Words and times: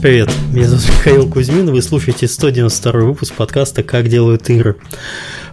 Привет, 0.00 0.30
меня 0.52 0.68
зовут 0.68 0.84
Михаил 0.98 1.28
Кузьмин, 1.28 1.72
вы 1.72 1.82
слушаете 1.82 2.28
192 2.28 3.00
выпуск 3.00 3.34
подкаста 3.34 3.82
«Как 3.82 4.06
делают 4.06 4.48
игры». 4.48 4.76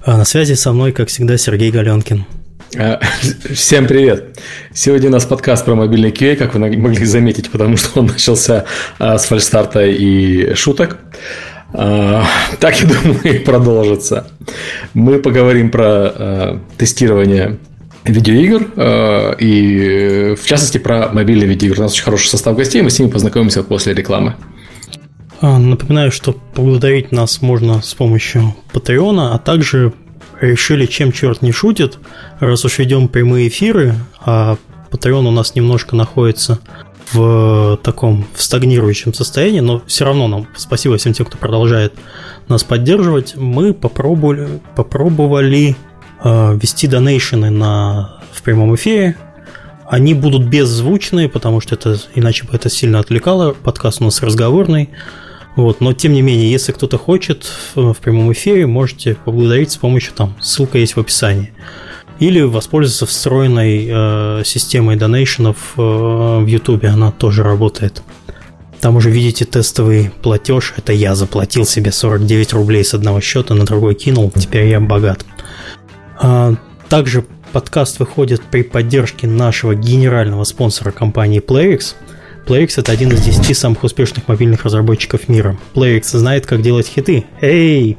А 0.04 0.18
на 0.18 0.26
связи 0.26 0.53
со 0.53 0.71
мной, 0.71 0.92
как 0.92 1.08
всегда, 1.08 1.35
Сергей 1.35 1.71
Галенкин. 1.71 2.26
А, 2.78 2.99
всем 3.53 3.88
привет! 3.88 4.39
Сегодня 4.71 5.10
у 5.10 5.13
нас 5.13 5.26
подкаст 5.26 5.66
про 5.66 5.74
мобильный 5.74 6.12
QA, 6.12 6.35
как 6.35 6.53
вы 6.53 6.60
могли 6.60 7.06
заметить, 7.06 7.49
потому 7.49 7.76
что 7.76 8.02
он 8.02 8.06
начался 8.13 8.66
а, 8.99 9.17
с 9.17 9.26
фальстарта 9.26 9.84
и 9.84 10.53
шуток. 10.53 10.99
А, 11.74 12.24
так, 12.60 12.80
я 12.80 12.88
думаю, 12.88 13.24
и 13.24 13.39
продолжится. 13.39 14.28
Мы 14.93 15.17
поговорим 15.17 15.71
про 15.71 16.62
тестирование 16.77 17.57
видеоигр, 18.05 18.72
э, 18.76 19.36
и 19.40 20.36
в 20.36 20.45
частности 20.45 20.77
про 20.77 21.09
мобильные 21.12 21.48
видеоигры. 21.48 21.80
У 21.80 21.84
нас 21.84 21.94
очень 21.94 22.04
хороший 22.04 22.28
состав 22.28 22.55
гостей, 22.55 22.81
мы 22.81 22.90
с 22.90 23.00
ними 23.00 23.09
познакомимся 23.09 23.64
после 23.64 23.94
рекламы. 23.94 24.36
А, 25.41 25.58
напоминаю, 25.58 26.12
что 26.12 26.34
поблагодарить 26.34 27.12
нас 27.12 27.41
можно 27.41 27.81
с 27.81 27.94
помощью 27.94 28.55
Патреона, 28.72 29.34
а 29.34 29.40
также 29.40 29.94
решили, 30.40 30.86
чем 30.86 31.12
черт 31.12 31.41
не 31.41 31.52
шутит, 31.52 31.98
раз 32.40 32.64
уж 32.66 32.78
ведем 32.78 33.08
прямые 33.08 33.48
эфиры, 33.48 33.95
а 34.20 34.58
Patreon 34.92 35.28
у 35.28 35.31
нас 35.31 35.56
немножко 35.56 35.95
находится 35.95 36.59
в 37.12 37.80
таком 37.84 38.26
в 38.34 38.42
стагнирующем 38.42 39.14
состоянии, 39.14 39.59
но 39.59 39.81
все 39.86 40.06
равно 40.06 40.28
нам 40.28 40.48
спасибо 40.56 40.98
всем 40.98 41.14
тем, 41.14 41.26
кто 41.26 41.38
продолжает 41.38 41.94
нас 42.48 42.64
поддерживать. 42.64 43.36
Мы 43.36 43.73
попробовали, 43.73 44.59
попробовали 44.76 45.76
Э, 45.76 45.95
вести 46.25 46.88
донейшены 46.88 47.49
на, 47.49 48.20
в 48.31 48.41
прямом 48.41 48.75
эфире. 48.75 49.16
Они 49.88 50.13
будут 50.13 50.47
беззвучные, 50.47 51.30
потому 51.30 51.61
что 51.61 51.75
это 51.75 52.00
иначе 52.16 52.45
бы 52.45 52.55
это 52.55 52.69
сильно 52.69 53.00
отвлекало. 53.00 53.53
Подкаст 53.53 54.02
у 54.02 54.05
нас 54.05 54.22
разговорный. 54.22 54.89
Вот, 55.55 55.80
но 55.80 55.94
тем 55.94 56.13
не 56.13 56.22
менее, 56.22 56.52
если 56.52 56.73
кто-то 56.73 56.97
хочет 56.97 57.50
в, 57.75 57.94
прямом 57.94 58.31
эфире, 58.33 58.67
можете 58.67 59.16
поблагодарить 59.16 59.72
с 59.72 59.77
помощью 59.77 60.13
там, 60.13 60.35
ссылка 60.41 60.77
есть 60.77 60.95
в 60.95 61.00
описании. 61.00 61.53
Или 62.19 62.41
воспользоваться 62.41 63.05
встроенной 63.05 63.88
э, 63.89 64.41
системой 64.44 64.95
донейшенов 64.95 65.73
э, 65.78 65.81
в 65.81 66.45
YouTube, 66.45 66.85
она 66.85 67.11
тоже 67.11 67.44
работает. 67.44 68.02
Там 68.81 68.97
уже 68.97 69.09
видите 69.09 69.45
тестовый 69.45 70.11
платеж. 70.22 70.73
Это 70.78 70.94
я 70.94 71.16
заплатил 71.16 71.66
себе 71.66 71.91
49 71.91 72.53
рублей 72.53 72.83
с 72.83 72.94
одного 72.94 73.22
счета, 73.22 73.53
на 73.53 73.66
другой 73.66 73.95
кинул. 73.95 74.31
Теперь 74.35 74.67
я 74.67 74.80
богат. 74.80 75.25
А, 76.17 76.55
также 76.89 77.25
подкаст 77.52 77.99
выходит 77.99 78.41
при 78.41 78.63
поддержке 78.63 79.27
нашего 79.27 79.75
генерального 79.75 80.44
спонсора 80.44 80.91
компании 80.91 81.41
PlayX. 81.41 81.95
PlayX 82.45 82.73
это 82.77 82.91
один 82.91 83.11
из 83.11 83.22
10 83.22 83.57
самых 83.57 83.83
успешных 83.83 84.27
мобильных 84.27 84.66
разработчиков 84.66 85.27
мира. 85.27 85.57
PlayX 85.73 86.17
знает, 86.17 86.45
как 86.45 86.61
делать 86.61 86.88
хиты. 86.88 87.25
Эй! 87.41 87.97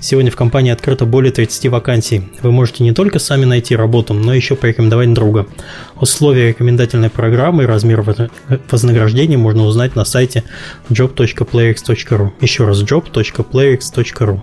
Сегодня 0.00 0.30
в 0.30 0.36
компании 0.36 0.70
открыто 0.70 1.06
более 1.06 1.32
30 1.32 1.68
вакансий. 1.68 2.28
Вы 2.42 2.52
можете 2.52 2.84
не 2.84 2.92
только 2.92 3.18
сами 3.18 3.46
найти 3.46 3.74
работу, 3.74 4.12
но 4.12 4.34
еще 4.34 4.54
порекомендовать 4.54 5.14
друга. 5.14 5.46
Условия 5.98 6.48
рекомендательной 6.48 7.08
программы 7.08 7.62
и 7.62 7.66
размер 7.66 8.04
вознаграждения 8.70 9.38
можно 9.38 9.64
узнать 9.64 9.96
на 9.96 10.04
сайте 10.04 10.44
job.playx.ru. 10.90 12.32
Еще 12.40 12.64
раз 12.66 12.82
job.playx.ru. 12.82 14.42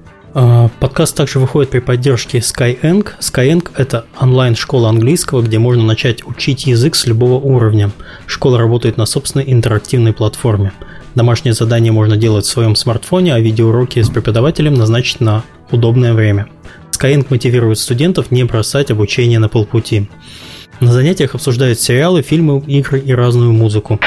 А, 0.33 0.69
подкаст 0.79 1.15
также 1.15 1.39
выходит 1.39 1.71
при 1.71 1.79
поддержке 1.79 2.37
Skyeng. 2.37 3.05
Skyeng– 3.19 3.67
это 3.75 4.05
онлайн-школа 4.17 4.87
английского, 4.89 5.41
где 5.41 5.59
можно 5.59 5.83
начать 5.83 6.25
учить 6.25 6.67
язык 6.67 6.95
с 6.95 7.05
любого 7.05 7.33
уровня. 7.33 7.91
Школа 8.27 8.57
работает 8.57 8.95
на 8.95 9.05
собственной 9.05 9.51
интерактивной 9.51 10.13
платформе. 10.13 10.71
Домашнее 11.15 11.53
задание 11.53 11.91
можно 11.91 12.15
делать 12.15 12.45
в 12.45 12.49
своем 12.49 12.77
смартфоне, 12.77 13.33
а 13.35 13.39
видеоуроки 13.39 14.01
с 14.01 14.09
преподавателем 14.09 14.75
назначить 14.75 15.19
на 15.19 15.43
удобное 15.69 16.13
время. 16.13 16.47
Skyeng 16.91 17.25
мотивирует 17.29 17.79
студентов 17.79 18.31
не 18.31 18.45
бросать 18.45 18.89
обучение 18.89 19.39
на 19.39 19.49
полпути. 19.49 20.09
На 20.79 20.93
занятиях 20.93 21.35
обсуждают 21.35 21.79
сериалы, 21.79 22.21
фильмы, 22.21 22.63
игры 22.67 22.99
и 22.99 23.13
разную 23.13 23.51
музыку. 23.51 23.99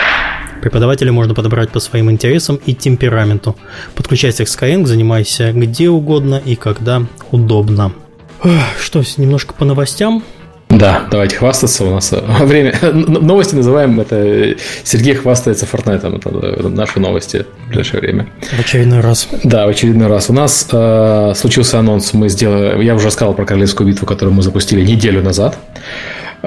Преподавателя 0.60 1.12
можно 1.12 1.34
подобрать 1.34 1.70
по 1.70 1.81
своим 1.81 2.10
интересам 2.10 2.59
и 2.66 2.75
темпераменту. 2.75 3.56
Подключайся 3.94 4.44
к 4.44 4.48
Skyeng, 4.48 4.87
занимайся 4.87 5.53
где 5.53 5.91
угодно 5.91 6.41
и 6.44 6.56
когда 6.56 7.03
удобно. 7.31 7.92
Что, 8.81 9.03
немножко 9.16 9.54
по 9.54 9.64
новостям? 9.64 10.22
Да, 10.70 11.06
давайте 11.10 11.37
хвастаться. 11.37 11.84
У 11.84 11.91
нас 11.91 12.12
э, 12.12 12.20
время... 12.44 12.75
Новости 12.82 13.54
называем 13.54 14.00
это... 14.00 14.56
Сергей 14.82 15.14
хвастается 15.14 15.66
Fortnite. 15.70 16.59
Это 16.59 16.69
наши 16.69 17.00
новости 17.00 17.44
в 17.66 17.69
ближайшее 17.69 18.00
время. 18.00 18.28
В 18.41 18.59
очередной 18.59 19.00
раз. 19.00 19.28
Да, 19.44 19.66
в 19.66 19.69
очередной 19.69 20.09
раз. 20.09 20.31
У 20.31 20.32
нас 20.32 20.66
э, 20.72 21.32
случился 21.37 21.78
анонс. 21.78 22.12
Мы 22.12 22.28
сделали... 22.28 22.82
Я 22.82 22.94
уже 22.94 23.06
рассказал 23.06 23.34
про 23.34 23.44
Королевскую 23.44 23.88
битву, 23.88 24.06
которую 24.06 24.34
мы 24.34 24.43
запустили 24.43 24.84
неделю 24.84 25.22
назад. 25.22 25.59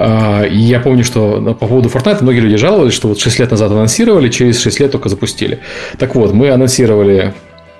А, 0.00 0.44
и 0.44 0.56
я 0.56 0.78
помню, 0.78 1.02
что 1.02 1.56
по 1.58 1.66
поводу 1.66 1.88
Fortnite 1.88 2.22
многие 2.22 2.38
люди 2.38 2.56
жаловались, 2.56 2.94
что 2.94 3.08
вот 3.08 3.18
6 3.18 3.40
лет 3.40 3.50
назад 3.50 3.72
анонсировали, 3.72 4.28
через 4.28 4.60
6 4.60 4.78
лет 4.78 4.92
только 4.92 5.08
запустили. 5.08 5.58
Так 5.98 6.14
вот, 6.14 6.32
мы 6.32 6.50
анонсировали 6.50 7.34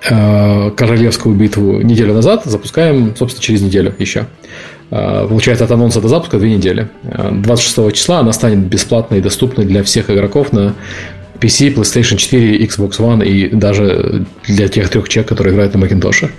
а, 0.09 0.71
Королевскую 0.71 1.33
битву 1.33 1.79
неделю 1.81 2.13
назад, 2.13 2.41
запускаем, 2.43 3.15
собственно, 3.15 3.41
через 3.41 3.61
неделю 3.61 3.93
еще. 3.97 4.25
А, 4.91 5.27
получается, 5.27 5.63
от 5.63 5.71
анонса 5.71 6.01
до 6.01 6.09
запуска 6.09 6.37
две 6.39 6.53
недели. 6.53 6.89
26 7.03 7.93
числа 7.93 8.19
она 8.19 8.33
станет 8.33 8.59
бесплатной 8.67 9.19
и 9.19 9.21
доступной 9.21 9.65
для 9.65 9.81
всех 9.83 10.09
игроков 10.09 10.51
на 10.51 10.75
PC, 11.39 11.73
PlayStation 11.73 12.17
4, 12.17 12.57
Xbox 12.65 12.99
One 12.99 13.25
и 13.25 13.47
даже 13.47 14.25
для 14.45 14.67
тех 14.67 14.89
трех 14.89 15.07
человек, 15.07 15.29
которые 15.29 15.53
играют 15.53 15.73
на 15.73 15.85
Macintosh. 15.85 16.29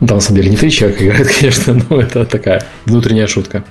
Да, 0.00 0.14
на 0.14 0.20
самом 0.20 0.36
деле 0.36 0.50
не 0.50 0.56
три 0.56 0.70
человека 0.70 1.04
играют, 1.04 1.28
конечно, 1.40 1.76
но 1.88 2.00
это 2.00 2.24
такая 2.24 2.64
внутренняя 2.86 3.26
шутка. 3.26 3.64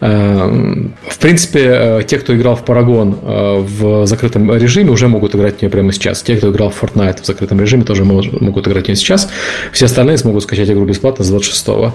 Эм, 0.00 0.94
в 1.06 1.18
принципе, 1.18 1.60
э, 1.62 2.02
те, 2.06 2.18
кто 2.18 2.34
играл 2.34 2.56
в 2.56 2.64
Paragon 2.64 3.18
э, 3.20 3.60
в 3.60 4.06
закрытом 4.06 4.54
режиме, 4.54 4.90
уже 4.90 5.08
могут 5.08 5.34
играть 5.34 5.58
в 5.58 5.62
нее 5.62 5.70
прямо 5.70 5.92
сейчас. 5.92 6.22
Те, 6.22 6.36
кто 6.36 6.50
играл 6.50 6.70
в 6.70 6.82
Fortnite 6.82 7.22
в 7.22 7.26
закрытом 7.26 7.60
режиме, 7.60 7.84
тоже 7.84 8.04
могут 8.04 8.66
играть 8.66 8.84
в 8.84 8.88
нее 8.88 8.96
сейчас. 8.96 9.28
Все 9.72 9.84
остальные 9.84 10.16
смогут 10.16 10.42
скачать 10.42 10.70
игру 10.70 10.86
бесплатно 10.86 11.22
с 11.22 11.32
26-го. 11.32 11.94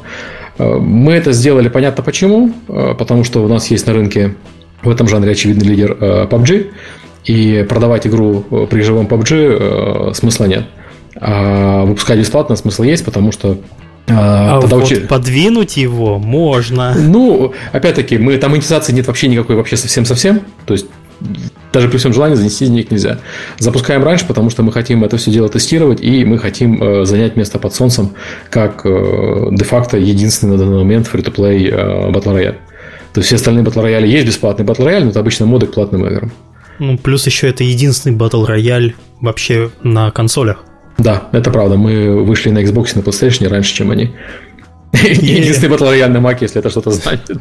Э, 0.60 0.78
мы 0.78 1.14
это 1.14 1.32
сделали, 1.32 1.68
понятно 1.68 2.04
почему, 2.04 2.54
потому 2.68 3.24
что 3.24 3.44
у 3.44 3.48
нас 3.48 3.72
есть 3.72 3.88
на 3.88 3.94
рынке 3.94 4.36
в 4.84 4.90
этом 4.90 5.08
жанре 5.08 5.32
очевидный 5.32 5.66
лидер 5.66 5.94
PUBG, 5.94 6.72
и 7.26 7.66
продавать 7.70 8.06
игру 8.06 8.42
при 8.70 8.82
живом 8.82 9.08
PUBG 9.08 10.14
смысла 10.14 10.46
нет. 10.46 10.66
А 11.16 11.86
выпускать 11.86 12.20
бесплатно 12.20 12.56
смысл 12.56 12.84
есть, 12.84 13.06
потому 13.06 13.32
что 13.32 13.58
а, 14.08 14.58
а 14.58 14.62
вот 14.62 14.74
учи... 14.84 14.96
подвинуть 14.96 15.78
его 15.78 16.20
можно. 16.20 16.94
Ну, 16.96 17.54
опять-таки, 17.72 18.18
мы 18.18 18.38
там 18.38 18.52
монетизации 18.52 18.92
нет 18.92 19.08
вообще 19.08 19.28
никакой, 19.28 19.56
вообще 19.56 19.78
совсем-совсем. 19.78 20.42
То 20.66 20.74
есть 20.74 20.88
даже 21.72 21.90
при 21.90 21.98
всем 21.98 22.14
желании 22.14 22.36
занести 22.36 22.66
денег 22.66 22.92
нельзя. 22.92 23.20
Запускаем 23.58 24.04
раньше, 24.04 24.28
потому 24.28 24.50
что 24.50 24.62
мы 24.64 24.72
хотим 24.72 25.04
это 25.04 25.18
все 25.18 25.32
дело 25.32 25.50
тестировать, 25.50 26.02
и 26.02 26.26
мы 26.26 26.38
хотим 26.38 26.82
э, 26.84 27.06
занять 27.06 27.36
место 27.36 27.60
под 27.60 27.74
солнцем 27.74 28.12
как 28.50 28.86
э, 28.86 29.48
де-факто 29.52 29.98
единственный 29.98 30.52
на 30.52 30.58
данный 30.58 30.78
момент 30.78 31.10
free-to-play 31.12 31.70
э, 31.70 32.12
Battle 32.12 32.36
Royale. 32.36 32.58
То 33.14 33.20
есть 33.20 33.28
все 33.28 33.36
остальные 33.38 33.64
Battle 33.64 33.84
Royale 33.84 34.06
есть 34.06 34.28
бесплатный 34.28 34.66
Battle 34.66 34.86
Royale, 34.86 35.06
но 35.06 35.10
это 35.12 35.20
обычно 35.20 35.46
моды 35.46 35.68
к 35.68 35.74
платным 35.74 36.06
играм. 36.06 36.32
Ну, 36.80 36.98
плюс 36.98 37.26
еще 37.26 37.48
это 37.50 37.64
единственный 37.64 38.16
Battle 38.18 38.48
Royale 38.48 38.94
вообще 39.22 39.72
на 39.82 40.12
консолях. 40.12 40.66
Да, 40.98 41.30
это 41.32 41.52
правда. 41.52 41.76
Мы 41.76 42.24
вышли 42.24 42.50
на 42.52 42.60
Xbox 42.60 42.94
и 42.94 43.00
на 43.00 43.04
PlayStation 43.04 43.48
раньше, 43.48 43.74
чем 43.74 43.92
они. 43.92 44.12
Единственный 44.94 45.76
Battle 45.76 45.92
Royale 45.92 46.08
на 46.08 46.18
Mac, 46.18 46.38
если 46.42 46.60
это 46.60 46.70
что-то 46.70 46.92
значит. 46.92 47.38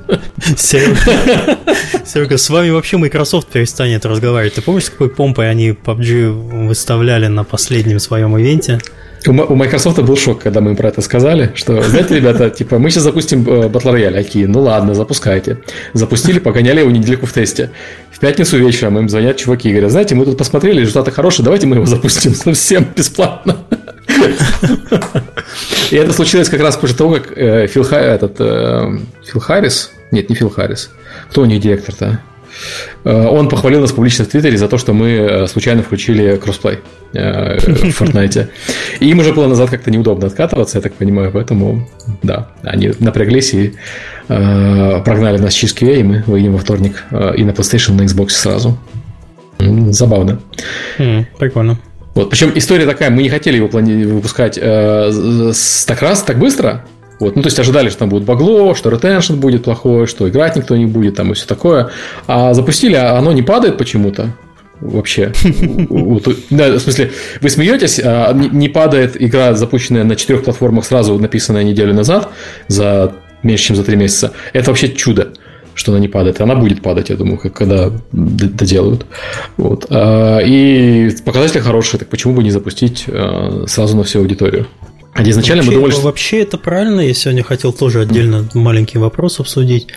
Серега, 0.56 2.38
с 2.38 2.50
вами 2.50 2.70
вообще 2.70 2.96
Microsoft 2.96 3.48
перестанет 3.48 4.06
разговаривать. 4.06 4.54
Ты 4.54 4.62
помнишь, 4.62 4.84
с 4.84 4.90
какой 4.90 5.10
помпой 5.10 5.50
они 5.50 5.70
PUBG 5.70 6.66
выставляли 6.66 7.26
на 7.26 7.44
последнем 7.44 8.00
своем 8.00 8.36
ивенте? 8.38 8.80
У 9.26 9.54
Microsoft 9.54 10.00
был 10.00 10.16
шок, 10.16 10.42
когда 10.42 10.60
мы 10.60 10.70
им 10.70 10.76
про 10.76 10.88
это 10.88 11.00
сказали, 11.00 11.52
что, 11.54 11.80
знаете, 11.82 12.16
ребята, 12.16 12.50
типа, 12.50 12.78
мы 12.78 12.90
сейчас 12.90 13.04
запустим 13.04 13.46
э, 13.46 13.68
Battle 13.68 13.94
Royale. 13.94 14.18
Окей, 14.18 14.46
ну 14.46 14.60
ладно, 14.62 14.94
запускайте. 14.94 15.58
Запустили, 15.92 16.40
погоняли 16.40 16.80
его 16.80 16.90
недельку 16.90 17.26
в 17.26 17.32
тесте. 17.32 17.70
В 18.10 18.18
пятницу 18.18 18.58
вечером 18.58 18.98
им 18.98 19.08
звонят 19.08 19.36
чуваки 19.36 19.68
и 19.68 19.72
говорят, 19.72 19.92
знаете, 19.92 20.14
мы 20.14 20.24
тут 20.24 20.36
посмотрели, 20.36 20.80
результаты 20.80 21.12
хорошие, 21.12 21.44
давайте 21.44 21.66
мы 21.66 21.76
его 21.76 21.86
запустим 21.86 22.34
совсем 22.34 22.86
бесплатно. 22.96 23.58
И 25.90 25.96
это 25.96 26.12
случилось 26.12 26.48
как 26.48 26.60
раз 26.60 26.76
после 26.76 26.96
того, 26.96 27.14
как 27.14 27.36
э, 27.36 27.66
Фил, 27.68 27.86
э, 27.90 28.98
Фил 29.24 29.40
Харрис, 29.40 29.90
Нет, 30.10 30.30
не 30.30 30.34
Фил 30.34 30.50
Харрис. 30.50 30.90
Кто 31.30 31.42
у 31.42 31.44
них 31.44 31.60
директор-то? 31.60 32.20
Э, 33.04 33.26
он 33.26 33.48
похвалил 33.48 33.80
нас 33.80 33.92
публично 33.92 34.24
в 34.24 34.28
Твиттере 34.28 34.56
за 34.56 34.68
то, 34.68 34.78
что 34.78 34.92
мы 34.92 35.08
э, 35.10 35.46
случайно 35.46 35.82
включили 35.82 36.36
кроссплей 36.36 36.78
э, 37.12 37.58
в 37.58 38.00
Fortnite. 38.00 38.48
И 39.00 39.08
им 39.08 39.18
уже 39.18 39.32
было 39.32 39.46
назад 39.46 39.70
как-то 39.70 39.90
неудобно 39.90 40.26
откатываться, 40.26 40.78
я 40.78 40.82
так 40.82 40.94
понимаю, 40.94 41.30
поэтому, 41.32 41.88
да, 42.22 42.48
они 42.62 42.92
напряглись 42.98 43.54
и 43.54 43.74
прогнали 44.28 45.36
нас 45.38 45.52
через 45.52 45.74
QA, 45.74 46.00
и 46.00 46.02
мы 46.02 46.24
выйдем 46.26 46.52
во 46.52 46.58
вторник 46.58 47.04
и 47.10 47.44
на 47.44 47.50
PlayStation, 47.50 47.90
и 47.90 47.94
на 47.94 48.02
Xbox 48.02 48.30
сразу. 48.30 48.78
Забавно. 49.58 50.40
прикольно. 51.38 51.78
Вот, 52.14 52.28
причем 52.28 52.52
история 52.54 52.84
такая, 52.86 53.10
мы 53.10 53.22
не 53.22 53.30
хотели 53.30 53.56
его 53.56 53.68
плани- 53.68 54.04
выпускать 54.04 54.58
э, 54.60 55.52
так 55.86 56.02
раз, 56.02 56.22
так 56.22 56.38
быстро, 56.38 56.84
вот. 57.22 57.36
Ну, 57.36 57.42
то 57.42 57.46
есть 57.46 57.58
ожидали, 57.60 57.88
что 57.88 58.00
там 58.00 58.08
будет 58.08 58.24
багло, 58.24 58.74
что 58.74 58.90
ретеншн 58.90 59.34
будет 59.34 59.62
плохой, 59.62 60.08
что 60.08 60.28
играть 60.28 60.56
никто 60.56 60.76
не 60.76 60.86
будет, 60.86 61.14
там 61.14 61.30
и 61.30 61.34
все 61.34 61.46
такое. 61.46 61.90
А 62.26 62.52
запустили, 62.52 62.96
а 62.96 63.16
оно 63.16 63.30
не 63.30 63.42
падает 63.42 63.78
почему-то 63.78 64.30
вообще. 64.80 65.32
Да, 66.50 66.72
в 66.72 66.80
смысле, 66.80 67.12
вы 67.40 67.48
смеетесь, 67.48 68.00
а 68.02 68.32
не 68.32 68.68
падает 68.68 69.16
игра, 69.22 69.54
запущенная 69.54 70.02
на 70.02 70.16
четырех 70.16 70.42
платформах 70.42 70.84
сразу, 70.84 71.16
написанная 71.16 71.62
неделю 71.62 71.94
назад, 71.94 72.28
за 72.66 73.14
меньше, 73.44 73.66
чем 73.66 73.76
за 73.76 73.84
три 73.84 73.94
месяца. 73.94 74.32
Это 74.52 74.70
вообще 74.70 74.88
чудо 74.88 75.28
что 75.74 75.92
она 75.92 76.00
не 76.00 76.08
падает. 76.08 76.38
Она 76.42 76.54
будет 76.54 76.82
падать, 76.82 77.08
я 77.08 77.16
думаю, 77.16 77.38
когда 77.38 77.90
доделают. 78.12 79.06
Вот. 79.56 79.86
А, 79.88 80.38
и 80.40 81.10
показатели 81.24 81.60
хорошие, 81.60 81.98
так 81.98 82.08
почему 82.08 82.34
бы 82.34 82.42
не 82.42 82.50
запустить 82.50 83.06
а, 83.08 83.64
сразу 83.66 83.96
на 83.96 84.02
всю 84.02 84.18
аудиторию? 84.18 84.66
А 85.14 85.22
изначально 85.22 85.62
вообще, 85.62 85.70
мы 85.70 85.76
думали, 85.76 85.92
что... 85.92 86.02
Вообще 86.02 86.40
это 86.40 86.58
правильно. 86.58 87.00
Я 87.00 87.14
сегодня 87.14 87.42
хотел 87.42 87.72
тоже 87.72 88.00
отдельно 88.00 88.48
маленький 88.54 88.98
вопрос 88.98 89.40
обсудить. 89.40 89.88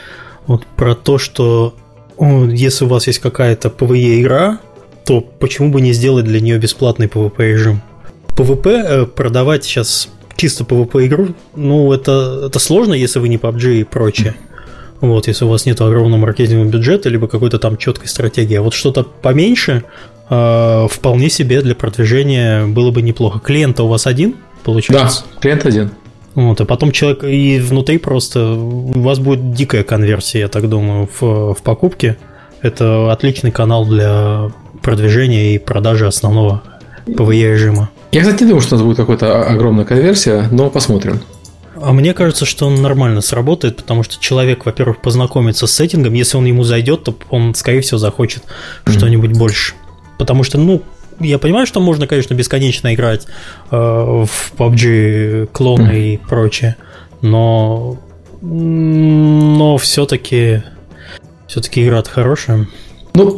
Вот 0.48 0.66
про 0.66 0.96
то, 0.96 1.18
что 1.18 1.76
если 2.20 2.86
у 2.86 2.88
вас 2.88 3.08
есть 3.08 3.20
какая-то 3.20 3.70
PvE 3.70 4.22
игра, 4.22 4.60
то 5.06 5.22
почему 5.22 5.72
бы 5.72 5.82
не 5.82 5.94
сделать 5.94 6.26
для 6.26 6.40
нее 6.40 6.58
бесплатный 6.58 7.08
PvP 7.08 7.52
режим? 7.52 7.82
PvP 8.30 8.70
э, 8.70 9.06
продавать 9.06 9.64
сейчас 9.64 10.10
чисто 10.36 10.64
PvP 10.64 11.08
игру, 11.08 11.30
ну, 11.56 11.94
это, 11.94 12.46
это 12.48 12.60
сложно, 12.60 12.94
если 12.94 13.20
вы 13.20 13.30
не 13.30 13.38
PUBG 13.38 13.82
и 13.82 13.84
прочее. 13.84 14.36
Вот, 15.02 15.28
если 15.28 15.46
у 15.46 15.50
вас 15.50 15.66
нет 15.66 15.80
огромного 15.82 16.22
маркетингового 16.22 16.70
бюджета, 16.70 17.10
либо 17.10 17.28
какой-то 17.28 17.60
там 17.60 17.78
четкой 17.78 18.08
стратегии. 18.08 18.56
А 18.56 18.62
вот 18.62 18.74
что-то 18.74 19.04
поменьше, 19.04 19.84
э, 20.30 20.88
вполне 20.90 21.30
себе 21.30 21.62
для 21.62 21.76
продвижения 21.76 22.66
было 22.66 22.92
бы 22.92 23.02
неплохо. 23.02 23.40
Клиента 23.40 23.84
у 23.84 23.88
вас 23.88 24.08
один, 24.08 24.36
получается? 24.66 25.24
Да, 25.36 25.40
клиент 25.40 25.66
один. 25.66 25.92
Вот, 26.34 26.60
а 26.60 26.66
потом 26.66 26.92
человек 26.92 27.24
и 27.24 27.60
внутри 27.60 27.98
просто 27.98 28.52
у 28.52 29.00
вас 29.00 29.20
будет 29.20 29.54
дикая 29.54 29.84
конверсия, 29.84 30.40
я 30.40 30.48
так 30.50 30.68
думаю, 30.68 31.08
в, 31.20 31.54
в 31.54 31.62
покупке. 31.64 32.18
Это 32.62 33.12
отличный 33.12 33.52
канал 33.52 33.86
для 33.86 34.52
продвижения 34.82 35.56
и 35.56 35.58
продажи 35.58 36.06
основного 36.06 36.62
PvE 37.08 37.54
режима. 37.54 37.90
Я, 38.12 38.22
кстати, 38.22 38.44
не 38.44 38.50
думаю, 38.50 38.62
что 38.62 38.76
у 38.76 38.80
нас 38.80 38.86
будет 38.86 38.98
какая-то 38.98 39.44
огромная 39.46 39.86
конверсия, 39.86 40.48
но 40.52 40.70
посмотрим. 40.70 41.22
А 41.82 41.94
мне 41.94 42.14
кажется, 42.14 42.46
что 42.46 42.68
он 42.68 42.82
нормально 42.82 43.22
сработает, 43.22 43.78
потому 43.78 44.04
что 44.04 44.20
человек, 44.20 44.66
во-первых, 44.66 45.02
познакомится 45.02 45.68
с 45.68 45.74
сеттингом, 45.74 46.14
если 46.14 46.38
он 46.38 46.46
ему 46.46 46.64
зайдет, 46.64 47.04
то 47.04 47.16
он, 47.30 47.54
скорее 47.54 47.82
всего, 47.82 47.98
захочет 47.98 48.44
mm-hmm. 48.44 48.92
что-нибудь 48.92 49.38
больше. 49.38 49.74
Потому 50.18 50.44
что, 50.44 50.58
ну, 50.58 50.82
я 51.20 51.40
понимаю, 51.40 51.66
что 51.66 51.80
можно, 51.80 52.08
конечно, 52.08 52.34
бесконечно 52.34 52.94
играть 52.94 53.26
э, 53.72 53.76
в 53.76 54.54
PUBG 54.58 55.48
клоны 55.52 55.90
mm-hmm. 55.90 56.14
и 56.14 56.18
прочее, 56.18 56.76
но, 57.22 57.98
но 58.42 59.78
все-таки 59.78 60.64
все-таки 61.48 61.86
игра 61.86 62.04
хорошая. 62.04 62.68
Ну, 63.14 63.38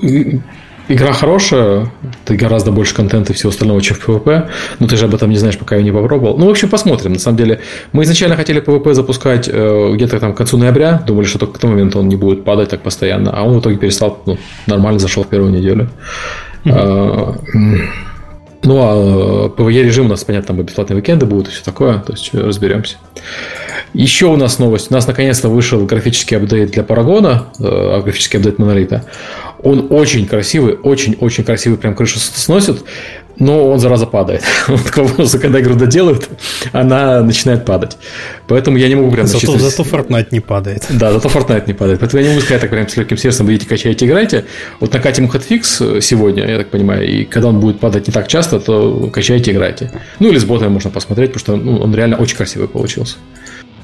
Игра 0.89 1.11
хорошая, 1.11 1.91
ты 2.23 2.37
гораздо 2.37 2.71
больше 2.71 2.95
контента 2.95 3.33
и 3.33 3.35
всего 3.35 3.49
остального, 3.49 3.81
чем 3.81 3.97
в 3.97 4.07
PvP, 4.07 4.49
но 4.79 4.87
ты 4.87 4.95
же 4.95 5.05
об 5.05 5.13
этом 5.13 5.29
не 5.29 5.35
знаешь, 5.35 5.57
пока 5.57 5.75
ее 5.75 5.83
не 5.83 5.91
попробовал. 5.91 6.37
Ну, 6.37 6.47
в 6.47 6.49
общем, 6.49 6.69
посмотрим. 6.69 7.13
На 7.13 7.19
самом 7.19 7.37
деле, 7.37 7.59
мы 7.91 8.03
изначально 8.03 8.37
хотели 8.37 8.61
PvP 8.61 8.93
запускать 8.93 9.49
э, 9.51 9.91
где-то 9.93 10.19
там 10.21 10.33
к 10.33 10.37
концу 10.37 10.57
ноября, 10.57 11.03
думали, 11.05 11.25
что 11.25 11.39
только 11.39 11.55
к 11.55 11.59
тому 11.59 11.73
моменту 11.73 11.99
он 11.99 12.07
не 12.07 12.15
будет 12.15 12.45
падать 12.45 12.69
так 12.69 12.83
постоянно, 12.83 13.31
а 13.31 13.43
он 13.43 13.57
в 13.57 13.59
итоге 13.59 13.75
перестал, 13.75 14.21
ну, 14.25 14.37
нормально 14.65 14.99
зашел 14.99 15.23
в 15.23 15.27
первую 15.27 15.51
неделю. 15.51 15.89
Mm-hmm. 16.67 17.87
Ну, 18.63 18.77
а 18.79 19.49
PvE 19.49 19.83
режим 19.83 20.07
у 20.07 20.09
нас, 20.09 20.23
понятно, 20.23 20.55
там 20.55 20.65
бесплатные 20.65 20.97
уикенды 20.97 21.25
будут 21.25 21.47
и 21.47 21.51
все 21.51 21.63
такое, 21.63 21.99
то 21.99 22.11
есть 22.13 22.33
разберемся. 22.33 22.97
Еще 23.93 24.25
у 24.25 24.35
нас 24.35 24.59
новость. 24.59 24.91
У 24.91 24.93
нас 24.93 25.07
наконец-то 25.07 25.49
вышел 25.49 25.85
графический 25.85 26.37
апдейт 26.37 26.71
для 26.71 26.83
Парагона, 26.83 27.47
э, 27.59 28.01
графический 28.03 28.39
апдейт 28.39 28.59
Монолита. 28.59 29.05
Он 29.63 29.87
очень 29.89 30.27
красивый, 30.27 30.75
очень-очень 30.75 31.43
красивый, 31.43 31.77
прям 31.77 31.95
крышу 31.95 32.19
сносит, 32.19 32.83
но 33.39 33.69
он, 33.69 33.79
зараза, 33.79 34.05
падает. 34.05 34.43
когда 35.41 35.61
игру 35.61 35.75
доделают, 35.75 36.29
она 36.71 37.21
начинает 37.21 37.65
падать. 37.65 37.97
Поэтому 38.47 38.77
я 38.77 38.87
не 38.87 38.95
могу 38.95 39.11
прям... 39.11 39.27
Зато, 39.27 39.57
зато 39.57 39.83
Fortnite 39.83 40.27
не 40.31 40.39
падает. 40.39 40.85
Да, 40.89 41.11
зато 41.11 41.29
Fortnite 41.29 41.63
не 41.67 41.73
падает. 41.73 41.99
Поэтому 41.99 42.21
я 42.21 42.29
не 42.29 42.35
могу 42.35 42.45
сказать 42.45 42.61
так 42.61 42.69
прям 42.69 42.87
с 42.87 42.97
легким 42.97 43.17
сердцем, 43.17 43.49
идите, 43.51 43.67
качайте, 43.67 44.05
играйте. 44.05 44.45
Вот 44.79 44.93
накатим 44.93 45.27
хэтфикс 45.27 45.81
сегодня, 46.01 46.47
я 46.47 46.57
так 46.57 46.69
понимаю, 46.69 47.07
и 47.07 47.25
когда 47.25 47.49
он 47.49 47.59
будет 47.59 47.79
падать 47.79 48.07
не 48.07 48.13
так 48.13 48.27
часто, 48.27 48.59
то 48.59 49.09
качайте, 49.13 49.51
играйте. 49.51 49.91
Ну, 50.19 50.29
или 50.29 50.37
с 50.37 50.45
ботами 50.45 50.69
можно 50.69 50.89
посмотреть, 50.89 51.33
потому 51.33 51.59
что 51.59 51.71
ну, 51.71 51.77
он 51.77 51.93
реально 51.93 52.17
очень 52.17 52.37
красивый 52.37 52.67
получился. 52.67 53.17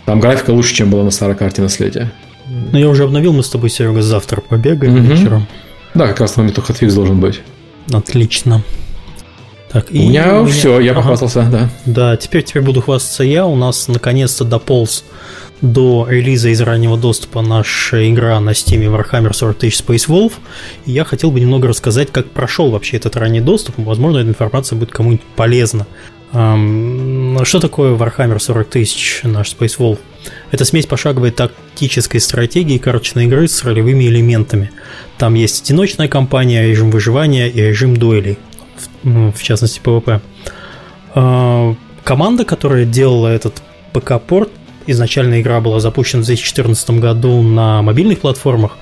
Там 0.06 0.20
графика 0.20 0.52
лучше, 0.52 0.74
чем 0.74 0.90
была 0.90 1.04
на 1.04 1.12
старой 1.12 1.36
карте 1.36 1.62
наследия. 1.62 2.12
Ну, 2.72 2.78
я 2.78 2.90
уже 2.90 3.04
обновил, 3.04 3.34
мы 3.34 3.44
с 3.44 3.50
тобой, 3.50 3.70
Серега, 3.70 4.02
завтра 4.02 4.42
побегаем 4.42 4.96
угу. 4.96 5.04
вечером. 5.04 5.48
Да, 5.94 6.08
как 6.08 6.20
раз 6.22 6.36
на 6.36 6.44
момент 6.44 6.60
hotfix 6.60 6.94
должен 6.94 7.20
быть. 7.20 7.42
Отлично. 7.92 8.64
Так, 9.74 9.88
у, 9.90 9.94
меня 9.94 10.42
у 10.42 10.44
меня 10.44 10.54
все, 10.54 10.80
я 10.80 10.92
ага. 10.92 11.02
похвастался, 11.02 11.48
да. 11.52 11.70
Да, 11.86 12.16
теперь, 12.16 12.44
теперь 12.44 12.62
буду 12.62 12.82
хвастаться 12.82 13.24
я. 13.24 13.48
У 13.48 13.56
нас 13.56 13.88
наконец-то 13.88 14.46
дополз 14.46 15.04
до 15.62 16.06
релиза 16.08 16.50
из 16.50 16.62
раннего 16.62 16.98
доступа 16.98 17.42
наша 17.42 18.08
игра 18.10 18.40
на 18.40 18.52
Steam 18.52 18.86
Warhammer 18.86 19.34
40 19.34 19.58
тысяч 19.58 19.82
Space 19.82 20.08
Wolf. 20.08 20.34
И 20.86 20.92
я 20.92 21.04
хотел 21.06 21.32
бы 21.32 21.40
немного 21.40 21.68
рассказать, 21.68 22.12
как 22.12 22.30
прошел 22.30 22.70
вообще 22.70 22.98
этот 22.98 23.16
ранний 23.16 23.42
доступ. 23.42 23.76
Возможно, 23.78 24.20
эта 24.20 24.30
информация 24.30 24.78
будет 24.78 24.92
кому-нибудь 24.92 25.26
полезна. 25.36 25.88
Что 26.32 27.60
такое 27.60 27.96
Warhammer 27.96 28.40
40 28.40 28.68
тысяч, 28.68 29.22
наш 29.24 29.56
Space 29.56 29.78
Wolf? 29.80 30.00
Это 30.52 30.66
смесь 30.66 30.86
пошаговой 30.86 31.32
тактической 31.32 32.20
стратегии 32.20 32.78
карточной 32.78 33.26
игры 33.26 33.48
с 33.48 33.64
ролевыми 33.64 34.06
элементами. 34.06 34.72
Там 35.18 35.34
есть 35.36 35.64
одиночная 35.64 36.08
кампания, 36.08 36.68
режим 36.68 36.92
выживания 36.92 37.50
и 37.50 37.62
режим 37.62 37.96
дуэлей, 37.96 38.38
в, 39.04 39.08
ну, 39.08 39.32
в 39.32 39.42
частности 39.42 39.80
PvP. 39.82 40.22
А, 41.16 41.76
команда, 42.04 42.46
которая 42.46 42.86
делала 42.86 43.28
этот 43.28 43.62
ПК-порт, 43.94 44.50
изначально 44.88 45.42
игра 45.42 45.62
была 45.62 45.80
запущена 45.80 46.24
в 46.24 46.26
2014 46.26 46.90
году 46.92 47.42
на 47.42 47.82
мобильных 47.82 48.20
платформах, 48.20 48.78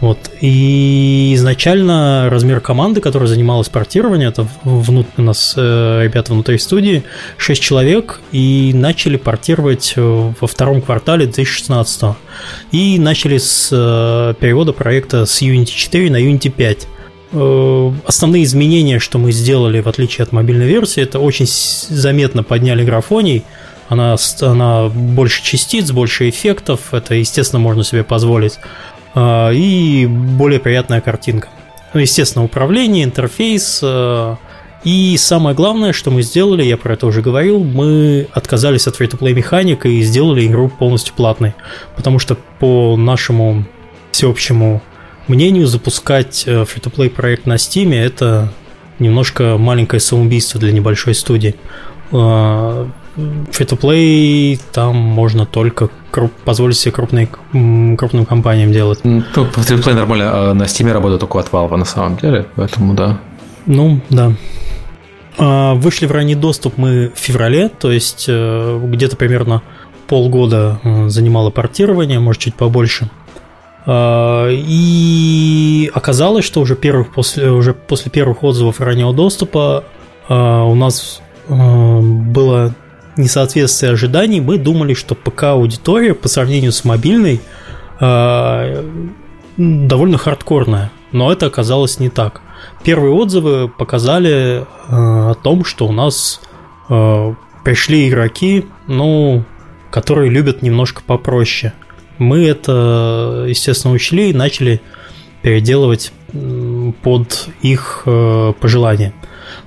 вот. 0.00 0.18
И 0.42 1.32
изначально 1.36 2.28
размер 2.30 2.60
команды, 2.60 3.00
которая 3.00 3.28
занималась 3.28 3.68
портированием, 3.68 4.28
это 4.28 4.46
внут... 4.62 5.06
у 5.16 5.22
нас 5.22 5.54
э, 5.56 6.02
ребята 6.04 6.34
внутри 6.34 6.58
студии, 6.58 7.02
6 7.38 7.62
человек, 7.62 8.20
и 8.30 8.72
начали 8.74 9.16
портировать 9.16 9.94
э, 9.96 10.32
во 10.38 10.46
втором 10.46 10.82
квартале 10.82 11.24
2016 11.24 12.14
И 12.72 12.98
начали 12.98 13.38
с 13.38 13.70
э, 13.72 14.34
перевода 14.38 14.72
проекта 14.72 15.24
с 15.24 15.40
Unity 15.40 15.64
4 15.64 16.10
на 16.10 16.16
Unity 16.16 16.50
5. 16.50 16.88
Э, 17.38 17.92
основные 18.06 18.44
изменения, 18.44 18.98
что 18.98 19.18
мы 19.18 19.30
сделали, 19.30 19.80
в 19.80 19.88
отличие 19.88 20.22
от 20.22 20.32
мобильной 20.32 20.66
версии, 20.66 21.02
это 21.02 21.18
очень 21.18 21.46
заметно 21.46 22.42
подняли 22.42 22.82
графоний, 22.82 23.44
она, 23.88 24.16
она 24.40 24.88
больше 24.88 25.44
частиц, 25.44 25.90
больше 25.90 26.30
эффектов, 26.30 26.94
это, 26.94 27.14
естественно, 27.14 27.60
можно 27.60 27.84
себе 27.84 28.04
позволить. 28.04 28.58
А, 29.14 29.50
и 29.50 30.06
более 30.06 30.60
приятная 30.60 31.02
картинка. 31.02 31.48
Ну, 31.92 32.00
естественно, 32.00 32.42
управление, 32.42 33.04
интерфейс. 33.04 33.80
А, 33.82 34.38
и 34.82 35.16
самое 35.18 35.54
главное, 35.54 35.92
что 35.92 36.10
мы 36.10 36.22
сделали, 36.22 36.64
я 36.64 36.78
про 36.78 36.94
это 36.94 37.06
уже 37.06 37.20
говорил, 37.20 37.62
мы 37.62 38.28
отказались 38.32 38.86
от 38.86 38.98
free-to-play 38.98 39.34
механик 39.34 39.84
и 39.84 40.00
сделали 40.00 40.46
игру 40.46 40.70
полностью 40.70 41.14
платной. 41.14 41.54
Потому 41.96 42.18
что 42.18 42.36
по 42.58 42.96
нашему 42.96 43.66
всеобщему 44.10 44.80
мнению 45.28 45.66
запускать 45.66 46.44
э, 46.46 46.62
free-to-play 46.62 47.10
проект 47.10 47.46
на 47.46 47.54
Steam 47.54 47.94
это 47.94 48.52
немножко 48.98 49.56
маленькое 49.58 50.00
самоубийство 50.00 50.58
для 50.60 50.72
небольшой 50.72 51.14
студии. 51.14 51.54
А, 52.12 52.88
Free-to-play 53.16 54.60
там 54.72 54.94
можно 54.96 55.46
только 55.46 55.88
круп, 56.10 56.32
позволить 56.44 56.76
себе 56.76 56.92
крупные, 56.92 57.28
крупным 57.96 58.26
компаниям 58.26 58.72
делать. 58.72 59.00
Ну, 59.04 59.22
free-to-play 59.34 59.94
нормально 59.94 60.30
а 60.32 60.54
на 60.54 60.64
Steam 60.64 60.92
работает 60.92 61.20
только 61.20 61.38
от 61.38 61.50
Valve 61.50 61.76
на 61.76 61.86
самом 61.86 62.18
деле, 62.18 62.46
поэтому 62.56 62.92
да. 62.92 63.18
Ну, 63.64 64.00
да. 64.10 64.34
А, 65.38 65.74
вышли 65.74 66.06
в 66.06 66.12
ранний 66.12 66.34
доступ 66.34 66.76
мы 66.76 67.10
в 67.14 67.18
феврале, 67.18 67.70
то 67.70 67.90
есть 67.90 68.26
э, 68.28 68.80
где-то 68.84 69.16
примерно 69.16 69.62
полгода 70.08 70.78
э, 70.84 71.08
занимало 71.08 71.50
портирование, 71.50 72.20
может 72.20 72.42
чуть 72.42 72.54
побольше. 72.54 73.08
А, 73.86 74.48
и 74.50 75.90
оказалось, 75.94 76.44
что 76.44 76.60
уже, 76.60 76.74
первых, 76.74 77.12
после, 77.12 77.50
уже 77.50 77.72
после 77.72 78.10
первых 78.10 78.42
отзывов 78.42 78.80
раннего 78.80 79.14
доступа 79.14 79.84
а, 80.28 80.64
у 80.64 80.74
нас 80.74 81.22
а, 81.48 82.00
было 82.00 82.74
несоответствие 83.16 83.92
ожиданий. 83.92 84.40
Мы 84.40 84.58
думали, 84.58 84.94
что 84.94 85.14
ПК-аудитория 85.14 86.14
по 86.14 86.28
сравнению 86.28 86.72
с 86.72 86.84
мобильной 86.84 87.40
довольно 89.56 90.18
хардкорная. 90.18 90.90
Но 91.12 91.32
это 91.32 91.46
оказалось 91.46 91.98
не 91.98 92.10
так. 92.10 92.42
Первые 92.84 93.14
отзывы 93.14 93.70
показали 93.70 94.66
о 94.90 95.32
том, 95.32 95.64
что 95.64 95.86
у 95.88 95.92
нас 95.92 96.42
пришли 96.88 98.06
игроки, 98.06 98.66
ну, 98.86 99.44
которые 99.90 100.28
любят 100.30 100.60
немножко 100.60 101.00
попроще– 101.06 101.72
мы 102.18 102.46
это, 102.46 103.44
естественно, 103.48 103.94
учли 103.94 104.30
и 104.30 104.34
начали 104.34 104.80
переделывать 105.42 106.12
под 107.02 107.48
их 107.62 108.02
э, 108.06 108.52
пожелания. 108.60 109.12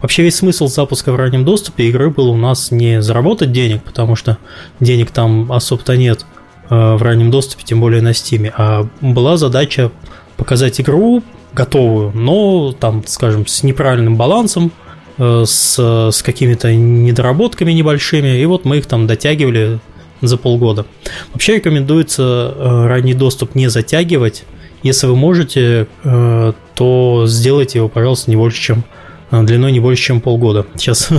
Вообще 0.02 0.24
весь 0.24 0.36
смысл 0.36 0.68
запуска 0.68 1.12
в 1.12 1.16
раннем 1.16 1.46
доступе 1.46 1.88
игры 1.88 2.10
был 2.10 2.30
у 2.30 2.38
нас 2.38 2.72
не 2.72 3.02
заработать 3.02 3.52
денег, 3.52 3.84
потому 3.84 4.16
что 4.16 4.38
денег 4.80 5.12
там 5.12 5.52
особо-то 5.52 5.96
нет 5.98 6.26
э, 6.70 6.96
в 6.96 7.02
раннем 7.02 7.32
доступе, 7.32 7.64
тем 7.64 7.80
более 7.80 8.02
на 8.02 8.12
Steam, 8.12 8.52
а 8.56 8.88
была 9.02 9.38
задача 9.38 9.92
показать 10.38 10.80
игру 10.80 11.24
готовую, 11.54 12.12
но 12.14 12.74
там, 12.74 13.04
скажем, 13.08 13.48
с 13.48 13.64
неправильным 13.64 14.16
балансом, 14.16 14.72
э, 15.18 15.44
с, 15.46 15.80
с 16.12 16.22
какими-то 16.22 16.74
недоработками 16.74 17.72
небольшими, 17.72 18.40
и 18.40 18.46
вот 18.46 18.66
мы 18.66 18.78
их 18.78 18.86
там 18.86 19.08
дотягивали 19.08 19.80
за 20.22 20.38
полгода. 20.38 20.86
Вообще 21.34 21.56
рекомендуется 21.56 22.54
э, 22.56 22.88
ранний 22.88 23.14
доступ 23.14 23.56
не 23.56 23.70
затягивать. 23.70 24.44
Если 24.84 25.08
вы 25.08 25.16
можете, 25.16 25.88
э, 26.04 26.54
то 26.76 27.24
сделайте 27.28 27.80
его, 27.80 27.90
пожалуйста, 27.90 28.30
не 28.30 28.38
больше, 28.38 28.62
чем 28.62 28.84
э, 29.32 29.44
длиной 29.44 29.72
не 29.72 29.80
больше, 29.80 30.04
чем 30.04 30.22
полгода. 30.22 30.66
Сейчас 30.76 31.10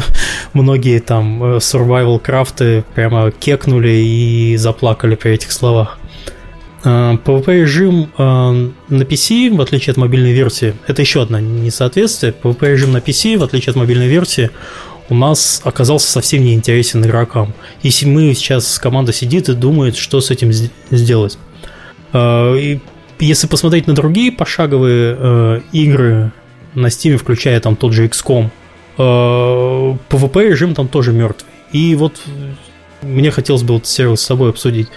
многие 0.53 1.01
там 1.01 1.43
survival 1.57 2.19
крафты 2.19 2.85
прямо 2.95 3.31
кекнули 3.31 3.91
и 3.91 4.57
заплакали 4.57 5.15
при 5.15 5.33
этих 5.33 5.53
словах. 5.53 5.99
PvP 6.83 7.61
режим 7.61 8.11
на 8.17 9.03
PC, 9.03 9.55
в 9.55 9.61
отличие 9.61 9.91
от 9.91 9.99
мобильной 9.99 10.33
версии, 10.33 10.73
это 10.87 11.03
еще 11.03 11.21
одно 11.21 11.39
несоответствие. 11.39 12.33
PvP 12.43 12.71
режим 12.71 12.93
на 12.93 12.99
PC, 12.99 13.37
в 13.37 13.43
отличие 13.43 13.73
от 13.73 13.77
мобильной 13.77 14.09
версии, 14.09 14.49
у 15.11 15.15
нас 15.15 15.61
оказался 15.65 16.11
совсем 16.11 16.45
не 16.45 16.55
интересен 16.55 17.05
игрокам. 17.05 17.53
Если 17.83 18.07
мы 18.07 18.33
сейчас 18.35 18.79
команда 18.79 19.13
сидит 19.13 19.49
и 19.49 19.55
думает, 19.55 19.97
что 19.97 20.21
с 20.21 20.31
этим 20.31 20.53
сделать. 20.91 21.37
А, 22.13 22.55
и 22.55 22.81
если 23.19 23.47
посмотреть 23.47 23.87
на 23.87 23.95
другие 23.95 24.33
пошаговые 24.33 25.17
э, 25.19 25.61
игры 25.73 26.33
на 26.75 26.87
Steam, 26.87 27.19
включая 27.19 27.61
там 27.61 27.77
тот 27.77 27.93
же 27.93 28.07
XCOM, 28.07 28.51
PvP 28.97 30.41
э, 30.41 30.49
режим 30.49 30.75
там 30.75 30.89
тоже 30.89 31.13
мертвый. 31.13 31.51
И 31.73 31.95
вот 31.97 32.21
мне 33.03 33.31
хотелось 33.31 33.63
бы 33.63 33.75
вот 33.75 33.87
сервис 33.87 34.21
с 34.21 34.27
собой 34.27 34.51
обсудить. 34.51 34.89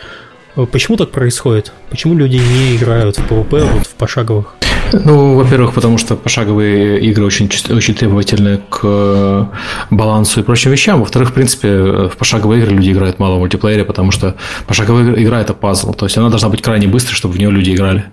Э, 0.55 0.65
почему 0.71 0.95
так 0.95 1.11
происходит? 1.11 1.73
Почему 1.89 2.13
люди 2.13 2.37
не 2.37 2.77
играют 2.77 3.17
в 3.17 3.29
PvP 3.29 3.63
вот 3.65 3.87
в 3.87 3.95
пошаговых? 3.95 4.55
Ну, 4.93 5.35
во-первых, 5.35 5.73
потому 5.73 5.97
что 5.97 6.15
пошаговые 6.15 6.99
игры 7.01 7.25
очень, 7.25 7.49
очень 7.69 7.95
требовательны 7.95 8.61
к 8.69 8.79
э, 8.83 9.45
балансу 9.89 10.39
и 10.39 10.43
прочим 10.43 10.71
вещам. 10.71 10.99
Во-вторых, 10.99 11.29
в 11.29 11.33
принципе, 11.33 12.07
в 12.07 12.15
пошаговые 12.17 12.61
игры 12.61 12.75
люди 12.75 12.91
играют 12.91 13.17
мало 13.17 13.35
в 13.35 13.39
мультиплеере, 13.39 13.85
потому 13.85 14.11
что 14.11 14.35
пошаговая 14.67 15.15
игра– 15.15 15.41
это 15.41 15.53
пазл. 15.53 15.93
То 15.93 16.05
есть, 16.05 16.17
она 16.17 16.29
должна 16.29 16.49
быть 16.49 16.61
крайне 16.61 16.87
быстрой, 16.87 17.15
чтобы 17.15 17.33
в 17.33 17.39
нее 17.39 17.49
люди 17.49 17.71
играли. 17.71 18.05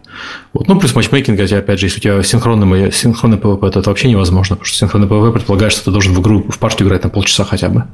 Вот. 0.54 0.68
Ну, 0.68 0.78
плюс 0.78 0.94
матчмейкинг, 0.94 1.38
опять 1.38 1.78
же, 1.78 1.86
если 1.86 1.98
у 1.98 2.02
тебя 2.02 2.22
синхронный, 2.22 2.90
синхронный 2.92 3.36
PvP, 3.36 3.70
то 3.70 3.80
это 3.80 3.90
вообще 3.90 4.08
невозможно, 4.08 4.56
потому 4.56 4.66
что 4.66 4.78
синхронный 4.78 5.06
PvP 5.06 5.32
предполагает, 5.32 5.72
что 5.72 5.84
ты 5.84 5.90
должен 5.90 6.14
в 6.14 6.20
игру, 6.20 6.46
в 6.48 6.58
партию 6.58 6.88
играть 6.88 7.04
на 7.04 7.10
полчаса 7.10 7.44
хотя 7.44 7.68
бы. 7.68 7.84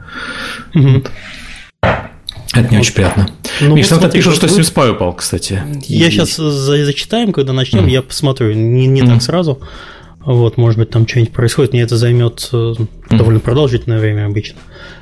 Угу. 0.74 1.02
Это 2.52 2.68
не 2.70 2.78
очень 2.78 2.94
приятно. 2.94 3.28
Ну, 3.60 3.74
Миш, 3.74 3.90
вот 3.90 4.00
там 4.00 4.10
пишут, 4.10 4.34
что. 4.34 4.46
Steam 4.46 4.90
упал, 4.92 5.14
кстати. 5.14 5.62
Я 5.86 6.08
и... 6.08 6.10
сейчас 6.10 6.36
зачитаем, 6.36 7.32
когда 7.32 7.52
начнем, 7.52 7.86
mm. 7.86 7.90
я 7.90 8.02
посмотрю. 8.02 8.52
Не, 8.52 8.86
не 8.86 9.02
mm. 9.02 9.06
так 9.08 9.22
сразу. 9.22 9.60
Вот, 10.20 10.56
может 10.56 10.78
быть, 10.78 10.90
там 10.90 11.06
что-нибудь 11.06 11.32
происходит. 11.32 11.72
Мне 11.72 11.82
это 11.82 11.96
займет 11.96 12.48
mm. 12.52 12.88
довольно 13.10 13.40
продолжительное 13.40 13.98
время 13.98 14.26
обычно. 14.26 14.58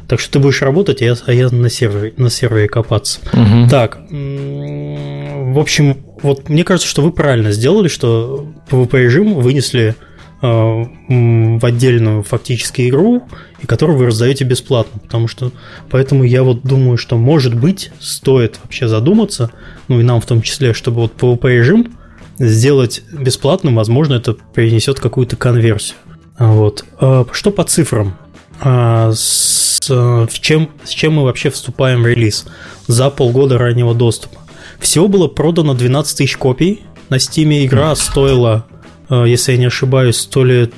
Так 0.08 0.20
что 0.20 0.32
ты 0.32 0.38
будешь 0.38 0.60
работать, 0.62 1.00
а 1.02 1.04
я, 1.04 1.14
а 1.26 1.32
я 1.32 1.48
на, 1.48 1.70
сервере, 1.70 2.12
на 2.16 2.28
сервере 2.28 2.68
копаться. 2.68 3.20
Mm-hmm. 3.32 3.70
Так, 3.70 4.00
в 4.10 5.58
общем, 5.58 5.96
вот 6.20 6.50
мне 6.50 6.62
кажется, 6.62 6.88
что 6.88 7.00
вы 7.00 7.10
правильно 7.10 7.52
сделали, 7.52 7.88
что 7.88 8.52
PvP 8.70 9.02
режим 9.02 9.34
вынесли 9.34 9.94
Э, 9.96 10.13
в 10.44 11.64
отдельную 11.64 12.22
фактически 12.22 12.88
игру, 12.88 13.26
и 13.62 13.66
которую 13.66 13.96
вы 13.96 14.06
раздаете 14.06 14.44
бесплатно. 14.44 15.00
Потому 15.02 15.26
что 15.26 15.52
поэтому 15.90 16.24
я 16.24 16.42
вот 16.42 16.62
думаю, 16.62 16.98
что 16.98 17.16
может 17.16 17.54
быть 17.54 17.90
стоит 17.98 18.60
вообще 18.62 18.86
задуматься, 18.88 19.50
ну 19.88 20.00
и 20.00 20.02
нам 20.02 20.20
в 20.20 20.26
том 20.26 20.42
числе, 20.42 20.74
чтобы 20.74 21.02
вот 21.02 21.12
PvP 21.16 21.48
режим 21.48 21.96
сделать 22.38 23.02
бесплатным, 23.12 23.76
возможно, 23.76 24.14
это 24.14 24.34
принесет 24.34 25.00
какую-то 25.00 25.36
конверсию. 25.36 25.96
Вот. 26.38 26.84
А 26.98 27.24
что 27.32 27.50
по 27.50 27.64
цифрам? 27.64 28.16
А, 28.60 29.12
с, 29.12 29.80
с, 29.80 30.38
чем, 30.40 30.68
с 30.84 30.90
чем 30.90 31.14
мы 31.14 31.24
вообще 31.24 31.50
вступаем 31.50 32.02
в 32.02 32.06
релиз 32.06 32.46
за 32.86 33.08
полгода 33.10 33.56
раннего 33.56 33.94
доступа? 33.94 34.40
Всего 34.78 35.08
было 35.08 35.28
продано 35.28 35.74
12 35.74 36.18
тысяч 36.18 36.36
копий. 36.36 36.82
На 37.08 37.16
Steam 37.16 37.64
игра 37.64 37.94
стоила 37.94 38.66
а, 38.70 38.73
если 39.10 39.52
я 39.52 39.58
не 39.58 39.66
ошибаюсь, 39.66 40.24
то 40.26 40.44
ли... 40.44 40.70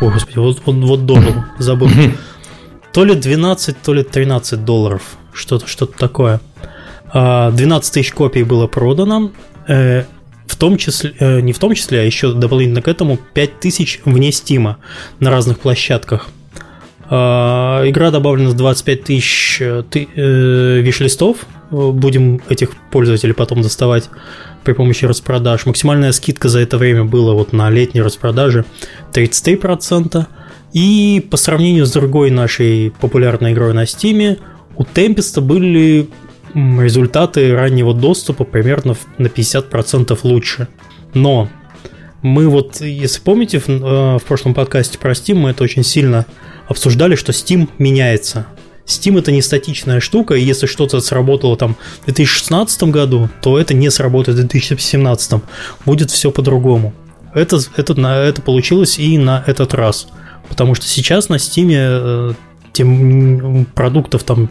О, 0.00 0.10
господи, 0.10 0.38
вот, 0.38 0.60
вот, 0.64 0.76
вот 0.76 1.06
дожил, 1.06 1.34
забыл. 1.58 1.88
То 2.92 3.04
ли 3.04 3.14
12, 3.14 3.76
то 3.82 3.94
ли 3.94 4.02
13 4.02 4.64
долларов. 4.64 5.02
Что-то 5.32 5.66
что 5.66 5.86
такое. 5.86 6.40
12 7.12 7.12
а, 7.12 7.92
тысяч 7.92 8.12
копий 8.12 8.42
было 8.42 8.66
продано. 8.66 9.32
Э, 9.68 10.04
в 10.46 10.56
том 10.56 10.76
числе, 10.76 11.14
э, 11.18 11.40
не 11.40 11.52
в 11.52 11.58
том 11.58 11.74
числе, 11.74 12.00
а 12.00 12.02
еще 12.02 12.32
дополнительно 12.32 12.82
к 12.82 12.88
этому 12.88 13.18
5 13.34 13.60
тысяч 13.60 14.00
вне 14.04 14.32
Стима 14.32 14.78
на 15.20 15.30
разных 15.30 15.60
площадках. 15.60 16.28
А, 17.08 17.88
игра 17.88 18.10
добавлена 18.10 18.50
с 18.50 18.54
25 18.54 19.04
тысяч 19.04 19.58
э, 19.60 19.82
виш-листов. 20.80 21.38
Будем 21.70 22.40
этих 22.48 22.70
пользователей 22.90 23.32
потом 23.32 23.62
доставать 23.62 24.10
при 24.64 24.72
помощи 24.72 25.04
распродаж. 25.04 25.66
Максимальная 25.66 26.12
скидка 26.12 26.48
за 26.48 26.60
это 26.60 26.78
время 26.78 27.04
была 27.04 27.34
вот 27.34 27.52
на 27.52 27.70
летней 27.70 28.02
распродаже 28.02 28.64
33%. 29.12 30.26
И 30.72 31.26
по 31.30 31.36
сравнению 31.36 31.86
с 31.86 31.92
другой 31.92 32.30
нашей 32.30 32.92
популярной 33.00 33.52
игрой 33.52 33.74
на 33.74 33.84
Steam, 33.84 34.38
у 34.76 34.84
Tempest 34.84 35.40
были 35.40 36.08
результаты 36.54 37.54
раннего 37.54 37.94
доступа 37.94 38.44
примерно 38.44 38.96
на 39.18 39.26
50% 39.26 40.18
лучше. 40.22 40.68
Но 41.14 41.48
мы 42.22 42.48
вот, 42.48 42.80
если 42.80 43.20
помните, 43.20 43.60
в, 43.60 43.68
э, 43.68 44.18
в 44.18 44.22
прошлом 44.26 44.54
подкасте 44.54 44.98
про 44.98 45.12
Steam 45.12 45.34
мы 45.34 45.50
это 45.50 45.64
очень 45.64 45.84
сильно 45.84 46.26
обсуждали, 46.68 47.14
что 47.14 47.32
Steam 47.32 47.68
меняется. 47.78 48.46
Steam 48.86 49.18
это 49.18 49.32
не 49.32 49.42
статичная 49.42 50.00
штука, 50.00 50.34
и 50.34 50.42
если 50.42 50.66
что-то 50.66 51.00
сработало 51.00 51.56
там 51.56 51.76
в 52.02 52.04
2016 52.06 52.82
году, 52.84 53.28
то 53.40 53.58
это 53.58 53.74
не 53.74 53.90
сработает 53.90 54.38
в 54.38 54.40
2017. 54.40 55.42
Будет 55.84 56.10
все 56.10 56.30
по-другому. 56.30 56.92
Это, 57.34 57.60
это, 57.76 57.92
это 57.92 58.42
получилось 58.42 58.98
и 58.98 59.16
на 59.18 59.44
этот 59.46 59.74
раз. 59.74 60.08
Потому 60.48 60.74
что 60.74 60.86
сейчас 60.86 61.28
на 61.28 61.36
Steam 61.36 61.70
э, 61.72 62.34
тем 62.72 63.66
продуктов 63.74 64.24
там 64.24 64.50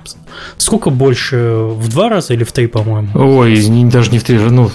сколько 0.58 0.90
больше? 0.90 1.38
В 1.38 1.90
два 1.90 2.10
раза 2.10 2.34
или 2.34 2.44
в 2.44 2.52
три, 2.52 2.68
по-моему? 2.68 3.10
Ой, 3.16 3.56
даже 3.90 4.12
не 4.12 4.20
в 4.20 4.24
три, 4.24 4.38
ну, 4.38 4.72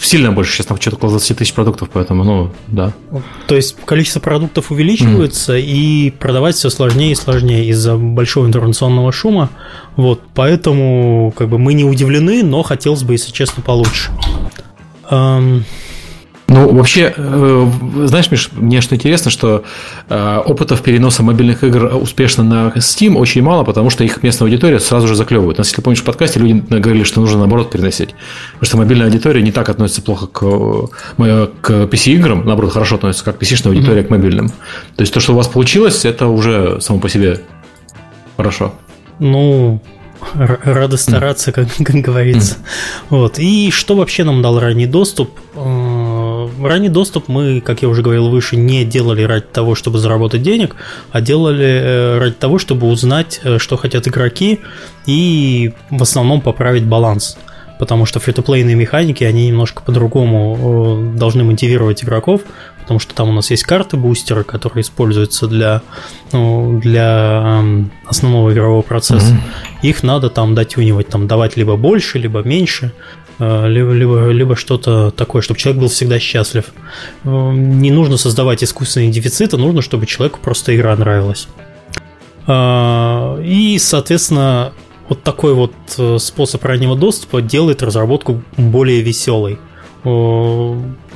сильно 0.00 0.32
больше, 0.32 0.52
сейчас 0.52 0.66
там 0.66 0.80
что-то 0.80 0.96
около 0.96 1.10
20 1.12 1.38
тысяч 1.38 1.52
продуктов, 1.52 1.90
поэтому, 1.92 2.24
ну, 2.24 2.52
да. 2.68 2.92
То 3.46 3.56
есть 3.56 3.76
количество 3.84 4.20
продуктов 4.20 4.70
увеличивается, 4.70 5.56
mm. 5.56 5.62
и 5.62 6.10
продавать 6.10 6.56
все 6.56 6.70
сложнее 6.70 7.12
и 7.12 7.14
сложнее 7.14 7.66
из-за 7.68 7.96
большого 7.96 8.46
информационного 8.46 9.12
шума. 9.12 9.50
Вот, 9.96 10.20
поэтому 10.34 11.32
как 11.36 11.48
бы 11.48 11.58
мы 11.58 11.74
не 11.74 11.84
удивлены, 11.84 12.42
но 12.42 12.62
хотелось 12.62 13.02
бы, 13.02 13.14
если 13.14 13.32
честно, 13.32 13.62
получше. 13.62 14.10
Ну, 16.48 16.72
вообще, 16.72 17.12
э, 17.16 17.70
знаешь, 18.04 18.30
Миш, 18.30 18.50
мне 18.52 18.80
что 18.80 18.94
интересно, 18.94 19.32
что 19.32 19.64
э, 20.08 20.42
опытов 20.46 20.80
переноса 20.80 21.24
мобильных 21.24 21.64
игр 21.64 21.96
успешно 21.96 22.44
на 22.44 22.68
Steam 22.76 23.16
очень 23.16 23.42
мало, 23.42 23.64
потому 23.64 23.90
что 23.90 24.04
их 24.04 24.22
местная 24.22 24.46
аудитория 24.46 24.78
сразу 24.78 25.08
же 25.08 25.16
заклевывает. 25.16 25.58
Нас, 25.58 25.68
если 25.68 25.82
помнишь, 25.82 26.02
в 26.02 26.04
подкасте 26.04 26.38
люди 26.38 26.64
говорили, 26.68 27.02
что 27.02 27.20
нужно 27.20 27.38
наоборот 27.38 27.72
переносить. 27.72 28.14
Потому 28.52 28.66
что 28.66 28.76
мобильная 28.76 29.06
аудитория 29.06 29.42
не 29.42 29.50
так 29.50 29.68
относится 29.68 30.02
плохо 30.02 30.28
к, 30.28 30.44
э, 31.18 31.48
к 31.60 31.70
PC-играм, 31.70 32.44
наоборот, 32.46 32.72
хорошо 32.72 32.94
относится, 32.94 33.24
как 33.24 33.42
PC-шная 33.42 33.70
аудитория 33.70 34.02
mm-hmm. 34.02 34.06
к 34.06 34.10
мобильным. 34.10 34.48
То 34.48 35.00
есть 35.00 35.12
то, 35.12 35.18
что 35.18 35.32
у 35.32 35.36
вас 35.36 35.48
получилось, 35.48 36.04
это 36.04 36.28
уже 36.28 36.80
само 36.80 37.00
по 37.00 37.08
себе 37.08 37.40
хорошо. 38.36 38.72
Ну, 39.18 39.80
рады 40.34 40.96
стараться, 40.96 41.52
как, 41.52 41.68
как 41.84 41.96
говорится. 41.96 42.56
Вот. 43.10 43.38
И 43.38 43.70
что 43.70 43.96
вообще 43.96 44.24
нам 44.24 44.42
дал 44.42 44.58
ранний 44.60 44.86
доступ? 44.86 45.30
Э, 46.46 46.66
ранний 46.66 46.88
доступ 46.88 47.28
мы, 47.28 47.60
как 47.60 47.82
я 47.82 47.88
уже 47.88 48.02
говорил 48.02 48.28
выше, 48.28 48.56
не 48.56 48.84
делали 48.84 49.22
ради 49.22 49.46
того, 49.52 49.74
чтобы 49.74 49.98
заработать 49.98 50.42
денег, 50.42 50.76
а 51.10 51.20
делали 51.20 51.66
э, 51.66 52.18
ради 52.18 52.34
того, 52.34 52.58
чтобы 52.58 52.88
узнать, 52.88 53.40
э, 53.44 53.58
что 53.58 53.76
хотят 53.76 54.06
игроки, 54.08 54.60
и 55.06 55.72
в 55.90 56.02
основном 56.02 56.40
поправить 56.40 56.84
баланс. 56.84 57.38
Потому 57.78 58.06
что 58.06 58.20
фри-то-плейные 58.20 58.74
механики, 58.74 59.22
они 59.22 59.48
немножко 59.48 59.82
по-другому 59.82 61.12
должны 61.14 61.44
мотивировать 61.44 62.02
игроков, 62.02 62.40
потому 62.86 63.00
что 63.00 63.16
там 63.16 63.30
у 63.30 63.32
нас 63.32 63.50
есть 63.50 63.64
карты 63.64 63.96
бустеры, 63.96 64.44
которые 64.44 64.82
используются 64.82 65.48
для, 65.48 65.82
ну, 66.30 66.78
для 66.78 67.64
основного 68.06 68.52
игрового 68.52 68.82
процесса. 68.82 69.32
Mm-hmm. 69.32 69.88
Их 69.88 70.04
надо 70.04 70.30
там 70.30 70.54
дотюнивать, 70.54 71.08
там 71.08 71.26
давать 71.26 71.56
либо 71.56 71.74
больше, 71.74 72.20
либо 72.20 72.44
меньше, 72.44 72.92
э, 73.40 73.68
либо, 73.68 73.90
либо, 73.90 74.28
либо 74.28 74.54
что-то 74.54 75.10
такое, 75.10 75.42
чтобы 75.42 75.58
человек 75.58 75.80
был 75.80 75.88
всегда 75.88 76.20
счастлив. 76.20 76.66
Э, 77.24 77.52
не 77.52 77.90
нужно 77.90 78.18
создавать 78.18 78.62
искусственные 78.62 79.10
дефициты, 79.10 79.56
нужно, 79.56 79.82
чтобы 79.82 80.06
человеку 80.06 80.38
просто 80.40 80.76
игра 80.76 80.94
нравилась. 80.94 81.48
Э, 82.46 83.42
и, 83.44 83.80
соответственно, 83.80 84.74
вот 85.08 85.24
такой 85.24 85.54
вот 85.54 85.72
способ 86.22 86.64
раннего 86.64 86.94
доступа 86.94 87.42
делает 87.42 87.82
разработку 87.82 88.44
более 88.56 89.02
веселой. 89.02 89.58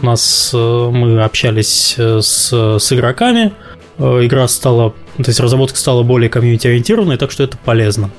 У 0.03 0.07
нас 0.07 0.51
э, 0.55 0.91
мы 0.93 1.23
общались 1.23 1.95
э, 1.99 2.21
с, 2.23 2.53
с 2.53 2.93
игроками, 2.93 3.53
э, 3.99 4.03
игра 4.27 4.49
стала, 4.49 4.91
то 5.17 5.25
есть 5.27 5.41
разработка 5.41 5.77
стала 5.77 6.03
более 6.03 6.31
комьюнити-ориентированной, 6.31 7.17
так 7.19 7.31
что 7.31 7.43
это 7.43 7.59
полезно. 7.59 8.11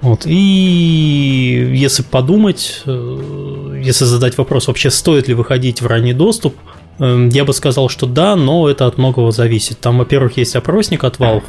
Вот. 0.00 0.22
И 0.24 1.72
если 1.74 2.02
подумать, 2.02 2.82
если 2.86 4.04
задать 4.04 4.38
вопрос, 4.38 4.68
вообще 4.68 4.90
стоит 4.90 5.28
ли 5.28 5.34
выходить 5.34 5.82
в 5.82 5.86
ранний 5.86 6.14
доступ, 6.14 6.54
я 6.98 7.44
бы 7.44 7.52
сказал, 7.54 7.88
что 7.88 8.06
да, 8.06 8.36
но 8.36 8.68
это 8.68 8.86
от 8.86 8.98
многого 8.98 9.30
зависит. 9.30 9.78
Там, 9.80 9.98
во-первых, 9.98 10.36
есть 10.36 10.54
опросник 10.54 11.04
от 11.04 11.18
Valve, 11.18 11.44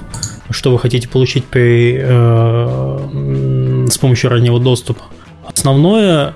что 0.50 0.72
вы 0.72 0.80
хотите 0.80 1.10
получить 1.10 1.46
при, 1.46 1.98
э, 2.02 3.88
с 3.90 3.98
помощью 3.98 4.30
раннего 4.30 4.60
доступа. 4.60 5.04
Основное 5.46 6.36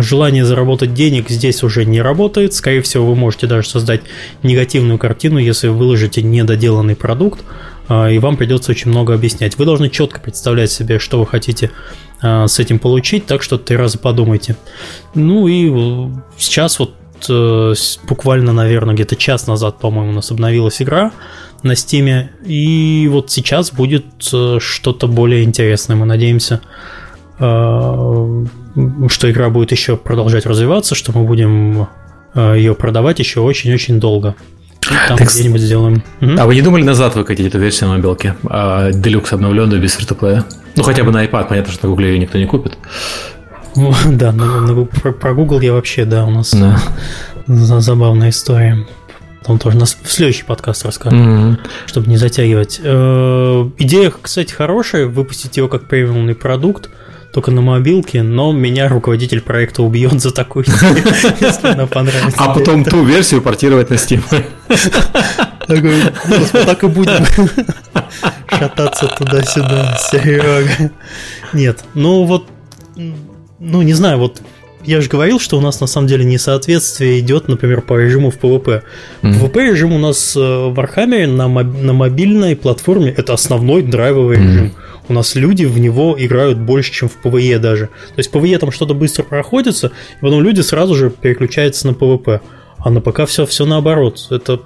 желание 0.00 0.44
заработать 0.44 0.94
денег 0.94 1.28
здесь 1.28 1.62
уже 1.62 1.84
не 1.84 2.00
работает. 2.00 2.54
Скорее 2.54 2.82
всего, 2.82 3.06
вы 3.06 3.14
можете 3.14 3.46
даже 3.46 3.68
создать 3.68 4.02
негативную 4.42 4.98
картину, 4.98 5.38
если 5.38 5.68
вы 5.68 5.76
выложите 5.76 6.22
недоделанный 6.22 6.96
продукт, 6.96 7.44
э, 7.88 8.14
и 8.14 8.18
вам 8.18 8.36
придется 8.36 8.72
очень 8.72 8.90
много 8.90 9.14
объяснять. 9.14 9.58
Вы 9.58 9.64
должны 9.64 9.90
четко 9.90 10.20
представлять 10.20 10.70
себе, 10.70 10.98
что 10.98 11.18
вы 11.18 11.26
хотите 11.26 11.70
э, 12.22 12.46
с 12.46 12.58
этим 12.58 12.78
получить, 12.78 13.26
так 13.26 13.42
что 13.42 13.58
три 13.58 13.76
раза 13.76 13.98
подумайте. 13.98 14.56
Ну 15.14 15.48
и 15.48 16.10
сейчас 16.38 16.78
вот 16.78 16.94
буквально, 18.06 18.52
наверное, 18.52 18.94
где-то 18.94 19.16
час 19.16 19.46
назад, 19.46 19.78
по-моему, 19.78 20.10
у 20.10 20.14
нас 20.14 20.30
обновилась 20.30 20.82
игра 20.82 21.12
на 21.62 21.74
Стиме, 21.74 22.32
и 22.44 23.08
вот 23.10 23.30
сейчас 23.30 23.72
будет 23.72 24.04
что-то 24.58 25.06
более 25.06 25.42
интересное, 25.44 25.96
мы 25.96 26.04
надеемся 26.04 26.60
что 29.08 29.30
игра 29.30 29.50
будет 29.50 29.72
еще 29.72 29.96
продолжать 29.96 30.46
развиваться, 30.46 30.94
что 30.94 31.16
мы 31.16 31.24
будем 31.24 31.88
э, 32.34 32.54
ее 32.56 32.74
продавать 32.74 33.18
еще 33.18 33.40
очень-очень 33.40 34.00
долго. 34.00 34.34
И 34.82 35.08
там 35.08 35.16
так, 35.16 35.28
где-нибудь 35.28 35.60
сделаем. 35.60 36.02
А 36.20 36.44
вы 36.46 36.54
не 36.54 36.62
думали 36.62 36.82
назад 36.82 37.14
выкатить 37.14 37.46
эту 37.46 37.58
версию 37.58 37.88
на 37.88 37.96
мобилке? 37.96 38.36
А, 38.44 38.90
делюкс 38.90 39.32
обновленную 39.32 39.80
без 39.80 39.94
фритуплея? 39.94 40.44
Ну, 40.76 40.82
хотя 40.82 41.04
бы 41.04 41.12
на 41.12 41.24
iPad, 41.24 41.48
понятно, 41.48 41.72
что 41.72 41.86
на 41.86 41.90
Google 41.90 42.04
ее 42.04 42.18
никто 42.18 42.38
не 42.38 42.46
купит. 42.46 42.76
Да, 44.06 44.30
на, 44.30 44.60
на, 44.60 44.84
про, 44.84 45.10
про 45.10 45.34
Google 45.34 45.58
я 45.60 45.72
вообще, 45.72 46.04
да, 46.04 46.24
у 46.24 46.30
нас 46.30 46.54
да. 46.54 46.78
забавная 47.48 48.30
история. 48.30 48.86
Там 49.44 49.58
тоже 49.58 49.76
нас 49.76 49.96
в 50.00 50.12
следующий 50.12 50.44
подкаст 50.44 50.84
расскажем, 50.84 51.54
mm-hmm. 51.54 51.58
чтобы 51.86 52.06
не 52.06 52.16
затягивать. 52.16 52.80
Э, 52.84 53.68
идея, 53.78 54.12
кстати, 54.22 54.52
хорошая, 54.52 55.06
выпустить 55.06 55.56
его 55.56 55.66
как 55.66 55.88
премиумный 55.88 56.36
продукт– 56.36 56.88
только 57.34 57.50
на 57.50 57.62
мобилке, 57.62 58.22
но 58.22 58.52
меня 58.52 58.88
руководитель 58.88 59.40
проекта 59.40 59.82
убьет 59.82 60.22
за 60.22 60.32
такую 60.32 60.64
если 61.40 61.66
она 61.66 61.88
понравится. 61.88 62.38
А 62.38 62.54
потом 62.54 62.84
ту 62.84 63.02
версию 63.02 63.42
портировать 63.42 63.90
на 63.90 63.94
Steam. 63.94 64.22
Так 65.66 66.84
и 66.84 66.86
будем 66.86 67.26
шататься 68.46 69.08
туда-сюда, 69.18 69.98
Серега. 69.98 70.92
Нет, 71.52 71.84
ну 71.94 72.22
вот, 72.24 72.46
ну 73.58 73.82
не 73.82 73.94
знаю, 73.94 74.18
вот 74.18 74.40
я 74.84 75.00
же 75.00 75.08
говорил, 75.08 75.40
что 75.40 75.58
у 75.58 75.60
нас 75.60 75.80
на 75.80 75.88
самом 75.88 76.06
деле 76.06 76.24
несоответствие 76.24 77.18
идет, 77.18 77.48
например, 77.48 77.80
по 77.80 77.98
режиму 77.98 78.30
в 78.30 78.36
PvP. 78.36 78.82
Mm-hmm. 79.22 79.40
PvP 79.40 79.70
режим 79.70 79.92
у 79.92 79.98
нас 79.98 80.36
э, 80.36 80.38
в 80.38 80.78
Warhammer 80.78 81.26
на, 81.26 81.48
моб- 81.48 81.82
на 81.82 81.94
мобильной 81.94 82.54
платформе 82.54 83.10
это 83.10 83.32
основной 83.32 83.82
драйвовый 83.82 84.36
mm-hmm. 84.36 84.46
режим 84.46 84.74
у 85.08 85.12
нас 85.12 85.34
люди 85.34 85.64
в 85.64 85.78
него 85.78 86.14
играют 86.18 86.58
больше, 86.58 86.92
чем 86.92 87.08
в 87.08 87.18
PvE 87.22 87.58
даже. 87.58 87.86
То 87.86 88.18
есть 88.18 88.30
в 88.30 88.34
PvE 88.34 88.58
там 88.58 88.70
что-то 88.70 88.94
быстро 88.94 89.22
проходится, 89.22 89.88
и 89.88 90.20
потом 90.20 90.42
люди 90.42 90.60
сразу 90.60 90.94
же 90.94 91.10
переключаются 91.10 91.86
на 91.86 91.92
PvP. 91.92 92.40
А 92.78 92.90
на 92.90 93.00
ПК 93.00 93.26
все, 93.26 93.46
все 93.46 93.64
наоборот. 93.64 94.26
Это 94.30 94.60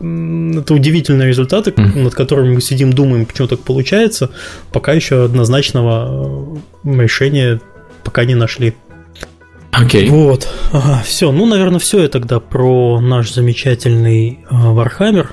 это 0.00 0.74
удивительные 0.74 1.28
результаты, 1.28 1.74
над 1.76 2.14
которыми 2.14 2.54
мы 2.54 2.60
сидим, 2.60 2.92
думаем, 2.92 3.26
почему 3.26 3.48
так 3.48 3.60
получается. 3.60 4.30
Пока 4.72 4.92
еще 4.92 5.24
однозначного 5.24 6.58
э, 6.84 7.02
решения 7.02 7.60
пока 8.02 8.24
не 8.24 8.34
нашли. 8.34 8.74
Окей. 9.72 10.08
Okay. 10.08 10.10
Вот. 10.10 10.48
Ага, 10.72 11.02
все. 11.04 11.30
Ну, 11.32 11.46
наверное, 11.46 11.78
все 11.78 12.00
это 12.00 12.14
тогда 12.14 12.40
про 12.40 13.00
наш 13.00 13.32
замечательный 13.32 14.40
э, 14.50 14.54
Warhammer. 14.54 15.28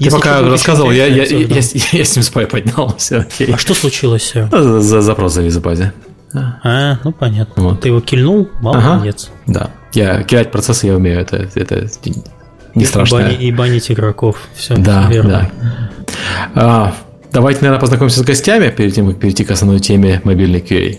Ты 0.00 0.10
пока 0.10 0.40
рассказывал, 0.40 0.90
я, 0.90 1.06
я, 1.06 1.24
я, 1.24 1.38
я, 1.38 1.60
я 1.92 2.04
с 2.04 2.16
ним 2.16 2.22
спай 2.22 2.46
поднялся. 2.46 3.26
А 3.52 3.56
что 3.58 3.74
случилось? 3.74 4.34
За 4.50 5.00
запрос 5.02 5.34
завис 5.34 5.56
в 5.56 5.62
базе. 5.62 5.92
А, 6.32 6.98
ну 7.04 7.12
понятно. 7.12 7.62
Вот. 7.62 7.80
Ты 7.80 7.88
его 7.88 8.00
кильнул, 8.00 8.48
молодец. 8.60 9.30
Ага, 9.46 9.52
да. 9.58 9.70
Я 9.92 10.22
кидать 10.22 10.52
процессы 10.52 10.86
я 10.86 10.94
умею, 10.94 11.20
это, 11.20 11.48
это 11.54 11.88
не 12.74 12.84
страшно. 12.84 13.18
Бани, 13.18 13.34
и 13.34 13.52
банить 13.52 13.90
игроков. 13.90 14.36
Все 14.54 14.76
да, 14.76 15.08
верно. 15.10 15.50
Да. 15.60 16.12
А, 16.54 16.94
давайте, 17.32 17.60
наверное, 17.62 17.80
познакомимся 17.80 18.20
с 18.20 18.22
гостями 18.22 18.70
перед 18.70 18.94
тем, 18.94 19.08
как 19.08 19.18
перейти 19.18 19.44
к 19.44 19.50
основной 19.50 19.80
теме 19.80 20.20
мобильной 20.24 20.60
QA. 20.60 20.98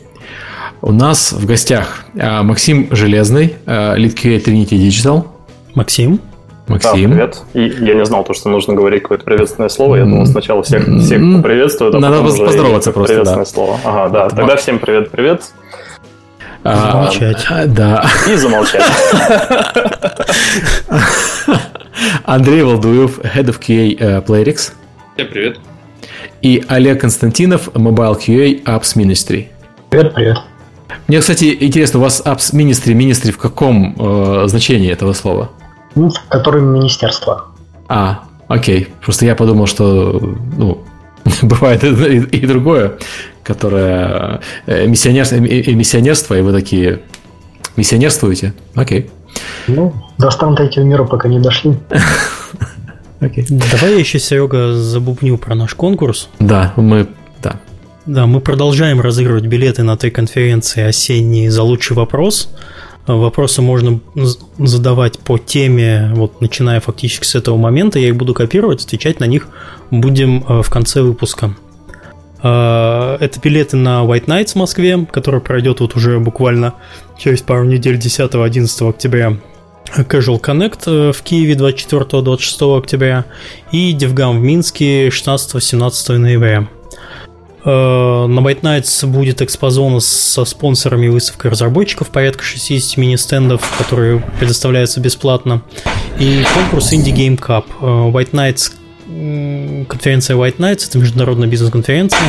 У 0.82 0.92
нас 0.92 1.32
в 1.32 1.46
гостях 1.46 2.06
а, 2.20 2.44
Максим 2.44 2.90
Железный, 2.92 3.56
а, 3.66 3.96
Lead 3.96 4.16
QA 4.16 4.44
Trinity 4.44 4.72
Digital. 4.72 5.28
Максим. 5.76 6.20
Максим. 6.68 7.10
Да, 7.12 7.16
привет. 7.16 7.42
И 7.54 7.86
я 7.86 7.94
не 7.96 8.06
знал, 8.06 8.24
то, 8.24 8.34
что 8.34 8.50
нужно 8.50 8.74
говорить 8.74 9.04
какое-то 9.04 9.26
приветственное 9.26 9.70
слово. 9.70 9.98
Я 9.98 10.04
думал 10.04 10.26
сначала 10.26 10.64
всех, 10.64 10.86
всех 11.00 11.20
приветствую, 11.44 11.96
а 11.96 12.00
Надо 12.00 12.22
поздороваться 12.22 12.92
просто, 12.92 13.14
приветственное 13.14 13.46
да. 13.46 13.52
слово. 13.52 13.80
Ага, 13.84 14.10
да. 14.10 14.30
Тогда 14.30 14.56
всем 14.56 14.80
привет-привет. 14.80 15.44
А, 16.64 16.92
замолчать. 16.92 17.46
А, 17.50 17.66
да. 17.66 18.06
И 18.30 18.36
замолчать. 18.36 18.84
Андрей 22.26 22.64
Волдуев, 22.64 23.20
Head 23.20 23.46
of 23.46 23.60
QA 23.60 23.98
uh, 23.98 24.26
Playrix. 24.26 24.74
Всем 25.16 25.28
привет. 25.28 25.60
И 26.42 26.64
Олег 26.68 27.02
Константинов, 27.02 27.70
Mobile 27.70 28.18
QA 28.18 28.64
Apps 28.64 28.96
Ministry. 28.96 29.48
Привет, 29.90 30.14
привет. 30.14 30.38
Мне, 31.08 31.20
кстати, 31.20 31.58
интересно, 31.60 32.00
у 32.00 32.04
вас 32.04 32.22
Apps 32.24 32.54
Ministry, 32.54 32.94
Ministry 32.94 33.32
в 33.32 33.38
каком 33.38 33.96
э, 33.98 34.48
значении 34.48 34.92
этого 34.92 35.14
слова? 35.14 35.50
Ну, 35.96 36.12
которым 36.30 36.74
министерство. 36.74 37.48
А, 37.88 38.24
окей. 38.48 38.88
Просто 39.04 39.26
я 39.26 39.36
подумал, 39.36 39.68
что 39.68 40.20
ну, 40.58 40.84
бывает 41.42 41.84
и, 41.84 42.18
и 42.20 42.46
другое, 42.46 42.98
которое 43.44 44.42
э, 44.66 44.88
миссионерство, 44.88 45.36
и 45.36 45.76
миссионерство, 45.76 46.38
и 46.38 46.42
вы 46.42 46.52
такие 46.52 47.02
миссионерствуете. 47.76 48.54
Окей. 48.76 49.10
Ну, 49.68 49.94
до 50.18 50.30
стран 50.32 50.56
третьего 50.56 50.84
мира 50.84 51.04
пока 51.04 51.28
не 51.28 51.40
дошли. 51.40 51.76
Okay. 53.22 53.46
Давай 53.50 53.92
я 53.92 54.00
еще, 54.00 54.18
Серега, 54.18 54.74
забубню 54.74 55.38
про 55.38 55.54
наш 55.54 55.76
конкурс. 55.76 56.28
Да, 56.40 56.74
мы... 56.76 57.08
Да. 57.44 57.60
Да, 58.08 58.26
мы 58.26 58.42
продолжаем 58.42 59.00
разыгрывать 59.00 59.46
билеты 59.46 59.84
на 59.84 59.96
той 59.96 60.10
конференции 60.10 60.82
осенние 60.82 61.52
за 61.52 61.62
лучший 61.62 61.96
вопрос. 61.96 62.50
Вопросы 63.18 63.62
можно 63.62 64.00
задавать 64.58 65.20
по 65.20 65.38
теме, 65.38 66.12
вот 66.14 66.42
начиная 66.42 66.80
фактически 66.80 67.26
с 67.26 67.36
этого 67.36 67.58
момента. 67.58 68.00
Я 68.00 68.10
их 68.10 68.16
буду 68.16 68.34
копировать, 68.34 68.84
отвечать 68.84 69.20
на 69.20 69.26
них 69.26 69.48
будем 69.92 70.44
э, 70.48 70.62
в 70.62 70.70
конце 70.70 71.02
выпуска. 71.02 71.54
Э, 72.42 73.18
это 73.20 73.40
билеты 73.40 73.78
на 73.78 74.04
White 74.04 74.26
Nights 74.26 74.54
в 74.54 74.56
Москве, 74.56 75.06
который 75.12 75.42
пройдет 75.42 75.80
вот 75.80 75.96
уже 75.96 76.20
буквально 76.20 76.74
через 77.18 77.42
пару 77.42 77.66
недель 77.66 77.98
10-11 77.98 78.90
октября. 78.90 79.38
Casual 79.96 80.40
Connect 80.40 80.84
э, 80.88 81.12
в 81.12 81.22
Киеве 81.22 81.54
24-26 81.54 82.78
октября 82.78 83.26
и 83.72 83.96
DevGam 83.96 84.40
в 84.40 84.42
Минске 84.42 85.10
16-17 85.10 86.18
ноября. 86.18 86.68
Э, 87.64 88.26
на 88.28 88.40
White 88.40 88.62
Nights 88.62 89.06
будет 89.06 89.42
экспозона 89.42 90.00
со 90.00 90.46
спонсорами 90.46 91.08
выставкой 91.08 91.52
разработчиков, 91.52 92.10
порядка 92.10 92.44
60 92.44 92.98
мини-стендов, 92.98 93.62
которые 93.78 94.24
предоставляются 94.40 95.00
бесплатно. 95.00 95.62
И 96.20 96.44
конкурс 96.54 96.94
Indie 96.94 97.14
Game 97.14 97.40
Cup. 97.40 97.66
Э, 97.82 98.12
White 98.12 98.32
Nights, 98.32 98.74
конференция 99.88 100.36
White 100.38 100.58
Nights, 100.58 100.88
это 100.90 100.98
международная 100.98 101.48
бизнес-конференция, 101.48 102.20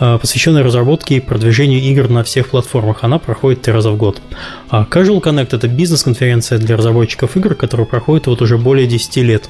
Э, 0.00 0.18
посвященной 0.20 0.62
разработке 0.62 1.16
и 1.16 1.20
продвижению 1.20 1.80
игр 1.80 2.08
на 2.08 2.24
всех 2.24 2.48
платформах. 2.48 3.04
Она 3.04 3.20
проходит 3.20 3.62
три 3.62 3.72
раза 3.72 3.90
в 3.90 3.96
год. 3.96 4.20
А 4.68 4.84
Casual 4.90 5.22
Connect– 5.22 5.48
это 5.52 5.68
бизнес-конференция 5.68 6.58
для 6.58 6.76
разработчиков 6.76 7.36
игр, 7.36 7.54
которая 7.54 7.86
проходит 7.86 8.26
вот 8.26 8.42
уже 8.42 8.58
более 8.58 8.88
10 8.88 9.16
лет. 9.18 9.48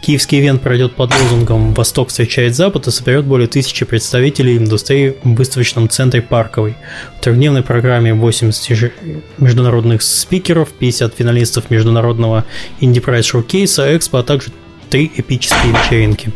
Киевский 0.00 0.38
ивент 0.38 0.62
пройдет 0.62 0.94
под 0.94 1.12
лозунгом 1.12 1.74
«Восток 1.74 2.10
встречает 2.10 2.54
Запад» 2.54 2.86
и 2.86 2.92
соберет 2.92 3.24
более 3.24 3.48
тысячи 3.48 3.84
представителей 3.84 4.58
индустрии 4.58 5.16
в 5.24 5.34
выставочном 5.34 5.88
центре 5.88 6.22
«Парковый». 6.22 6.76
В 7.18 7.20
трехдневной 7.24 7.62
программе 7.62 8.14
80 8.14 8.92
международных 9.38 10.02
спикеров, 10.02 10.68
50 10.70 11.14
финалистов 11.14 11.68
международного 11.68 12.44
Showcase, 12.80 13.96
Экспо, 13.96 14.20
а 14.20 14.22
также 14.22 14.50
три 14.88 15.10
эпические 15.16 15.72
вечеринки. 15.72 16.30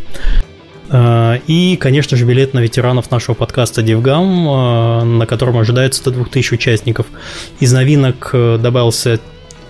Э, 0.95 1.41
и, 1.49 1.77
конечно 1.77 2.17
же, 2.17 2.25
билет 2.25 2.55
на 2.55 2.61
ветеранов 2.61 3.11
нашего 3.11 3.35
подкаста 3.35 3.83
DevGam, 3.83 5.03
э, 5.03 5.05
на 5.05 5.27
котором 5.27 5.59
ожидается 5.59 6.05
до 6.05 6.13
2000 6.13 6.55
участников. 6.55 7.07
Из 7.59 7.73
новинок 7.73 8.31
э, 8.33 8.59
добавился 8.63 9.19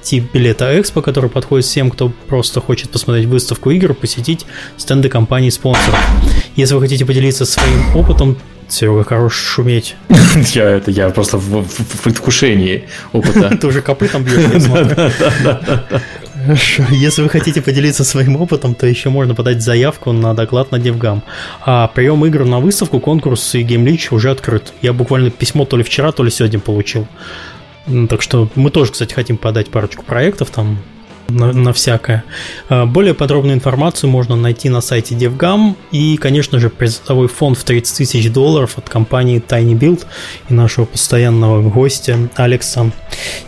тип 0.02 0.30
билета 0.34 0.78
Экспо, 0.78 1.00
который 1.00 1.30
подходит 1.30 1.64
всем, 1.64 1.90
кто 1.90 2.12
просто 2.28 2.60
хочет 2.60 2.90
посмотреть 2.90 3.26
выставку 3.26 3.70
игр, 3.70 3.94
посетить 3.94 4.44
стенды 4.76 5.08
компаний 5.08 5.50
спонсоров. 5.50 5.98
Если 6.56 6.74
вы 6.74 6.82
хотите 6.82 7.06
поделиться 7.06 7.46
своим 7.46 7.96
опытом, 7.96 8.36
Серега, 8.68 9.04
хорош 9.04 9.34
шуметь. 9.34 9.96
Я 10.54 10.64
это 10.64 10.90
я 10.90 11.10
просто 11.10 11.36
в, 11.36 11.62
в, 11.62 11.68
в 11.68 12.02
предвкушении 12.02 12.84
опыта. 13.12 13.56
Ты 13.60 13.66
уже 13.66 13.82
копытом 13.82 14.24
бьешь, 14.24 14.52
я 14.52 14.60
смотрю. 14.60 15.10
Хорошо. 16.44 16.84
Если 16.90 17.22
вы 17.22 17.28
хотите 17.28 17.62
поделиться 17.62 18.04
своим 18.04 18.36
опытом, 18.36 18.74
то 18.74 18.86
еще 18.86 19.10
можно 19.10 19.34
подать 19.34 19.62
заявку 19.62 20.12
на 20.12 20.34
доклад 20.34 20.72
на 20.72 20.78
Девгам. 20.78 21.22
А 21.64 21.88
прием 21.88 22.24
игр 22.26 22.44
на 22.44 22.60
выставку, 22.60 23.00
конкурс 23.00 23.54
и 23.54 23.62
геймлич 23.62 24.12
уже 24.12 24.30
открыт. 24.30 24.72
Я 24.82 24.92
буквально 24.92 25.30
письмо 25.30 25.64
то 25.64 25.76
ли 25.76 25.82
вчера, 25.82 26.12
то 26.12 26.22
ли 26.22 26.30
сегодня 26.30 26.58
получил. 26.58 27.06
Так 28.08 28.22
что 28.22 28.48
мы 28.54 28.70
тоже, 28.70 28.92
кстати, 28.92 29.12
хотим 29.12 29.36
подать 29.36 29.70
парочку 29.70 30.04
проектов 30.04 30.50
там 30.50 30.78
на, 31.28 31.52
на 31.52 31.72
всякое. 31.72 32.24
А, 32.68 32.86
более 32.86 33.14
подробную 33.14 33.56
информацию 33.56 34.10
можно 34.10 34.36
найти 34.36 34.68
на 34.68 34.80
сайте 34.80 35.14
DevGam 35.14 35.74
и, 35.90 36.16
конечно 36.16 36.58
же, 36.58 36.70
призовой 36.70 37.28
фонд 37.28 37.58
в 37.58 37.64
30 37.64 37.96
тысяч 37.96 38.30
долларов 38.30 38.78
от 38.78 38.88
компании 38.88 39.42
Tiny 39.46 39.78
Build 39.78 40.04
и 40.48 40.54
нашего 40.54 40.84
постоянного 40.84 41.62
гостя 41.68 42.18
Алекса 42.36 42.90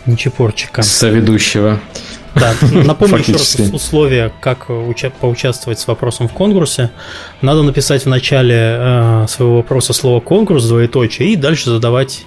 Нечепорчика. 0.05 0.81
Соведущего. 0.81 1.79
Да, 2.35 2.53
напомню 2.71 3.19
еще 3.19 3.33
раз 3.33 3.55
условия, 3.71 4.31
как 4.41 4.69
уча- 4.69 5.11
поучаствовать 5.11 5.79
с 5.79 5.87
вопросом 5.87 6.27
в 6.27 6.33
конкурсе. 6.33 6.91
Надо 7.41 7.63
написать 7.63 8.03
в 8.05 8.09
начале 8.09 8.55
э, 8.55 9.25
своего 9.27 9.57
вопроса 9.57 9.93
слово 9.93 10.19
конкурс, 10.19 10.65
двоеточие, 10.65 11.29
и 11.29 11.35
дальше 11.35 11.69
задавать, 11.69 12.25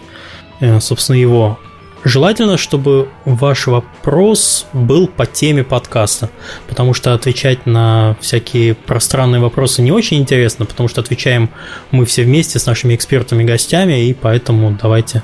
э, 0.61 0.81
собственно, 0.81 1.17
его. 1.17 1.59
Желательно, 2.03 2.57
чтобы 2.57 3.09
ваш 3.27 3.67
вопрос 3.67 4.67
был 4.73 5.07
по 5.07 5.27
теме 5.27 5.65
подкаста, 5.65 6.31
потому 6.67 6.95
что 6.95 7.13
отвечать 7.13 7.67
на 7.67 8.17
всякие 8.23 8.75
пространные 8.75 9.41
вопросы 9.41 9.83
не 9.83 9.93
очень 9.93 10.17
интересно, 10.17 10.65
потому 10.65 10.89
что 10.89 11.03
отвечаем 11.03 11.51
мы 11.91 12.07
все 12.07 12.25
вместе 12.25 12.59
с 12.59 12.65
нашими 12.65 12.95
экспертами 12.95 13.45
гостями, 13.45 14.07
и 14.07 14.15
поэтому 14.15 14.79
давайте 14.81 15.23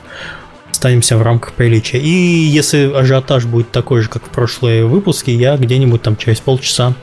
останемся 0.77 1.17
в 1.17 1.23
рамках 1.23 1.55
приличия. 1.55 1.99
И 1.99 2.11
если 2.11 2.93
ажиотаж 2.93 3.47
будет 3.47 3.71
такой 3.71 4.03
же, 4.03 4.09
как 4.09 4.25
в 4.25 4.29
прошлые 4.29 4.85
выпуски, 4.85 5.31
я 5.31 5.57
где-нибудь 5.57 6.03
там 6.03 6.17
через 6.17 6.41
полчаса 6.41 6.95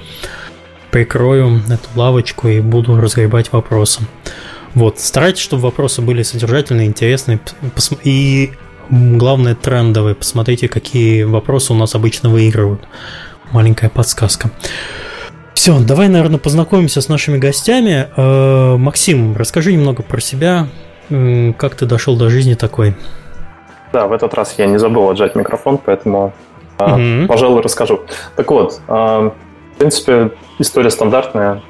прикрою 0.92 1.60
эту 1.68 1.90
лавочку 1.96 2.48
и 2.48 2.62
буду 2.62 2.96
разгребать 3.02 3.52
вопросы. 3.52 4.02
Вот, 4.76 5.00
старайтесь, 5.00 5.42
чтобы 5.42 5.64
вопросы 5.64 6.02
были 6.02 6.22
содержательные, 6.22 6.88
интересные 6.88 7.40
и, 8.04 8.52
главное, 8.90 9.56
трендовые. 9.56 10.14
Посмотрите, 10.14 10.68
какие 10.68 11.24
вопросы 11.24 11.74
у 11.74 11.76
нас 11.76 11.96
обычно 11.96 12.30
выигрывают. 12.30 12.88
Маленькая 13.52 13.90
подсказка. 13.90 14.52
Все, 15.56 15.80
давай, 15.80 16.10
наверное, 16.10 16.40
познакомимся 16.40 17.02
с 17.02 17.10
нашими 17.10 17.38
гостями. 17.40 18.08
Э, 18.16 18.78
Максим, 18.78 19.36
расскажи 19.36 19.74
немного 19.74 20.04
про 20.04 20.20
себя, 20.22 20.68
как 21.10 21.76
ты 21.76 21.86
дошел 21.86 22.16
до 22.18 22.30
жизни 22.30 22.54
такой. 22.54 22.96
Да, 23.94 24.08
в 24.08 24.12
этот 24.12 24.34
раз 24.34 24.56
я 24.58 24.66
не 24.66 24.80
забыл 24.80 25.08
отжать 25.08 25.36
микрофон, 25.36 25.78
поэтому, 25.78 26.34
mm-hmm. 26.80 27.28
пожалуй, 27.28 27.62
расскажу. 27.62 28.02
Так 28.36 28.50
вот, 28.50 28.82
а, 28.88 29.30
в 29.76 29.78
принципе, 29.78 30.32
история 30.58 30.90
стандартная. 30.90 31.62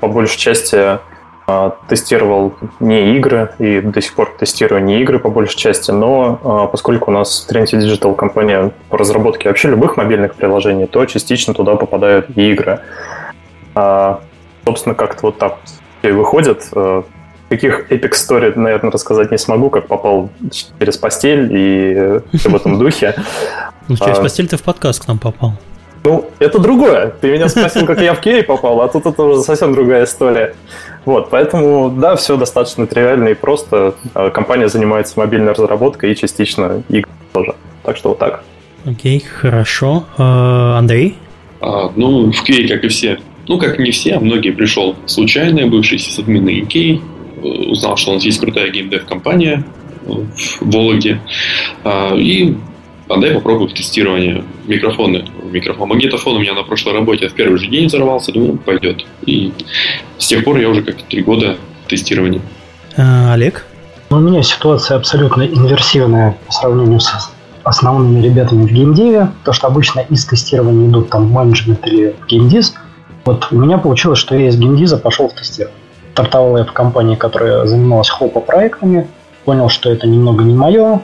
По 0.00 0.08
большей 0.08 0.38
части 0.40 0.98
а, 1.46 1.76
тестировал 1.88 2.54
не 2.80 3.16
игры 3.16 3.54
и 3.60 3.80
до 3.80 4.00
сих 4.02 4.14
пор 4.14 4.34
тестирую 4.36 4.82
не 4.82 5.00
игры 5.02 5.20
по 5.20 5.28
большей 5.30 5.56
части, 5.56 5.92
но 5.92 6.68
поскольку 6.72 7.12
у 7.12 7.14
нас 7.14 7.46
Trinity 7.48 7.78
Digital 7.78 8.16
компания 8.16 8.72
по 8.88 8.98
разработке 8.98 9.48
вообще 9.48 9.68
любых 9.68 9.96
мобильных 9.96 10.34
приложений, 10.34 10.88
то 10.88 11.06
частично 11.06 11.54
туда 11.54 11.76
попадают 11.76 12.26
и 12.34 12.50
игры. 12.50 12.80
Собственно, 14.64 14.96
как-то 14.96 15.26
вот 15.26 15.38
так 15.38 15.58
и 16.02 16.10
выходит. 16.10 16.68
Каких 17.52 17.90
эпик 17.90 18.14
story, 18.14 18.58
наверное, 18.58 18.90
рассказать 18.90 19.30
не 19.30 19.36
смогу, 19.36 19.68
как 19.68 19.86
попал 19.86 20.30
через 20.78 20.96
постель 20.96 21.50
и 21.50 22.20
все 22.38 22.48
в 22.48 22.56
этом 22.56 22.78
духе. 22.78 23.14
Ну, 23.88 23.96
через 23.98 24.16
а, 24.16 24.22
постель 24.22 24.48
ты 24.48 24.56
в 24.56 24.62
подкаст 24.62 25.04
к 25.04 25.06
нам 25.06 25.18
попал. 25.18 25.52
Ну, 26.02 26.30
это 26.38 26.58
другое. 26.58 27.12
Ты 27.20 27.30
меня 27.30 27.50
спросил, 27.50 27.84
как 27.84 28.00
я 28.00 28.14
в 28.14 28.20
Киеве 28.20 28.42
попал, 28.42 28.80
а 28.80 28.88
тут 28.88 29.04
это 29.04 29.22
уже 29.22 29.42
совсем 29.42 29.74
другая 29.74 30.04
история. 30.04 30.54
Вот, 31.04 31.28
поэтому, 31.28 31.90
да, 31.90 32.16
все 32.16 32.38
достаточно 32.38 32.86
тривиально 32.86 33.28
и 33.28 33.34
просто. 33.34 33.96
А, 34.14 34.30
компания 34.30 34.68
занимается 34.68 35.18
мобильной 35.18 35.52
разработкой 35.52 36.12
и 36.12 36.16
частично 36.16 36.82
игр 36.88 37.10
тоже. 37.34 37.54
Так 37.82 37.98
что 37.98 38.08
вот 38.08 38.18
так. 38.18 38.44
Окей, 38.86 39.20
хорошо. 39.20 40.04
А, 40.16 40.78
Андрей? 40.78 41.18
Ну, 41.60 42.32
в 42.32 42.42
Киеве, 42.44 42.74
как 42.74 42.84
и 42.84 42.88
все. 42.88 43.18
Ну, 43.48 43.58
как 43.58 43.78
не 43.78 43.90
все, 43.90 44.14
а 44.14 44.20
многие 44.20 44.52
пришел 44.52 44.94
случайно, 45.06 45.66
бывший 45.66 45.98
сисадмин 45.98 46.48
Икей, 46.48 47.02
узнал, 47.42 47.96
что 47.96 48.12
у 48.12 48.14
нас 48.14 48.24
есть 48.24 48.40
крутая 48.40 48.70
геймдев-компания 48.70 49.64
в 50.04 50.26
Вологде. 50.60 51.20
А, 51.84 52.14
и 52.14 52.56
а 53.08 53.20
дай 53.20 53.34
попробую 53.34 53.68
в 53.68 53.74
тестирование 53.74 54.44
микрофоны. 54.66 55.24
Микрофон. 55.50 55.88
Магнитофон 55.90 56.36
у 56.36 56.38
меня 56.38 56.54
на 56.54 56.62
прошлой 56.62 56.94
работе 56.94 57.28
в 57.28 57.34
первый 57.34 57.58
же 57.58 57.68
день 57.68 57.86
взорвался, 57.86 58.32
думаю, 58.32 58.56
пойдет. 58.56 59.04
И 59.26 59.52
с 60.18 60.28
тех 60.28 60.44
пор 60.44 60.58
я 60.58 60.68
уже 60.68 60.82
как 60.82 61.02
три 61.02 61.22
года 61.22 61.58
в 61.84 61.90
тестировании. 61.90 62.40
А, 62.96 63.34
Олег? 63.34 63.66
Ну, 64.10 64.16
у 64.18 64.20
меня 64.20 64.42
ситуация 64.42 64.96
абсолютно 64.96 65.42
инверсивная 65.42 66.36
по 66.46 66.52
сравнению 66.52 67.00
с 67.00 67.30
основными 67.64 68.24
ребятами 68.24 68.66
в 68.66 68.72
геймдеве, 68.72 69.30
то 69.44 69.52
что 69.52 69.66
обычно 69.66 70.00
из 70.00 70.24
тестирования 70.24 70.88
идут 70.88 71.10
там 71.10 71.30
менеджмент 71.30 71.86
или 71.86 72.16
геймдиз. 72.28 72.74
Вот 73.24 73.48
у 73.50 73.56
меня 73.56 73.78
получилось, 73.78 74.18
что 74.18 74.34
я 74.34 74.48
из 74.48 74.56
геймдиза 74.56 74.96
пошел 74.96 75.28
в 75.28 75.34
тестирование 75.34 75.81
стартовал 76.12 76.58
я 76.58 76.64
в 76.64 76.72
компании, 76.72 77.16
которая 77.16 77.66
занималась 77.66 78.08
хопа 78.08 78.40
проектами, 78.40 79.08
понял, 79.44 79.68
что 79.68 79.90
это 79.90 80.06
немного 80.06 80.44
не 80.44 80.54
мое, 80.54 81.00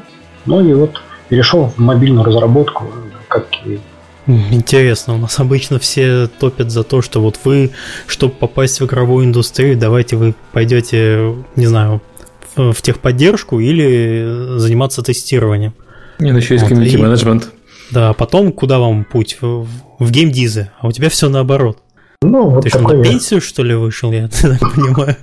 ну 0.47 0.61
и 0.61 0.73
вот 0.73 1.03
перешел 1.29 1.67
в 1.67 1.79
мобильную 1.79 2.25
разработку, 2.25 2.85
как 3.29 3.47
и 3.65 3.81
Интересно, 4.51 5.15
у 5.15 5.17
нас 5.17 5.41
обычно 5.41 5.79
все 5.79 6.27
топят 6.27 6.71
за 6.71 6.85
то, 6.85 7.01
что 7.01 7.23
вот 7.23 7.41
вы, 7.45 7.71
чтобы 8.07 8.35
попасть 8.35 8.79
в 8.79 8.85
игровую 8.85 9.25
индустрию, 9.25 9.79
давайте 9.79 10.17
вы 10.17 10.35
пойдете, 10.53 11.35
не 11.57 11.67
знаю, 11.67 12.03
в, 12.55 12.75
техподдержку 12.83 13.59
или 13.59 14.59
заниматься 14.59 15.03
тестированием. 15.03 15.73
Не, 16.19 16.33
ну 16.33 16.39
еще 16.39 16.55
есть 16.55 16.65
вот, 16.65 16.69
комьюнити 16.69 16.97
менеджмент. 16.97 17.49
Да, 17.91 18.13
потом 18.13 18.53
куда 18.53 18.79
вам 18.79 19.05
путь? 19.05 19.39
В, 19.41 19.67
в 19.99 20.11
геймдизы, 20.11 20.71
а 20.79 20.89
у 20.89 20.93
тебя 20.93 21.09
все 21.09 21.31
наоборот. 21.31 21.79
Ну, 22.23 22.51
вот 22.51 22.65
Ты 22.65 22.71
что, 22.71 22.81
на 22.81 23.03
пенсию, 23.03 23.41
что 23.41 23.63
ли, 23.63 23.75
вышел, 23.75 24.11
я 24.13 24.29
так 24.43 24.75
понимаю? 24.75 25.17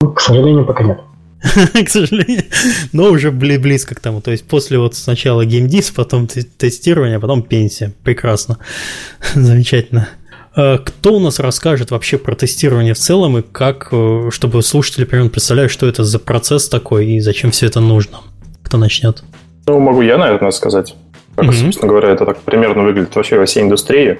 Ну, 0.00 0.12
к 0.12 0.20
сожалению, 0.20 0.64
пока 0.64 0.84
нет. 0.84 1.00
К 1.84 1.88
сожалению, 1.88 2.44
но 2.92 3.10
уже 3.10 3.30
близко 3.30 3.94
к 3.94 4.00
тому. 4.00 4.20
То 4.20 4.30
есть 4.30 4.48
после 4.48 4.78
вот 4.78 4.94
сначала 4.94 5.44
геймдис, 5.44 5.90
потом 5.90 6.26
тестирование, 6.26 7.18
а 7.18 7.20
потом 7.20 7.42
пенсия. 7.42 7.92
Прекрасно. 8.02 8.58
Замечательно. 9.34 10.08
А 10.54 10.78
кто 10.78 11.14
у 11.14 11.20
нас 11.20 11.38
расскажет 11.38 11.90
вообще 11.90 12.16
про 12.18 12.34
тестирование 12.34 12.94
в 12.94 12.98
целом 12.98 13.38
и 13.38 13.42
как, 13.42 13.88
э, 13.92 14.30
чтобы 14.32 14.62
слушатели 14.62 15.04
примерно 15.04 15.30
представляли, 15.30 15.68
что 15.68 15.86
это 15.86 16.02
за 16.02 16.18
процесс 16.18 16.68
такой 16.68 17.06
и 17.06 17.20
зачем 17.20 17.50
все 17.50 17.66
это 17.66 17.80
нужно? 17.80 18.20
Кто 18.62 18.78
начнет? 18.78 19.22
Ну, 19.66 19.78
могу 19.78 20.00
я, 20.00 20.16
наверное, 20.16 20.50
сказать. 20.50 20.94
Как, 21.36 21.46
mm-hmm. 21.46 21.64
собственно 21.64 21.88
говоря, 21.88 22.08
это 22.08 22.24
так 22.24 22.40
примерно 22.40 22.82
выглядит 22.82 23.14
вообще 23.14 23.38
во 23.38 23.44
всей 23.44 23.62
индустрии. 23.62 24.18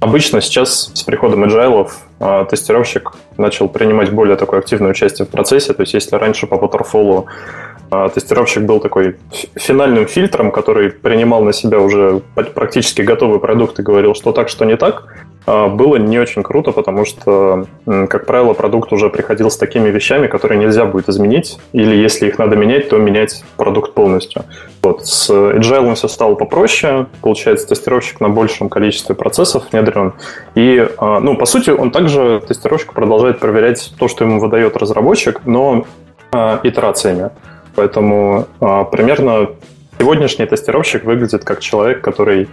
Обычно 0.00 0.40
сейчас 0.40 0.90
с 0.94 1.02
приходом 1.02 1.44
agile 1.44 1.90
а, 2.20 2.46
тестировщик 2.46 3.12
начал 3.36 3.68
принимать 3.68 4.10
более 4.10 4.36
такое 4.36 4.60
активное 4.60 4.92
участие 4.92 5.26
в 5.26 5.30
процессе. 5.30 5.74
То 5.74 5.82
есть 5.82 5.92
если 5.92 6.16
раньше 6.16 6.46
по 6.46 6.54
waterfall 6.54 7.26
а, 7.90 8.08
тестировщик 8.08 8.62
был 8.62 8.78
такой 8.78 9.16
финальным 9.56 10.06
фильтром, 10.06 10.52
который 10.52 10.90
принимал 10.90 11.42
на 11.42 11.52
себя 11.52 11.80
уже 11.80 12.22
практически 12.54 13.02
готовый 13.02 13.40
продукт 13.40 13.78
и 13.80 13.82
говорил, 13.82 14.14
что 14.14 14.32
так, 14.32 14.48
что 14.48 14.64
не 14.64 14.76
так, 14.76 15.08
а, 15.44 15.66
было 15.68 15.96
не 15.96 16.18
очень 16.18 16.44
круто, 16.44 16.70
потому 16.70 17.04
что, 17.04 17.66
как 17.84 18.26
правило, 18.26 18.52
продукт 18.52 18.92
уже 18.92 19.10
приходил 19.10 19.50
с 19.50 19.56
такими 19.56 19.88
вещами, 19.88 20.28
которые 20.28 20.60
нельзя 20.60 20.84
будет 20.84 21.08
изменить, 21.08 21.58
или 21.72 21.96
если 21.96 22.28
их 22.28 22.38
надо 22.38 22.54
менять, 22.54 22.88
то 22.88 22.98
менять 22.98 23.42
продукт 23.56 23.92
полностью. 23.92 24.44
Вот. 24.82 25.04
С 25.06 25.28
Agile 25.28 25.94
все 25.96 26.06
стало 26.06 26.36
попроще, 26.36 27.06
получается, 27.22 27.66
тестировщик 27.66 28.20
на 28.20 28.28
большем 28.28 28.68
количестве 28.68 29.16
процессов 29.16 29.64
внедрен, 29.72 30.12
и, 30.54 30.88
а, 30.98 31.18
ну, 31.18 31.36
по 31.36 31.44
сути, 31.44 31.70
он 31.70 31.90
также, 31.90 32.40
тестировщик 32.46 32.92
продолжает 32.92 33.40
проверять 33.40 33.92
то, 33.98 34.06
что 34.06 34.24
ему 34.24 34.38
выдает 34.38 34.76
разработчик, 34.76 35.40
но 35.44 35.86
итерациями. 36.62 37.30
Поэтому 37.74 38.46
а, 38.60 38.84
примерно 38.84 39.50
сегодняшний 39.98 40.46
тестировщик 40.46 41.04
выглядит 41.04 41.44
как 41.44 41.60
человек, 41.60 42.00
который 42.00 42.48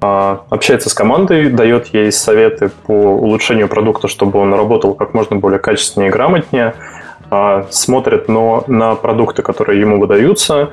а, 0.00 0.44
общается 0.50 0.90
с 0.90 0.94
командой, 0.94 1.50
дает 1.50 1.86
ей 1.88 2.12
советы 2.12 2.70
по 2.86 2.92
улучшению 2.92 3.68
продукта, 3.68 4.08
чтобы 4.08 4.38
он 4.38 4.54
работал 4.54 4.94
как 4.94 5.14
можно 5.14 5.36
более 5.36 5.58
качественнее 5.58 6.10
и 6.10 6.12
грамотнее, 6.12 6.74
а, 7.30 7.66
смотрит 7.70 8.28
но 8.28 8.64
на 8.66 8.94
продукты, 8.94 9.42
которые 9.42 9.80
ему 9.80 9.98
выдаются, 9.98 10.70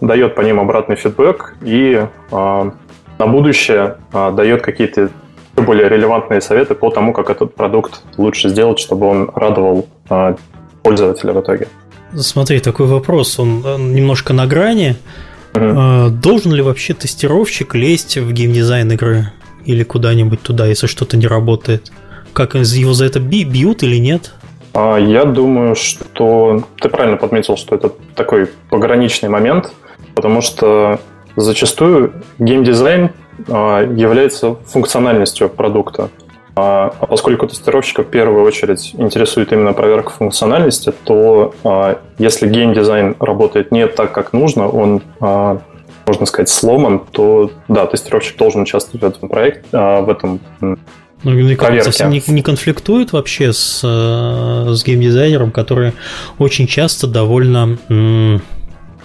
дает 0.00 0.36
по 0.36 0.42
ним 0.42 0.60
обратный 0.60 0.94
фидбэк 0.94 1.56
и 1.62 2.06
на 2.30 3.26
будущее 3.26 3.96
дает 4.12 4.62
какие-то 4.62 5.08
более 5.56 5.88
релевантные 5.88 6.40
советы 6.40 6.74
по 6.76 6.90
тому, 6.90 7.12
как 7.12 7.30
этот 7.30 7.54
продукт 7.54 8.02
лучше 8.16 8.50
сделать, 8.50 8.78
чтобы 8.78 9.06
он 9.08 9.30
радовал 9.34 9.88
пользователя 10.82 11.32
в 11.32 11.40
итоге. 11.40 11.66
Смотри, 12.18 12.60
такой 12.60 12.86
вопрос, 12.86 13.38
он 13.38 13.92
немножко 13.94 14.32
на 14.32 14.46
грани. 14.46 14.96
Uh-huh. 15.52 16.10
Должен 16.10 16.52
ли 16.52 16.62
вообще 16.62 16.94
тестировщик 16.94 17.74
лезть 17.74 18.18
в 18.18 18.32
геймдизайн 18.32 18.92
игры 18.92 19.32
или 19.64 19.84
куда-нибудь 19.84 20.42
туда, 20.42 20.66
если 20.66 20.86
что-то 20.86 21.16
не 21.16 21.26
работает? 21.26 21.92
Как 22.32 22.54
его 22.54 22.92
за 22.92 23.06
это 23.06 23.20
бьют 23.20 23.82
или 23.82 23.96
нет? 23.96 24.34
А, 24.74 24.98
я 24.98 25.24
думаю, 25.24 25.74
что 25.74 26.64
ты 26.78 26.90
правильно 26.90 27.16
подметил, 27.16 27.56
что 27.56 27.74
это 27.74 27.92
такой 28.14 28.50
пограничный 28.68 29.30
момент, 29.30 29.72
потому 30.14 30.42
что 30.42 31.00
зачастую 31.36 32.12
геймдизайн 32.38 33.10
а, 33.48 33.82
является 33.82 34.56
функциональностью 34.66 35.48
продукта. 35.48 36.10
А, 36.58 36.94
а 37.00 37.06
поскольку 37.06 37.46
тестировщика 37.46 38.02
в 38.02 38.06
первую 38.06 38.42
очередь 38.42 38.94
интересует 38.96 39.52
именно 39.52 39.74
проверка 39.74 40.10
функциональности, 40.10 40.90
то 41.04 41.54
а, 41.64 42.00
если 42.18 42.48
геймдизайн 42.48 43.14
работает 43.20 43.72
не 43.72 43.86
так, 43.86 44.12
как 44.12 44.32
нужно, 44.32 44.66
он, 44.66 45.02
а, 45.20 45.60
можно 46.06 46.24
сказать, 46.24 46.48
сломан, 46.48 47.00
то 47.12 47.50
да, 47.68 47.84
тестировщик 47.84 48.38
должен 48.38 48.62
участвовать 48.62 49.02
в 49.02 49.06
этом 49.06 49.28
проекте, 49.28 49.66
в 49.70 50.08
этом 50.08 50.40
ну, 51.22 51.56
кажется, 51.56 51.92
совсем 51.92 52.10
не, 52.10 52.22
не 52.26 52.42
конфликтует 52.42 53.12
вообще 53.12 53.52
с, 53.52 53.80
э, 53.82 54.72
с 54.72 54.84
геймдизайнером, 54.84 55.50
которые 55.50 55.92
очень 56.38 56.66
часто 56.66 57.06
довольно 57.06 57.78
м, 57.88 58.42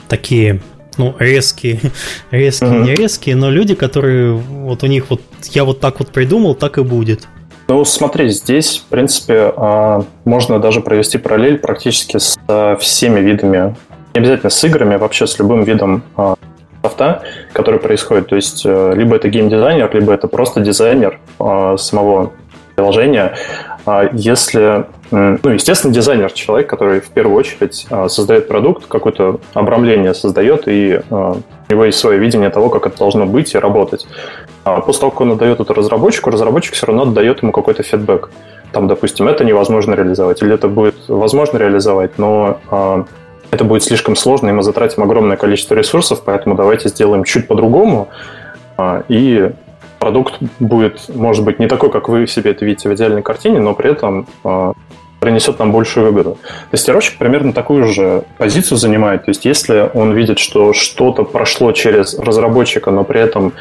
такие 0.08 0.62
ну, 0.98 1.16
резкие, 1.20 1.80
резкие, 2.32 2.70
mm-hmm. 2.70 2.84
не 2.84 2.96
резкие, 2.96 3.36
но 3.36 3.50
люди, 3.50 3.76
которые 3.76 4.34
вот 4.34 4.84
у 4.84 4.88
них 4.88 5.10
вот 5.10 5.22
я 5.52 5.64
вот 5.64 5.80
так 5.80 6.00
вот 6.00 6.10
придумал, 6.10 6.54
так 6.54 6.78
и 6.78 6.84
будет. 6.84 7.28
Ну, 7.68 7.86
смотри, 7.86 8.30
здесь, 8.30 8.80
в 8.80 8.90
принципе, 8.90 9.54
а, 9.56 10.04
можно 10.26 10.60
даже 10.60 10.82
провести 10.82 11.18
параллель 11.18 11.58
практически 11.58 12.18
с 12.18 12.38
всеми 12.80 13.20
видами, 13.20 13.76
не 14.14 14.20
обязательно 14.20 14.50
с 14.50 14.64
играми, 14.64 14.96
а 14.96 14.98
вообще 14.98 15.26
с 15.26 15.40
любым 15.40 15.64
видом 15.64 16.04
а, 16.18 16.36
софта, 16.84 17.24
который 17.54 17.80
происходит. 17.80 18.28
То 18.28 18.36
есть, 18.36 18.64
э, 18.66 18.94
либо 18.96 19.16
это 19.16 19.30
геймдизайнер, 19.30 19.90
либо 19.94 20.14
это 20.14 20.28
просто 20.28 20.60
дизайнер 20.62 21.20
а, 21.40 21.78
самого 21.78 22.34
приложения. 22.76 23.36
Если, 24.14 24.86
ну, 25.12 25.50
естественно, 25.50 25.94
дизайнер 25.94 26.32
человек, 26.32 26.70
который 26.70 27.02
в 27.02 27.10
первую 27.10 27.36
очередь 27.36 27.86
создает 28.08 28.48
продукт, 28.48 28.86
какое-то 28.88 29.42
обрамление 29.54 30.14
создает, 30.14 30.64
и 30.68 31.02
у 31.72 31.74
него 31.74 31.86
есть 31.86 32.00
свое 32.00 32.20
видение 32.20 32.50
того, 32.50 32.70
как 32.70 32.86
это 32.86 32.98
должно 32.98 33.26
быть 33.26 33.54
и 33.54 33.58
работать. 33.58 34.06
А 34.64 34.82
после 34.82 35.00
того, 35.02 35.12
как 35.12 35.22
он 35.22 35.32
отдает 35.32 35.60
это 35.60 35.74
разработчику, 35.74 36.30
разработчик 36.30 36.74
все 36.74 36.86
равно 36.88 37.04
отдает 37.04 37.42
ему 37.42 37.52
какой-то 37.52 37.82
фидбэк. 37.84 38.30
Там, 38.74 38.88
допустим, 38.88 39.28
это 39.28 39.46
невозможно 39.46 39.96
реализовать, 39.96 40.42
или 40.42 40.54
это 40.54 40.68
будет 40.68 40.96
возможно 41.08 41.58
реализовать, 41.58 42.18
но 42.18 42.60
э, 42.70 43.04
это 43.52 43.64
будет 43.64 43.84
слишком 43.84 44.16
сложно, 44.16 44.50
и 44.50 44.52
мы 44.52 44.64
затратим 44.64 45.04
огромное 45.04 45.38
количество 45.38 45.76
ресурсов, 45.76 46.22
поэтому 46.26 46.56
давайте 46.56 46.90
сделаем 46.90 47.24
чуть 47.24 47.48
по-другому, 47.48 48.10
э, 48.78 49.04
и 49.10 49.52
продукт 50.00 50.36
будет, 50.60 51.10
может 51.14 51.46
быть, 51.46 51.60
не 51.60 51.68
такой, 51.68 51.90
как 51.90 52.10
вы 52.10 52.28
себе 52.28 52.52
это 52.52 52.66
видите 52.66 52.90
в 52.90 52.94
идеальной 52.94 53.22
картине, 53.22 53.60
но 53.60 53.74
при 53.74 53.92
этом 53.92 54.28
э, 54.44 54.74
принесет 55.22 55.60
нам 55.60 55.72
большую 55.72 56.08
выгоду. 56.08 56.40
Тестировщик 56.72 57.20
примерно 57.20 57.54
такую 57.54 57.86
же 57.86 58.24
позицию 58.40 58.80
занимает. 58.80 59.26
То 59.26 59.30
есть, 59.30 59.46
если 59.46 59.90
он 59.94 60.14
видит, 60.14 60.40
что 60.40 60.74
что-то 60.74 61.24
прошло 61.24 61.72
через 61.74 62.18
разработчика, 62.18 62.90
но 62.90 63.04
при 63.04 63.22
этом 63.22 63.54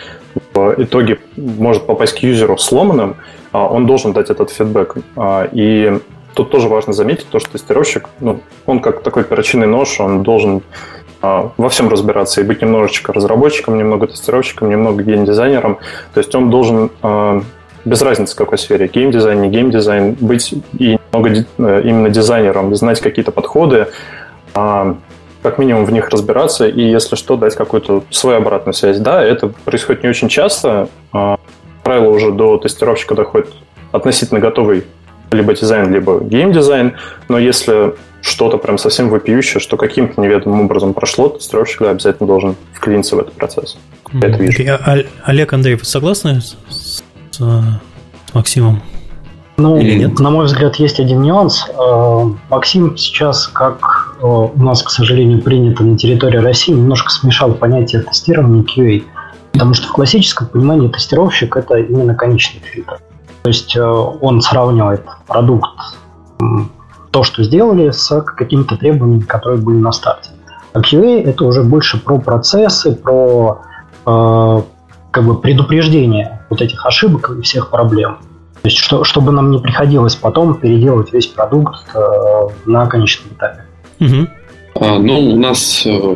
в 0.55 0.75
итоге 0.79 1.19
может 1.37 1.85
попасть 1.85 2.19
к 2.19 2.23
юзеру 2.23 2.57
сломанным, 2.57 3.17
а, 3.53 3.67
он 3.69 3.87
должен 3.87 4.15
дать 4.15 4.31
этот 4.31 4.51
фидбэк. 4.51 4.97
А, 5.17 5.47
и 5.53 6.01
тут 6.35 6.51
тоже 6.51 6.69
важно 6.69 6.95
заметить 6.95 7.27
то, 7.29 7.39
что 7.39 7.51
тестировщик, 7.51 8.09
ну, 8.21 8.41
он 8.65 8.81
как 8.81 9.03
такой 9.03 9.25
перочинный 9.25 9.67
нож, 9.67 10.01
он 10.01 10.23
должен 10.23 10.63
а, 11.21 11.53
во 11.59 11.69
всем 11.69 11.91
разбираться 11.91 12.41
и 12.41 12.45
быть 12.45 12.63
немножечко 12.63 13.13
разработчиком, 13.13 13.77
немного 13.77 14.07
тестировщиком, 14.07 14.71
немного 14.71 15.03
геймдизайнером. 15.03 15.79
То 16.15 16.21
есть 16.21 16.35
он 16.35 16.49
должен 16.49 16.91
без 17.85 18.03
разницы 18.03 18.35
в 18.35 18.37
какой 18.37 18.59
сфере, 18.59 18.89
геймдизайн, 18.89 19.41
не 19.41 19.49
геймдизайн, 19.49 20.17
быть 20.21 20.55
и 20.79 20.99
немного 21.13 21.47
э, 21.59 21.83
именно 21.85 22.11
дизайнером, 22.11 22.75
знать 22.75 23.01
какие-то 23.01 23.33
подходы, 23.33 23.89
а, 24.55 24.97
как 25.43 25.59
минимум 25.59 25.85
в 25.85 25.93
них 25.93 26.09
разбираться 26.11 26.67
и, 26.67 26.83
если 26.83 27.17
что, 27.17 27.37
дать 27.37 27.55
какую-то 27.55 28.05
свою 28.11 28.39
обратную 28.39 28.75
связь. 28.75 28.99
Да, 28.99 29.23
это 29.23 29.49
происходит 29.49 30.03
не 30.03 30.11
очень 30.11 30.29
часто. 30.29 30.89
А, 31.13 31.39
правило 31.83 32.11
уже 32.11 32.33
до 32.33 32.59
тестировщика 32.59 33.15
доходит 33.15 33.49
относительно 33.93 34.41
готовый 34.41 34.85
либо 35.33 35.55
дизайн, 35.55 35.93
либо 35.93 36.21
геймдизайн, 36.21 36.97
но 37.29 37.39
если 37.39 37.95
что-то 38.21 38.59
прям 38.59 38.79
совсем 38.79 39.09
вопиющее, 39.09 39.61
что 39.61 39.77
каким-то 39.77 40.21
неведомым 40.21 40.63
образом 40.63 40.93
прошло, 40.93 41.29
тестировщик 41.29 41.81
да, 41.81 41.91
обязательно 41.91 42.27
должен 42.27 42.57
вклиниться 42.75 43.17
в 43.17 43.21
этот 43.21 43.33
процесс. 43.35 43.79
Я 44.13 44.29
это 44.29 44.39
вижу. 44.39 44.79
Олег, 45.25 45.53
Андрей, 45.53 45.77
вы 45.77 45.85
согласны 45.85 46.41
с 46.41 46.55
с 47.41 47.81
Максимом? 48.35 48.83
Ну, 49.57 49.77
Или 49.79 49.99
нет? 49.99 50.19
на 50.19 50.31
мой 50.31 50.47
взгляд, 50.47 50.77
есть 50.77 51.01
один 51.01 51.23
нюанс. 51.23 51.67
Э, 51.69 52.25
Максим 52.49 52.97
сейчас, 52.97 53.47
как 53.47 54.17
э, 54.19 54.25
у 54.25 54.63
нас, 54.63 54.83
к 54.83 54.89
сожалению, 54.89 55.43
принято 55.43 55.83
на 55.85 55.99
территории 55.99 56.39
России, 56.39 56.73
немножко 56.73 57.11
смешал 57.11 57.53
понятие 57.53 58.03
тестирования 58.03 58.63
QA. 58.63 59.05
Потому 59.53 59.75
что 59.75 59.89
в 59.89 59.93
классическом 59.93 60.47
понимании 60.47 60.89
тестировщик– 60.89 61.57
это 61.59 61.77
именно 61.77 62.15
конечный 62.15 62.61
фильтр. 62.61 63.01
То 63.43 63.49
есть 63.49 63.77
э, 63.77 63.83
он 63.83 64.41
сравнивает 64.41 65.05
продукт, 65.27 65.69
то, 67.11 67.23
что 67.23 67.43
сделали, 67.43 67.91
с 67.91 68.23
какими-то 68.23 68.79
требованиями, 68.79 69.25
которые 69.25 69.61
были 69.61 69.77
на 69.77 69.93
старте. 69.93 70.31
А 70.73 70.81
QA– 70.81 71.23
это 71.25 71.45
уже 71.45 71.65
больше 71.65 72.03
про 72.03 72.19
процессы, 72.19 72.95
про 72.95 73.63
как 74.05 75.25
бы 75.25 75.39
предупреждение 75.39 76.40
вот 76.51 76.61
этих 76.61 76.85
ошибок 76.85 77.31
и 77.39 77.43
всех 77.43 77.71
проблем. 77.71 78.19
То 78.63 78.69
есть, 78.69 78.77
что, 78.77 79.05
чтобы 79.05 79.33
нам 79.33 79.51
не 79.51 79.59
приходилось 79.59 80.17
потом 80.17 80.61
переделывать 80.61 81.13
весь 81.13 81.27
продукт 81.27 81.83
э, 81.95 82.49
на 82.67 82.87
конечном 82.87 83.33
этапе. 83.33 83.65
Угу. 84.01 84.29
А, 84.75 84.99
ну, 84.99 85.31
у 85.31 85.37
нас 85.37 85.87
э, 85.87 86.15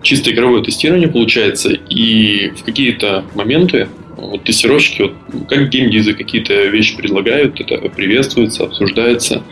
чисто 0.00 0.30
игровое 0.30 0.62
тестирование 0.62 1.08
получается, 1.08 1.70
и 1.70 2.50
в 2.50 2.64
какие-то 2.64 3.24
моменты 3.34 3.88
вот, 4.16 4.44
тестировщики, 4.44 5.02
вот, 5.02 5.48
как 5.48 5.68
геймдизы 5.68 6.14
какие-то 6.14 6.54
вещи 6.66 6.96
предлагают, 6.96 7.60
это 7.60 7.76
приветствуется, 7.90 8.64
обсуждается. 8.64 9.42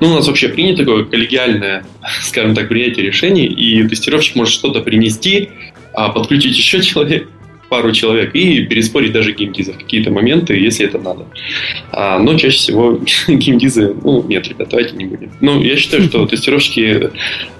Ну, 0.00 0.08
у 0.08 0.14
нас 0.14 0.26
вообще 0.26 0.48
принято 0.48 0.84
такое 0.84 1.04
коллегиальное, 1.04 1.84
скажем 2.22 2.54
так, 2.54 2.68
принятие 2.68 3.06
решений, 3.06 3.46
и 3.46 3.86
тестировщик 3.88 4.36
может 4.36 4.52
что-то 4.52 4.80
принести, 4.80 5.50
а 5.94 6.10
подключить 6.10 6.56
еще 6.56 6.82
человек, 6.82 7.28
пару 7.68 7.92
человек 7.92 8.34
и 8.34 8.62
переспорить 8.64 9.12
даже 9.12 9.32
геймдизы 9.32 9.72
в 9.72 9.78
какие-то 9.78 10.10
моменты, 10.10 10.56
если 10.56 10.86
это 10.86 10.98
надо. 10.98 11.26
А, 11.92 12.18
но 12.18 12.36
чаще 12.38 12.56
всего 12.56 13.00
геймдизы, 13.28 13.94
ну, 14.02 14.22
нет, 14.24 14.48
ребят, 14.48 14.68
давайте 14.70 14.96
не 14.96 15.04
будем. 15.04 15.30
Ну, 15.40 15.62
я 15.62 15.76
считаю, 15.76 16.04
что 16.04 16.26
тестировщики 16.26 17.10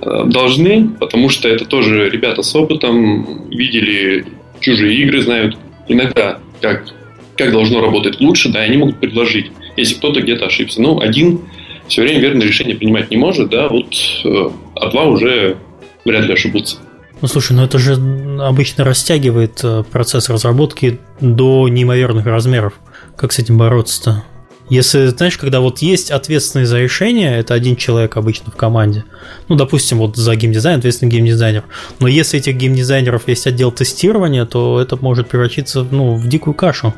э, 0.01 0.25
должны, 0.27 0.89
потому 0.99 1.29
что 1.29 1.49
это 1.49 1.65
тоже 1.65 2.09
ребята 2.09 2.43
с 2.43 2.55
опытом, 2.55 3.49
видели 3.51 4.27
чужие 4.61 4.97
игры, 5.03 5.23
знают 5.23 5.57
иногда, 5.89 6.41
как 6.61 6.95
как 7.39 7.53
должно 7.53 7.81
работать 7.81 8.21
лучше, 8.21 8.49
да, 8.49 8.65
и 8.65 8.69
они 8.69 8.79
могут 8.79 8.99
предложить, 8.99 9.53
если 9.77 9.95
кто-то 9.95 10.21
где-то 10.21 10.47
ошибся. 10.47 10.83
Ну, 10.83 11.01
один 11.01 11.43
все 11.87 12.03
время 12.03 12.21
верное 12.21 12.47
решение 12.47 12.77
принимать 12.77 13.11
не 13.11 13.17
может, 13.17 13.49
да, 13.49 13.69
вот, 13.69 13.95
э, 14.25 14.51
а 14.75 14.91
два 14.91 15.05
уже 15.05 15.57
вряд 16.05 16.27
ли 16.27 16.33
ошибутся. 16.33 16.79
Ну 17.21 17.27
слушай, 17.27 17.53
ну 17.53 17.65
это 17.65 17.79
же 17.79 17.95
обычно 18.41 18.85
растягивает 18.85 19.61
э, 19.65 19.83
процесс 19.91 20.29
разработки 20.29 21.01
до 21.21 21.69
неимоверных 21.69 22.27
размеров. 22.27 22.75
Как 23.17 23.33
с 23.33 23.39
этим 23.41 23.59
бороться-то? 23.59 24.23
Если, 24.71 25.07
знаешь, 25.07 25.39
когда 25.39 25.61
вот 25.61 25.79
есть 25.79 26.11
ответственный 26.11 26.67
за 26.67 26.79
решение, 26.79 27.39
это 27.39 27.55
один 27.55 27.75
человек 27.75 28.17
обычно 28.17 28.53
в 28.53 28.57
команде. 28.57 29.05
Ну, 29.49 29.57
допустим, 29.57 29.99
вот 29.99 30.17
за 30.17 30.37
геймдизайн 30.37 30.79
ответственный 30.79 31.11
геймдизайнер. 31.11 31.65
Но 32.01 32.07
если 32.07 32.39
этих 32.39 32.57
геймдизайнеров 32.57 33.27
есть 33.29 33.47
отдел 33.47 33.73
тестирования, 33.73 34.45
то 34.45 34.79
это 34.79 34.97
может 35.01 35.29
превратиться 35.29 35.87
ну, 35.91 36.17
в 36.17 36.29
дикую 36.29 36.55
кашу. 36.55 36.95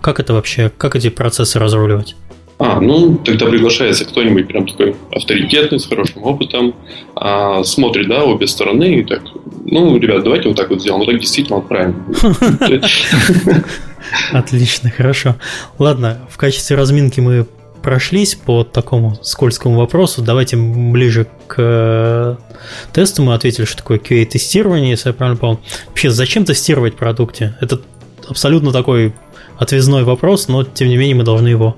Как 0.00 0.18
это 0.18 0.32
вообще, 0.32 0.72
как 0.76 0.96
эти 0.96 1.10
процессы 1.10 1.58
разруливать? 1.58 2.16
А, 2.58 2.80
ну, 2.80 3.16
тогда 3.16 3.46
приглашается 3.46 4.04
кто-нибудь 4.04 4.46
прям 4.46 4.66
такой 4.66 4.94
авторитетный, 5.10 5.80
с 5.80 5.86
хорошим 5.86 6.22
опытом, 6.22 6.74
а, 7.16 7.64
смотрит, 7.64 8.08
да, 8.08 8.24
обе 8.24 8.46
стороны 8.46 9.00
и 9.00 9.04
так, 9.04 9.22
ну, 9.64 9.96
ребят, 9.98 10.22
давайте 10.24 10.48
вот 10.48 10.56
так 10.56 10.70
вот 10.70 10.80
сделаем, 10.80 11.00
вот 11.00 11.10
так 11.10 11.20
действительно 11.20 11.58
отправим. 11.58 12.04
Отлично, 14.32 14.90
хорошо. 14.90 15.36
Ладно, 15.78 16.20
в 16.30 16.36
качестве 16.36 16.76
разминки 16.76 17.20
мы 17.20 17.46
прошлись 17.82 18.34
по 18.34 18.64
такому 18.64 19.18
скользкому 19.22 19.76
вопросу. 19.76 20.22
Давайте 20.22 20.56
ближе 20.56 21.26
к 21.46 21.56
э, 21.58 22.36
тесту 22.92 23.22
мы 23.22 23.34
ответили, 23.34 23.64
что 23.64 23.78
такое 23.78 23.98
QA-тестирование, 23.98 24.90
если 24.90 25.10
я 25.10 25.12
правильно 25.12 25.38
понял. 25.38 25.60
Вообще, 25.88 26.10
зачем 26.10 26.44
тестировать 26.44 26.96
продукте? 26.96 27.56
Это 27.60 27.80
абсолютно 28.28 28.72
такой 28.72 29.14
отвязной 29.58 30.04
вопрос, 30.04 30.48
но 30.48 30.64
тем 30.64 30.88
не 30.88 30.96
менее 30.96 31.16
мы 31.16 31.24
должны 31.24 31.48
его 31.48 31.76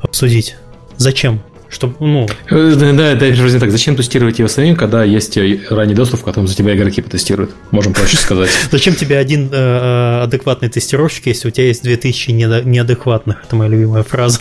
обсудить. 0.00 0.56
Зачем? 0.96 1.42
Чтобы, 1.74 1.96
ну... 1.98 2.28
Э, 2.50 2.74
да, 2.76 2.92
да, 2.92 3.14
да, 3.16 3.58
так. 3.58 3.70
Зачем 3.72 3.96
тестировать 3.96 4.38
его 4.38 4.46
самим, 4.46 4.76
когда 4.76 5.02
есть 5.02 5.36
э, 5.36 5.58
ранний 5.70 5.94
доступ, 5.94 6.20
в 6.20 6.22
котором 6.22 6.46
за 6.46 6.54
тебя 6.54 6.76
игроки 6.76 7.02
потестируют? 7.02 7.50
Можем 7.72 7.92
проще 7.92 8.16
сказать. 8.16 8.48
Зачем 8.70 8.94
тебе 8.94 9.18
один 9.18 9.50
э, 9.52 10.22
адекватный 10.22 10.68
тестировщик, 10.68 11.26
если 11.26 11.48
у 11.48 11.50
тебя 11.50 11.66
есть 11.66 11.82
2000 11.82 12.30
неадекватных? 12.30 13.42
Это 13.44 13.56
моя 13.56 13.70
любимая 13.70 14.04
фраза. 14.04 14.38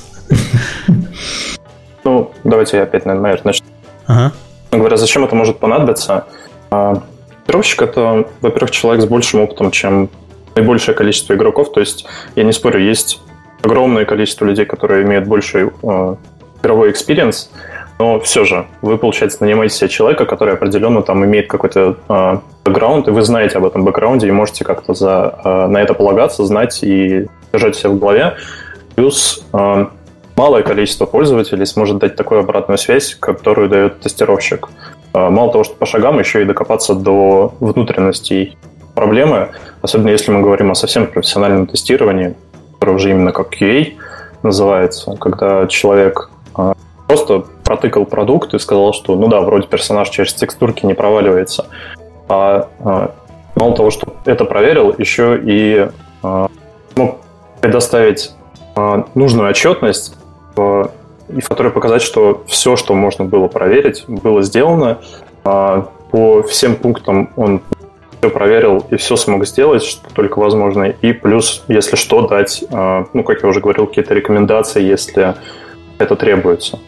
Ну, 2.03 2.31
давайте 2.43 2.77
я 2.77 2.83
опять, 2.83 3.07
наверное, 3.07 3.39
начну. 3.43 3.65
Ага. 4.05 4.33
Говоря, 4.71 4.97
зачем 4.97 5.25
это 5.25 5.33
может 5.35 5.57
понадобиться? 5.57 6.25
А, 6.69 7.01
тестировщик– 7.45 7.81
это, 7.83 8.27
во-первых, 8.41 8.69
человек 8.69 9.03
с 9.03 9.07
большим 9.07 9.39
опытом, 9.39 9.71
чем 9.71 10.11
наибольшее 10.55 10.93
количество 10.93 11.33
игроков. 11.33 11.71
То 11.71 11.79
есть, 11.79 12.05
я 12.35 12.43
не 12.43 12.51
спорю, 12.51 12.79
есть 12.79 13.21
огромное 13.63 14.05
количество 14.05 14.45
людей, 14.45 14.65
которые 14.65 15.03
имеют 15.03 15.25
больший 15.27 15.69
э, 15.81 16.15
игровой 16.63 16.91
experience, 16.91 17.49
но 17.99 18.19
все 18.21 18.45
же 18.45 18.65
вы, 18.81 18.97
получается, 18.97 19.39
нанимаете 19.41 19.75
себе 19.75 19.89
человека, 19.89 20.25
который 20.25 20.53
определенно 20.53 21.01
там 21.01 21.23
имеет 21.25 21.47
какой-то 21.47 21.97
э, 22.07 22.37
бэкграунд, 22.65 23.07
и 23.07 23.11
вы 23.11 23.21
знаете 23.21 23.57
об 23.57 23.65
этом 23.65 23.83
бэкграунде, 23.83 24.27
и 24.27 24.31
можете 24.31 24.63
как-то 24.63 24.93
за, 24.93 25.39
э, 25.43 25.67
на 25.67 25.77
это 25.81 25.93
полагаться, 25.93 26.45
знать 26.45 26.81
и 26.83 27.27
держать 27.51 27.75
себя 27.75 27.89
в 27.89 27.99
голове. 27.99 28.35
Плюс 28.95 29.45
э, 29.53 29.85
малое 30.35 30.63
количество 30.63 31.05
пользователей 31.05 31.65
сможет 31.65 31.97
дать 31.99 32.15
такую 32.15 32.39
обратную 32.39 32.77
связь, 32.77 33.15
которую 33.15 33.69
дает 33.69 33.99
тестировщик. 33.99 34.69
Э, 35.13 35.29
мало 35.29 35.51
того, 35.51 35.63
что 35.63 35.75
по 35.75 35.85
шагам, 35.85 36.17
еще 36.19 36.41
и 36.41 36.45
докопаться 36.45 36.95
до 36.95 37.53
внутренностей 37.59 38.57
проблемы, 38.95 39.49
особенно 39.81 40.09
если 40.09 40.31
мы 40.31 40.41
говорим 40.41 40.71
о 40.71 40.75
совсем 40.75 41.07
профессиональном 41.07 41.67
тестировании, 41.67 42.35
которое 42.73 42.93
уже 42.93 43.11
именно 43.11 43.31
как 43.31 43.53
QA 43.53 43.93
называется, 44.43 45.15
когда 45.19 45.67
человек 45.67 46.29
просто 47.07 47.45
протыкал 47.63 48.05
продукт 48.05 48.53
и 48.53 48.59
сказал, 48.59 48.93
что 48.93 49.15
ну 49.15 49.27
да, 49.27 49.41
вроде 49.41 49.67
персонаж 49.67 50.09
через 50.09 50.33
текстурки 50.33 50.85
не 50.85 50.93
проваливается. 50.93 51.67
А, 52.27 52.69
а 52.79 53.13
мало 53.55 53.75
того, 53.75 53.91
что 53.91 54.15
это 54.25 54.45
проверил, 54.45 54.95
еще 54.97 55.39
и 55.43 55.89
а, 56.21 56.49
мог 56.95 57.17
предоставить 57.61 58.31
а, 58.75 59.05
нужную 59.15 59.49
отчетность, 59.49 60.15
в, 60.55 60.91
и 61.29 61.41
в 61.41 61.47
которой 61.47 61.71
показать, 61.71 62.01
что 62.01 62.43
все, 62.47 62.75
что 62.75 62.93
можно 62.93 63.25
было 63.25 63.47
проверить, 63.47 64.05
было 64.07 64.41
сделано. 64.41 64.99
А, 65.43 65.87
по 66.11 66.43
всем 66.43 66.75
пунктам 66.75 67.31
он 67.35 67.61
все 68.19 68.29
проверил 68.29 68.85
и 68.89 68.95
все 68.95 69.15
смог 69.15 69.45
сделать, 69.45 69.83
что 69.83 70.07
только 70.13 70.39
возможно. 70.39 70.83
И 70.83 71.13
плюс, 71.13 71.63
если 71.67 71.95
что, 71.95 72.27
дать, 72.27 72.63
а, 72.71 73.05
ну, 73.13 73.23
как 73.23 73.43
я 73.43 73.49
уже 73.49 73.59
говорил, 73.59 73.87
какие-то 73.87 74.13
рекомендации, 74.13 74.81
если 74.81 75.35
это 75.97 76.15
требуется. 76.15 76.79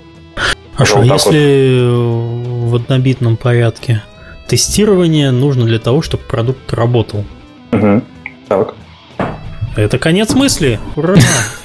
Хорошо, 0.73 0.97
вот 0.97 1.05
если 1.05 1.87
вот. 1.89 2.69
в 2.69 2.75
однобитном 2.75 3.37
порядке 3.37 4.03
тестирование 4.47 5.31
нужно 5.31 5.65
для 5.65 5.79
того, 5.79 6.01
чтобы 6.01 6.23
продукт 6.23 6.73
работал. 6.73 7.23
Угу. 7.71 8.01
Так. 8.47 8.75
Это 9.75 9.97
конец 9.97 10.33
мысли. 10.33 10.79
Ура! 10.95 11.15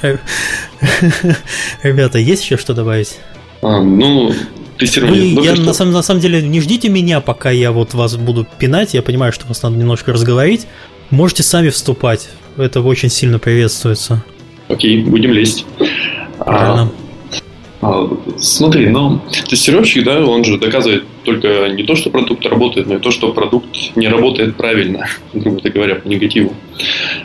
Ребята, 1.83 2.18
есть 2.18 2.44
еще 2.44 2.57
что 2.57 2.74
добавить? 2.74 3.18
А, 3.62 3.81
ну, 3.81 4.33
тестирование. 4.79 5.37
Вы, 5.37 5.44
я, 5.44 5.55
на, 5.55 5.72
самом, 5.72 5.92
на 5.92 6.03
самом 6.03 6.20
деле, 6.20 6.42
не 6.42 6.61
ждите 6.61 6.88
меня, 6.88 7.20
пока 7.20 7.50
я 7.50 7.70
вот 7.70 7.94
вас 7.94 8.16
буду 8.16 8.46
пинать. 8.59 8.94
Я 8.94 9.03
понимаю, 9.03 9.33
что 9.33 9.46
вас 9.46 9.62
надо 9.62 9.76
немножко 9.76 10.12
разговорить. 10.12 10.66
Можете 11.11 11.42
сами 11.42 11.68
вступать. 11.68 12.31
Это 12.57 12.81
очень 12.81 13.11
сильно 13.11 13.38
приветствуется. 13.38 14.24
Окей, 14.68 15.05
будем 15.05 15.33
лезть. 15.33 15.66
Правильно. 16.38 16.90
А, 17.83 18.09
смотри, 18.38 18.88
ну, 18.88 19.21
тестировщик, 19.49 20.05
да, 20.05 20.25
он 20.25 20.45
же 20.45 20.59
доказывает 20.59 21.05
только 21.25 21.69
не 21.69 21.83
то, 21.83 21.97
что 21.97 22.11
продукт 22.11 22.45
работает, 22.47 22.87
но 22.87 22.97
и 22.97 22.99
то, 22.99 23.11
что 23.11 23.33
продукт 23.33 23.97
не 23.97 24.09
работает 24.09 24.57
правильно, 24.57 25.07
грубо 25.33 25.69
говоря, 25.71 25.95
по 25.95 26.07
негативу. 26.07 26.55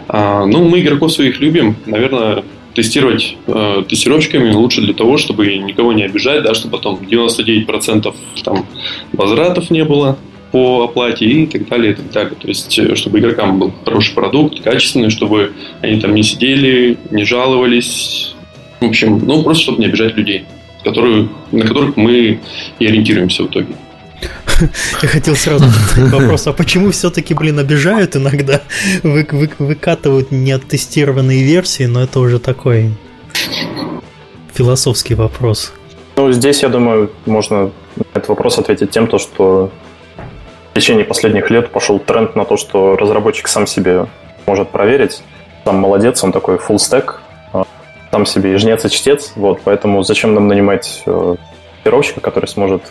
А, 0.07 0.45
ну, 0.45 0.67
мы 0.67 0.79
игроков 0.79 1.11
своих 1.11 1.39
любим. 1.39 1.75
Наверное, 1.85 2.43
тестировать 2.75 3.37
э, 3.47 3.83
тестировщиками 3.87 4.51
лучше 4.51 4.81
для 4.81 4.93
того, 4.93 5.17
чтобы 5.17 5.57
никого 5.57 5.93
не 5.93 6.03
обижать, 6.03 6.43
да, 6.43 6.53
чтобы 6.53 6.77
потом 6.77 6.99
99% 7.09 8.13
там, 8.43 8.65
возвратов 9.13 9.71
не 9.71 9.83
было 9.85 10.17
по 10.51 10.83
оплате 10.83 11.25
и 11.25 11.47
так 11.47 11.67
далее, 11.67 11.93
и 11.93 11.95
так 11.95 12.11
далее. 12.11 12.35
То 12.39 12.47
есть, 12.47 12.77
э, 12.77 12.95
чтобы 12.95 13.19
игрокам 13.19 13.59
был 13.59 13.73
хороший 13.83 14.13
продукт, 14.13 14.61
качественный, 14.61 15.09
чтобы 15.09 15.53
они 15.81 15.99
там 15.99 16.13
не 16.13 16.23
сидели, 16.23 16.97
не 17.11 17.23
жаловались. 17.23 18.34
В 18.79 18.85
общем, 18.85 19.19
ну, 19.25 19.43
просто 19.43 19.63
чтобы 19.63 19.79
не 19.79 19.87
обижать 19.87 20.15
людей, 20.15 20.45
которые, 20.83 21.29
на 21.51 21.65
которых 21.65 21.97
мы 21.97 22.39
и 22.79 22.85
ориентируемся 22.85 23.43
в 23.43 23.47
итоге. 23.47 23.75
Я 25.01 25.09
хотел 25.09 25.35
сразу 25.35 25.65
вопрос, 25.97 26.47
а 26.47 26.53
почему 26.53 26.91
все-таки, 26.91 27.33
блин, 27.33 27.59
обижают 27.59 28.15
иногда? 28.15 28.61
Вы, 29.03 29.27
вы, 29.29 29.49
выкатывают 29.59 30.31
неоттестированные 30.31 31.43
версии, 31.43 31.83
но 31.83 32.01
это 32.01 32.19
уже 32.19 32.39
такой 32.39 32.91
философский 34.53 35.15
вопрос. 35.15 35.73
Ну, 36.15 36.31
здесь, 36.31 36.63
я 36.63 36.69
думаю, 36.69 37.11
можно 37.25 37.71
на 37.97 38.03
этот 38.13 38.29
вопрос 38.29 38.57
ответить 38.57 38.91
тем, 38.91 39.07
то, 39.07 39.19
что 39.19 39.71
в 40.71 40.75
течение 40.75 41.03
последних 41.03 41.49
лет 41.49 41.71
пошел 41.71 41.99
тренд 41.99 42.35
на 42.35 42.45
то, 42.45 42.55
что 42.57 42.95
разработчик 42.95 43.47
сам 43.47 43.67
себе 43.67 44.07
может 44.45 44.69
проверить. 44.69 45.23
Сам 45.65 45.77
молодец, 45.77 46.23
он 46.23 46.31
такой 46.31 46.55
full 46.55 46.77
stack, 46.77 47.15
сам 48.15 48.25
себе 48.25 48.53
и 48.53 48.57
жнец, 48.57 48.85
и 48.85 48.89
чтец. 48.89 49.33
Вот, 49.35 49.59
поэтому 49.65 50.01
зачем 50.03 50.33
нам 50.33 50.47
нанимать 50.47 51.03
э, 51.05 51.35
тестировщика, 51.75 52.21
который 52.21 52.45
сможет 52.45 52.81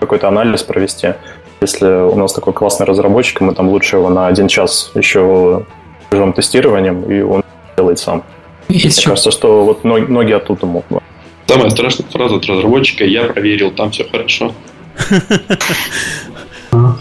какой-то 0.00 0.26
анализ 0.26 0.64
провести. 0.64 1.14
Если 1.60 1.86
у 1.86 2.16
нас 2.16 2.32
такой 2.32 2.52
классный 2.52 2.84
разработчик, 2.84 3.40
мы 3.42 3.54
там 3.54 3.68
лучше 3.68 3.98
его 3.98 4.08
на 4.08 4.26
один 4.26 4.48
час 4.48 4.90
еще 4.96 5.64
живем 6.10 6.32
тестированием, 6.32 7.04
и 7.04 7.22
он 7.22 7.44
делает 7.76 8.00
сам. 8.00 8.24
Есть 8.68 8.98
Мне 8.98 9.10
кажется, 9.10 9.30
что 9.30 9.64
вот 9.64 9.84
ноги 9.84 10.32
оттуда 10.32 10.66
могут. 10.66 11.00
Самая 11.46 11.70
страшная 11.70 12.06
фраза 12.10 12.34
от 12.34 12.46
разработчика 12.46 13.04
«я 13.04 13.24
проверил, 13.24 13.70
там 13.70 13.92
все 13.92 14.04
хорошо». 14.10 14.52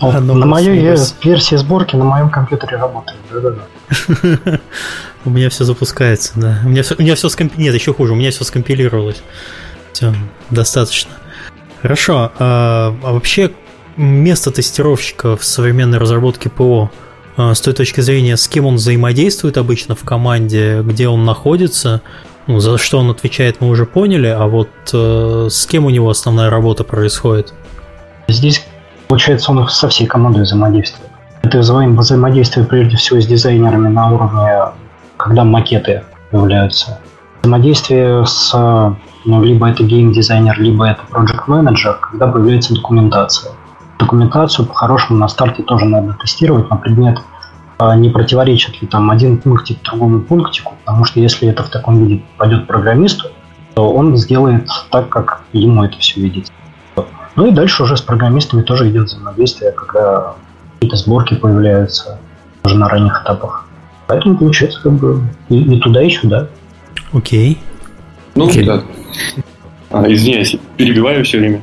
А, 0.02 0.20
ну, 0.20 0.34
на 0.34 0.46
моей 0.46 0.80
версии 0.80 1.56
сборки 1.56 1.96
на 1.96 2.06
моем 2.06 2.30
компьютере 2.30 2.78
работает. 2.78 3.20
Да-да-да. 3.32 4.60
У 5.26 5.30
меня 5.30 5.50
все 5.50 5.64
запускается, 5.64 6.34
да. 6.36 6.60
У 6.66 6.70
меня 6.70 6.82
все, 6.82 6.96
у 6.98 7.02
меня 7.02 7.16
все 7.16 7.30
скомпи... 7.30 7.62
Нет, 7.62 7.76
еще 7.76 7.94
хуже, 7.94 8.14
у 8.14 8.16
меня 8.16 8.32
все 8.32 8.44
скомпилировалось. 8.44 9.22
Все, 9.94 10.14
достаточно. 10.50 11.12
Хорошо. 11.82 12.32
А, 12.40 12.96
а 13.04 13.14
вообще 13.14 13.52
место 13.96 14.52
тестировщика 14.52 15.38
в 15.38 15.46
современной 15.46 16.00
разработке 16.00 16.50
ПО 16.50 16.90
а, 17.38 17.54
с 17.54 17.62
той 17.62 17.74
точки 17.74 18.02
зрения, 18.02 18.38
с 18.38 18.48
кем 18.48 18.66
он 18.66 18.76
взаимодействует 18.76 19.58
обычно 19.58 19.96
в 19.96 20.04
команде, 20.04 20.82
где 20.82 21.08
он 21.08 21.24
находится, 21.26 22.02
ну, 22.48 22.60
за 22.60 22.78
что 22.78 23.00
он 23.00 23.10
отвечает, 23.12 23.62
мы 23.62 23.70
уже 23.70 23.86
поняли, 23.86 24.28
а 24.28 24.48
вот 24.48 24.70
э, 24.94 25.48
с 25.50 25.66
кем 25.68 25.86
у 25.86 25.90
него 25.90 26.10
основная 26.10 26.50
работа 26.50 26.84
происходит? 26.84 27.54
Здесь, 28.28 28.66
получается, 29.12 29.52
он 29.52 29.68
со 29.68 29.90
всей 29.90 30.08
командой 30.08 30.44
взаимодействует. 30.44 31.12
Это 31.42 31.60
взаимодействие 31.60 32.66
прежде 32.66 32.96
всего 32.96 33.20
с 33.20 33.28
дизайнерами 33.28 33.90
на 33.90 34.10
уровне, 34.10 34.72
когда 35.18 35.44
макеты 35.44 36.04
появляются. 36.32 36.98
Взаимодействие 37.42 38.26
с 38.26 38.54
ну, 39.26 39.44
либо 39.44 39.70
это 39.70 39.84
гейм-дизайнер, 39.84 40.58
либо 40.62 40.86
это 40.86 41.02
project 41.12 41.44
менеджер 41.48 42.00
когда 42.00 42.28
появляется 42.28 42.74
документация. 42.74 43.52
Документацию 44.00 44.66
по-хорошему 44.66 45.20
на 45.20 45.28
старте 45.28 45.62
тоже 45.64 45.88
надо 45.88 46.14
тестировать 46.14 46.70
на 46.70 46.78
предмет, 46.78 47.20
а, 47.80 47.98
не 47.98 48.10
противоречит 48.10 48.82
ли 48.82 48.88
там 48.88 49.12
один 49.12 49.40
пунктик 49.40 49.84
другому 49.84 50.22
пунктику, 50.22 50.76
потому 50.86 51.04
что 51.04 51.20
если 51.20 51.50
это 51.50 51.64
в 51.64 51.70
таком 51.70 52.06
виде 52.06 52.24
пойдет 52.38 52.66
программисту, 52.66 53.28
то 53.74 53.92
он 53.92 54.16
сделает 54.16 54.70
так, 54.90 55.10
как 55.10 55.42
ему 55.52 55.84
это 55.84 55.98
все 55.98 56.22
видится. 56.22 56.54
Ну 57.36 57.48
и 57.48 57.52
дальше 57.52 57.84
уже 57.84 57.98
с 57.98 58.02
программистами 58.02 58.62
тоже 58.62 58.90
идет 58.90 59.08
взаимодействие, 59.08 59.72
когда 59.72 60.34
какие-то 60.74 60.98
сборки 60.98 61.36
появляются 61.36 62.20
уже 62.64 62.78
на 62.78 62.90
ранних 62.90 63.22
этапах. 63.24 63.66
Поэтому 64.08 64.38
получается 64.38 64.82
как 64.82 64.94
бы 64.94 65.22
и, 65.50 65.76
и 65.76 65.80
туда, 65.80 66.04
и 66.04 66.10
сюда. 66.10 66.48
Окей. 67.14 67.58
Ну, 68.36 68.48
Окей. 68.48 68.66
да. 68.66 68.84
А, 69.90 70.12
извиняюсь, 70.12 70.56
перебиваю 70.78 71.24
все 71.24 71.40
время. 71.40 71.62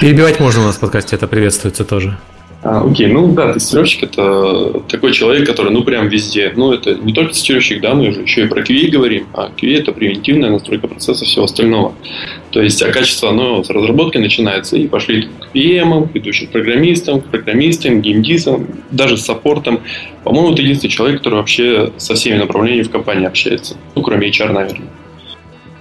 Перебивать 0.00 0.40
можно 0.40 0.62
у 0.62 0.64
нас 0.66 0.76
в 0.76 0.80
подкасте, 0.80 1.16
это 1.16 1.26
приветствуется 1.26 1.84
тоже. 1.84 2.18
А, 2.62 2.84
окей, 2.84 3.06
ну 3.06 3.32
да, 3.32 3.54
тестировщик 3.54 4.02
это 4.02 4.80
такой 4.80 5.12
человек, 5.12 5.46
который, 5.46 5.72
ну, 5.72 5.82
прям 5.82 6.08
везде. 6.08 6.52
Ну, 6.54 6.72
это 6.72 6.94
не 6.94 7.14
только 7.14 7.32
тестировщик, 7.32 7.80
да, 7.80 7.94
мы 7.94 8.12
же 8.12 8.20
еще 8.20 8.44
и 8.44 8.48
про 8.48 8.60
QA 8.60 8.88
говорим, 8.90 9.28
а 9.32 9.48
QA 9.48 9.78
это 9.78 9.92
превентивная 9.92 10.50
настройка 10.50 10.86
процесса 10.86 11.24
всего 11.24 11.44
остального. 11.44 11.94
То 12.50 12.60
есть, 12.60 12.82
а 12.82 12.92
качество, 12.92 13.30
оно 13.30 13.64
с 13.64 13.70
разработки 13.70 14.18
начинается, 14.18 14.76
и 14.76 14.86
пошли 14.88 15.22
к 15.22 15.56
PM, 15.56 16.06
к 16.08 16.14
ведущим 16.14 16.48
программистам, 16.48 17.22
к 17.22 17.26
программистам, 17.26 18.02
геймдисам, 18.02 18.66
даже 18.90 19.16
с 19.16 19.24
саппортом. 19.24 19.80
По-моему, 20.22 20.52
это 20.52 20.60
единственный 20.60 20.90
человек, 20.90 21.18
который 21.18 21.36
вообще 21.36 21.92
со 21.96 22.14
всеми 22.14 22.36
направлениями 22.36 22.82
в 22.82 22.90
компании 22.90 23.26
общается. 23.26 23.76
Ну, 23.94 24.02
кроме 24.02 24.28
HR, 24.28 24.52
наверное. 24.52 24.88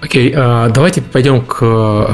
Окей, 0.02 0.32
okay, 0.32 0.72
давайте 0.72 1.02
пойдем 1.02 1.42
к 1.42 1.58
э, 1.62 2.06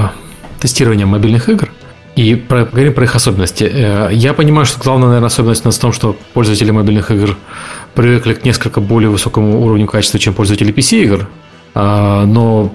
тестированию 0.59 1.05
мобильных 1.05 1.49
игр. 1.49 1.69
И 2.15 2.35
про, 2.35 2.65
поговорим 2.65 2.93
про 2.93 3.03
их 3.03 3.15
особенности. 3.15 3.63
Э, 3.65 4.09
я 4.11 4.33
понимаю, 4.33 4.65
что 4.65 4.79
главная, 4.79 5.07
наверное, 5.07 5.27
особенность 5.27 5.65
у 5.65 5.67
нас 5.67 5.77
в 5.77 5.81
том, 5.81 5.91
что 5.91 6.17
пользователи 6.33 6.71
мобильных 6.71 7.11
игр 7.11 7.37
привыкли 7.93 8.33
к 8.33 8.45
несколько 8.45 8.79
более 8.79 9.09
высокому 9.09 9.61
уровню 9.61 9.85
качества, 9.85 10.19
чем 10.19 10.33
пользователи 10.33 10.73
PC-игр. 10.73 11.27
А, 11.73 12.25
но 12.25 12.73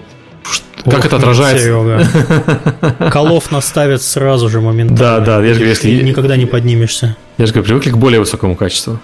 как 0.84 1.01
Ох, 1.01 1.05
это 1.07 1.16
отражается? 1.16 2.07
Колов 3.12 3.51
наставят 3.51 4.03
сразу 4.03 4.49
же 4.49 4.61
моментально. 4.61 4.99
Да, 4.99 5.20
да, 5.20 5.45
я 5.45 5.55
же 5.55 5.61
говорю, 5.61 5.68
если 5.68 5.91
никогда 6.03 6.36
не 6.36 6.47
поднимешься. 6.47 7.16
Я 7.38 7.47
же 7.47 7.53
говорю, 7.53 7.66
привыкли 7.66 7.91
к 7.91 7.97
более 7.97 8.20
высокому 8.20 8.57
качеству. 8.57 8.99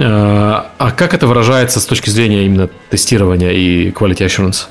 А, 0.00 0.70
а 0.78 0.90
как 0.90 1.14
это 1.14 1.26
выражается 1.26 1.80
с 1.80 1.86
точки 1.86 2.10
зрения 2.10 2.44
именно 2.46 2.68
тестирования 2.90 3.50
и 3.50 3.90
quality 3.90 4.26
assurance? 4.26 4.66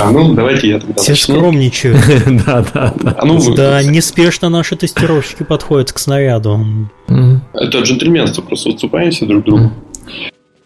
А 0.00 0.10
ну, 0.10 0.34
давайте 0.34 0.68
я 0.68 0.78
тогда 0.78 0.94
Все 0.94 1.12
начну. 1.12 1.36
скромничают. 1.36 1.98
да, 2.46 2.64
да, 2.72 2.94
да. 2.96 3.16
А 3.18 3.24
ну, 3.24 3.54
да, 3.54 3.82
неспешно 3.82 4.48
наши 4.48 4.76
тестировщики 4.76 5.42
подходят 5.42 5.92
к 5.92 5.98
снаряду. 5.98 6.60
Это 7.52 7.78
джентльменство, 7.80 8.42
просто 8.42 8.70
уступаемся 8.70 9.26
друг 9.26 9.44
другу. 9.44 9.72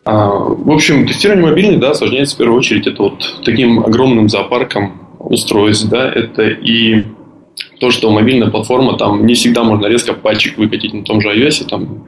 А, 0.04 0.28
в 0.28 0.70
общем, 0.70 1.06
тестирование 1.06 1.46
мобильных, 1.46 1.80
да, 1.80 1.90
осложняется 1.90 2.34
в 2.34 2.38
первую 2.38 2.58
очередь 2.58 2.86
это 2.86 3.02
вот 3.02 3.42
таким 3.44 3.80
огромным 3.80 4.28
зоопарком 4.28 5.08
устройств, 5.18 5.88
да, 5.88 6.10
это 6.10 6.48
и 6.48 7.04
то, 7.78 7.90
что 7.90 8.10
мобильная 8.10 8.50
платформа, 8.50 8.96
там 8.96 9.26
не 9.26 9.34
всегда 9.34 9.62
можно 9.62 9.86
резко 9.86 10.14
патчик 10.14 10.56
выкатить 10.56 10.94
на 10.94 11.04
том 11.04 11.20
же 11.20 11.28
iOS, 11.28 11.68
там 11.68 12.04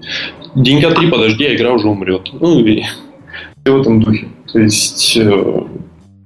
денька 0.55 0.91
три 0.91 1.09
подожди, 1.09 1.45
а 1.45 1.55
игра 1.55 1.72
уже 1.72 1.89
умрет. 1.89 2.30
Ну, 2.33 2.61
и 2.61 2.83
все 3.64 3.76
в 3.76 3.80
этом 3.80 4.01
духе. 4.01 4.28
То 4.53 4.59
есть 4.59 5.16
э, 5.16 5.62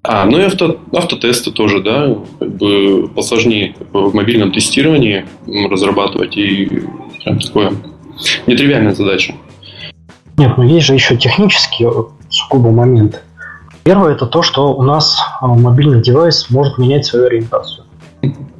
а, 0.07 0.24
ну 0.24 0.38
и 0.38 0.42
авто, 0.42 0.78
автотесты 0.92 1.50
тоже, 1.50 1.82
да, 1.82 2.16
как 2.38 2.57
бы 2.57 3.09
посложнее 3.09 3.74
в 3.92 4.14
мобильном 4.14 4.52
тестировании 4.52 5.26
разрабатывать 5.70 6.36
и 6.36 6.84
прям 7.24 7.38
такое 7.38 7.72
нетривиальная 8.46 8.94
задача. 8.94 9.34
Нет, 10.36 10.57
ну 10.57 10.64
есть 10.64 10.86
же 10.86 10.94
еще 10.94 11.16
технический 11.16 11.86
сугубо 12.30 12.70
момент. 12.70 13.22
Первое 13.84 14.14
это 14.14 14.26
то, 14.26 14.42
что 14.42 14.74
у 14.74 14.82
нас 14.82 15.16
а, 15.40 15.46
мобильный 15.46 16.02
девайс 16.02 16.50
может 16.50 16.78
менять 16.78 17.07
свою 17.07 17.26
ориентацию. 17.26 17.84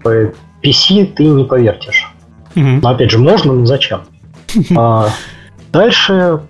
По 0.03 0.33
PC 0.63 1.07
ты 1.15 1.25
не 1.27 1.45
повертишь. 1.45 2.11
Но 2.55 2.89
опять 2.89 3.11
же, 3.11 3.19
можно, 3.19 3.53
но 3.53 3.67
зачем? 3.67 4.03
А, 4.77 5.11
дальше 5.73 6.41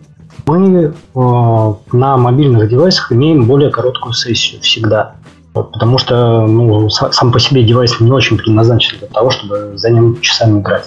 мы 0.46 0.94
э, 1.14 1.74
на 1.92 2.16
мобильных 2.16 2.68
девайсах 2.68 3.12
имеем 3.12 3.46
более 3.46 3.70
короткую 3.70 4.12
сессию 4.12 4.60
всегда. 4.62 5.14
Потому 5.52 5.98
что 5.98 6.46
ну, 6.46 6.88
сам 6.90 7.32
по 7.32 7.40
себе 7.40 7.62
девайс 7.62 7.98
не 8.00 8.12
очень 8.12 8.36
предназначен 8.36 8.98
для 8.98 9.08
того, 9.08 9.30
чтобы 9.30 9.72
за 9.76 9.90
ним 9.90 10.20
часами 10.20 10.60
играть. 10.60 10.84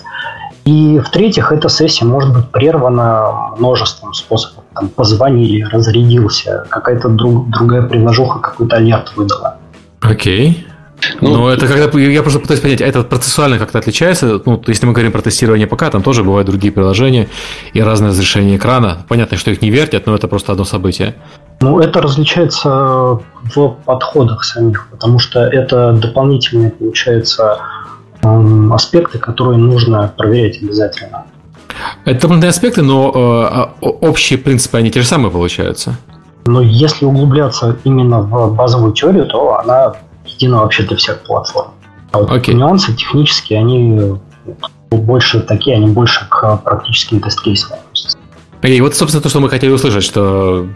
И 0.66 1.00
в-третьих, 1.00 1.52
эта 1.52 1.68
сессия 1.70 2.06
может 2.06 2.32
быть 2.32 2.48
прервана 2.52 3.56
множеством 3.58 4.14
способов. 4.14 4.64
Там 4.76 4.90
позвонили, 4.90 5.64
разрядился, 5.64 6.66
какая-то 6.70 7.10
друг, 7.10 7.50
другая 7.50 7.82
приложуха 7.82 8.40
какой-то 8.40 8.76
алерт 8.76 9.16
выдала. 9.16 9.58
Окей. 10.02 10.68
Ну, 11.22 11.30
Но 11.30 11.50
это 11.50 11.68
когда 11.68 11.86
я 12.00 12.22
просто 12.22 12.40
пытаюсь 12.40 12.62
понять, 12.62 12.82
а 12.82 12.86
это 12.86 13.04
процессуально 13.04 13.58
как-то 13.58 13.80
отличается. 13.80 14.42
Ну, 14.46 14.62
если 14.68 14.86
мы 14.86 14.94
говорим 14.94 15.12
про 15.12 15.22
тестирование 15.22 15.68
ПК, 15.68 15.90
там 15.90 16.02
тоже 16.02 16.24
бывают 16.24 16.48
другие 16.48 16.72
приложения 16.72 17.30
и 17.74 17.82
разные 17.82 18.10
разрешения 18.10 18.58
экрана. 18.58 19.06
Понятно, 19.08 19.38
что 19.38 19.52
их 19.52 19.62
не 19.62 19.70
вертят, 19.70 20.06
но 20.06 20.16
это 20.16 20.28
просто 20.28 20.52
одно 20.52 20.66
событие. 20.66 21.16
Ну, 21.62 21.80
это 21.80 22.02
различается 22.02 22.70
в 22.70 23.78
подходах 23.86 24.44
самих, 24.44 24.88
потому 24.92 25.20
что 25.20 25.42
это 25.42 25.94
дополнительные, 25.94 26.72
получается, 26.72 27.60
аспекты, 28.72 29.18
которые 29.18 29.58
нужно 29.58 30.14
проверять 30.18 30.62
обязательно. 30.62 31.26
Это 32.06 32.22
дополнительные 32.22 32.50
аспекты, 32.50 32.82
но 32.82 33.72
э, 33.82 33.86
общие 34.02 34.40
принципы, 34.40 34.78
они 34.78 34.92
те 34.92 35.02
же 35.02 35.08
самые 35.08 35.32
получаются. 35.32 35.98
Но 36.46 36.62
если 36.62 37.06
углубляться 37.06 37.78
именно 37.84 38.22
в 38.22 38.56
базовую 38.56 38.94
теорию, 38.94 39.26
то 39.28 39.60
она 39.60 39.94
едино 40.40 40.60
вообще 40.60 40.84
для 40.84 40.98
всех 40.98 41.22
платформ. 41.24 41.72
А 42.12 42.20
вот 42.20 42.32
okay. 42.32 42.54
нюансы 42.54 42.94
технические, 42.96 43.60
они 43.60 44.18
больше 44.90 45.42
такие, 45.42 45.76
они 45.76 45.88
больше 45.88 46.28
к 46.30 46.58
практическим 46.58 47.20
тест-кейсам 47.20 47.78
И 48.64 48.82
вот, 48.82 48.96
собственно, 48.96 49.22
то, 49.22 49.30
что 49.30 49.40
мы 49.40 49.50
хотели 49.50 49.72
услышать, 49.72 50.04
что 50.04 50.68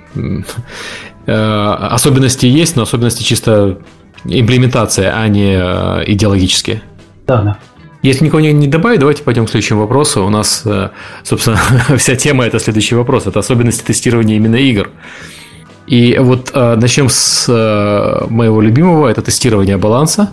э, 1.26 1.32
особенности 1.32 2.45
есть, 2.45 2.76
но 2.76 2.84
особенности 2.84 3.24
чисто 3.24 3.80
имплементация, 4.26 5.16
а 5.16 5.28
не 5.28 5.55
э, 5.55 6.03
идеологические. 6.07 6.84
Да, 7.26 7.41
да. 7.41 7.57
Если 8.03 8.26
никого 8.26 8.41
не 8.41 8.68
добавить, 8.68 8.99
давайте 8.99 9.24
пойдем 9.24 9.45
к 9.45 9.49
следующему 9.49 9.80
вопросу. 9.80 10.26
У 10.26 10.30
нас, 10.30 10.64
э, 10.66 10.89
собственно, 11.24 11.57
вся 11.97 12.16
тема– 12.16 12.45
это 12.45 12.59
следующий 12.59 12.95
вопрос. 12.95 13.26
Это 13.28 13.39
особенности 13.39 13.84
тестирования 13.84 14.36
именно 14.36 14.57
игр. 14.57 14.89
И 15.88 16.17
вот 16.19 16.51
э, 16.53 16.75
начнем 16.75 17.09
с 17.09 17.45
э, 17.49 18.25
моего 18.29 18.61
любимого, 18.61 19.07
это 19.07 19.21
тестирование 19.21 19.77
баланса. 19.77 20.29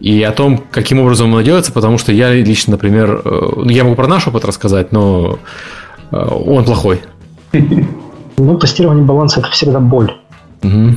И 0.00 0.22
о 0.22 0.32
том, 0.32 0.62
каким 0.70 1.00
образом 1.00 1.32
оно 1.32 1.42
делается, 1.42 1.72
потому 1.72 1.98
что 1.98 2.12
я 2.12 2.32
лично, 2.32 2.72
например, 2.72 3.22
э, 3.24 3.52
ну, 3.56 3.68
я 3.68 3.84
могу 3.84 3.96
про 3.96 4.06
наш 4.06 4.26
опыт 4.26 4.44
рассказать, 4.44 4.92
но 4.92 5.38
э, 6.10 6.16
он 6.16 6.64
плохой. 6.64 7.00
Ну, 8.40 8.56
тестирование 8.56 9.04
баланса 9.04 9.40
это 9.40 9.50
всегда 9.50 9.80
боль. 9.80 10.12
Угу. 10.62 10.96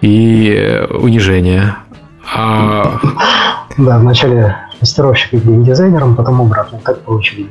И 0.00 0.48
э, 0.56 0.86
унижение. 0.86 1.76
А... 2.34 2.98
Да, 3.76 3.98
вначале 3.98 4.56
тестировщик 4.80 5.34
и 5.34 5.38
дизайнером, 5.38 6.16
потом 6.16 6.40
обратно. 6.40 6.80
Так 6.82 7.00
получили. 7.02 7.48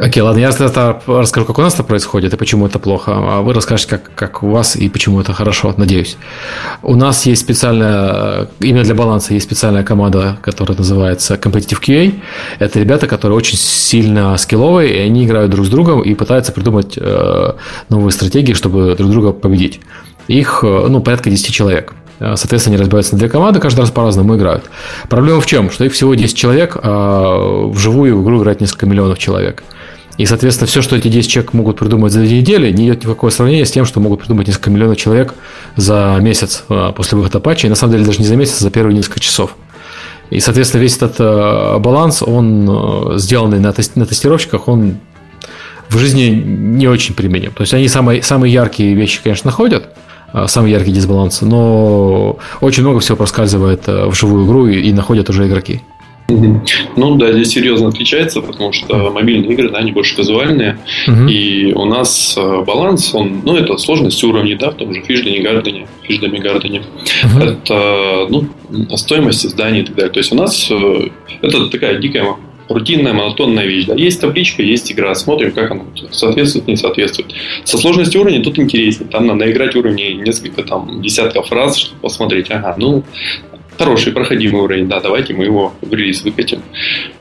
Окей, 0.00 0.22
ладно, 0.22 0.40
я 0.40 0.50
тогда 0.50 1.00
расскажу, 1.06 1.46
как 1.46 1.58
у 1.58 1.62
нас 1.62 1.74
это 1.74 1.84
происходит 1.84 2.34
и 2.34 2.36
почему 2.36 2.66
это 2.66 2.78
плохо, 2.80 3.12
а 3.14 3.42
вы 3.42 3.54
расскажете, 3.54 3.90
как, 3.90 4.10
как 4.14 4.42
у 4.42 4.48
вас 4.48 4.74
и 4.74 4.88
почему 4.88 5.20
это 5.20 5.32
хорошо, 5.32 5.72
надеюсь. 5.76 6.16
У 6.82 6.96
нас 6.96 7.26
есть 7.26 7.42
специальная, 7.42 8.48
именно 8.58 8.82
для 8.82 8.94
баланса 8.94 9.34
есть 9.34 9.46
специальная 9.46 9.84
команда, 9.84 10.38
которая 10.42 10.76
называется 10.76 11.34
Competitive 11.34 11.80
QA. 11.80 12.14
Это 12.58 12.80
ребята, 12.80 13.06
которые 13.06 13.38
очень 13.38 13.56
сильно 13.56 14.36
скилловые, 14.36 14.96
и 14.96 14.98
они 14.98 15.26
играют 15.26 15.52
друг 15.52 15.66
с 15.66 15.68
другом 15.68 16.02
и 16.02 16.14
пытаются 16.14 16.50
придумать 16.50 16.94
э, 16.96 17.52
новые 17.88 18.10
стратегии, 18.10 18.54
чтобы 18.54 18.96
друг 18.96 19.10
друга 19.10 19.32
победить. 19.32 19.80
Их, 20.26 20.64
э, 20.64 20.86
ну, 20.88 21.00
порядка 21.00 21.30
10 21.30 21.54
человек. 21.54 21.94
Э, 22.18 22.34
соответственно, 22.36 22.74
они 22.74 22.80
разбиваются 22.82 23.14
на 23.14 23.20
две 23.20 23.28
команды, 23.28 23.60
каждый 23.60 23.80
раз 23.80 23.90
по-разному 23.92 24.36
играют. 24.36 24.64
Проблема 25.08 25.40
в 25.40 25.46
чем? 25.46 25.70
Что 25.70 25.84
их 25.84 25.92
всего 25.92 26.14
10 26.14 26.36
человек, 26.36 26.76
а 26.82 27.68
в 27.68 27.76
игру 27.76 28.40
играет 28.40 28.60
несколько 28.60 28.86
миллионов 28.86 29.18
человек. 29.18 29.62
И, 30.16 30.26
соответственно, 30.26 30.68
все, 30.68 30.80
что 30.80 30.96
эти 30.96 31.08
10 31.08 31.28
человек 31.28 31.52
могут 31.54 31.78
придумать 31.78 32.12
за 32.12 32.20
две 32.20 32.40
недели, 32.40 32.70
не 32.70 32.86
идет 32.86 33.02
никакое 33.02 33.30
сравнение 33.30 33.66
с 33.66 33.70
тем, 33.72 33.84
что 33.84 33.98
могут 33.98 34.20
придумать 34.20 34.46
несколько 34.46 34.70
миллионов 34.70 34.96
человек 34.96 35.34
за 35.74 36.16
месяц 36.20 36.64
а, 36.68 36.92
после 36.92 37.18
выхода 37.18 37.40
патча, 37.40 37.66
и 37.66 37.70
на 37.70 37.76
самом 37.76 37.94
деле 37.94 38.04
даже 38.04 38.20
не 38.20 38.26
за 38.26 38.36
месяц, 38.36 38.60
а 38.60 38.64
за 38.64 38.70
первые 38.70 38.96
несколько 38.96 39.18
часов. 39.18 39.56
И, 40.30 40.38
соответственно, 40.40 40.82
весь 40.82 40.96
этот 40.96 41.16
э, 41.18 41.78
баланс, 41.78 42.22
он 42.22 42.66
э, 42.68 43.18
сделанный 43.18 43.60
на, 43.60 43.72
тест, 43.72 43.94
на 43.94 44.06
тестировщиках, 44.06 44.68
он 44.68 44.96
в 45.88 45.98
жизни 45.98 46.28
не 46.30 46.88
очень 46.88 47.14
применим. 47.14 47.52
То 47.52 47.60
есть 47.60 47.74
они 47.74 47.88
самые, 47.88 48.22
самые 48.22 48.52
яркие 48.52 48.94
вещи, 48.94 49.20
конечно, 49.22 49.50
находят, 49.50 49.90
самый 50.46 50.70
яркий 50.70 50.92
дисбаланс. 50.92 51.42
Но 51.42 52.38
очень 52.60 52.82
много 52.82 53.00
всего 53.00 53.16
проскальзывает 53.16 53.86
в 53.86 54.14
живую 54.14 54.46
игру 54.46 54.66
и, 54.66 54.80
и 54.80 54.92
находят 54.92 55.28
уже 55.28 55.46
игроки. 55.46 55.82
Ну 56.28 57.16
да, 57.16 57.32
здесь 57.32 57.50
серьезно 57.50 57.88
отличается, 57.88 58.40
потому 58.40 58.72
что 58.72 59.10
мобильные 59.10 59.52
игры, 59.52 59.70
да, 59.70 59.78
они 59.78 59.92
больше 59.92 60.16
казуальные, 60.16 60.78
uh-huh. 61.06 61.30
и 61.30 61.72
у 61.74 61.84
нас 61.84 62.38
баланс, 62.66 63.14
он, 63.14 63.42
ну, 63.44 63.56
это 63.56 63.76
сложность 63.76 64.24
уровней, 64.24 64.54
да, 64.54 64.70
в 64.70 64.74
том 64.74 64.94
же 64.94 65.02
Фишдене, 65.02 65.40
Гардене, 65.42 65.86
Фишдеме, 66.02 66.38
Гардене. 66.40 66.82
Uh-huh. 67.24 67.42
Это, 67.42 68.26
ну, 68.30 68.48
стоимость 68.96 69.44
изданий 69.44 69.82
и 69.82 69.84
так 69.84 69.96
далее. 69.96 70.12
То 70.12 70.18
есть 70.18 70.32
у 70.32 70.36
нас 70.36 70.70
это 71.42 71.68
такая 71.68 71.98
дикая 71.98 72.36
рутинная, 72.68 73.12
монотонная 73.12 73.66
вещь. 73.66 73.84
Да? 73.84 73.94
Есть 73.94 74.22
табличка, 74.22 74.62
есть 74.62 74.90
игра, 74.90 75.14
смотрим, 75.14 75.52
как 75.52 75.70
она 75.70 75.82
соответствует, 76.10 76.66
не 76.66 76.76
соответствует. 76.76 77.34
Со 77.64 77.76
сложностью 77.76 78.22
уровня 78.22 78.42
тут 78.42 78.58
интереснее. 78.58 79.10
Там 79.10 79.26
надо 79.26 79.50
играть 79.50 79.76
уровни 79.76 80.22
несколько 80.24 80.62
там 80.62 81.02
десятков 81.02 81.52
раз, 81.52 81.76
чтобы 81.76 82.00
посмотреть, 82.00 82.50
ага, 82.50 82.74
ну, 82.78 83.04
хороший 83.78 84.12
проходимый 84.12 84.62
уровень, 84.62 84.88
да, 84.88 85.00
давайте 85.00 85.34
мы 85.34 85.44
его 85.44 85.72
в 85.80 85.92
релиз 85.92 86.24
выкатим. 86.24 86.62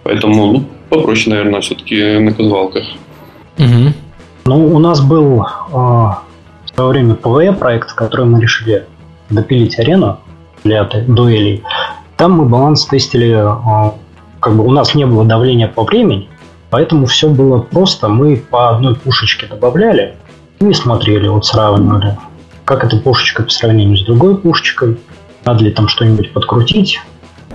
Поэтому 0.03 0.53
ну, 0.53 0.65
попроще, 0.89 1.29
наверное, 1.35 1.61
все-таки 1.61 2.19
на 2.19 2.33
казуалках. 2.33 2.83
Угу. 3.57 3.93
Ну, 4.45 4.75
у 4.75 4.79
нас 4.79 5.01
был 5.01 5.41
э, 5.41 5.45
в 5.71 6.19
свое 6.73 6.89
время 6.89 7.13
PvE 7.15 7.53
проект, 7.53 7.93
который 7.93 8.25
мы 8.25 8.41
решили 8.41 8.85
допилить 9.29 9.79
арену 9.79 10.19
для 10.63 10.83
дуэлей. 10.83 11.63
Там 12.17 12.33
мы 12.33 12.45
баланс 12.45 12.85
тестили 12.85 13.31
э, 13.31 13.91
как 14.43 14.57
бы 14.57 14.65
у 14.65 14.71
нас 14.71 14.93
не 14.93 15.05
было 15.05 15.23
давления 15.23 15.69
по 15.69 15.83
времени, 15.83 16.27
поэтому 16.69 17.05
все 17.05 17.29
было 17.29 17.59
просто. 17.59 18.09
Мы 18.09 18.35
по 18.35 18.71
одной 18.71 18.95
пушечке 18.95 19.47
добавляли 19.47 20.15
и 20.59 20.73
смотрели, 20.73 21.29
вот 21.29 21.45
сравнивали, 21.45 22.17
как 22.65 22.83
эта 22.83 22.97
пушечка 22.97 23.43
по 23.43 23.49
сравнению 23.49 23.97
с 23.97 24.03
другой 24.03 24.37
пушечкой, 24.37 24.97
надо 25.45 25.63
ли 25.63 25.71
там 25.71 25.87
что-нибудь 25.87 26.33
подкрутить. 26.33 26.99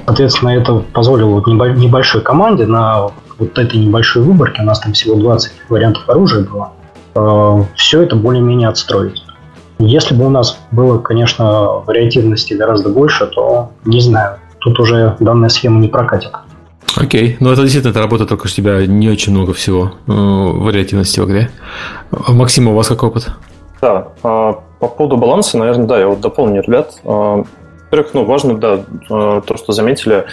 Соответственно, 0.06 0.50
это 0.50 0.82
позволило 0.92 1.30
вот 1.30 1.46
небольшой 1.46 2.22
команде 2.22 2.66
на 2.66 3.10
вот 3.38 3.58
этой 3.58 3.78
небольшой 3.78 4.22
выборке, 4.22 4.62
у 4.62 4.64
нас 4.64 4.80
там 4.80 4.92
всего 4.92 5.16
20 5.16 5.52
вариантов 5.68 6.08
оружия 6.08 6.44
было, 6.44 6.72
э, 7.14 7.64
все 7.76 8.02
это 8.02 8.16
более-менее 8.16 8.68
отстроить. 8.68 9.22
Если 9.78 10.14
бы 10.14 10.26
у 10.26 10.30
нас 10.30 10.58
было, 10.72 10.98
конечно, 10.98 11.44
вариативности 11.86 12.54
гораздо 12.54 12.88
больше, 12.88 13.26
то 13.26 13.70
не 13.84 14.00
знаю, 14.00 14.38
тут 14.58 14.80
уже 14.80 15.16
данная 15.20 15.50
схема 15.50 15.78
не 15.78 15.88
прокатит. 15.88 16.32
Окей, 16.96 17.36
ну 17.38 17.52
это 17.52 17.62
действительно 17.62 17.90
это 17.90 18.00
работа, 18.00 18.26
только 18.26 18.46
у 18.46 18.48
тебя 18.48 18.84
не 18.86 19.08
очень 19.08 19.32
много 19.32 19.52
всего 19.52 19.92
э, 20.06 20.10
вариативности 20.12 21.20
в 21.20 21.26
игре. 21.26 21.50
Максим, 22.10 22.68
у 22.68 22.74
вас 22.74 22.88
какой 22.88 23.10
опыт? 23.10 23.30
Да, 23.80 24.08
а, 24.24 24.54
по 24.80 24.88
поводу 24.88 25.16
баланса, 25.16 25.58
наверное, 25.58 25.86
да, 25.86 26.00
я 26.00 26.08
вот 26.08 26.20
дополню 26.20 26.62
ребят. 26.62 26.94
А, 27.88 27.96
во-первых, 27.96 28.14
ну, 28.14 28.24
важно, 28.24 28.56
да, 28.56 28.80
а, 29.10 29.40
то, 29.40 29.56
что 29.56 29.72
заметили, 29.72 30.24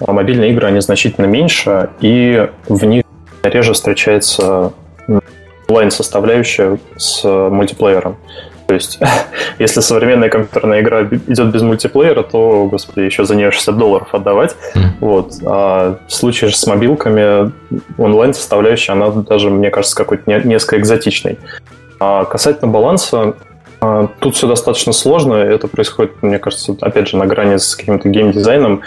мобильные 0.00 0.50
игры, 0.50 0.66
они 0.66 0.80
значительно 0.80 1.26
меньше, 1.26 1.90
и 2.00 2.48
в 2.68 2.84
них 2.84 3.04
реже 3.42 3.72
встречается 3.74 4.72
онлайн-составляющая 5.68 6.78
с 6.96 7.24
мультиплеером. 7.24 8.16
То 8.66 8.74
есть, 8.74 8.98
если 9.58 9.80
современная 9.80 10.28
компьютерная 10.28 10.80
игра 10.80 11.02
идет 11.02 11.52
без 11.52 11.62
мультиплеера, 11.62 12.22
то, 12.22 12.66
господи, 12.70 13.04
еще 13.04 13.24
за 13.24 13.34
нее 13.34 13.50
60 13.50 13.76
долларов 13.76 14.08
отдавать. 14.14 14.56
Mm. 14.74 14.80
Вот. 15.00 15.32
А 15.44 15.98
в 16.08 16.12
случае 16.12 16.50
же 16.50 16.56
с 16.56 16.66
мобилками 16.66 17.52
онлайн-составляющая, 17.98 18.94
она 18.94 19.10
даже, 19.10 19.50
мне 19.50 19.70
кажется, 19.70 19.96
какой-то 19.96 20.30
несколько 20.30 20.78
экзотичной. 20.78 21.38
А 22.00 22.24
касательно 22.24 22.70
баланса, 22.70 23.20
а, 23.20 23.34
тут 24.20 24.36
все 24.36 24.46
достаточно 24.46 24.92
сложно. 24.92 25.34
Это 25.34 25.66
происходит, 25.66 26.22
мне 26.22 26.38
кажется, 26.38 26.76
опять 26.80 27.08
же, 27.08 27.16
на 27.16 27.26
грани 27.26 27.56
с 27.56 27.74
каким-то 27.74 28.08
геймдизайном. 28.08 28.82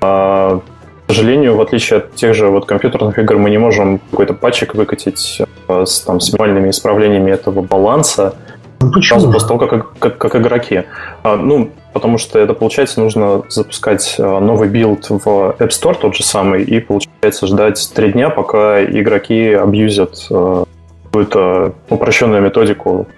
А, 0.00 0.60
к 1.06 1.10
сожалению, 1.10 1.56
в 1.56 1.60
отличие 1.60 1.98
от 1.98 2.14
тех 2.14 2.34
же 2.34 2.48
вот 2.48 2.66
компьютерных 2.66 3.18
игр, 3.18 3.38
мы 3.38 3.50
не 3.50 3.58
можем 3.58 4.00
какой-то 4.10 4.34
патчик 4.34 4.74
выкатить 4.74 5.42
а, 5.66 5.84
с, 5.84 6.00
там, 6.02 6.20
с 6.20 6.32
минимальными 6.32 6.70
исправлениями 6.70 7.32
этого 7.32 7.62
баланса. 7.62 8.34
Ну, 8.80 8.92
почему? 8.92 9.18
Сразу 9.18 9.32
после 9.32 9.48
того, 9.48 9.66
как, 9.66 9.98
как, 9.98 10.18
как 10.18 10.36
игроки. 10.36 10.84
А, 11.24 11.36
ну, 11.36 11.70
потому 11.92 12.18
что 12.18 12.38
это, 12.38 12.54
получается, 12.54 13.00
нужно 13.00 13.42
запускать 13.48 14.16
а, 14.18 14.38
новый 14.38 14.68
билд 14.68 15.10
в 15.10 15.26
App 15.58 15.70
Store, 15.70 15.96
тот 16.00 16.14
же 16.14 16.22
самый, 16.22 16.62
и, 16.62 16.78
получается, 16.78 17.46
ждать 17.46 17.90
три 17.92 18.12
дня, 18.12 18.30
пока 18.30 18.84
игроки 18.84 19.52
абьюзят 19.52 20.28
а, 20.30 20.64
какую-то 21.06 21.72
упрощенную 21.88 22.42
методику 22.42 23.08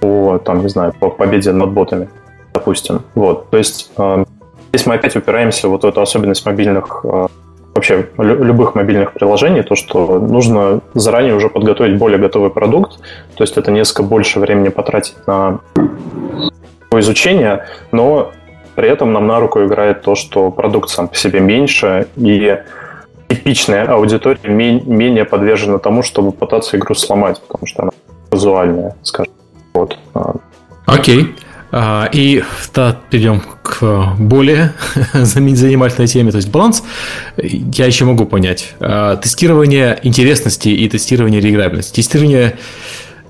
по, 0.00 0.38
там, 0.38 0.62
не 0.62 0.68
знаю, 0.68 0.92
по 0.98 1.10
победе 1.10 1.52
над 1.52 1.70
ботами, 1.70 2.08
допустим. 2.52 3.02
Вот, 3.14 3.50
то 3.50 3.58
есть 3.58 3.90
а, 3.96 4.24
здесь 4.72 4.86
мы 4.86 4.94
опять 4.94 5.16
упираемся 5.16 5.68
вот 5.68 5.84
в 5.84 5.86
эту 5.86 6.00
особенность 6.00 6.44
мобильных 6.46 7.04
а, 7.04 7.28
вообще 7.74 8.08
любых 8.18 8.74
мобильных 8.74 9.12
приложений, 9.12 9.62
то, 9.62 9.76
что 9.76 10.18
нужно 10.18 10.80
заранее 10.94 11.34
уже 11.34 11.48
подготовить 11.48 11.96
более 11.96 12.18
готовый 12.18 12.50
продукт, 12.50 12.98
то 13.36 13.44
есть 13.44 13.56
это 13.56 13.70
несколько 13.70 14.02
больше 14.02 14.40
времени 14.40 14.68
потратить 14.68 15.14
на 15.26 15.60
изучение, 16.92 17.66
но 17.92 18.32
при 18.74 18.88
этом 18.88 19.12
нам 19.12 19.26
на 19.26 19.38
руку 19.38 19.64
играет 19.64 20.02
то, 20.02 20.14
что 20.14 20.50
продукт 20.50 20.88
сам 20.88 21.08
по 21.08 21.14
себе 21.14 21.40
меньше, 21.40 22.08
и 22.16 22.58
типичная 23.28 23.86
аудитория 23.86 24.48
менее 24.48 25.24
подвержена 25.24 25.78
тому, 25.78 26.02
чтобы 26.02 26.32
пытаться 26.32 26.76
игру 26.76 26.94
сломать, 26.94 27.40
потому 27.46 27.66
что 27.66 27.82
она 27.82 27.92
казуальная, 28.30 28.96
скажем. 29.02 29.32
Вот. 29.74 29.96
Окей. 30.86 31.22
Okay. 31.22 31.34
А, 31.70 32.08
и 32.12 32.42
да, 32.74 32.96
перейдем 33.10 33.42
к 33.62 34.14
более 34.18 34.72
занимательной 35.12 36.06
теме, 36.06 36.30
то 36.30 36.36
есть 36.36 36.50
баланс. 36.50 36.82
Я 37.36 37.86
еще 37.86 38.04
могу 38.04 38.24
понять. 38.24 38.74
А, 38.80 39.16
тестирование 39.16 39.98
интересности 40.02 40.68
и 40.70 40.88
тестирование 40.88 41.40
реиграбельности. 41.40 41.96
Тестирование 41.96 42.56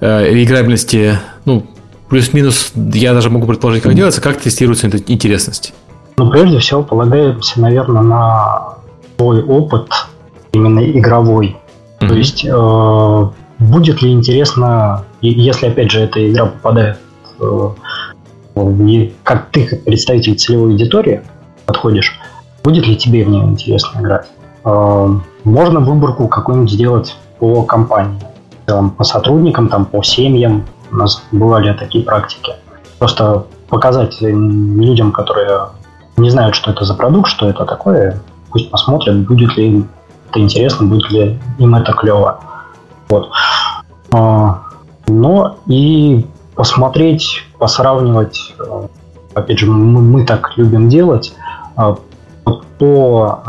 реиграбельности, 0.01 1.18
ну, 1.45 1.66
плюс-минус, 2.09 2.70
я 2.74 3.14
даже 3.14 3.30
могу 3.30 3.49
предположить, 3.49 3.82
как 3.82 3.95
делается, 3.95 4.20
как 4.20 4.41
тестируется 4.41 4.89
интересность. 5.09 5.74
Ну, 6.16 6.30
прежде 6.30 6.59
всего, 6.59 6.82
полагаемся, 6.82 7.61
наверное, 7.61 8.03
на 8.03 8.74
свой 9.16 9.43
опыт 9.43 9.89
именно 10.53 10.80
игровой. 10.89 11.57
Mm-hmm. 12.01 12.09
То 12.09 12.14
есть, 12.14 12.45
э, 12.45 13.28
будет 13.59 14.02
ли 14.02 14.12
интересно, 14.12 15.04
если, 15.20 15.66
опять 15.66 15.90
же, 15.90 16.00
эта 16.00 16.30
игра 16.30 16.46
попадает 16.46 16.98
э, 17.40 17.70
и 18.56 19.14
как 19.22 19.50
ты, 19.50 19.66
как 19.66 19.84
представитель 19.84 20.36
целевой 20.36 20.72
аудитории, 20.72 21.22
подходишь, 21.66 22.18
будет 22.64 22.86
ли 22.86 22.96
тебе 22.96 23.24
в 23.24 23.28
нее 23.28 23.44
интересно 23.44 24.00
играть. 24.00 24.26
А, 24.64 25.09
можно 25.44 25.80
выборку 25.80 26.28
какую-нибудь 26.28 26.72
сделать 26.72 27.16
по 27.38 27.62
компании, 27.62 28.20
по 28.66 29.04
сотрудникам, 29.04 29.68
там, 29.68 29.84
по 29.84 30.02
семьям. 30.02 30.64
У 30.90 30.96
нас 30.96 31.22
бывали 31.30 31.72
такие 31.74 32.04
практики. 32.04 32.52
Просто 32.98 33.46
показать 33.68 34.20
людям, 34.20 35.12
которые 35.12 35.68
не 36.16 36.30
знают, 36.30 36.54
что 36.54 36.70
это 36.70 36.84
за 36.84 36.94
продукт, 36.94 37.30
что 37.30 37.48
это 37.48 37.64
такое, 37.64 38.20
пусть 38.50 38.70
посмотрят, 38.70 39.26
будет 39.26 39.56
ли 39.56 39.68
им 39.68 39.88
это 40.30 40.40
интересно, 40.40 40.86
будет 40.86 41.11
ли 41.11 41.38
им 41.59 41.74
это 41.74 41.92
клево. 41.92 42.40
Вот. 43.09 43.30
А, 44.12 44.62
но 45.06 45.56
и 45.66 46.26
посмотреть, 46.54 47.44
посравнивать, 47.59 48.54
э, 48.59 48.86
опять 49.34 49.59
же, 49.59 49.66
мы, 49.66 50.00
мы 50.00 50.24
так 50.24 50.56
любим 50.56 50.88
делать, 50.88 51.34
э, 51.76 51.94
по 52.78 53.42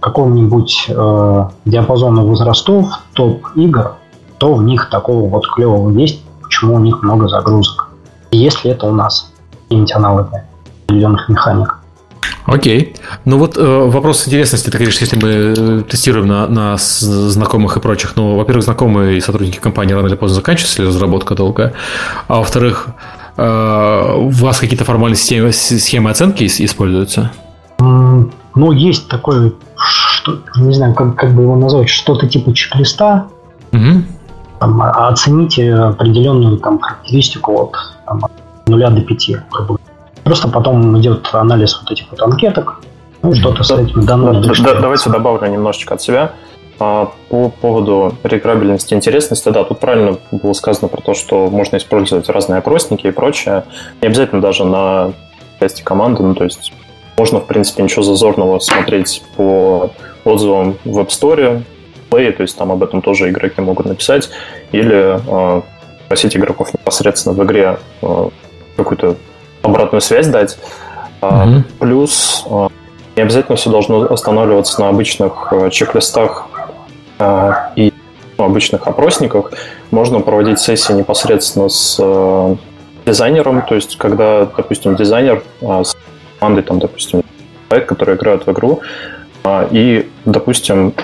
какому-нибудь 0.00 0.86
э, 0.88 1.48
диапазону 1.64 2.26
возрастов 2.26 2.86
топ-игр, 3.14 3.94
то 4.38 4.54
в 4.54 4.62
них 4.62 4.90
такого 4.90 5.28
вот 5.28 5.46
клевого 5.48 5.90
есть, 5.90 6.22
почему 6.42 6.74
у 6.74 6.80
них 6.80 7.02
много 7.02 7.28
загрузок. 7.28 7.88
Если 8.32 8.72
это 8.72 8.88
у 8.88 8.92
нас 8.92 9.32
какие-нибудь 9.62 9.94
аналоги 9.94 10.42
определенных 10.84 11.28
механик. 11.28 11.78
Окей. 12.46 12.96
Ну 13.24 13.38
вот 13.38 13.56
э, 13.56 13.60
вопрос 13.62 14.26
интересности, 14.26 14.70
ты 14.70 14.78
говоришь, 14.78 14.98
если 14.98 15.16
мы 15.16 15.30
э, 15.30 15.82
тестируем 15.88 16.26
на, 16.26 16.46
на 16.46 16.76
знакомых 16.78 17.76
и 17.76 17.80
прочих, 17.80 18.16
ну, 18.16 18.36
во-первых, 18.36 18.64
знакомые 18.64 19.18
и 19.18 19.20
сотрудники 19.20 19.58
компании 19.58 19.94
рано 19.94 20.08
или 20.08 20.16
поздно 20.16 20.36
заканчиваются, 20.36 20.82
если 20.82 20.94
разработка 20.94 21.34
долгая, 21.34 21.72
а 22.28 22.38
во-вторых, 22.38 22.88
э, 23.36 24.14
у 24.16 24.28
вас 24.28 24.58
какие-то 24.58 24.84
формальные 24.84 25.16
системы, 25.16 25.52
схемы 25.52 26.10
оценки 26.10 26.44
используются? 26.44 27.30
Ну, 27.78 28.70
есть 28.72 29.08
такой, 29.08 29.56
что, 29.76 30.38
не 30.56 30.74
знаю, 30.74 30.94
как, 30.94 31.16
как 31.16 31.34
бы 31.34 31.42
его 31.42 31.56
назвать, 31.56 31.88
что-то 31.88 32.28
типа 32.28 32.52
чек-листа. 32.54 33.26
Угу. 33.72 34.02
Там, 34.60 34.82
а, 34.82 35.08
оцените 35.08 35.74
определенную 35.74 36.58
там, 36.58 36.78
характеристику 36.78 37.62
от 37.62 37.72
там, 38.06 38.22
0 38.66 38.80
до 38.80 39.00
5, 39.00 39.30
грубо 39.50 39.78
Просто 40.24 40.48
потом 40.48 40.98
идет 40.98 41.28
анализ 41.32 41.78
вот 41.80 41.90
этих 41.92 42.10
вот 42.10 42.20
анкеток, 42.22 42.80
ну, 43.22 43.34
что-то 43.34 43.62
с 43.62 43.70
этими 43.70 44.02
данными. 44.04 44.42
Да, 44.42 44.74
да, 44.74 44.80
давайте 44.80 45.10
добавлю 45.10 45.50
немножечко 45.50 45.94
от 45.94 46.02
себя. 46.02 46.32
А 46.80 47.12
по 47.28 47.50
поводу 47.50 48.16
реиграбельности 48.24 48.94
и 48.94 48.96
интересности, 48.96 49.48
да, 49.48 49.62
тут 49.64 49.78
правильно 49.78 50.18
было 50.32 50.52
сказано 50.54 50.88
про 50.88 51.00
то, 51.00 51.14
что 51.14 51.48
можно 51.48 51.76
использовать 51.76 52.28
разные 52.28 52.58
опросники 52.58 53.06
и 53.06 53.10
прочее. 53.12 53.64
Не 54.02 54.08
обязательно 54.08 54.40
даже 54.40 54.64
на 54.64 55.12
части 55.60 55.82
команды, 55.82 56.22
ну, 56.22 56.34
то 56.34 56.44
есть 56.44 56.72
можно, 57.16 57.38
в 57.38 57.46
принципе, 57.46 57.82
ничего 57.82 58.02
зазорного 58.02 58.58
смотреть 58.58 59.22
по 59.36 59.90
отзывам 60.24 60.76
в 60.84 60.98
App 60.98 61.08
Store, 61.08 61.62
Play, 62.10 62.32
то 62.32 62.42
есть 62.42 62.56
там 62.58 62.72
об 62.72 62.82
этом 62.82 63.02
тоже 63.02 63.30
игроки 63.30 63.60
могут 63.60 63.86
написать, 63.86 64.30
или 64.72 65.20
э, 65.26 65.62
просить 66.08 66.36
игроков 66.36 66.74
непосредственно 66.74 67.34
в 67.34 67.44
игре 67.44 67.78
э, 68.02 68.28
какую-то 68.76 69.16
обратную 69.64 70.00
связь 70.00 70.28
дать. 70.28 70.58
Mm-hmm. 71.20 71.62
Плюс 71.80 72.44
э, 72.48 72.68
не 73.16 73.22
обязательно 73.22 73.56
все 73.56 73.70
должно 73.70 74.02
останавливаться 74.12 74.80
на 74.80 74.88
обычных 74.88 75.48
э, 75.52 75.70
чек-листах 75.70 76.48
э, 77.18 77.52
и 77.76 77.92
ну, 78.36 78.44
обычных 78.44 78.86
опросниках. 78.86 79.52
Можно 79.90 80.20
проводить 80.20 80.58
сессии 80.58 80.92
непосредственно 80.92 81.68
с 81.68 81.96
э, 81.98 82.56
дизайнером, 83.06 83.62
то 83.62 83.74
есть 83.74 83.96
когда, 83.96 84.46
допустим, 84.46 84.96
дизайнер 84.96 85.42
с 85.60 85.96
командой, 86.40 86.62
там, 86.62 86.78
допустим, 86.78 87.22
человек, 87.68 87.88
которые 87.88 88.16
играют 88.16 88.46
в 88.46 88.52
игру, 88.52 88.80
и, 89.70 90.08
допустим, 90.24 90.94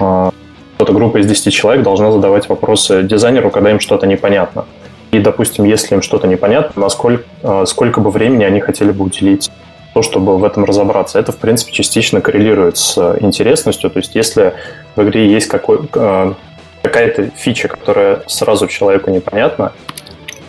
эта 0.79 0.93
группа 0.93 1.19
из 1.19 1.27
10 1.27 1.53
человек 1.53 1.85
должна 1.85 2.11
задавать 2.11 2.49
вопросы 2.49 3.03
дизайнеру, 3.03 3.51
когда 3.51 3.71
им 3.71 3.81
что-то 3.81 4.07
непонятно. 4.07 4.65
И, 5.11 5.19
допустим, 5.19 5.65
если 5.65 5.95
им 5.95 6.03
что-то 6.03 6.27
непонятно, 6.27 6.83
насколько, 6.83 7.25
сколько 7.67 8.01
бы 8.01 8.11
времени 8.11 8.45
они 8.45 8.61
хотели 8.61 8.93
бы 8.93 9.05
уделить 9.05 9.51
то, 9.93 10.03
чтобы 10.03 10.39
в 10.39 10.45
этом 10.45 10.65
разобраться. 10.65 11.19
Это, 11.19 11.33
в 11.33 11.39
принципе, 11.39 11.73
частично 11.73 12.21
коррелирует 12.21 12.77
с 12.77 12.97
интересностью. 13.21 13.91
То 13.91 13.99
есть, 13.99 14.15
если 14.15 14.55
в 14.95 15.03
игре 15.03 15.31
есть 15.33 15.49
какой, 15.49 15.81
э, 15.93 16.33
какая-то 16.83 17.31
фича, 17.37 17.69
которая 17.69 18.23
сразу 18.27 18.69
человеку 18.69 19.11
непонятна, 19.11 19.73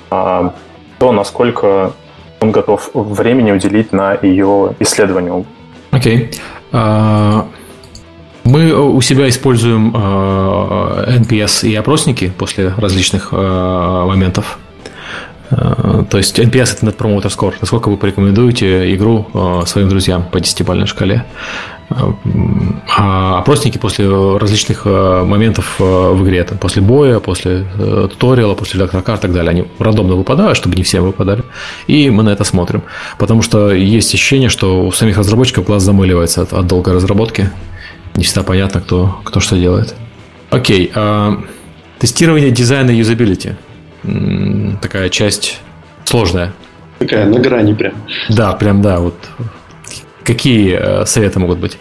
а, 0.10 0.54
то 1.00 1.12
насколько 1.12 1.94
он 2.40 2.52
готов 2.52 2.92
времени 2.94 3.52
уделить 3.52 3.92
на 3.92 4.18
ее 4.22 4.76
исследование. 4.80 5.46
Окей. 5.92 6.18
Okay. 6.18 6.40
Uh... 6.72 7.46
Мы 8.44 8.74
у 8.74 9.00
себя 9.02 9.30
используем 9.30 9.96
uh, 9.96 11.20
NPS 11.20 11.70
и 11.70 11.76
опросники 11.76 12.34
после 12.38 12.74
различных 12.78 13.32
моментов. 13.32 14.58
Э, 15.52 16.04
то 16.10 16.18
есть 16.18 16.40
NPS 16.40 16.78
это 16.78 16.86
Net 16.88 16.98
Promoter 16.98 17.28
Score. 17.28 17.54
Насколько 17.60 17.90
вы 17.90 17.98
порекомендуете 17.98 18.94
игру 18.96 19.28
э, 19.34 19.64
своим 19.66 19.90
друзьям 19.90 20.24
по 20.32 20.38
10-бальной 20.38 20.86
шкале? 20.86 21.26
Э, 21.90 21.96
а 22.98 23.40
опросники 23.40 23.78
после 23.78 24.08
различных 24.38 24.86
моментов 24.86 25.76
в 25.80 26.24
игре, 26.24 26.44
там, 26.44 26.58
после 26.58 26.82
боя, 26.82 27.20
после 27.20 27.66
туториала, 27.78 28.56
после 28.56 28.80
доктора 28.80 29.02
и 29.02 29.20
так 29.20 29.34
далее, 29.34 29.50
они 29.50 29.66
рандомно 29.80 30.16
выпадают, 30.16 30.58
чтобы 30.58 30.76
не 30.76 30.84
все 30.84 31.02
выпадали. 31.02 31.44
И 31.88 32.10
мы 32.10 32.24
на 32.24 32.30
это 32.30 32.44
смотрим. 32.44 32.84
Потому 33.18 33.42
что 33.42 33.72
есть 33.72 34.14
ощущение, 34.14 34.50
что 34.50 34.86
у 34.86 34.92
самих 34.92 35.18
разработчиков 35.18 35.66
глаз 35.66 35.84
замыливается 35.84 36.44
от, 36.44 36.54
от 36.54 36.68
долгой 36.68 36.94
разработки. 36.94 37.50
Не 38.16 38.24
всегда 38.24 38.44
понятно, 38.44 38.82
кто, 38.82 39.20
кто 39.24 39.40
что 39.40 39.58
делает. 39.58 39.96
Окей. 40.50 40.92
А, 40.96 41.42
тестирование 42.00 42.52
дизайна 42.52 42.92
и 42.92 42.98
юзабилити– 42.98 43.56
такая 44.82 45.10
часть 45.10 45.60
сложная. 46.06 46.54
Такая 47.00 47.26
на 47.26 47.40
грани 47.40 47.74
прям. 47.74 47.94
Да, 48.30 48.54
прям 48.54 48.82
да. 48.82 49.00
Вот 49.00 49.16
какие 50.24 50.74
э, 50.74 51.06
советы 51.06 51.40
могут 51.40 51.60
быть? 51.60 51.78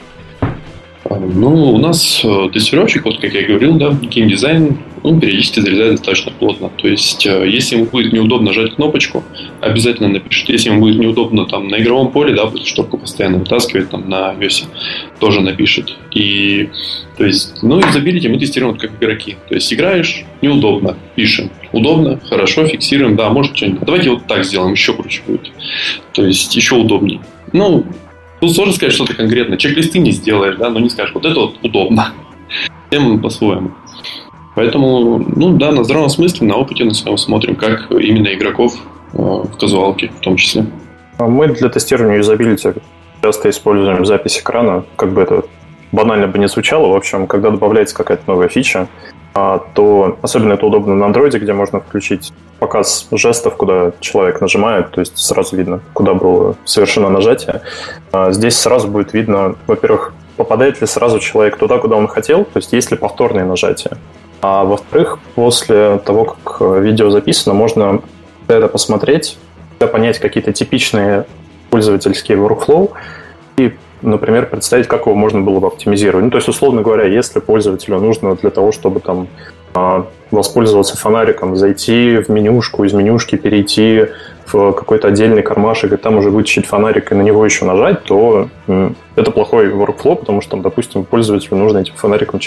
Ну, 1.09 1.73
у 1.73 1.79
нас 1.79 2.23
э, 2.25 2.49
тестировщик, 2.53 3.05
вот 3.05 3.21
как 3.21 3.33
я 3.33 3.47
говорил, 3.47 3.75
да, 3.77 3.91
геймдизайн, 3.91 4.79
он 5.03 5.21
периодически 5.21 5.61
залезает 5.61 5.93
достаточно 5.97 6.33
плотно. 6.33 6.71
То 6.77 6.89
есть, 6.89 7.27
э, 7.27 7.49
если 7.49 7.77
ему 7.77 7.87
будет 7.87 8.13
неудобно 8.13 8.49
нажать 8.49 8.75
кнопочку, 8.75 9.25
обязательно 9.61 10.09
напишет. 10.09 10.49
Если 10.49 10.71
ему 10.71 10.81
будет 10.81 10.99
неудобно 10.99 11.47
там 11.47 11.69
на 11.69 11.81
игровом 11.81 12.13
поле, 12.13 12.35
да, 12.35 12.47
будет 12.47 12.67
шторку 12.67 12.99
постоянно 12.99 13.39
вытаскивать 13.39 13.91
там 13.91 14.09
на 14.09 14.35
iOS, 14.35 14.65
тоже 15.19 15.41
напишет. 15.41 15.97
И, 16.13 16.69
то 17.17 17.25
есть, 17.25 17.63
ну, 17.63 17.79
юзабилити 17.79 18.29
мы 18.29 18.39
тестируем 18.39 18.77
как 18.77 18.93
игроки. 19.01 19.37
То 19.49 19.55
есть, 19.55 19.73
играешь, 19.73 20.25
неудобно, 20.43 20.97
пишем. 21.15 21.51
Удобно, 21.73 22.21
хорошо, 22.29 22.67
фиксируем, 22.67 23.17
да, 23.17 23.31
может 23.31 23.57
что-нибудь. 23.57 23.83
Давайте 23.83 24.11
вот 24.11 24.27
так 24.27 24.45
сделаем, 24.45 24.73
еще 24.73 24.95
круче 24.95 25.23
будет. 25.27 25.51
То 26.13 26.25
есть, 26.25 26.55
еще 26.57 26.75
удобнее. 26.77 27.21
Ну, 27.53 27.85
Тут 28.41 28.55
сложно 28.55 28.73
сказать 28.73 28.95
что-то 28.95 29.15
конкретно. 29.15 29.59
Чек-листы 29.59 29.99
не 29.99 30.13
сделаешь, 30.13 30.57
да, 30.57 30.71
но 30.71 30.81
не 30.81 30.89
скажешь, 30.89 31.15
вот 31.15 31.27
это 31.27 31.39
вот 31.39 31.57
удобно. 31.63 32.15
Всем 32.89 33.21
по-своему. 33.21 33.73
Поэтому, 34.61 35.19
ну 35.37 35.57
да, 35.57 35.73
на 35.73 35.85
здравом 35.85 36.11
смысле, 36.11 36.47
на 36.47 36.57
опыте 36.59 36.85
на 36.85 36.93
своем 36.93 37.17
смотрим, 37.17 37.57
как 37.57 37.91
именно 37.91 38.29
игроков 38.35 38.75
э, 39.15 39.17
в 39.17 39.57
казуалке 39.59 40.09
в 40.09 40.21
том 40.21 40.37
числе. 40.37 40.67
А 41.17 41.25
мы 41.25 41.49
для 41.49 41.71
тестирования 41.71 42.19
юзабилити 42.19 42.75
часто 43.23 43.49
используем 43.49 44.05
запись 44.05 44.39
экрана, 44.39 44.85
как 44.97 45.15
бы 45.15 45.23
это 45.23 45.45
банально 45.93 46.27
бы 46.27 46.39
не 46.39 46.47
звучало. 46.47 46.89
В 46.89 46.95
общем, 46.95 47.27
когда 47.27 47.49
добавляется 47.49 47.97
какая-то 47.97 48.25
новая 48.27 48.49
фича, 48.49 48.89
а, 49.33 49.65
то 49.73 50.19
особенно 50.21 50.53
это 50.53 50.67
удобно 50.67 50.95
на 50.95 51.07
андроиде, 51.07 51.39
где 51.39 51.55
можно 51.55 51.81
включить 51.81 52.31
показ 52.59 53.09
жестов, 53.13 53.57
куда 53.57 53.93
человек 54.01 54.43
нажимает, 54.43 54.91
то 54.91 55.01
есть 55.01 55.17
сразу 55.17 55.57
видно, 55.57 55.81
куда 55.95 56.13
было 56.13 56.55
совершено 56.67 57.09
нажатие. 57.09 57.63
А, 58.13 58.31
здесь 58.33 58.59
сразу 58.59 58.89
будет 58.89 59.15
видно, 59.15 59.55
во-первых, 59.67 60.13
попадает 60.37 60.83
ли 60.83 60.87
сразу 60.87 61.19
человек 61.19 61.57
туда, 61.57 61.79
куда 61.79 61.97
он 61.97 62.09
хотел, 62.09 62.45
то 62.45 62.59
есть 62.59 62.75
есть 62.75 62.91
ли 62.91 62.99
повторные 62.99 63.47
нажатия. 63.47 63.93
А 64.43 64.65
во-вторых, 64.65 65.19
после 65.35 65.99
того, 65.99 66.25
как 66.25 66.61
видео 66.61 67.11
записано, 67.11 67.55
можно 67.55 68.01
это 68.49 68.69
посмотреть, 68.69 69.39
понять 69.79 70.19
какие-то 70.19 70.53
типичные 70.53 71.27
пользовательские 71.71 72.39
workflow 72.39 72.91
и 73.57 73.75
например, 74.03 74.47
представить, 74.47 74.87
как 74.87 75.07
его 75.07 75.15
можно 75.15 75.41
было 75.41 75.61
бы 75.61 75.67
оптимизировать. 75.67 76.25
Ну, 76.25 76.31
то 76.31 76.39
есть, 76.39 76.49
условно 76.49 76.83
говоря, 76.83 77.05
если 77.05 77.39
пользователю 77.41 78.01
нужно 78.01 78.35
для 78.35 78.51
того, 78.51 78.73
чтобы 78.73 79.01
там 79.01 79.29
воспользоваться 80.31 80.97
фонариком, 80.97 81.57
зайти 81.57 82.19
в 82.19 82.29
менюшку, 82.29 82.85
из 82.85 82.93
менюшки 82.93 83.37
перейти 83.37 84.07
в 84.47 84.73
какой-то 84.73 85.09
отдельный 85.09 85.43
кармашек 85.43 85.93
и 85.93 85.97
там 85.97 86.17
уже 86.17 86.31
вытащить 86.31 86.67
фонарик 86.67 87.13
и 87.13 87.15
на 87.15 87.23
него 87.23 87.45
еще 87.45 87.65
нажать, 87.65 88.03
то 88.05 88.49
это 89.17 89.31
плохой 89.31 89.69
workflow, 89.71 90.17
потому 90.17 90.41
что, 90.41 90.53
там, 90.53 90.63
допустим, 90.63 91.05
пользователю 91.05 91.57
нужно 91.57 91.79
этим 91.79 91.95
фонариком 91.95 92.41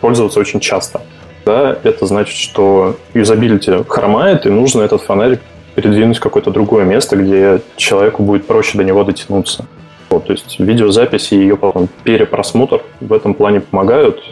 пользоваться 0.00 0.40
очень 0.40 0.60
часто. 0.60 1.02
Да, 1.44 1.76
это 1.84 2.06
значит, 2.06 2.36
что 2.36 2.96
юзабилити 3.14 3.84
хромает, 3.86 4.46
и 4.46 4.50
нужно 4.50 4.82
этот 4.82 5.02
фонарик 5.02 5.40
передвинуть 5.74 6.16
в 6.16 6.20
какое-то 6.20 6.50
другое 6.50 6.84
место, 6.84 7.16
где 7.16 7.60
человеку 7.76 8.22
будет 8.22 8.46
проще 8.46 8.78
до 8.78 8.84
него 8.84 9.04
дотянуться. 9.04 9.66
Вот, 10.08 10.24
то 10.26 10.32
есть 10.32 10.58
видеозаписи 10.58 11.34
и 11.34 11.38
ее 11.38 11.56
потом 11.56 11.88
перепросмотр 12.02 12.80
в 13.00 13.12
этом 13.12 13.34
плане 13.34 13.60
помогают. 13.60 14.22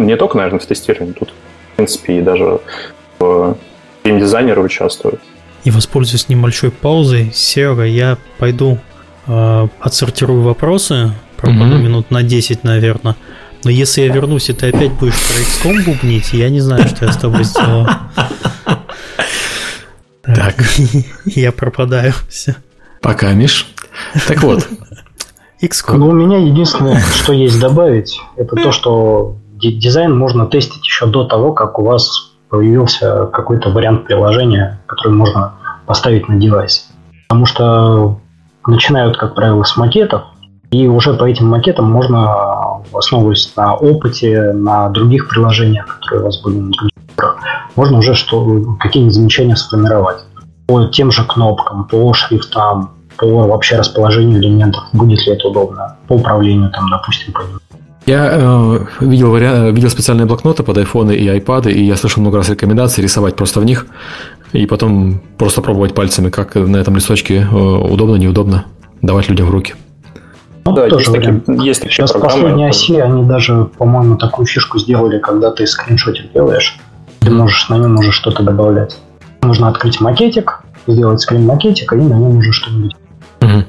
А, 0.00 0.04
не 0.04 0.16
только, 0.16 0.36
наверное, 0.36 0.60
в 0.60 0.66
тестировании, 0.66 1.12
тут, 1.12 1.30
в 1.72 1.76
принципе, 1.76 2.18
и 2.18 2.22
даже 2.22 2.60
в 3.18 3.56
геймдизайнеры 4.04 4.62
участвуют. 4.62 5.20
И 5.64 5.70
воспользуюсь 5.70 6.28
небольшой 6.28 6.70
паузой. 6.70 7.30
Серега, 7.34 7.84
я 7.84 8.16
пойду 8.38 8.78
э, 9.26 9.68
отсортирую 9.80 10.42
вопросы, 10.42 11.12
пропаду 11.36 11.76
mm-hmm. 11.76 11.82
минут 11.82 12.10
на 12.10 12.22
10, 12.22 12.64
наверное. 12.64 13.16
Но 13.62 13.70
если 13.70 14.02
я 14.02 14.08
вернусь, 14.08 14.48
и 14.48 14.54
ты 14.54 14.68
опять 14.68 14.92
будешь 14.92 15.14
про 15.14 15.70
XCOM 15.70 15.84
бубнить, 15.84 16.32
я 16.32 16.48
не 16.48 16.60
знаю, 16.60 16.88
что 16.88 17.04
я 17.04 17.12
с 17.12 17.16
тобой 17.16 17.44
сделаю. 17.44 17.88
Так. 20.22 20.54
Я 21.24 21.50
пропадаю. 21.50 22.12
Все. 22.28 22.54
Пока, 23.00 23.32
Миш. 23.32 23.66
Так 24.28 24.42
вот. 24.42 24.68
XCOM. 25.60 25.96
Ну, 25.96 26.08
у 26.08 26.12
меня 26.12 26.38
единственное, 26.38 27.00
что 27.00 27.32
есть 27.32 27.58
добавить, 27.58 28.20
это 28.36 28.54
то, 28.54 28.70
что 28.70 29.36
дизайн 29.68 30.16
можно 30.16 30.46
тестить 30.46 30.84
еще 30.84 31.06
до 31.06 31.24
того, 31.24 31.52
как 31.52 31.78
у 31.78 31.84
вас 31.84 32.32
появился 32.48 33.26
какой-то 33.26 33.70
вариант 33.70 34.04
приложения, 34.04 34.80
который 34.86 35.12
можно 35.12 35.54
поставить 35.86 36.28
на 36.28 36.36
девайс. 36.36 36.90
Потому 37.28 37.46
что 37.46 38.18
начинают, 38.66 39.16
как 39.16 39.34
правило, 39.34 39.62
с 39.64 39.76
макетов, 39.76 40.22
и 40.70 40.86
уже 40.86 41.14
по 41.14 41.24
этим 41.24 41.48
макетам 41.48 41.90
можно, 41.90 42.80
основываясь 42.92 43.52
на 43.56 43.74
опыте, 43.74 44.52
на 44.52 44.88
других 44.88 45.28
приложениях, 45.28 45.86
которые 45.86 46.22
у 46.22 46.24
вас 46.26 46.40
были 46.42 46.58
на 46.58 46.72
играх, 47.16 47.36
можно 47.74 47.98
уже 47.98 48.14
что, 48.14 48.76
какие-нибудь 48.78 49.14
замечания 49.14 49.56
сформировать. 49.56 50.18
По 50.66 50.84
тем 50.86 51.10
же 51.10 51.24
кнопкам, 51.24 51.84
по 51.84 52.12
шрифтам, 52.14 52.90
по 53.16 53.26
вообще 53.48 53.76
расположению 53.76 54.40
элементов, 54.40 54.84
будет 54.92 55.26
ли 55.26 55.32
это 55.32 55.48
удобно, 55.48 55.96
по 56.06 56.14
управлению, 56.14 56.70
там, 56.70 56.88
допустим, 56.88 57.32
по 57.32 57.42
я 58.10 58.28
э, 58.32 58.78
видел, 59.00 59.30
вариант, 59.30 59.74
видел 59.76 59.88
специальные 59.88 60.26
блокноты 60.26 60.62
под 60.62 60.78
iPhone 60.78 61.14
и 61.14 61.26
iPad, 61.28 61.70
и 61.70 61.84
я 61.84 61.96
слышал 61.96 62.20
много 62.20 62.38
раз 62.38 62.48
рекомендаций 62.48 63.02
рисовать 63.02 63.36
просто 63.36 63.60
в 63.60 63.64
них, 63.64 63.86
и 64.52 64.66
потом 64.66 65.20
просто 65.38 65.62
пробовать 65.62 65.94
пальцами, 65.94 66.28
как 66.28 66.56
на 66.56 66.76
этом 66.76 66.96
листочке 66.96 67.46
э, 67.50 67.54
удобно, 67.54 68.16
неудобно, 68.16 68.64
давать 69.00 69.28
людям 69.28 69.46
в 69.46 69.50
руки. 69.50 69.74
Ну, 70.64 70.72
да, 70.72 70.88
тоже 70.88 71.10
есть 71.10 71.12
такие, 71.12 71.64
есть 71.64 71.80
такие 71.80 71.94
Сейчас 71.94 72.12
программы. 72.12 72.42
последние 72.42 72.68
оси, 72.68 72.96
они 72.96 73.24
даже, 73.24 73.66
по-моему, 73.78 74.16
такую 74.16 74.46
фишку 74.46 74.78
сделали, 74.78 75.18
когда 75.18 75.52
ты 75.52 75.66
скриншотик 75.66 76.32
делаешь, 76.32 76.78
ты 77.20 77.30
можешь 77.30 77.68
на 77.68 77.78
нем 77.78 77.96
уже 77.96 78.12
что-то 78.12 78.42
добавлять. 78.42 78.98
Нужно 79.42 79.68
открыть 79.68 80.00
макетик, 80.00 80.62
сделать 80.86 81.20
скрин 81.20 81.46
макетика, 81.46 81.94
и 81.94 82.00
на 82.00 82.14
нем 82.14 82.38
уже 82.38 82.52
что-нибудь. 82.52 82.96
Угу. 83.40 83.64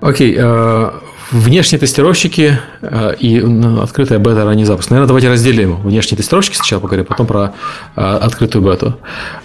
Окей, 0.00 0.34
э, 0.38 0.90
внешние 1.30 1.78
тестировщики 1.78 2.58
э, 2.80 3.14
и 3.18 3.40
ну, 3.40 3.82
открытая 3.82 4.18
бета 4.18 4.44
ранний 4.44 4.64
запуск. 4.64 4.90
Наверное, 4.90 5.08
давайте 5.08 5.28
разделим 5.28 5.76
внешние 5.76 6.16
тестировщики 6.16 6.56
сначала 6.56 6.80
поговорим, 6.80 7.06
потом 7.06 7.26
про 7.26 7.52
э, 7.96 8.00
открытую 8.00 8.64
бету. 8.64 8.96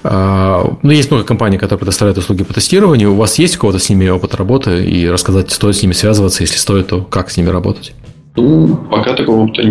Ну, 0.03 0.91
есть 0.91 1.11
много 1.11 1.25
компаний, 1.25 1.57
которые 1.57 1.79
предоставляют 1.79 2.17
услуги 2.17 2.43
по 2.43 2.53
тестированию. 2.53 3.13
У 3.13 3.15
вас 3.15 3.39
есть 3.39 3.57
у 3.57 3.59
кого-то 3.59 3.79
с 3.79 3.89
ними 3.89 4.07
опыт 4.09 4.35
работы 4.35 4.83
и 4.83 5.09
рассказать, 5.09 5.51
стоит 5.51 5.75
с 5.75 5.81
ними 5.81 5.93
связываться, 5.93 6.43
если 6.43 6.57
стоит, 6.57 6.87
то 6.87 7.01
как 7.01 7.29
с 7.29 7.37
ними 7.37 7.49
работать? 7.49 7.93
Ну, 8.35 8.75
пока 8.89 9.13
такого 9.13 9.41
опыта 9.41 9.63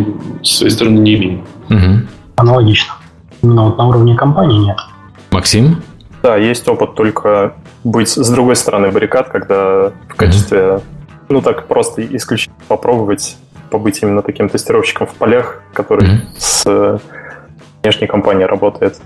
с 0.43 0.59
своей 0.59 0.73
стороны 0.73 0.99
не 0.99 1.15
имеем. 1.15 1.45
Угу. 1.69 2.09
Аналогично. 2.37 2.95
Но 3.43 3.67
вот 3.67 3.79
на 3.79 3.89
уровне 3.89 4.15
компании 4.15 4.59
нет. 4.59 4.77
Максим? 5.31 5.83
Да, 6.23 6.37
есть 6.37 6.69
опыт 6.69 6.95
только 6.95 7.55
быть 7.83 8.09
с 8.09 8.31
другой 8.31 8.55
стороны 8.55 8.91
баррикад, 8.93 9.29
когда 9.31 9.93
в 10.09 10.15
качестве, 10.15 10.59
mm-hmm. 10.59 10.83
Ну 11.33 11.43
так 11.43 11.67
просто 11.67 12.05
исключительно 12.17 12.57
попробовать 12.69 13.37
побыть 13.71 14.03
именно 14.03 14.23
таким 14.23 14.49
тестировщиком 14.49 15.07
в 15.07 15.15
полях, 15.15 15.63
который 15.73 16.07
mm-hmm. 16.07 16.37
с 16.37 17.01
внешней 17.83 18.07
компанией 18.07 18.47
работает. 18.47 19.01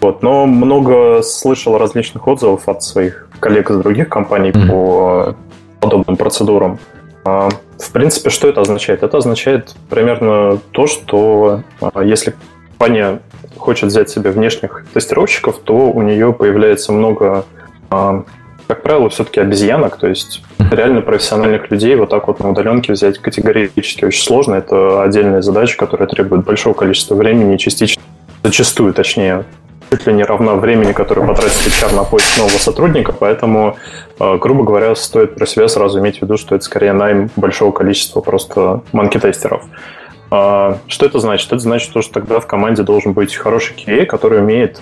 Вот. 0.00 0.22
Но 0.22 0.46
много 0.46 1.22
слышал 1.22 1.76
различных 1.78 2.26
отзывов 2.28 2.68
от 2.68 2.82
своих 2.82 3.28
коллег 3.40 3.70
из 3.70 3.78
других 3.78 4.08
компаний 4.08 4.50
mm-hmm. 4.50 4.68
по 4.68 5.36
подобным 5.80 6.16
процедурам. 6.16 6.78
А, 7.24 7.48
в 7.78 7.90
принципе, 7.90 8.30
что 8.30 8.48
это 8.48 8.60
означает? 8.60 9.02
Это 9.02 9.18
означает 9.18 9.74
примерно 9.90 10.58
то, 10.70 10.86
что 10.86 11.62
а, 11.80 12.02
если 12.02 12.34
компания 12.70 13.20
хочет 13.56 13.88
взять 13.88 14.10
себе 14.10 14.30
внешних 14.30 14.84
тестировщиков, 14.92 15.58
то 15.58 15.90
у 15.90 16.02
нее 16.02 16.32
появляется 16.32 16.92
много, 16.92 17.44
а, 17.90 18.24
как 18.66 18.82
правило, 18.82 19.08
все-таки 19.10 19.40
обезьянок, 19.40 19.96
то 19.96 20.06
есть 20.06 20.42
реально 20.70 21.02
профессиональных 21.02 21.70
людей 21.70 21.94
вот 21.96 22.10
так 22.10 22.26
вот 22.28 22.40
на 22.40 22.50
удаленке 22.50 22.92
взять 22.92 23.18
категорически 23.18 24.04
очень 24.04 24.22
сложно. 24.22 24.54
Это 24.54 25.02
отдельная 25.02 25.42
задача, 25.42 25.76
которая 25.76 26.08
требует 26.08 26.44
большого 26.44 26.74
количества 26.74 27.14
времени 27.14 27.54
и 27.54 27.58
частично, 27.58 28.02
зачастую, 28.42 28.94
точнее, 28.94 29.44
чуть 29.90 30.06
ли 30.06 30.12
не 30.12 30.24
равна 30.24 30.54
времени, 30.54 30.92
которое 30.92 31.26
потратит 31.26 31.56
HR 31.66 31.94
на 31.94 32.04
поиск 32.04 32.38
нового 32.38 32.58
сотрудника, 32.58 33.12
поэтому, 33.12 33.76
а, 34.18 34.38
грубо 34.38 34.64
говоря, 34.64 34.94
стоит 34.94 35.34
про 35.34 35.46
себя 35.46 35.68
сразу 35.68 36.00
иметь 36.00 36.18
в 36.18 36.22
виду, 36.22 36.36
что 36.36 36.54
это 36.54 36.64
скорее 36.64 36.92
найм 36.92 37.30
большого 37.36 37.70
количества 37.70 38.20
просто 38.20 38.82
манки-тестеров. 38.92 39.64
А, 40.30 40.78
что 40.88 41.06
это 41.06 41.18
значит? 41.18 41.48
Это 41.48 41.58
значит, 41.58 41.90
что 41.90 42.02
тогда 42.02 42.40
в 42.40 42.46
команде 42.46 42.82
должен 42.82 43.12
быть 43.12 43.34
хороший 43.34 43.76
QA, 43.76 44.06
который 44.06 44.40
умеет 44.40 44.80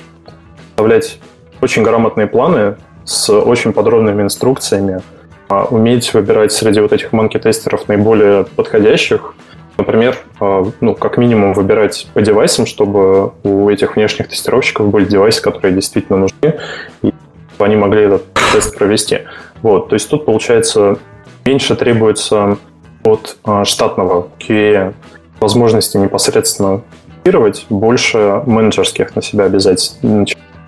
составлять 0.71 1.19
очень 1.61 1.83
грамотные 1.83 2.27
планы 2.27 2.77
с 3.05 3.33
очень 3.33 3.73
подробными 3.73 4.23
инструкциями, 4.23 5.03
а, 5.49 5.65
уметь 5.65 6.15
выбирать 6.15 6.53
среди 6.53 6.81
вот 6.81 6.93
этих 6.93 7.13
манки-тестеров 7.13 7.89
наиболее 7.89 8.45
подходящих, 8.45 9.35
Например, 9.79 10.19
а, 10.39 10.71
ну, 10.81 10.95
как 10.95 11.17
минимум 11.17 11.55
выбирать 11.55 12.07
по 12.13 12.21
девайсам, 12.21 12.67
чтобы 12.67 13.33
у 13.43 13.71
этих 13.71 13.97
внешних 13.97 14.29
тестировщиков 14.29 14.89
были 14.89 15.07
девайсы, 15.07 15.43
которые 15.43 15.75
действительно 15.75 16.19
нужны, 16.19 16.61
и 17.03 17.13
они 17.59 17.77
могли 17.77 18.03
этот 18.03 18.25
тест 18.53 18.77
провести. 18.77 19.21
Вот, 19.63 19.89
то 19.89 19.95
есть 19.95 20.11
тут, 20.11 20.27
получается, 20.27 20.99
меньше 21.45 21.75
требуется 21.75 22.59
от 23.03 23.39
штатного 23.65 24.29
QA 24.39 24.95
возможности 25.41 25.97
непосредственно 25.97 26.83
тестировать, 27.23 27.67
больше 27.69 28.43
менеджерских 28.47 29.17
на 29.17 29.23
себя 29.23 29.45
обязательно 29.45 30.25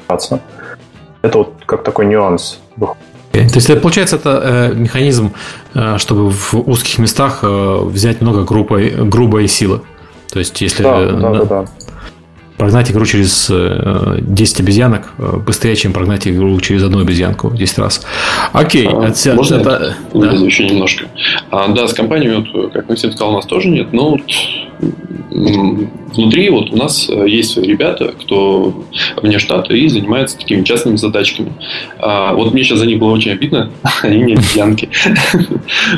начинаться. 0.08 0.40
Это 1.24 1.38
вот 1.38 1.54
как 1.64 1.82
такой 1.82 2.04
нюанс 2.06 2.60
То 2.78 2.96
есть, 3.32 3.70
это, 3.70 3.80
получается, 3.80 4.16
это 4.16 4.40
э, 4.44 4.74
механизм, 4.74 5.32
э, 5.74 5.96
чтобы 5.98 6.30
в 6.30 6.54
узких 6.54 6.98
местах 6.98 7.40
э, 7.42 7.78
взять 7.84 8.20
много 8.20 8.44
грубой, 8.44 8.90
грубой 8.90 9.48
силы. 9.48 9.80
То 10.30 10.38
есть, 10.38 10.60
если 10.60 10.82
да, 10.82 11.12
да, 11.12 11.30
да, 11.30 11.44
да 11.44 11.64
прогнать 12.56 12.90
игру 12.90 13.04
через 13.04 13.50
10 13.50 13.50
э, 13.50 14.62
обезьянок 14.62 15.12
э, 15.18 15.36
быстрее, 15.44 15.74
чем 15.76 15.92
прогнать 15.92 16.26
игру 16.28 16.58
через 16.60 16.82
одну 16.84 17.00
обезьянку 17.00 17.50
10 17.50 17.78
раз. 17.78 18.06
Окей. 18.52 18.88
А, 18.88 19.08
отся... 19.08 19.34
Можно 19.34 19.56
это... 19.56 19.96
да? 20.14 20.26
еще 20.30 20.68
немножко? 20.68 21.06
А, 21.50 21.68
да, 21.68 21.88
с 21.88 21.92
компаниями, 21.92 22.46
вот, 22.54 22.72
как 22.72 22.88
Максим 22.88 23.10
сказал, 23.12 23.32
у 23.32 23.36
нас 23.36 23.46
тоже 23.46 23.68
нет, 23.68 23.92
но 23.92 24.10
вот 24.10 24.22
внутри 25.30 26.48
вот 26.50 26.70
у 26.70 26.76
нас 26.76 27.08
э, 27.10 27.28
есть 27.28 27.52
свои 27.52 27.66
ребята, 27.66 28.14
кто 28.20 28.84
вне 29.20 29.38
штата 29.38 29.74
и 29.74 29.88
занимается 29.88 30.38
такими 30.38 30.62
частными 30.62 30.96
задачками. 30.96 31.52
А, 31.98 32.32
вот 32.34 32.52
мне 32.52 32.62
сейчас 32.62 32.78
за 32.78 32.86
них 32.86 32.98
было 32.98 33.12
очень 33.12 33.32
обидно, 33.32 33.70
они 34.02 34.20
не 34.20 34.32
обезьянки. 34.34 34.88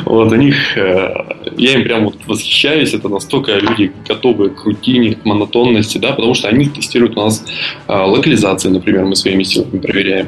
Вот 0.05 0.31
у 0.31 0.35
них, 0.35 0.77
э, 0.77 1.13
я 1.57 1.73
им 1.73 1.83
прям 1.83 2.05
вот 2.05 2.15
восхищаюсь, 2.25 2.93
это 2.93 3.09
настолько 3.09 3.57
люди 3.57 3.91
готовы 4.07 4.49
к 4.49 4.65
рутине, 4.65 5.15
к 5.15 5.25
монотонности, 5.25 5.97
да, 5.97 6.13
потому 6.13 6.33
что 6.33 6.47
они 6.47 6.65
тестируют 6.65 7.17
у 7.17 7.21
нас 7.21 7.45
а, 7.87 8.05
локализации, 8.05 8.69
например, 8.69 9.05
мы 9.05 9.15
своими 9.15 9.43
силами 9.43 9.79
проверяем 9.79 10.27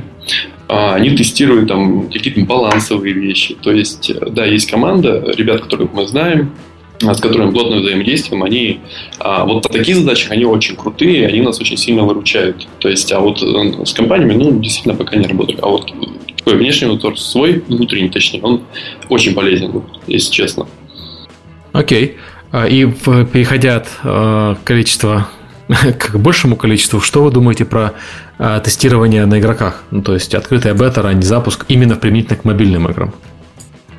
а, 0.68 0.95
они 0.95 1.16
тестируют 1.16 1.68
там 1.68 2.10
какие-то 2.10 2.41
балансовые 2.41 3.14
вещи. 3.14 3.56
То 3.56 3.72
есть, 3.72 4.12
э, 4.12 4.30
да, 4.30 4.45
есть 4.45 4.70
команда 4.70 5.24
ребят, 5.36 5.62
которых 5.62 5.93
мы 5.93 6.06
знаем, 6.08 6.54
с 7.02 7.22
которыми 7.22 7.52
плотно 7.52 7.78
взаимодействуем, 7.78 8.43
они 8.43 8.82
а, 9.20 9.45
вот 9.45 9.64
по 9.64 9.70
таких 9.70 9.95
задачах 9.95 10.32
они 10.32 10.45
очень 10.45 10.76
крутые, 10.76 11.28
они 11.28 11.41
нас 11.41 11.60
очень 11.60 11.78
сильно 11.78 12.04
выручают. 12.04 12.68
То 12.80 12.89
есть, 12.89 13.12
а 13.12 13.20
вот 13.20 13.41
э, 13.41 13.86
с 13.86 13.93
компаниями, 13.93 14.34
ну, 14.34 14.60
действительно, 14.60 14.95
пока 14.95 15.16
не 15.16 15.28
работали. 15.28 15.58
А 15.62 15.68
вот 15.68 15.91
такой 16.38 16.58
внешний 16.58 16.88
мотор 16.88 17.18
свой, 17.18 17.64
внутренний, 17.68 18.10
точнее, 18.10 18.41
он 18.41 18.62
очень 19.08 19.34
полезен, 19.34 19.84
если 20.08 20.32
честно. 20.32 20.68
Окей. 21.72 22.18
Okay. 22.52 22.70
И 22.70 22.86
переходя 23.32 23.78
от 23.78 23.88
э, 24.04 24.56
количества 24.64 25.30
к 26.00 26.16
большему 26.18 26.56
количеству, 26.56 27.00
что 27.00 27.24
вы 27.24 27.32
думаете 27.32 27.64
про 27.64 27.93
э, 28.39 28.60
тестирование 28.64 29.26
на 29.26 29.39
игроках? 29.39 29.84
Ну, 29.91 30.02
то 30.02 30.16
есть 30.16 30.34
открытая 30.34 30.74
бета, 30.74 31.04
ранний 31.04 31.22
запуск 31.22 31.66
именно 31.68 31.95
применительно 31.95 32.38
к 32.38 32.45
мобильным 32.45 32.89
играм? 32.89 33.14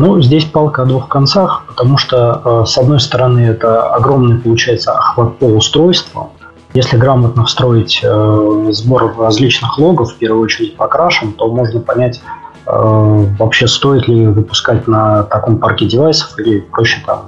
Ну, 0.01 0.19
здесь 0.23 0.47
палка 0.47 0.85
о 0.85 0.87
двух 0.87 1.09
концах, 1.09 1.65
потому 1.69 1.99
что, 1.99 2.41
э, 2.43 2.65
с 2.67 2.79
одной 2.79 3.01
стороны, 3.01 3.41
это 3.41 3.83
огромный, 3.91 4.39
получается, 4.39 4.93
охват 4.93 5.39
по 5.39 5.45
устройству. 5.45 6.33
Если 6.73 6.97
грамотно 6.97 7.45
встроить 7.45 8.01
э, 8.03 8.69
сбор 8.71 9.15
различных 9.19 9.79
логов, 9.79 10.13
в 10.13 10.17
первую 10.17 10.43
очередь 10.43 10.75
по 10.75 10.89
крашам, 10.89 11.35
то 11.35 11.53
можно 11.53 11.81
понять, 11.81 12.23
э, 12.67 13.27
вообще 13.39 13.67
стоит 13.67 14.09
ли 14.09 14.27
выпускать 14.27 14.89
на 14.89 15.25
таком 15.25 15.59
парке 15.59 15.85
девайсов 15.85 16.39
или 16.39 16.61
проще 16.61 17.03
там 17.05 17.27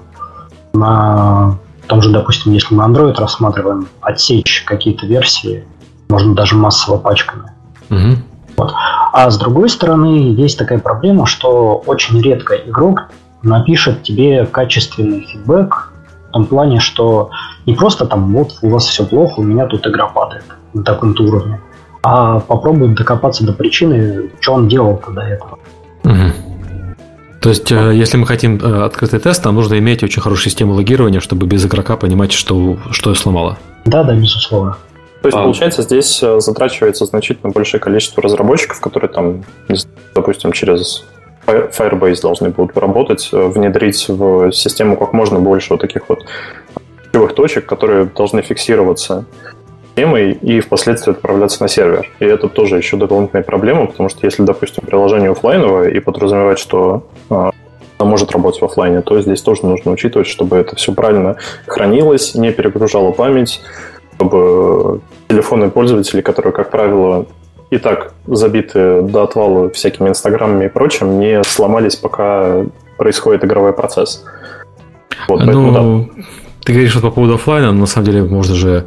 на 0.73 1.59
том 1.89 2.01
же, 2.01 2.11
допустим, 2.11 2.55
если 2.55 2.75
мы 2.75 2.85
Android 2.85 3.21
рассматриваем, 3.21 3.87
отсечь 4.01 4.65
какие-то 4.67 5.05
версии, 5.05 5.67
можно 6.09 6.35
даже 6.35 6.57
массово 6.57 6.97
пачками. 6.97 7.53
Угу. 7.91 8.17
Вот. 8.63 8.75
А 9.13 9.31
с 9.31 9.39
другой 9.39 9.69
стороны, 9.69 10.35
есть 10.35 10.59
такая 10.59 10.79
проблема, 10.79 11.27
что 11.27 11.83
очень 11.87 12.21
редко 12.21 12.55
игрок 12.55 13.09
напишет 13.43 14.03
тебе 14.03 14.47
качественный 14.47 15.27
фидбэк 15.27 15.93
в 16.29 16.33
том 16.33 16.47
плане, 16.47 16.81
что 16.81 17.31
не 17.67 17.75
просто 17.75 18.07
там 18.07 18.33
вот 18.33 18.55
у 18.63 18.71
вас 18.71 18.87
все 18.87 19.05
плохо, 19.05 19.41
у 19.41 19.43
меня 19.43 19.67
тут 19.67 19.87
игра 19.87 20.07
падает 20.07 20.45
на 20.73 20.83
таком-то 20.83 21.25
уровне, 21.25 21.61
а 22.03 22.41
попробует 22.41 22.95
докопаться 22.95 23.45
до 23.45 23.53
причины, 23.53 24.31
что 24.41 24.55
он 24.55 24.69
делал 24.69 25.03
до 25.09 25.21
этого. 25.21 25.59
Угу. 26.05 26.33
То 27.41 27.49
есть, 27.49 27.73
э, 27.73 27.93
если 27.95 28.17
мы 28.17 28.27
хотим 28.27 28.59
э, 28.59 28.85
открытый 28.85 29.19
тест, 29.19 29.45
нам 29.45 29.57
нужно 29.57 29.77
иметь 29.79 30.05
очень 30.05 30.23
хорошую 30.23 30.49
систему 30.49 30.75
логирования, 30.75 31.19
чтобы 31.19 31.47
без 31.47 31.67
игрока 31.67 31.97
понимать, 31.97 32.31
что, 32.33 32.79
что 32.93 33.11
я 33.11 33.17
сломала. 33.17 33.59
Да, 33.85 34.05
да, 34.05 34.15
безусловно. 34.15 34.77
То 35.23 35.29
есть, 35.29 35.39
а. 35.39 35.43
получается, 35.43 35.83
здесь 35.83 36.21
э, 36.23 36.41
затрачивается 36.41 37.07
значительно 37.07 37.51
большее 37.51 37.81
количество 37.81 38.23
разработчиков, 38.23 38.81
которые 38.81 39.09
там, 39.09 39.45
допустим, 40.15 40.51
через 40.53 41.05
Firebase 41.47 42.21
должны 42.21 42.51
будут 42.51 42.77
работать, 42.77 43.31
э, 43.33 43.47
внедрить 43.47 44.09
в 44.09 44.51
систему 44.51 44.97
как 44.97 45.13
можно 45.13 45.39
больше 45.39 45.75
вот 45.75 45.81
таких 45.81 46.09
вот 46.09 46.25
ключевых 47.13 47.35
точек, 47.35 47.67
которые 47.67 48.07
должны 48.07 48.43
фиксироваться 48.43 49.25
системой 49.91 50.33
и 50.33 50.61
впоследствии 50.61 51.13
отправляться 51.13 51.63
на 51.63 51.69
сервер. 51.69 52.11
И 52.19 52.25
это 52.25 52.49
тоже 52.49 52.77
еще 52.77 52.97
дополнительная 52.97 53.45
проблема, 53.45 53.87
потому 53.87 54.09
что 54.09 54.27
если, 54.27 54.43
допустим, 54.43 54.85
приложение 54.85 55.31
офлайновое 55.31 55.91
и 55.91 56.01
подразумевать, 56.01 56.59
что 56.59 57.07
э, 57.31 57.51
оно 57.99 58.11
может 58.11 58.33
работать 58.33 58.61
в 58.61 58.65
офлайне, 58.65 59.03
то 59.03 59.21
здесь 59.21 59.43
тоже 59.43 59.67
нужно 59.67 59.93
учитывать, 59.93 60.27
чтобы 60.27 60.57
это 60.57 60.75
все 60.77 60.93
правильно 60.93 61.37
хранилось, 61.67 62.35
не 62.35 62.51
перегружало 62.53 63.13
память, 63.13 63.61
чтобы 64.23 65.01
телефонные 65.29 65.71
пользователи, 65.71 66.21
которые, 66.21 66.53
как 66.53 66.71
правило, 66.71 67.27
и 67.71 67.79
так 67.79 68.13
забиты 68.27 69.03
до 69.03 69.23
отвала 69.23 69.71
всякими 69.71 70.09
инстаграмами 70.09 70.67
и 70.67 70.69
прочим, 70.69 71.19
не 71.19 71.43
сломались, 71.43 71.97
пока 71.97 72.65
происходит 72.99 73.45
игровой 73.45 73.73
процесс. 73.73 74.25
Вот, 75.29 75.41
ну, 75.41 75.47
поэтому, 75.47 76.09
да. 76.17 76.25
Ты 76.65 76.73
говоришь 76.73 76.95
вот 76.95 77.03
по 77.03 77.11
поводу 77.11 77.35
офлайна, 77.35 77.73
но 77.73 77.81
на 77.81 77.87
самом 77.87 78.07
деле 78.07 78.23
можно 78.23 78.55
же 78.55 78.87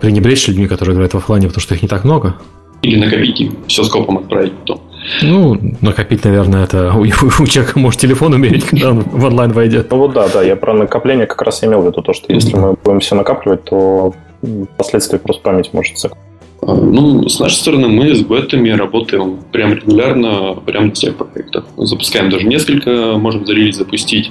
пренебречь 0.00 0.48
людьми, 0.48 0.66
которые 0.66 0.94
играют 0.94 1.12
в 1.12 1.18
офлайне, 1.18 1.48
потому 1.48 1.60
что 1.60 1.74
их 1.74 1.82
не 1.82 1.88
так 1.88 2.04
много. 2.04 2.36
Или 2.82 2.98
накопить 2.98 3.40
и 3.40 3.52
все 3.66 3.84
скопом 3.84 4.18
отправить 4.18 4.54
потом. 4.54 4.80
Ну, 5.22 5.58
накопить, 5.80 6.24
наверное, 6.24 6.64
это 6.64 6.92
у, 6.94 7.00
у 7.02 7.46
человека 7.46 7.78
может 7.78 8.00
телефон 8.00 8.34
умереть, 8.34 8.64
когда 8.64 8.90
он 8.90 9.00
в 9.00 9.24
онлайн 9.24 9.52
войдет. 9.52 9.90
Ну 9.90 9.98
вот 9.98 10.12
да, 10.12 10.28
да, 10.32 10.42
я 10.42 10.56
про 10.56 10.72
накопление 10.72 11.26
как 11.26 11.42
раз 11.42 11.62
имел 11.62 11.82
в 11.82 11.86
виду 11.86 12.00
то, 12.00 12.14
что 12.14 12.32
если 12.32 12.56
мы 12.56 12.74
будем 12.82 13.00
все 13.00 13.14
накапливать, 13.16 13.64
то 13.64 14.14
впоследствии 14.42 15.18
просто 15.18 15.42
память 15.42 15.72
может 15.72 15.98
закрыть. 15.98 16.29
А, 16.62 16.74
ну, 16.74 17.28
с 17.28 17.40
нашей 17.40 17.54
стороны 17.54 17.88
мы 17.88 18.14
с 18.14 18.20
бетами 18.20 18.70
работаем 18.70 19.38
прям 19.50 19.72
регулярно, 19.72 20.54
прям 20.54 20.88
на 20.88 20.92
всех 20.92 21.16
проектах. 21.16 21.64
Запускаем 21.76 22.30
даже 22.30 22.46
несколько, 22.46 23.16
можем 23.16 23.46
за 23.46 23.54
релиз 23.54 23.76
запустить. 23.76 24.30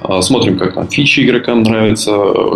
А, 0.00 0.20
смотрим, 0.20 0.58
как 0.58 0.74
там 0.74 0.88
фичи 0.88 1.20
игрокам 1.20 1.62
нравятся, 1.62 2.12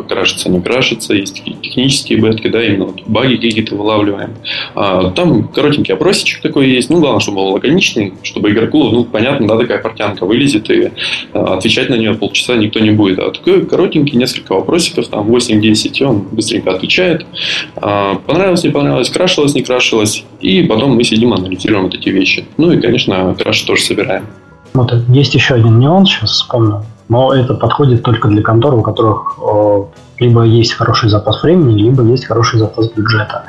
крашится, 0.08 0.50
не 0.50 0.60
крашится. 0.60 1.14
Есть 1.14 1.42
технические 1.62 2.20
бетки, 2.20 2.48
да, 2.48 2.62
именно 2.64 2.86
вот 2.86 3.02
баги 3.06 3.36
какие-то 3.36 3.76
вылавливаем. 3.76 4.34
А, 4.74 5.10
там 5.10 5.48
коротенький 5.48 5.94
опросичек 5.94 6.42
такой 6.42 6.68
есть. 6.68 6.90
Ну, 6.90 7.00
главное, 7.00 7.20
чтобы 7.20 7.38
был 7.38 7.48
лаконичный, 7.48 8.14
чтобы 8.22 8.50
игроку, 8.50 8.90
ну, 8.90 9.04
понятно, 9.04 9.48
да, 9.48 9.56
такая 9.58 9.78
портянка 9.78 10.26
вылезет, 10.26 10.70
и 10.70 10.90
отвечать 11.32 11.88
на 11.88 11.94
нее 11.94 12.14
полчаса 12.14 12.56
никто 12.56 12.80
не 12.80 12.90
будет. 12.90 13.18
А 13.18 13.30
такой 13.30 13.64
коротенький, 13.64 14.18
несколько 14.18 14.54
вопросиков, 14.54 15.08
там 15.08 15.28
8-10, 15.28 15.98
и 15.98 16.04
он 16.04 16.20
быстренько 16.30 16.72
отвечает. 16.72 17.26
Понравилось, 17.74 18.64
не 18.64 18.70
понравилось, 18.70 19.08
крашилось, 19.14 19.54
не 19.54 19.62
крашилось. 19.62 20.24
И 20.40 20.62
потом 20.64 20.96
мы 20.96 21.04
сидим, 21.04 21.32
анализируем 21.32 21.84
вот 21.84 21.94
эти 21.94 22.10
вещи. 22.10 22.44
Ну 22.58 22.72
и, 22.72 22.80
конечно, 22.80 23.34
краш 23.34 23.62
тоже 23.62 23.82
собираем. 23.82 24.26
Вот 24.74 24.92
есть 25.08 25.34
еще 25.34 25.54
один 25.54 25.78
нюанс, 25.78 26.10
сейчас 26.10 26.30
вспомнил. 26.30 26.84
Но 27.08 27.32
это 27.32 27.54
подходит 27.54 28.02
только 28.02 28.28
для 28.28 28.42
контор, 28.42 28.74
у 28.74 28.82
которых 28.82 29.38
о, 29.38 29.88
либо 30.18 30.42
есть 30.42 30.72
хороший 30.72 31.10
запас 31.10 31.42
времени, 31.42 31.82
либо 31.82 32.02
есть 32.02 32.26
хороший 32.26 32.58
запас 32.58 32.90
бюджета. 32.90 33.44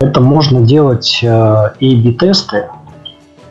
Это 0.00 0.20
можно 0.20 0.60
делать 0.60 1.20
э, 1.22 1.28
A-B-тесты. 1.28 2.68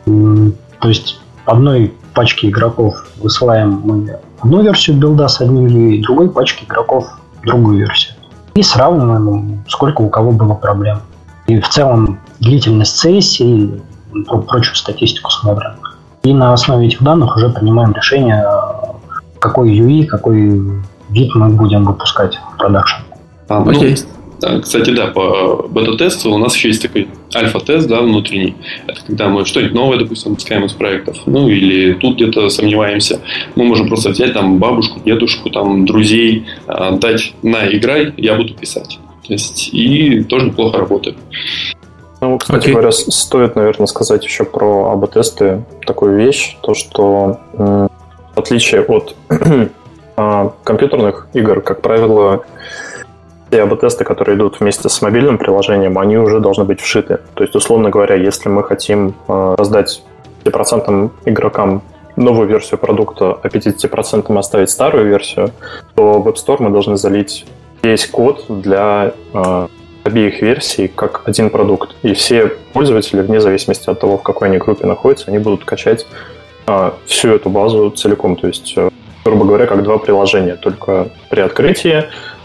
То 0.04 0.88
есть 0.88 1.20
одной 1.44 1.92
пачке 2.14 2.48
игроков 2.48 3.06
высылаем 3.18 3.80
мы 3.84 4.18
одну 4.40 4.62
версию 4.62 4.96
билда 4.96 5.28
с 5.28 5.40
одним 5.40 5.66
и 5.66 6.02
другой 6.02 6.30
пачке 6.30 6.64
игроков 6.64 7.06
другую 7.44 7.78
версию. 7.78 8.14
И 8.54 8.62
сравниваем, 8.62 9.64
сколько 9.68 10.02
у 10.02 10.10
кого 10.10 10.32
было 10.32 10.54
проблем. 10.54 11.00
И 11.52 11.60
в 11.60 11.68
целом 11.68 12.18
длительность 12.40 12.96
сессии 12.96 13.70
и 14.14 14.22
прочую 14.48 14.74
статистику 14.74 15.30
смотрим. 15.30 15.72
И 16.22 16.32
на 16.32 16.54
основе 16.54 16.86
этих 16.86 17.02
данных 17.02 17.36
уже 17.36 17.50
принимаем 17.50 17.92
решение, 17.92 18.42
какой 19.38 19.70
UI, 19.70 20.06
какой 20.06 20.62
вид 21.10 21.34
мы 21.34 21.50
будем 21.50 21.84
выпускать 21.84 22.38
в 22.54 22.56
продакшн. 22.56 23.02
А, 23.48 23.60
ну, 23.60 24.60
кстати, 24.62 24.90
да, 24.90 25.08
по 25.08 25.68
бета-тесту 25.68 26.32
у 26.32 26.38
нас 26.38 26.56
еще 26.56 26.68
есть 26.68 26.80
такой 26.80 27.08
альфа-тест, 27.34 27.86
да, 27.86 28.00
внутренний. 28.00 28.56
Это 28.86 29.00
когда 29.06 29.28
мы 29.28 29.44
что-нибудь 29.44 29.74
новое, 29.74 29.98
допустим, 29.98 30.30
выпускаем 30.30 30.64
из 30.64 30.72
проектов. 30.72 31.18
Ну, 31.26 31.48
или 31.48 31.92
тут 31.92 32.14
где-то 32.14 32.48
сомневаемся. 32.48 33.20
Мы 33.56 33.64
можем 33.64 33.88
просто 33.88 34.08
взять 34.08 34.32
там 34.32 34.58
бабушку, 34.58 35.00
дедушку, 35.04 35.50
там, 35.50 35.84
друзей, 35.84 36.46
а, 36.66 36.92
дать 36.92 37.34
на 37.42 37.70
играй, 37.70 38.14
я 38.16 38.36
буду 38.36 38.54
писать. 38.54 38.98
То 39.26 39.32
есть, 39.32 39.68
и 39.72 40.24
тоже 40.24 40.46
неплохо 40.46 40.78
работает. 40.78 41.16
Ну, 42.20 42.38
кстати 42.38 42.68
okay. 42.68 42.72
говоря, 42.72 42.92
стоит, 42.92 43.56
наверное, 43.56 43.86
сказать 43.86 44.24
еще 44.24 44.44
про 44.44 44.92
АБ-тесты 44.92 45.64
такую 45.86 46.16
вещь, 46.16 46.56
то, 46.62 46.74
что 46.74 47.40
в 47.52 48.38
отличие 48.38 48.82
от 48.82 49.16
а, 50.16 50.52
компьютерных 50.64 51.26
игр, 51.34 51.60
как 51.60 51.82
правило, 51.82 52.44
те 53.50 53.62
АБ-тесты, 53.62 54.04
которые 54.04 54.36
идут 54.36 54.60
вместе 54.60 54.88
с 54.88 55.02
мобильным 55.02 55.36
приложением, 55.36 55.98
они 55.98 56.16
уже 56.16 56.40
должны 56.40 56.64
быть 56.64 56.80
вшиты. 56.80 57.18
То 57.34 57.42
есть, 57.42 57.54
условно 57.54 57.90
говоря, 57.90 58.14
если 58.14 58.48
мы 58.48 58.62
хотим 58.62 59.14
а, 59.28 59.56
раздать 59.56 60.02
50% 60.44 61.10
игрокам 61.26 61.82
новую 62.16 62.46
версию 62.46 62.78
продукта, 62.78 63.38
а 63.42 63.48
50% 63.48 64.38
оставить 64.38 64.70
старую 64.70 65.08
версию, 65.08 65.50
то 65.94 66.20
в 66.20 66.28
App 66.28 66.34
Store 66.34 66.56
мы 66.60 66.70
должны 66.70 66.96
залить 66.96 67.46
есть 67.82 68.10
код 68.10 68.44
для 68.48 69.14
э, 69.32 69.68
обеих 70.04 70.42
версий 70.42 70.88
как 70.88 71.22
один 71.26 71.50
продукт. 71.50 71.94
И 72.02 72.14
все 72.14 72.48
пользователи, 72.72 73.20
вне 73.20 73.40
зависимости 73.40 73.88
от 73.88 74.00
того, 74.00 74.18
в 74.18 74.22
какой 74.22 74.48
они 74.48 74.58
группе 74.58 74.86
находятся, 74.86 75.28
они 75.28 75.38
будут 75.38 75.64
качать 75.64 76.06
э, 76.66 76.90
всю 77.06 77.30
эту 77.30 77.50
базу 77.50 77.90
целиком. 77.90 78.36
То 78.36 78.46
есть, 78.46 78.74
э, 78.76 78.90
грубо 79.24 79.44
говоря, 79.44 79.66
как 79.66 79.82
два 79.82 79.98
приложения. 79.98 80.56
Только 80.56 81.08
при 81.28 81.40
открытии 81.40 82.04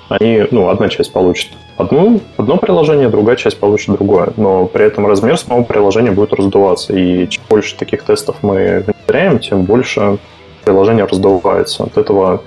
они, 0.10 0.46
ну, 0.52 0.70
одна 0.70 0.90
часть 0.90 1.12
получит 1.12 1.52
одну, 1.78 2.22
одно 2.38 2.58
приложение, 2.58 3.10
другая 3.10 3.36
часть 3.36 3.60
получит 3.60 3.96
другое. 3.96 4.34
Но 4.38 4.66
при 4.66 4.86
этом 4.86 5.06
размер 5.06 5.38
самого 5.38 5.64
приложения 5.64 6.12
будет 6.12 6.34
раздуваться. 6.34 6.94
И 6.94 7.28
чем 7.28 7.44
больше 7.50 7.76
таких 7.78 8.04
тестов 8.04 8.38
мы 8.42 8.86
внедряем, 8.88 9.40
тем 9.40 9.64
больше 9.64 10.18
приложение 10.64 11.06
раздувается. 11.06 11.84
От 11.84 11.98
этого 11.98 12.42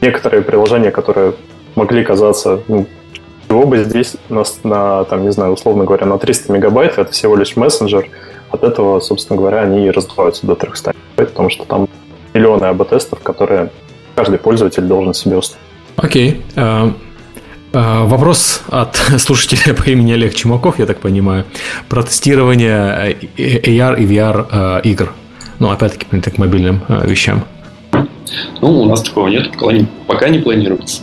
некоторые 0.00 0.42
приложения, 0.42 0.90
которые 0.90 1.34
могли 1.74 2.04
казаться, 2.04 2.60
ну, 2.68 2.86
его 3.48 3.66
бы 3.66 3.84
здесь 3.84 4.16
на, 4.28 4.44
на, 4.64 5.04
там, 5.04 5.22
не 5.22 5.32
знаю, 5.32 5.52
условно 5.52 5.84
говоря, 5.84 6.06
на 6.06 6.18
300 6.18 6.52
мегабайт, 6.52 6.98
это 6.98 7.12
всего 7.12 7.36
лишь 7.36 7.56
мессенджер, 7.56 8.08
от 8.50 8.64
этого, 8.64 9.00
собственно 9.00 9.38
говоря, 9.38 9.62
они 9.62 9.86
и 9.86 9.90
раздуваются 9.90 10.46
до 10.46 10.54
300 10.54 10.94
мегабайт, 10.94 11.30
потому 11.30 11.50
что 11.50 11.64
там 11.64 11.88
миллионы 12.34 12.64
АБ-тестов, 12.64 13.20
которые 13.20 13.70
каждый 14.14 14.38
пользователь 14.38 14.82
должен 14.82 15.14
себе 15.14 15.36
установить. 15.36 15.68
Окей. 15.96 16.42
Okay. 16.54 16.56
Uh... 16.56 16.92
Uh, 17.72 18.06
вопрос 18.06 18.60
от 18.68 18.96
слушателя 19.16 19.72
по 19.72 19.88
имени 19.88 20.12
Олег 20.12 20.34
Чумаков, 20.34 20.78
я 20.78 20.84
так 20.84 21.00
понимаю, 21.00 21.46
про 21.88 22.02
тестирование 22.02 23.16
AR 23.38 23.98
и 23.98 24.04
VR 24.04 24.46
uh, 24.46 24.82
игр. 24.82 25.14
Ну, 25.58 25.70
опять-таки, 25.70 26.04
к 26.04 26.36
мобильным 26.36 26.82
вещам. 26.88 27.44
Ну, 28.60 28.82
у 28.82 28.84
нас 28.84 29.02
такого 29.02 29.28
нет, 29.28 29.52
пока 30.06 30.28
не 30.28 30.40
планируется. 30.40 31.02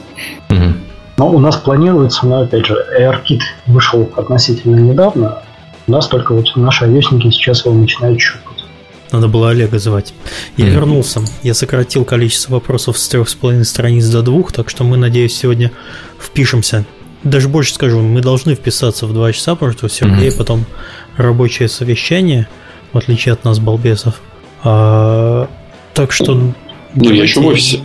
Угу. 0.49 0.73
Но 1.17 1.29
у 1.29 1.39
нас 1.39 1.57
планируется, 1.57 2.25
но 2.25 2.41
опять 2.41 2.65
же, 2.65 2.77
AirKit 2.97 3.41
вышел 3.67 4.09
относительно 4.15 4.77
недавно. 4.77 5.39
У 5.85 5.91
нас 5.91 6.07
только 6.07 6.33
вот 6.33 6.55
наши 6.55 6.85
ios 6.85 7.31
сейчас 7.31 7.65
его 7.65 7.75
начинают 7.75 8.21
щупать. 8.21 8.63
Надо 9.11 9.27
было 9.27 9.49
Олега 9.49 9.79
звать. 9.79 10.13
Я 10.55 10.65
mm-hmm. 10.65 10.69
вернулся. 10.69 11.21
Я 11.41 11.53
сократил 11.53 12.05
количество 12.05 12.53
вопросов 12.53 12.97
с 12.97 13.07
трех 13.07 13.27
с 13.27 13.35
половиной 13.35 13.65
страниц 13.65 14.05
до 14.05 14.21
двух, 14.21 14.51
так 14.51 14.69
что 14.69 14.83
мы, 14.83 14.97
надеюсь, 14.97 15.35
сегодня 15.35 15.71
впишемся. 16.19 16.85
Даже 17.23 17.49
больше 17.49 17.73
скажу, 17.73 17.99
мы 17.99 18.21
должны 18.21 18.55
вписаться 18.55 19.05
в 19.05 19.13
два 19.13 19.33
часа, 19.33 19.55
потому 19.55 19.73
что 19.73 19.87
у 19.87 19.89
Сергея 19.89 20.29
mm-hmm. 20.29 20.37
потом 20.37 20.65
рабочее 21.17 21.67
совещание, 21.67 22.47
в 22.93 22.97
отличие 22.97 23.33
от 23.33 23.43
нас, 23.43 23.59
балбесов. 23.59 24.21
А, 24.63 25.49
так 25.93 26.11
что... 26.11 26.33
Ну, 26.33 27.11
я 27.11 27.23
еще 27.23 27.41
в 27.41 27.45
офисе. 27.47 27.81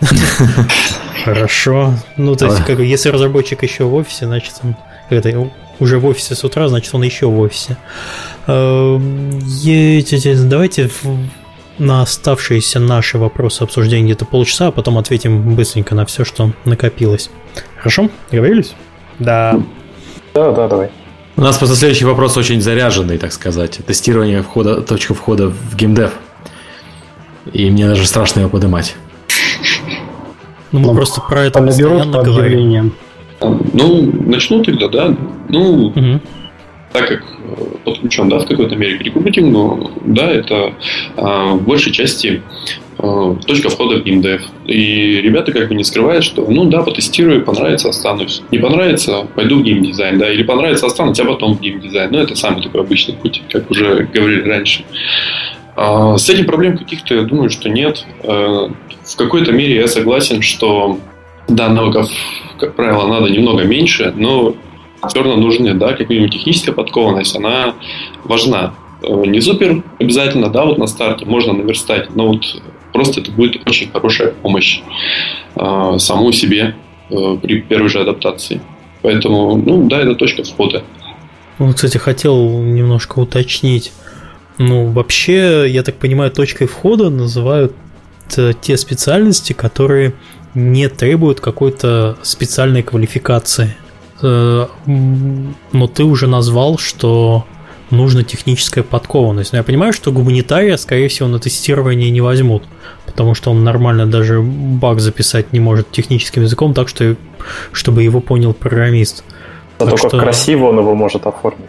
Хорошо. 1.24 1.94
Ну, 2.16 2.36
то 2.36 2.46
есть, 2.46 2.64
как, 2.64 2.78
если 2.80 3.08
разработчик 3.08 3.62
еще 3.62 3.84
в 3.84 3.94
офисе, 3.94 4.26
значит, 4.26 4.54
он 4.62 4.76
это, 5.10 5.48
уже 5.80 5.98
в 5.98 6.06
офисе 6.06 6.34
с 6.34 6.44
утра, 6.44 6.68
значит, 6.68 6.94
он 6.94 7.02
еще 7.02 7.26
в 7.26 7.38
офисе. 7.38 7.76
Эм, 8.46 9.40
давайте 10.48 10.90
на 11.78 12.02
оставшиеся 12.02 12.78
наши 12.78 13.18
вопросы 13.18 13.62
обсуждения 13.62 14.04
где-то 14.04 14.24
полчаса, 14.24 14.68
а 14.68 14.70
потом 14.70 14.98
ответим 14.98 15.54
быстренько 15.54 15.94
на 15.94 16.06
все, 16.06 16.24
что 16.24 16.52
накопилось. 16.64 17.30
Хорошо? 17.78 18.10
Договорились? 18.30 18.74
Да. 19.18 19.60
Да, 20.34 20.52
да, 20.52 20.68
давай. 20.68 20.90
У 21.36 21.40
нас 21.40 21.58
просто 21.58 21.74
следующий 21.74 22.04
вопрос 22.04 22.36
очень 22.36 22.60
заряженный, 22.60 23.18
так 23.18 23.32
сказать. 23.32 23.80
Тестирование 23.84 24.42
входа, 24.42 24.82
точка 24.82 25.14
входа 25.14 25.48
в 25.48 25.74
геймдев. 25.74 26.12
И 27.52 27.70
мне 27.70 27.88
даже 27.88 28.06
страшно 28.06 28.40
его 28.40 28.50
поднимать. 28.50 28.94
Ну, 30.74 30.80
мы 30.80 30.94
просто 30.94 31.20
про 31.20 31.44
это 31.44 31.60
постоянно 31.62 32.22
говорим. 32.22 32.92
Ну, 33.40 34.12
начну 34.26 34.62
тогда, 34.64 34.88
да. 34.88 35.16
Ну, 35.48 35.86
угу. 35.86 36.20
так 36.92 37.08
как 37.08 37.22
э, 37.22 37.64
подключен, 37.84 38.28
да, 38.28 38.40
в 38.40 38.46
какой-то 38.46 38.74
мере 38.74 38.98
к 38.98 39.02
рекрутингу, 39.02 39.92
да, 40.04 40.32
это 40.32 40.72
а, 41.16 41.52
в 41.52 41.62
большей 41.62 41.92
части 41.92 42.42
а, 42.98 43.36
точка 43.46 43.68
входа 43.68 43.98
в 43.98 44.02
геймдев. 44.02 44.42
И 44.66 45.20
ребята 45.20 45.52
как 45.52 45.68
бы 45.68 45.76
не 45.76 45.84
скрывают, 45.84 46.24
что, 46.24 46.44
ну 46.48 46.64
да, 46.64 46.82
потестирую, 46.82 47.44
понравится, 47.44 47.90
останусь. 47.90 48.42
Не 48.50 48.58
понравится, 48.58 49.28
пойду 49.36 49.60
в 49.60 49.62
геймдизайн, 49.62 50.18
да, 50.18 50.32
или 50.32 50.42
понравится, 50.42 50.86
останусь, 50.86 51.20
а 51.20 51.24
потом 51.24 51.54
в 51.54 51.60
геймдизайн. 51.60 52.10
Ну, 52.10 52.18
это 52.18 52.34
самый 52.34 52.62
такой 52.62 52.80
обычный 52.80 53.14
путь, 53.14 53.42
как 53.48 53.70
уже 53.70 54.08
говорили 54.12 54.48
раньше. 54.48 54.84
А, 55.76 56.16
с 56.16 56.28
этим 56.28 56.46
проблем 56.46 56.78
каких-то, 56.78 57.14
я 57.14 57.22
думаю, 57.22 57.50
что 57.50 57.68
нет. 57.68 58.04
В 59.04 59.16
какой-то 59.16 59.52
мере 59.52 59.76
я 59.76 59.86
согласен, 59.86 60.42
что 60.42 60.98
да, 61.48 61.68
навыков, 61.68 62.10
как 62.58 62.74
правило, 62.74 63.06
надо 63.06 63.30
немного 63.30 63.64
меньше, 63.64 64.12
но 64.16 64.56
все 65.08 65.22
равно 65.22 65.36
нужны, 65.36 65.74
да, 65.74 65.92
как 65.92 66.08
минимум 66.08 66.30
техническая 66.30 66.74
подкованность, 66.74 67.36
она 67.36 67.74
важна. 68.24 68.74
Э, 69.02 69.24
не 69.26 69.40
супер 69.40 69.82
обязательно, 69.98 70.48
да, 70.48 70.64
вот 70.64 70.78
на 70.78 70.86
старте 70.86 71.26
можно 71.26 71.52
наверстать, 71.52 72.14
но 72.14 72.28
вот 72.28 72.44
просто 72.92 73.20
это 73.20 73.30
будет 73.30 73.66
очень 73.68 73.90
хорошая 73.90 74.32
помощь 74.32 74.80
э, 75.56 75.94
самому 75.98 76.32
себе 76.32 76.74
э, 77.10 77.36
при 77.42 77.60
первой 77.60 77.88
же 77.88 78.00
адаптации. 78.00 78.60
Поэтому, 79.02 79.56
ну 79.56 79.86
да, 79.86 80.00
это 80.00 80.14
точка 80.14 80.44
входа. 80.44 80.82
Ну, 81.58 81.72
кстати, 81.74 81.98
хотел 81.98 82.36
немножко 82.62 83.18
уточнить. 83.18 83.92
Ну, 84.56 84.86
вообще, 84.86 85.66
я 85.68 85.82
так 85.82 85.96
понимаю, 85.96 86.30
точкой 86.30 86.66
входа 86.66 87.10
называют 87.10 87.74
те 88.28 88.76
специальности, 88.76 89.52
которые 89.52 90.14
не 90.54 90.88
требуют 90.88 91.40
какой-то 91.40 92.16
специальной 92.22 92.82
квалификации. 92.82 93.76
Э, 94.22 94.66
но 94.86 95.86
ты 95.86 96.04
уже 96.04 96.26
назвал, 96.26 96.78
что 96.78 97.44
нужна 97.90 98.22
техническая 98.22 98.84
подкованность. 98.84 99.52
Но 99.52 99.58
я 99.58 99.64
понимаю, 99.64 99.92
что 99.92 100.12
гуманитария, 100.12 100.76
скорее 100.76 101.08
всего, 101.08 101.28
на 101.28 101.38
тестирование 101.38 102.10
не 102.10 102.20
возьмут, 102.20 102.64
потому 103.06 103.34
что 103.34 103.50
он 103.50 103.64
нормально 103.64 104.06
даже 104.06 104.40
баг 104.40 105.00
записать 105.00 105.52
не 105.52 105.60
может 105.60 105.90
техническим 105.90 106.42
языком, 106.42 106.74
так 106.74 106.88
что 106.88 107.16
чтобы 107.72 108.02
его 108.02 108.20
понял 108.20 108.54
программист. 108.54 109.24
Зато 109.78 109.90
так 109.90 110.00
как 110.00 110.10
что... 110.10 110.20
красиво 110.20 110.66
он 110.66 110.78
его 110.78 110.94
может 110.94 111.26
оформить. 111.26 111.66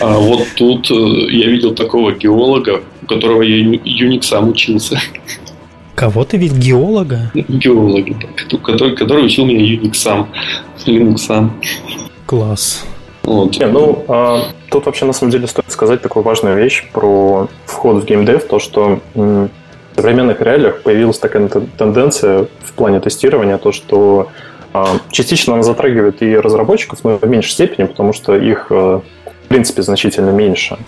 А 0.00 0.16
вот 0.16 0.46
тут 0.56 0.90
э, 0.90 0.94
я 0.94 1.48
видел 1.48 1.74
такого 1.74 2.12
геолога, 2.12 2.82
у 3.02 3.06
которого 3.06 3.42
я 3.42 3.64
Unix 3.64 4.22
сам 4.22 4.50
учился. 4.50 5.00
Кого 6.00 6.24
ты 6.24 6.38
ведь 6.38 6.54
геолога? 6.54 7.30
Геолога, 7.34 8.14
который, 8.64 8.96
который 8.96 9.26
учил 9.26 9.44
меня 9.44 9.60
Unix 9.60 9.92
сам. 9.96 10.30
Linux 10.86 11.18
сам. 11.18 11.60
Класс. 12.24 12.86
Вот. 13.22 13.58
Не, 13.58 13.66
ну, 13.66 14.02
а, 14.08 14.44
тут 14.70 14.86
вообще 14.86 15.04
на 15.04 15.12
самом 15.12 15.30
деле 15.30 15.46
стоит 15.46 15.70
сказать 15.70 16.00
такую 16.00 16.22
важную 16.22 16.56
вещь 16.56 16.88
про 16.90 17.48
вход 17.66 18.02
в 18.02 18.06
геймдев, 18.06 18.44
то, 18.44 18.58
что 18.58 19.00
в 19.14 19.50
современных 19.94 20.40
реалиях 20.40 20.80
появилась 20.80 21.18
такая 21.18 21.50
тенденция 21.76 22.46
в 22.64 22.72
плане 22.72 23.00
тестирования, 23.00 23.58
то, 23.58 23.70
что 23.70 24.28
а, 24.72 24.96
частично 25.10 25.52
она 25.52 25.62
затрагивает 25.62 26.22
и 26.22 26.34
разработчиков, 26.34 27.04
но 27.04 27.18
в 27.18 27.28
меньшей 27.28 27.50
степени, 27.50 27.84
потому 27.84 28.14
что 28.14 28.34
их, 28.36 28.68
э, 28.70 29.00
в 29.44 29.48
принципе, 29.48 29.82
значительно 29.82 30.30
меньше, 30.30 30.78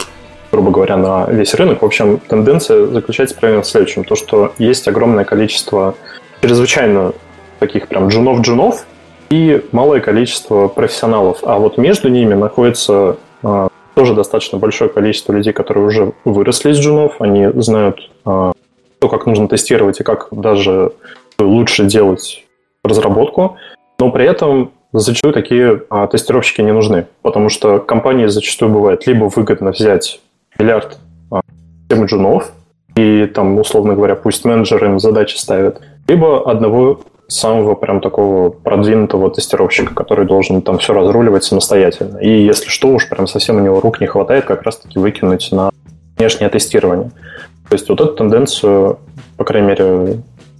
грубо 0.52 0.70
говоря, 0.70 0.96
на 0.96 1.26
весь 1.26 1.54
рынок. 1.54 1.82
В 1.82 1.84
общем, 1.84 2.20
тенденция 2.28 2.86
заключается 2.86 3.34
примерно 3.34 3.62
в 3.62 3.66
следующем. 3.66 4.04
То, 4.04 4.14
что 4.14 4.52
есть 4.58 4.86
огромное 4.86 5.24
количество 5.24 5.94
чрезвычайно 6.42 7.12
таких 7.58 7.88
прям 7.88 8.08
джунов-джунов, 8.08 8.84
и 9.30 9.64
малое 9.72 10.00
количество 10.00 10.68
профессионалов. 10.68 11.38
А 11.42 11.58
вот 11.58 11.78
между 11.78 12.10
ними 12.10 12.34
находится 12.34 13.16
а, 13.42 13.68
тоже 13.94 14.14
достаточно 14.14 14.58
большое 14.58 14.90
количество 14.90 15.32
людей, 15.32 15.54
которые 15.54 15.86
уже 15.86 16.12
выросли 16.26 16.70
из 16.70 16.78
джунов, 16.78 17.14
они 17.18 17.48
знают 17.54 18.10
а, 18.26 18.52
то, 18.98 19.08
как 19.08 19.24
нужно 19.24 19.48
тестировать 19.48 20.00
и 20.00 20.04
как 20.04 20.28
даже 20.32 20.92
лучше 21.38 21.84
делать 21.84 22.44
разработку, 22.84 23.56
но 23.98 24.10
при 24.10 24.26
этом 24.26 24.72
зачастую 24.92 25.32
такие 25.32 25.82
а, 25.88 26.06
тестировщики 26.08 26.60
не 26.60 26.72
нужны, 26.72 27.06
потому 27.22 27.48
что 27.48 27.78
компании 27.78 28.26
зачастую 28.26 28.70
бывает 28.70 29.06
либо 29.06 29.30
выгодно 29.34 29.70
взять 29.70 30.20
миллиард 30.58 30.98
а, 31.30 31.40
джунов, 31.90 32.52
и 32.94 33.26
там, 33.26 33.58
условно 33.58 33.94
говоря, 33.94 34.16
пусть 34.16 34.44
менеджеры 34.44 34.88
им 34.88 35.00
задачи 35.00 35.36
ставят, 35.36 35.80
либо 36.08 36.50
одного 36.50 37.00
самого 37.28 37.74
прям 37.74 38.00
такого 38.00 38.50
продвинутого 38.50 39.30
тестировщика, 39.30 39.94
который 39.94 40.26
должен 40.26 40.62
там 40.62 40.78
все 40.78 40.92
разруливать 40.92 41.44
самостоятельно. 41.44 42.18
И 42.18 42.44
если 42.44 42.68
что, 42.68 42.88
уж 42.88 43.08
прям 43.08 43.26
совсем 43.26 43.56
у 43.56 43.60
него 43.60 43.80
рук 43.80 44.00
не 44.00 44.06
хватает, 44.06 44.44
как 44.44 44.62
раз-таки 44.62 44.98
выкинуть 44.98 45.50
на 45.52 45.70
внешнее 46.16 46.50
тестирование. 46.50 47.10
То 47.68 47.74
есть 47.74 47.88
вот 47.88 48.00
эту 48.00 48.12
тенденцию, 48.12 48.98
по 49.36 49.44
крайней 49.44 49.68
мере, 49.68 50.18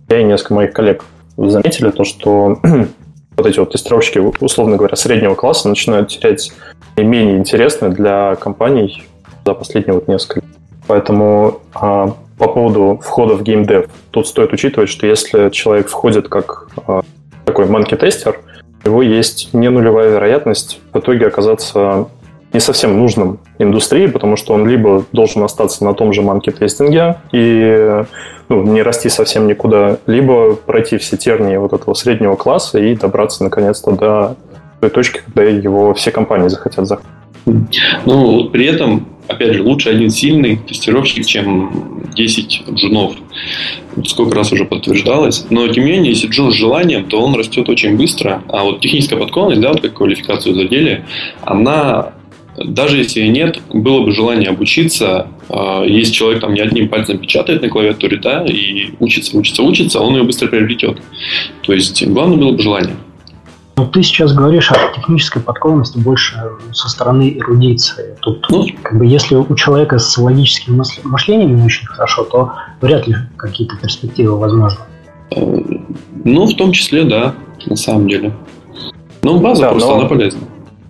я 0.09 0.21
и 0.21 0.25
несколько 0.25 0.55
моих 0.55 0.73
коллег 0.73 1.05
заметили, 1.37 1.91
то, 1.91 2.05
что 2.05 2.59
вот 3.37 3.47
эти 3.47 3.59
вот 3.59 3.73
тестировщики, 3.73 4.19
условно 4.41 4.77
говоря, 4.77 4.97
среднего 4.97 5.35
класса 5.35 5.69
начинают 5.69 6.09
терять 6.09 6.53
менее 6.97 7.37
интересны 7.37 7.91
для 7.91 8.37
компаний 8.37 9.05
за 9.45 9.55
последние 9.55 9.95
вот 9.95 10.09
несколько. 10.09 10.47
Поэтому 10.87 11.61
а, 11.75 12.15
по 12.39 12.49
поводу 12.49 13.01
входа 13.03 13.35
в 13.35 13.43
геймдев. 13.43 13.87
Тут 14.11 14.27
стоит 14.27 14.53
учитывать, 14.53 14.89
что 14.89 15.07
если 15.07 15.49
человек 15.51 15.89
входит 15.89 16.29
как 16.29 16.69
э, 16.89 17.03
такой 17.45 17.67
манки-тестер, 17.67 18.41
у 18.85 18.89
него 18.89 19.03
есть 19.03 19.55
не 19.55 19.69
нулевая 19.69 20.11
вероятность 20.11 20.81
в 20.93 20.99
итоге 20.99 21.29
оказаться 21.29 22.09
не 22.53 22.61
совсем 22.61 22.99
нужным 22.99 23.39
индустрии, 23.59 24.09
потому 24.09 24.37
что 24.37 24.55
он 24.55 24.67
либо 24.67 25.05
должен 25.13 25.43
остаться 25.43 25.85
на 25.85 25.95
том 25.95 26.13
же 26.13 26.23
манки-тестинге 26.23 27.19
и 27.33 28.05
ну, 28.49 28.63
не 28.65 28.83
расти 28.83 29.09
совсем 29.09 29.47
никуда, 29.47 29.99
либо 30.07 30.55
пройти 30.57 30.99
все 30.99 31.17
тернии 31.17 31.57
вот 31.57 31.73
этого 31.73 31.95
среднего 31.95 32.35
класса 32.35 32.79
и 32.79 32.95
добраться 32.97 33.45
наконец-то 33.45 33.93
до 33.93 34.37
той 34.81 34.91
точки, 34.91 35.23
когда 35.25 35.45
его 35.45 35.95
все 35.95 36.11
компании 36.11 36.49
захотят 36.49 36.87
захватить. 36.87 37.11
Ну, 38.05 38.51
при 38.51 38.67
этом 38.67 39.07
опять 39.33 39.55
же, 39.55 39.63
лучше 39.63 39.91
один 39.91 40.11
сильный 40.11 40.57
тестировщик, 40.57 41.27
чем 41.27 42.03
10 42.15 42.63
джунов. 42.73 43.15
Сколько 44.05 44.37
раз 44.37 44.53
уже 44.53 44.65
подтверждалось. 44.65 45.47
Но, 45.51 45.67
тем 45.69 45.85
не 45.85 45.93
менее, 45.93 46.13
если 46.13 46.29
джун 46.29 46.53
с 46.53 46.55
желанием, 46.55 47.05
то 47.05 47.21
он 47.21 47.35
растет 47.35 47.69
очень 47.69 47.97
быстро. 47.97 48.43
А 48.49 48.65
вот 48.65 48.81
техническая 48.81 49.19
подкованность, 49.19 49.61
да, 49.61 49.73
вот 49.73 49.81
как 49.81 49.95
квалификацию 49.95 50.55
задели, 50.55 51.05
она 51.43 52.15
даже 52.59 52.99
если 52.99 53.23
нет, 53.27 53.61
было 53.73 54.05
бы 54.05 54.13
желание 54.13 54.51
обучиться, 54.51 55.29
а, 55.49 55.85
если 55.85 56.13
человек 56.13 56.41
там 56.41 56.55
не 56.55 56.61
одним 56.61 56.89
пальцем 56.89 57.19
печатает 57.19 57.63
на 57.63 57.69
клавиатуре, 57.69 58.19
да, 58.19 58.45
и 58.45 58.91
учится, 59.01 59.37
учится, 59.39 59.63
учится, 59.63 60.01
он 60.01 60.17
ее 60.17 60.23
быстро 60.23 60.49
приобретет. 60.49 60.99
То 61.63 61.73
есть, 61.73 62.07
главное 62.07 62.37
было 62.37 62.53
бы 62.53 62.63
желание. 62.63 62.95
Ну, 63.77 63.87
ты 63.87 64.03
сейчас 64.03 64.35
говоришь 64.35 64.71
о 64.71 64.77
технической 64.95 65.41
подкованности 65.41 65.99
больше 65.99 66.37
со 66.73 66.89
стороны 66.89 67.37
эрудиции. 67.39 68.17
Тут, 68.21 68.47
ну, 68.51 68.67
как 68.83 68.99
бы, 68.99 69.07
если 69.07 69.35
у 69.35 69.55
человека 69.55 69.99
с 69.99 70.17
логическим 70.19 70.83
мышлением 71.05 71.57
не 71.57 71.65
очень 71.65 71.87
хорошо, 71.87 72.25
то 72.25 72.53
вряд 72.81 73.07
ли 73.07 73.17
какие-то 73.37 73.77
перспективы 73.77 74.37
возможны. 74.39 74.81
Ну, 75.31 76.47
в 76.47 76.55
том 76.57 76.73
числе, 76.73 77.05
да, 77.05 77.35
на 77.67 77.77
самом 77.77 78.09
деле. 78.09 78.33
Ну, 79.23 79.41
база 79.41 79.63
да, 79.63 79.71
просто, 79.71 79.89
но... 79.89 79.99
она 80.01 80.09
полезна. 80.09 80.41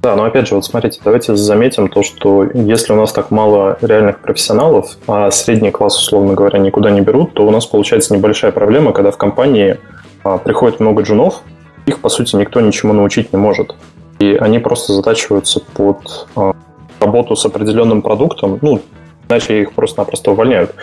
Да, 0.03 0.17
но 0.17 0.25
опять 0.25 0.49
же, 0.49 0.57
вот 0.57 0.65
смотрите, 0.65 1.01
давайте 1.05 1.37
заметим 1.37 1.87
то, 1.87 2.03
что 2.03 2.43
если 2.53 2.93
у 2.93 2.97
нас 2.97 3.13
так 3.13 3.31
мало 3.31 3.79
реальных 3.81 4.19
профессионалов, 4.19 4.97
а 5.07 5.31
средний 5.31 5.71
класс, 5.71 5.97
условно 5.97 6.35
говоря, 6.35 6.59
никуда 6.59 6.91
не 6.91 7.03
берут, 7.03 7.35
то 7.35 7.47
у 7.47 7.51
нас 7.53 7.67
получается 7.67 8.13
небольшая 8.13 8.51
проблема, 8.51 8.93
когда 8.93 9.13
в 9.13 9.17
компании 9.17 9.79
а, 10.25 10.39
приходит 10.39 10.81
много 10.81 11.03
джунов, 11.03 11.43
их, 11.87 12.01
по 12.01 12.09
сути, 12.09 12.37
никто 12.37 12.61
ничему 12.61 12.93
научить 12.93 13.33
не 13.33 13.39
может. 13.39 13.75
И 14.19 14.35
они 14.35 14.59
просто 14.59 14.93
затачиваются 14.93 15.61
под 15.61 16.29
э, 16.37 16.53
работу 17.01 17.37
с 17.37 17.45
определенным 17.45 18.03
продуктом, 18.03 18.59
ну, 18.63 18.81
иначе 19.29 19.63
их 19.63 19.73
просто-напросто 19.73 20.31
увольняют. 20.31 20.75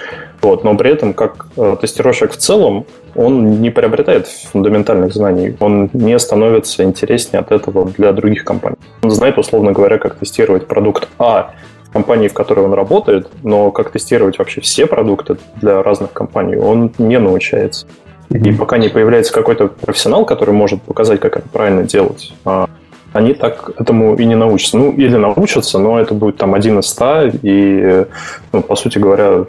Вот. 0.42 0.64
Но 0.64 0.76
при 0.76 0.92
этом, 0.92 1.14
как 1.14 1.48
э, 1.58 1.78
тестировщик 1.80 2.32
в 2.32 2.38
целом, 2.38 2.86
он 3.16 3.62
не 3.62 3.70
приобретает 3.70 4.28
фундаментальных 4.28 5.14
знаний, 5.14 5.56
он 5.60 5.90
не 5.94 6.18
становится 6.20 6.84
интереснее 6.84 7.42
от 7.42 7.52
этого 7.52 7.90
для 7.90 8.12
других 8.14 8.44
компаний. 8.44 8.78
Он 9.04 9.12
знает, 9.12 9.38
условно 9.38 9.72
говоря, 9.72 9.98
как 9.98 10.16
тестировать 10.16 10.68
продукт 10.68 11.08
А 11.18 11.54
в 11.84 11.92
компании, 11.92 12.28
в 12.28 12.34
которой 12.34 12.66
он 12.66 12.74
работает, 12.74 13.28
но 13.44 13.72
как 13.72 13.92
тестировать 13.92 14.38
вообще 14.38 14.62
все 14.62 14.86
продукты 14.86 15.38
для 15.62 15.82
разных 15.84 16.14
компаний, 16.14 16.56
он 16.56 16.92
не 16.98 17.20
научается. 17.20 17.88
И 18.30 18.52
пока 18.52 18.78
не 18.78 18.90
появляется 18.90 19.34
какой-то 19.34 19.68
профессионал, 19.68 20.26
который 20.26 20.54
может 20.54 20.82
показать, 20.82 21.20
как 21.20 21.38
это 21.38 21.50
правильно 21.50 21.84
делать, 21.84 22.34
а, 22.46 22.70
они 23.12 23.34
так 23.34 23.72
этому 23.78 24.16
и 24.16 24.26
не 24.26 24.36
научатся. 24.36 24.78
Ну, 24.78 24.92
или 24.92 25.16
научатся, 25.16 25.80
но 25.80 26.00
это 26.00 26.14
будет 26.14 26.38
там 26.38 26.54
один 26.54 26.80
из 26.80 26.86
ста, 26.86 27.24
и, 27.28 28.06
ну, 28.52 28.62
по 28.62 28.76
сути 28.76 29.00
говоря, 29.00 29.46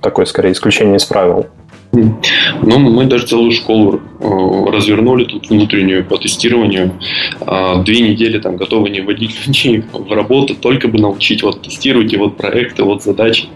такое, 0.00 0.26
скорее, 0.26 0.52
исключение 0.52 0.96
из 0.96 1.04
правил. 1.04 1.46
Ну, 1.94 2.78
мы 2.78 3.04
даже 3.04 3.26
целую 3.26 3.52
школу 3.52 4.00
э, 4.20 4.70
развернули 4.70 5.24
тут 5.24 5.48
внутреннюю 5.48 6.04
по 6.04 6.16
тестированию. 6.16 6.98
А, 7.40 7.82
две 7.82 8.00
недели 8.00 8.38
там 8.38 8.56
готовы 8.56 8.90
не 8.90 9.00
вводить 9.00 9.34
людей 9.46 9.84
в 9.92 10.12
работу, 10.12 10.54
только 10.54 10.88
бы 10.88 10.98
научить, 10.98 11.42
вот 11.42 11.62
тестируйте, 11.62 12.18
вот 12.18 12.36
проекты, 12.36 12.82
вот 12.82 13.02
задачи, 13.02 13.46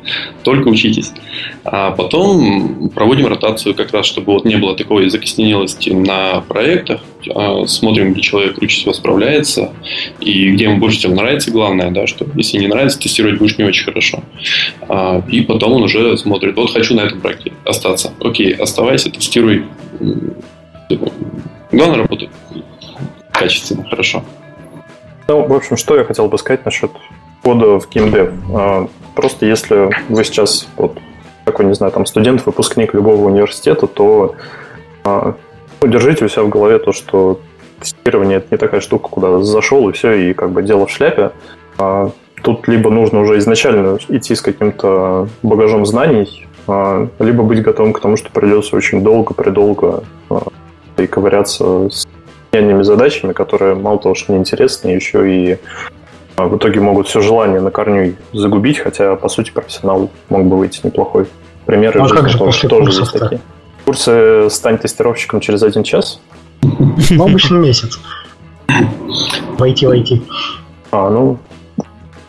только 0.45 0.69
учитесь. 0.69 1.13
А 1.65 1.91
потом 1.93 2.91
проводим 2.95 3.27
ротацию 3.27 3.75
как 3.75 3.93
раз, 3.93 4.07
чтобы 4.07 4.33
вот 4.33 4.45
не 4.45 4.57
было 4.57 4.77
такой 4.77 5.09
закосненелости 5.09 5.91
на 5.91 6.41
проектах, 6.43 7.01
а, 7.35 7.67
смотрим, 7.67 8.13
где 8.13 8.21
человек 8.21 8.57
круче 8.57 8.77
всего 8.77 8.93
справляется 8.93 9.73
и 10.21 10.51
где 10.51 10.65
ему 10.65 10.79
больше 10.79 10.99
всего 10.99 11.15
нравится, 11.15 11.51
главное, 11.51 11.91
да, 11.91 12.07
что 12.07 12.27
если 12.37 12.59
не 12.59 12.69
нравится, 12.69 13.01
тестировать 13.01 13.39
будешь 13.39 13.59
не 13.59 13.65
очень 13.65 13.85
хорошо. 13.85 14.23
И 15.31 15.41
потом 15.43 15.73
он 15.73 15.83
уже 15.83 16.17
смотрит, 16.17 16.57
вот 16.57 16.73
хочу 16.73 16.95
на 16.95 17.01
этом 17.03 17.21
проекте 17.21 17.53
остаться 17.65 18.13
окей, 18.29 18.55
оставайся, 18.55 19.11
тестируй. 19.11 19.67
Главное 21.73 21.99
работать 21.99 22.31
качественно, 23.33 23.85
хорошо. 23.89 24.25
Ну, 25.29 25.47
в 25.47 25.53
общем, 25.53 25.77
что 25.77 25.97
я 25.97 26.05
хотел 26.05 26.29
бы 26.29 26.39
сказать 26.39 26.65
насчет 26.65 26.91
кода 27.43 27.79
в 27.79 27.89
GameDev. 27.89 28.35
А, 28.55 28.89
просто 29.15 29.47
если 29.47 29.91
вы 30.09 30.25
сейчас 30.25 30.67
вот 30.77 30.99
такой, 31.45 31.67
не 31.67 31.75
знаю, 31.75 31.93
там 31.93 32.07
студент, 32.07 32.45
выпускник 32.47 32.95
любого 32.95 33.27
университета, 33.27 33.87
то 33.87 34.35
ну, 35.05 35.89
держите 35.89 36.25
у 36.25 36.29
себя 36.29 36.43
в 36.43 36.49
голове 36.49 36.79
то, 36.79 36.93
что 36.93 37.41
тестирование 37.81 38.39
это 38.39 38.49
не 38.51 38.59
такая 38.59 38.81
штука, 38.81 39.09
куда 39.09 39.41
зашел 39.41 39.89
и 39.89 39.93
все, 39.93 40.13
и 40.13 40.35
как 40.35 40.51
бы 40.51 40.63
дело 40.63 40.87
в 40.87 40.91
шляпе. 40.91 41.31
А 41.79 42.11
тут 42.43 42.67
либо 42.69 42.91
нужно 42.91 43.21
уже 43.21 43.39
изначально 43.39 43.99
идти 44.09 44.35
с 44.35 44.41
каким-то 44.41 45.29
багажом 45.43 45.87
знаний, 45.87 46.27
а, 46.27 46.48
либо 47.19 47.43
быть 47.43 47.63
готовым 47.63 47.93
к 47.93 48.01
тому, 48.01 48.17
что 48.17 48.31
придется 48.31 48.77
очень 48.77 49.03
долго, 49.03 49.35
придолго 49.35 50.05
а, 50.29 50.43
и 50.97 51.07
ковыряться 51.07 51.89
с 51.91 52.07
гениальными 52.53 52.83
задачами, 52.83 53.33
которые 53.33 53.75
мало 53.75 53.99
того, 53.99 54.15
что 54.15 54.33
неинтересны, 54.33 54.89
еще 54.89 55.33
и 55.33 55.59
а, 56.37 56.47
в 56.47 56.57
итоге 56.57 56.81
могут 56.81 57.09
все 57.09 57.21
желание 57.21 57.61
на 57.61 57.71
корню 57.71 58.15
загубить, 58.33 58.79
хотя, 58.79 59.17
по 59.17 59.29
сути, 59.29 59.51
профессионал 59.51 60.11
мог 60.29 60.45
бы 60.45 60.59
выйти 60.59 60.81
неплохой. 60.85 61.27
Примеры 61.67 62.01
а 62.01 62.09
как 62.09 62.29
же 62.29 62.39
после 62.39 62.69
тоже 62.69 62.91
есть 62.91 63.13
такие. 63.13 63.41
Курсы 63.85 64.49
«Стань 64.51 64.79
тестировщиком 64.79 65.41
через 65.41 65.63
один 65.63 65.83
час»? 65.83 66.21
Ну, 66.63 67.25
обычно 67.25 67.57
месяц. 67.57 67.99
Войти, 69.59 69.87
войти. 69.87 70.23
А, 70.91 71.11
ну, 71.11 71.39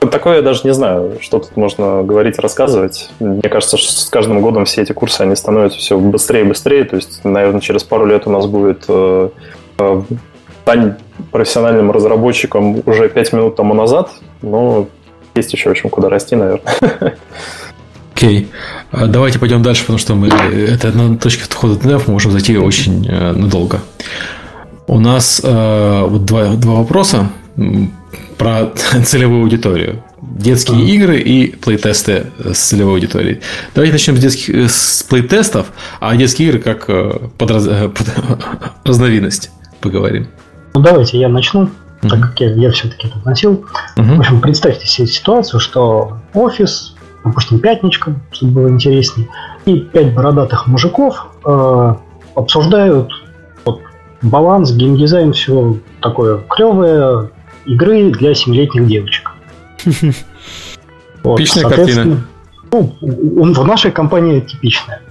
такое 0.08 0.38
я 0.38 0.42
даже 0.42 0.62
не 0.64 0.74
знаю, 0.74 1.18
что 1.22 1.40
тут 1.40 1.58
можно 1.58 2.04
говорить, 2.04 2.40
рассказывать. 2.40 3.10
Мне 3.20 3.42
кажется, 3.42 3.78
что 3.78 3.92
с 3.92 4.10
каждым 4.10 4.42
годом 4.42 4.66
все 4.66 4.82
эти 4.82 4.94
курсы, 4.94 5.22
они 5.22 5.36
становятся 5.36 5.80
все 5.80 5.98
быстрее 5.98 6.42
и 6.42 6.46
быстрее. 6.46 6.86
То 6.86 6.96
есть, 6.96 7.24
наверное, 7.24 7.62
через 7.62 7.84
пару 7.84 8.06
лет 8.06 8.26
у 8.26 8.32
нас 8.32 8.46
будет 8.46 8.86
э, 8.88 9.30
э, 9.78 10.02
профессиональным 11.32 11.92
разработчиком 11.92 12.82
уже 12.86 13.10
5 13.10 13.34
минут 13.34 13.56
тому 13.56 13.74
назад, 13.74 14.12
но 14.42 14.88
есть 15.36 15.54
еще 15.54 15.70
очень 15.70 15.90
куда 15.90 16.10
расти, 16.10 16.36
наверное. 16.36 16.76
Окей. 18.16 18.50
Okay. 18.92 19.08
Давайте 19.08 19.40
пойдем 19.40 19.62
дальше, 19.62 19.82
потому 19.82 20.00
что 20.00 20.16
мы 20.16 20.28
это 20.28 20.92
на 20.92 21.18
точке 21.18 21.44
входа 21.44 21.76
ТНФ 21.76 22.08
мы 22.08 22.14
можем 22.14 22.32
зайти 22.32 22.58
очень 22.58 23.08
э, 23.08 23.34
надолго. 23.34 23.82
У 24.88 25.00
нас 25.00 25.42
э, 25.44 26.04
вот 26.06 26.26
два, 26.26 26.56
два 26.56 26.76
вопроса 26.76 27.30
про 28.38 28.72
целевую 29.06 29.44
аудиторию. 29.44 30.04
Детские 30.22 30.80
uh-huh. 30.80 30.90
игры 30.90 31.20
и 31.20 31.56
плейтесты 31.56 32.28
с 32.40 32.58
целевой 32.58 32.94
аудиторией. 32.96 33.42
Давайте 33.74 33.94
начнем 33.94 34.18
с 34.18 34.20
детских 34.20 34.70
с 34.70 35.04
плейтестов, 35.04 35.72
а 36.00 36.16
детские 36.16 36.50
игры 36.50 36.60
как 36.60 36.90
э, 36.90 37.20
под, 37.38 37.52
раз, 37.52 37.68
под 37.68 38.08
разновидность 38.86 39.52
поговорим. 39.82 40.28
Ну 40.74 40.82
давайте 40.82 41.20
я 41.20 41.30
начну, 41.30 41.64
uh-huh. 41.64 42.10
так 42.10 42.22
как 42.22 42.40
я, 42.42 42.54
я 42.54 42.72
все-таки 42.72 43.08
это 43.08 43.18
носил. 43.26 43.66
Uh-huh. 43.96 44.16
В 44.16 44.20
общем, 44.20 44.42
представьте 44.42 44.88
себе 44.88 45.08
ситуацию, 45.08 45.60
что 45.60 46.18
офис, 46.34 46.96
допустим, 47.24 47.60
пятничка, 47.60 48.14
чтобы 48.32 48.54
было 48.54 48.70
интереснее, 48.70 49.28
и 49.66 49.80
пять 49.80 50.14
бородатых 50.14 50.68
мужиков 50.68 51.28
э, 51.46 51.96
обсуждают 52.36 53.12
вот, 53.66 53.82
баланс, 54.22 54.72
геймдизайн, 54.72 55.34
все 55.34 55.78
такое 56.02 56.40
клевое, 56.50 57.30
игры 57.70 58.12
для 58.12 58.34
семилетних 58.34 58.88
девочек. 58.88 59.32
Вот, 61.22 61.38
Типичная 61.38 61.66
картина. 61.66 62.22
Ну, 62.72 62.96
в 63.02 63.66
нашей 63.66 63.92
компании 63.92 64.40
типичная. 64.40 65.02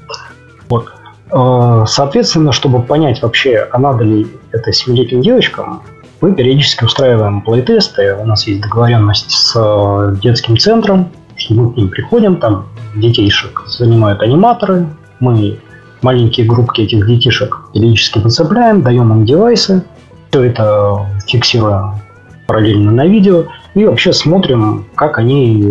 Вот. 0.70 0.90
Э, 1.30 1.84
соответственно, 1.86 2.52
чтобы 2.52 2.82
понять 2.82 3.20
вообще, 3.20 3.68
а 3.70 3.78
надо 3.78 4.04
ли 4.04 4.26
это 4.52 4.72
семилетним 4.72 5.20
девочкам, 5.20 5.82
мы 6.22 6.34
периодически 6.34 6.84
устраиваем 6.84 7.42
плейтесты. 7.42 8.14
У 8.14 8.24
нас 8.24 8.46
есть 8.46 8.62
договоренность 8.62 9.30
с 9.30 9.52
э, 9.54 10.16
детским 10.22 10.56
центром, 10.56 11.10
что 11.36 11.54
мы 11.54 11.72
к 11.72 11.76
ним 11.76 11.88
приходим, 11.88 12.36
там 12.36 12.68
детейшек 12.94 13.64
занимают 13.66 14.22
аниматоры, 14.22 14.86
мы 15.20 15.58
маленькие 16.00 16.46
группки 16.46 16.80
этих 16.80 17.06
детишек 17.06 17.60
периодически 17.74 18.20
подцепляем, 18.20 18.82
даем 18.82 19.12
им 19.12 19.26
девайсы, 19.26 19.84
все 20.30 20.44
это 20.44 21.06
фиксируем 21.26 22.00
параллельно 22.48 22.90
на 22.90 23.06
видео 23.06 23.44
и 23.74 23.84
вообще 23.84 24.12
смотрим, 24.12 24.86
как 24.94 25.18
они 25.18 25.62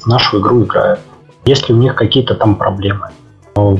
в 0.00 0.06
нашу 0.06 0.40
игру 0.40 0.64
играют. 0.64 0.98
Есть 1.46 1.68
ли 1.68 1.74
у 1.74 1.78
них 1.78 1.94
какие-то 1.94 2.34
там 2.34 2.56
проблемы. 2.56 3.08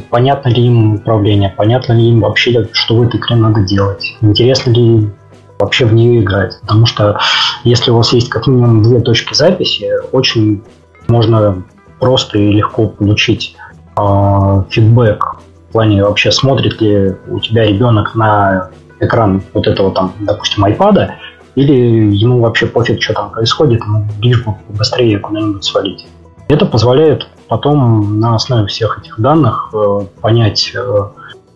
Понятно 0.09 0.51
ли 0.51 0.65
им 0.65 0.95
управление, 0.95 1.53
понятно 1.55 1.95
ли 1.95 2.11
им 2.11 2.21
вообще, 2.21 2.69
что 2.73 2.97
в 2.97 3.03
этой 3.03 3.19
игре 3.19 3.35
надо 3.35 3.63
делать, 3.63 4.17
интересно 4.21 4.71
ли 4.71 5.11
вообще 5.59 5.85
в 5.85 5.93
нее 5.93 6.23
играть. 6.23 6.61
Потому 6.61 6.87
что 6.87 7.19
если 7.65 7.91
у 7.91 7.97
вас 7.97 8.13
есть 8.13 8.29
как 8.29 8.47
минимум 8.47 8.85
две 8.85 9.01
точки 9.01 9.35
записи, 9.35 9.91
очень 10.13 10.63
можно 11.09 11.65
просто 11.99 12.39
и 12.39 12.53
легко 12.53 12.87
получить 12.87 13.57
э, 13.97 14.63
фидбэк 14.71 15.37
в 15.69 15.73
плане 15.73 16.05
вообще 16.05 16.31
смотрит 16.31 16.81
ли 16.81 17.17
у 17.27 17.41
тебя 17.41 17.67
ребенок 17.67 18.15
на 18.15 18.71
экран 19.01 19.43
вот 19.53 19.67
этого 19.67 19.93
там, 19.93 20.13
допустим, 20.21 20.65
айпада, 20.65 21.17
или 21.55 22.15
ему 22.15 22.41
вообще 22.41 22.67
пофиг, 22.67 23.03
что 23.03 23.15
там 23.15 23.31
происходит, 23.31 23.83
ему 23.83 24.07
лишь 24.21 24.45
бы 24.45 24.55
быстрее 24.69 25.19
куда-нибудь 25.19 25.65
свалить. 25.65 26.07
Это 26.49 26.67
позволяет 26.67 27.29
потом 27.49 28.21
на 28.21 28.35
основе 28.35 28.67
всех 28.67 28.99
этих 28.99 29.19
данных 29.19 29.71
э, 29.73 30.01
понять, 30.21 30.73
э, 30.75 31.03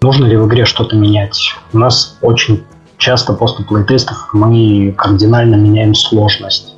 нужно 0.01 0.27
ли 0.27 0.37
в 0.37 0.47
игре 0.47 0.65
что-то 0.65 0.97
менять. 0.97 1.39
У 1.73 1.79
нас 1.79 2.17
очень 2.23 2.65
часто 2.97 3.33
после 3.33 3.65
плейтестов 3.65 4.31
мы 4.33 4.95
кардинально 4.97 5.57
меняем 5.57 5.95
сложность. 5.95 6.75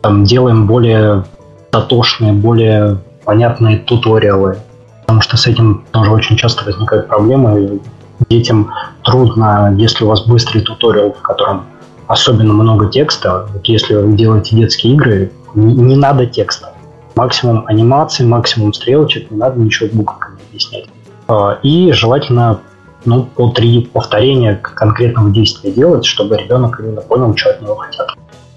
Там, 0.00 0.24
делаем 0.24 0.66
более 0.66 1.24
дотошные, 1.72 2.32
более 2.32 2.98
понятные 3.24 3.78
туториалы, 3.78 4.58
потому 5.00 5.22
что 5.22 5.36
с 5.36 5.46
этим 5.46 5.84
тоже 5.90 6.10
очень 6.10 6.36
часто 6.36 6.64
возникают 6.64 7.08
проблемы. 7.08 7.80
Детям 8.28 8.70
трудно, 9.02 9.74
если 9.76 10.04
у 10.04 10.08
вас 10.08 10.26
быстрый 10.26 10.60
туториал, 10.60 11.12
в 11.12 11.22
котором 11.22 11.64
особенно 12.06 12.52
много 12.52 12.90
текста. 12.90 13.46
Вот 13.52 13.64
если 13.66 13.94
вы 13.94 14.16
делаете 14.16 14.56
детские 14.56 14.94
игры, 14.94 15.32
не, 15.54 15.74
не 15.74 15.96
надо 15.96 16.26
текста. 16.26 16.72
Максимум 17.14 17.64
анимации, 17.66 18.24
максимум 18.24 18.72
стрелочек, 18.72 19.30
не 19.30 19.36
надо 19.36 19.60
ничего 19.60 19.88
буквами 19.92 20.38
объяснять. 20.48 20.86
А, 21.28 21.58
и 21.62 21.92
желательно 21.92 22.60
ну, 23.04 23.24
по 23.24 23.50
три 23.50 23.82
повторения 23.92 24.56
конкретного 24.56 25.30
действия 25.30 25.70
делать, 25.70 26.04
чтобы 26.04 26.36
ребенок 26.36 26.80
именно 26.80 27.00
понял, 27.00 27.36
что 27.36 27.50
от 27.50 27.62
него 27.62 27.76
хотят. 27.76 28.08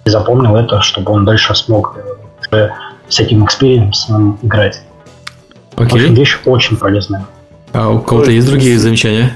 И 0.05 0.09
запомнил 0.09 0.55
это, 0.55 0.81
чтобы 0.81 1.11
он 1.11 1.25
дальше 1.25 1.53
смог 1.53 1.97
э, 1.97 2.01
уже 2.41 2.71
с 3.09 3.19
этим 3.19 3.45
экспириенсом 3.45 4.39
играть. 4.41 4.81
Окей. 5.75 6.07
Okay. 6.07 6.13
вещь 6.13 6.39
очень 6.45 6.77
полезная. 6.77 7.25
А 7.73 7.89
у 7.89 7.99
кого-то 7.99 8.31
есть 8.31 8.47
другие 8.47 8.79
замечания? 8.79 9.33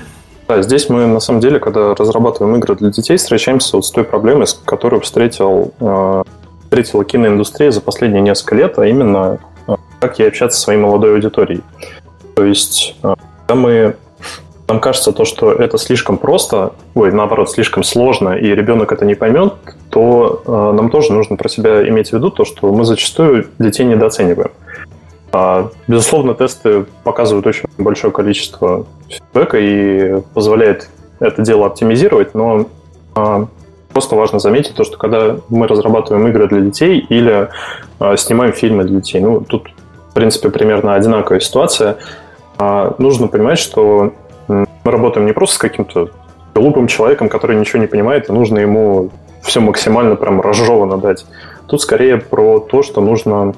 Да, 0.52 0.62
здесь 0.62 0.90
мы 0.90 1.06
на 1.06 1.22
самом 1.22 1.40
деле, 1.40 1.60
когда 1.60 1.96
разрабатываем 1.96 2.58
игры 2.58 2.76
для 2.76 2.90
детей, 2.90 3.16
встречаемся 3.16 3.78
вот 3.78 3.86
с 3.86 3.92
той 3.92 4.04
проблемой, 4.04 4.48
с 4.48 4.54
которой 4.54 5.00
встретил, 5.00 5.74
э, 5.80 6.24
встретила 6.64 7.06
киноиндустрия 7.06 7.72
за 7.72 7.80
последние 7.80 8.22
несколько 8.22 8.56
лет, 8.56 8.78
а 8.78 8.86
именно 8.86 9.40
э, 9.70 9.76
как 10.02 10.20
ей 10.20 10.28
общаться 10.28 10.58
со 10.58 10.64
своей 10.66 10.78
молодой 10.78 11.14
аудиторией. 11.14 11.62
То 12.36 12.44
есть, 12.44 12.98
э, 13.02 13.16
когда 13.48 13.62
мы 13.62 13.96
нам 14.68 14.82
кажется 14.82 15.14
то, 15.14 15.24
что 15.24 15.54
это 15.54 15.78
слишком 15.78 16.18
просто, 16.18 16.74
ой, 16.96 17.14
наоборот, 17.14 17.50
слишком 17.50 17.84
сложно, 17.84 18.32
и 18.32 18.48
ребенок 18.48 18.92
это 18.92 19.06
не 19.06 19.16
поймет, 19.16 19.54
то 19.90 20.44
э, 20.46 20.52
нам 20.76 20.90
тоже 20.90 21.14
нужно 21.14 21.38
про 21.38 21.48
себя 21.48 21.88
иметь 21.88 22.10
в 22.10 22.14
виду 22.14 22.30
то, 22.30 22.44
что 22.44 22.74
мы 22.74 22.84
зачастую 22.84 23.48
детей 23.58 23.86
недооцениваем. 23.86 24.52
А, 25.32 25.70
безусловно, 25.88 26.34
тесты 26.34 26.86
показывают 27.04 27.48
очень 27.48 27.70
большое 27.78 28.12
количество 28.12 28.86
фидбэка 29.08 29.58
и 29.60 30.22
позволяет 30.34 30.90
это 31.20 31.42
дело 31.42 31.68
оптимизировать, 31.68 32.34
но 32.34 32.66
а, 33.16 33.48
просто 33.94 34.16
важно 34.16 34.40
заметить 34.40 34.76
то, 34.76 34.84
что 34.84 34.98
когда 34.98 35.38
мы 35.50 35.68
разрабатываем 35.68 36.28
игры 36.28 36.48
для 36.48 36.62
детей 36.62 37.06
или 37.08 37.50
а, 38.00 38.18
снимаем 38.18 38.54
фильмы 38.54 38.84
для 38.84 39.00
детей, 39.00 39.22
ну, 39.22 39.42
тут, 39.42 39.70
в 40.10 40.14
принципе, 40.14 40.50
примерно 40.50 40.96
одинаковая 40.96 41.40
ситуация, 41.40 41.98
нужно 43.00 43.28
понимать, 43.28 43.58
что 43.58 44.14
мы 44.48 44.68
работаем 44.84 45.26
не 45.26 45.34
просто 45.34 45.56
с 45.56 45.58
каким-то 45.58 46.10
глупым 46.54 46.88
человеком, 46.88 47.28
который 47.30 47.56
ничего 47.56 47.80
не 47.80 47.88
понимает, 47.88 48.30
и 48.30 48.34
нужно 48.34 48.60
ему 48.60 49.10
все 49.42 49.62
максимально 49.62 50.16
прям 50.16 50.42
разжевано 50.42 50.98
дать. 50.98 51.26
Тут 51.68 51.82
скорее 51.82 52.18
про 52.18 52.60
то, 52.60 52.84
что 52.84 53.02
нужно 53.02 53.56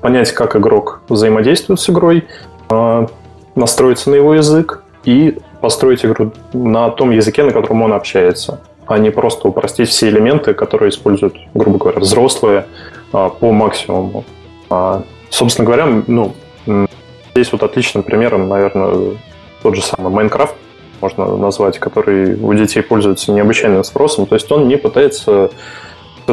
понять, 0.00 0.32
как 0.32 0.56
игрок 0.56 1.00
взаимодействует 1.08 1.80
с 1.80 1.90
игрой, 1.90 2.26
а, 2.68 3.06
настроиться 3.54 4.10
на 4.10 4.14
его 4.16 4.34
язык 4.34 4.82
и 5.04 5.38
построить 5.60 6.04
игру 6.04 6.32
на 6.52 6.90
том 6.90 7.10
языке, 7.10 7.42
на 7.42 7.52
котором 7.52 7.82
он 7.82 7.92
общается, 7.92 8.60
а 8.86 8.98
не 8.98 9.10
просто 9.10 9.48
упростить 9.48 9.88
все 9.88 10.08
элементы, 10.08 10.54
которые 10.54 10.90
используют, 10.90 11.34
грубо 11.54 11.78
говоря, 11.78 12.00
взрослые 12.00 12.66
а, 13.12 13.30
по 13.30 13.52
максимуму. 13.52 14.24
А, 14.70 15.02
собственно 15.30 15.66
говоря, 15.66 16.02
ну, 16.06 16.34
здесь 17.34 17.52
вот 17.52 17.62
отличным 17.62 18.02
примером, 18.02 18.48
наверное, 18.48 19.16
тот 19.62 19.74
же 19.74 19.82
самый 19.82 20.12
Майнкрафт, 20.12 20.54
можно 21.00 21.36
назвать, 21.36 21.78
который 21.78 22.36
у 22.36 22.54
детей 22.54 22.82
пользуется 22.82 23.32
необычайным 23.32 23.84
спросом. 23.84 24.26
То 24.26 24.34
есть 24.34 24.50
он 24.50 24.66
не 24.66 24.76
пытается 24.76 25.50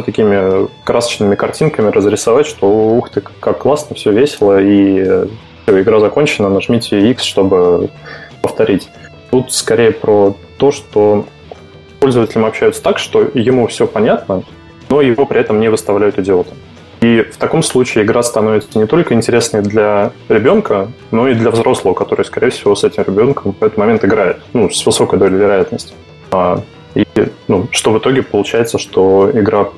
такими 0.02 0.68
красочными 0.84 1.34
картинками 1.34 1.90
разрисовать, 1.90 2.46
что 2.46 2.66
ух 2.68 3.10
ты, 3.10 3.20
как 3.20 3.58
классно, 3.58 3.96
все 3.96 4.12
весело, 4.12 4.60
и 4.60 5.26
игра 5.66 6.00
закончена, 6.00 6.48
нажмите 6.48 7.10
X, 7.10 7.22
чтобы 7.22 7.90
повторить. 8.42 8.88
Тут 9.30 9.52
скорее 9.52 9.92
про 9.92 10.36
то, 10.58 10.70
что 10.70 11.26
пользователям 12.00 12.44
общаются 12.44 12.82
так, 12.82 12.98
что 12.98 13.22
ему 13.34 13.66
все 13.66 13.86
понятно, 13.86 14.42
но 14.90 15.00
его 15.00 15.26
при 15.26 15.40
этом 15.40 15.60
не 15.60 15.68
выставляют 15.68 16.18
идиотом. 16.18 16.56
И 17.00 17.22
в 17.22 17.36
таком 17.36 17.62
случае 17.62 18.04
игра 18.04 18.22
становится 18.22 18.78
не 18.78 18.86
только 18.86 19.14
интересной 19.14 19.60
для 19.60 20.12
ребенка, 20.28 20.88
но 21.10 21.28
и 21.28 21.34
для 21.34 21.50
взрослого, 21.50 21.92
который, 21.92 22.24
скорее 22.24 22.50
всего, 22.50 22.74
с 22.74 22.84
этим 22.84 23.02
ребенком 23.02 23.54
в 23.58 23.62
этот 23.62 23.76
момент 23.76 24.04
играет, 24.04 24.38
ну, 24.54 24.70
с 24.70 24.86
высокой 24.86 25.18
долей 25.18 25.36
вероятности. 25.36 25.94
А, 26.30 26.62
и 26.94 27.04
ну, 27.48 27.68
что 27.70 27.92
в 27.92 27.98
итоге 27.98 28.22
получается, 28.22 28.78
что 28.78 29.30
игра 29.32 29.68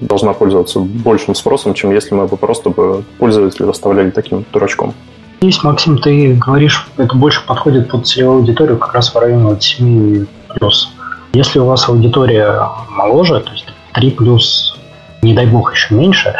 должна 0.00 0.32
пользоваться 0.32 0.80
большим 0.80 1.34
спросом, 1.34 1.74
чем 1.74 1.90
если 1.90 2.14
мы 2.14 2.26
бы 2.26 2.36
просто 2.36 2.70
бы 2.70 3.04
пользователя 3.18 3.66
заставляли 3.66 4.10
таким 4.10 4.44
дурачком. 4.52 4.94
Здесь, 5.40 5.62
Максим, 5.62 5.98
ты 5.98 6.34
говоришь, 6.34 6.88
это 6.96 7.14
больше 7.14 7.44
подходит 7.46 7.88
под 7.88 8.06
целевую 8.06 8.38
аудиторию 8.38 8.78
как 8.78 8.94
раз 8.94 9.14
в 9.14 9.18
районе 9.18 9.52
от 9.52 9.62
7 9.62 10.26
плюс. 10.54 10.90
Если 11.34 11.58
у 11.58 11.66
вас 11.66 11.88
аудитория 11.88 12.68
моложе, 12.90 13.40
то 13.40 13.52
есть 13.52 13.66
3 13.92 14.10
плюс, 14.12 14.78
не 15.22 15.34
дай 15.34 15.46
бог, 15.46 15.74
еще 15.74 15.94
меньше, 15.94 16.34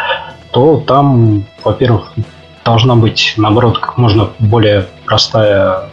то 0.51 0.83
там, 0.87 1.45
во-первых, 1.63 2.11
должна 2.65 2.95
быть, 2.95 3.35
наоборот, 3.37 3.79
как 3.79 3.97
можно 3.97 4.29
более 4.39 4.87
простая 5.05 5.89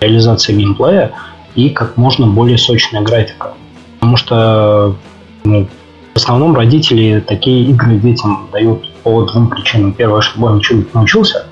реализация 0.00 0.54
геймплея 0.54 1.12
и 1.54 1.70
как 1.70 1.96
можно 1.96 2.26
более 2.26 2.58
сочная 2.58 3.02
графика. 3.02 3.54
Потому 4.00 4.16
что 4.16 4.96
ну, 5.44 5.68
в 6.14 6.16
основном 6.16 6.54
родители 6.54 7.20
такие 7.26 7.64
игры 7.70 7.96
детям 7.96 8.48
дают 8.52 8.88
по 9.02 9.22
двум 9.22 9.50
причинам. 9.50 9.92
Первое, 9.92 10.20
чтобы 10.20 10.48
он 10.48 10.60
чему-нибудь 10.60 10.94
научился. 10.94 11.46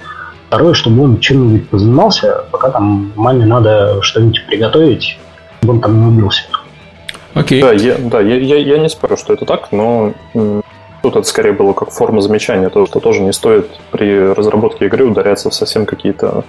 Второе, 0.49 0.75
чтобы 0.75 1.03
он 1.05 1.19
чем-нибудь 1.19 1.69
позанимался, 1.69 2.45
пока 2.51 2.71
там 2.71 3.13
маме 3.17 3.47
надо 3.47 4.03
что-нибудь 4.03 4.45
приготовить, 4.47 5.19
чтобы 5.59 5.75
он 5.75 5.81
там 5.81 6.01
не 6.01 6.07
убился. 6.07 6.43
Окей. 7.35 7.61
Okay. 7.61 7.65
Да, 7.65 7.73
я, 7.73 7.97
да 7.99 8.21
я, 8.21 8.37
я, 8.37 8.57
я 8.57 8.79
не 8.79 8.89
спорю, 8.89 9.17
что 9.17 9.33
это 9.33 9.47
так, 9.47 9.73
но 9.73 10.13
тут 11.03 11.17
это 11.17 11.27
скорее 11.27 11.53
было 11.53 11.73
как 11.73 11.91
форма 11.91 12.21
замечания, 12.21 12.69
то, 12.69 12.87
что 12.87 13.01
тоже 13.01 13.21
не 13.21 13.33
стоит 13.33 13.71
при 13.91 14.33
разработке 14.33 14.87
игры 14.87 15.07
ударяться 15.07 15.51
в 15.51 15.55
совсем 15.55 15.87
какие-то 15.87 16.45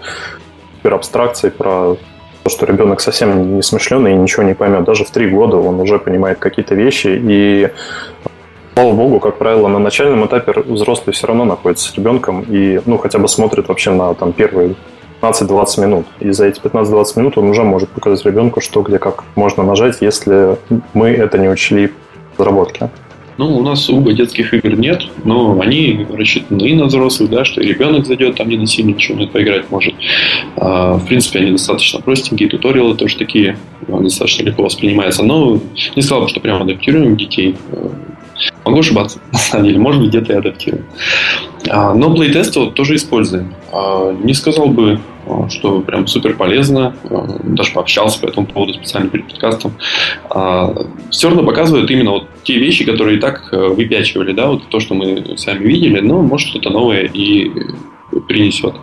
абстракции 0.84 1.50
про 1.50 1.96
что 2.49 2.65
ребенок 2.65 3.02
совсем 3.02 3.56
не 3.56 3.61
смышленый 3.61 4.14
и 4.14 4.15
ничего 4.15 4.44
не 4.44 4.53
поймет. 4.53 4.84
Даже 4.84 5.06
в 5.06 5.11
три 5.11 5.30
года 5.30 5.57
он 5.57 5.80
уже 5.80 5.99
понимает 5.99 6.40
какие-то 6.40 6.76
вещи, 6.76 7.07
и 7.07 7.70
слава 8.74 8.94
богу, 8.94 9.20
как 9.20 9.38
правило, 9.38 9.68
на 9.68 9.80
начальном 9.80 10.26
этапе 10.26 10.53
взрослый 10.65 11.14
все 11.14 11.28
равно 11.28 11.45
находится 11.45 11.90
с 11.90 11.95
ребенком 11.95 12.41
и, 12.41 12.82
ну, 12.86 12.98
хотя 12.98 13.20
бы 13.20 13.28
смотрит 13.28 13.68
вообще 13.68 13.91
на 13.91 14.14
там 14.14 14.34
первые 14.34 14.76
15-20 15.22 15.82
минут. 15.82 16.06
И 16.20 16.32
за 16.32 16.48
эти 16.48 16.60
15-20 16.60 17.06
минут 17.18 17.38
он 17.38 17.49
уже 17.49 17.64
может 17.64 17.90
показать 17.90 18.26
ребенку, 18.26 18.60
что 18.61 18.82
где 18.82 18.99
как 18.99 19.24
можно 19.36 19.64
нажать, 19.64 19.98
если 20.02 20.57
мы 20.94 21.10
это 21.10 21.38
не 21.38 21.49
учли 21.49 21.94
в 22.36 22.40
разработке. 22.40 22.90
Ну, 23.38 23.58
у 23.58 23.64
нас 23.64 23.84
сугубо 23.84 24.14
детских 24.14 24.54
игр 24.54 24.78
нет, 24.78 25.04
но 25.24 25.60
они 25.60 26.06
рассчитаны 26.12 26.62
и 26.68 26.76
на 26.76 26.86
взрослых, 26.86 27.30
да, 27.30 27.46
что 27.46 27.62
и 27.62 27.68
ребенок 27.68 28.06
зайдет, 28.06 28.36
там 28.36 28.50
не 28.50 28.58
на 28.58 28.68
сильно 28.68 28.92
ничего 28.92 29.18
не 29.18 29.28
поиграть 29.28 29.70
может. 29.72 29.94
А, 30.56 30.98
в 30.98 31.06
принципе, 31.08 31.40
они 31.40 31.52
достаточно 31.52 32.02
простенькие, 32.02 32.50
туториалы 32.50 32.96
тоже 32.96 33.18
такие, 33.18 33.58
достаточно 33.88 34.44
легко 34.44 34.64
воспринимаются. 34.64 35.24
Но 35.24 35.60
не 35.96 36.02
сказал 36.02 36.24
бы, 36.24 36.30
что 36.30 36.40
прямо 36.40 36.62
адаптируем 36.62 37.18
детей. 37.18 37.56
Могу 38.65 38.80
ошибаться, 38.80 39.20
на 39.32 39.40
самом 39.40 39.65
деле, 39.65 39.80
может 39.80 40.02
быть, 40.02 40.10
где-то 40.10 40.34
и 40.34 40.36
адаптирую. 40.38 40.86
А, 41.70 41.94
но 41.94 42.14
плейтест 42.14 42.56
вот 42.56 42.74
тоже 42.74 42.95
используем. 42.95 43.53
А, 43.72 44.11
не 44.11 44.34
сказал 44.34 44.68
бы, 44.68 44.99
а, 45.28 45.49
что 45.49 45.82
прям 45.82 46.07
супер 46.07 46.36
полезно, 46.36 46.95
даже 47.44 47.72
пообщался 47.74 48.20
по 48.20 48.28
этому 48.28 48.48
поводу 48.48 48.74
специально 48.74 49.10
перед 49.10 49.28
подкастом. 49.28 49.74
Все 51.10 51.28
равно 51.28 51.44
показывают 51.44 51.90
именно 51.91 52.11
вот 52.11 52.28
те 52.44 52.57
вещи, 52.57 52.86
которые 52.86 53.18
и 53.18 53.22
так 53.22 53.49
э, 53.52 53.57
выпячивали, 53.57 54.34
да, 54.34 54.48
вот 54.48 54.68
то, 54.68 54.80
что 54.80 54.95
мы 54.95 55.38
сами 55.38 55.64
видели, 55.64 56.02
но 56.02 56.22
может 56.22 56.49
что-то 56.49 56.70
новое 56.72 57.03
и 57.03 57.49
принесет. 58.28 58.76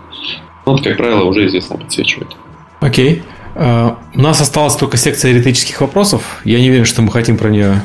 Вот, 0.65 0.82
как 0.82 0.97
правило, 0.97 1.24
уже 1.24 1.47
известно 1.47 1.77
подсвечивает. 1.77 2.37
Окей. 2.81 3.23
Okay. 3.55 3.97
У 4.15 4.20
нас 4.20 4.41
осталась 4.41 4.77
только 4.77 4.97
секция 4.97 5.35
риторических 5.35 5.81
вопросов. 5.81 6.41
Я 6.45 6.61
не 6.61 6.69
уверен, 6.69 6.85
что 6.85 7.03
мы 7.03 7.11
хотим 7.11 7.37
про 7.37 7.49
нее 7.49 7.82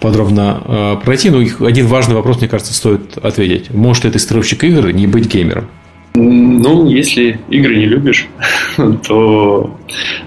подробно 0.00 0.62
э, 0.64 1.04
пройти, 1.04 1.30
но 1.30 1.38
один 1.66 1.86
важный 1.86 2.14
вопрос, 2.14 2.38
мне 2.38 2.48
кажется, 2.48 2.74
стоит 2.74 3.18
ответить. 3.18 3.70
Может 3.70 4.04
ли 4.04 4.10
тестировщик 4.10 4.64
игр 4.64 4.90
не 4.92 5.06
быть 5.06 5.32
геймером? 5.32 5.68
Ну, 6.14 6.88
если 6.88 7.38
игры 7.48 7.76
не 7.76 7.86
любишь, 7.86 8.28
то 9.06 9.78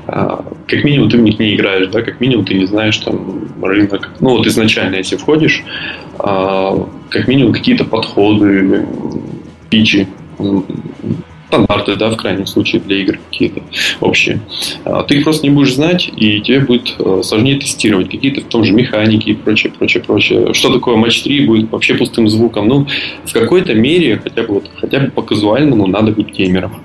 а, 0.07 0.45
как 0.67 0.83
минимум 0.83 1.09
ты 1.09 1.17
в 1.17 1.21
них 1.21 1.37
не 1.37 1.55
играешь, 1.55 1.89
да, 1.89 2.01
как 2.01 2.21
минимум 2.21 2.45
ты 2.45 2.53
не 2.53 2.65
знаешь 2.65 2.97
там 2.97 3.49
рынок. 3.61 4.09
Ну, 4.19 4.37
вот 4.37 4.47
изначально, 4.47 4.95
если 4.95 5.17
входишь, 5.17 5.63
а, 6.17 6.87
как 7.09 7.27
минимум 7.27 7.51
какие-то 7.51 7.83
подходы, 7.83 8.85
пичи 9.69 10.07
стандарты, 11.51 11.97
да, 11.97 12.09
в 12.09 12.15
крайнем 12.15 12.47
случае 12.47 12.81
для 12.81 12.97
игр 13.01 13.19
какие-то 13.29 13.61
общие. 13.99 14.39
А 14.85 15.03
ты 15.03 15.17
их 15.17 15.23
просто 15.25 15.45
не 15.45 15.49
будешь 15.49 15.75
знать, 15.75 16.09
и 16.15 16.39
тебе 16.41 16.61
будет 16.61 16.95
э, 16.97 17.21
сложнее 17.23 17.59
тестировать 17.59 18.09
какие-то 18.09 18.41
в 18.41 18.45
том 18.45 18.63
же 18.63 18.73
механики 18.73 19.29
и 19.29 19.33
прочее, 19.33 19.73
прочее, 19.77 20.01
прочее. 20.01 20.53
Что 20.53 20.73
такое 20.73 20.95
матч 20.95 21.21
3 21.23 21.45
будет 21.45 21.71
вообще 21.71 21.95
пустым 21.95 22.29
звуком? 22.29 22.67
Ну, 22.67 22.87
в 23.25 23.33
какой-то 23.33 23.73
мере, 23.73 24.19
хотя 24.23 24.43
бы, 24.43 24.55
вот, 24.55 24.71
хотя 24.79 24.99
бы 25.01 25.11
по 25.11 25.21
казуальному, 25.21 25.87
надо 25.87 26.13
быть 26.13 26.29
геймером. 26.29 26.81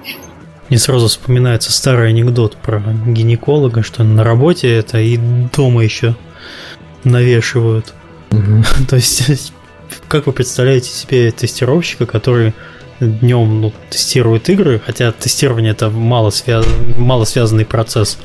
Мне 0.68 0.78
сразу 0.78 1.06
вспоминается 1.06 1.72
старый 1.72 2.09
анекдот 2.09 2.56
про 2.56 2.82
гинеколога, 3.06 3.84
что 3.84 4.02
на 4.02 4.24
работе 4.24 4.68
это 4.68 4.98
и 4.98 5.16
дома 5.56 5.84
еще 5.84 6.16
навешивают. 7.05 7.94
Угу. 8.32 8.64
То 8.88 8.97
есть, 8.97 9.52
как 10.09 10.26
вы 10.26 10.32
представляете 10.32 10.90
себе 10.90 11.30
тестировщика, 11.30 12.05
который 12.05 12.52
днем 13.01 13.60
ну, 13.60 13.73
тестирует 13.90 14.48
игры, 14.48 14.81
хотя 14.85 15.12
тестирование 15.12 15.73
это 15.73 15.90
мало, 15.90 16.31
связ... 16.31 16.66
мало 16.97 17.24
связанный 17.24 17.64
процесс 17.64 18.18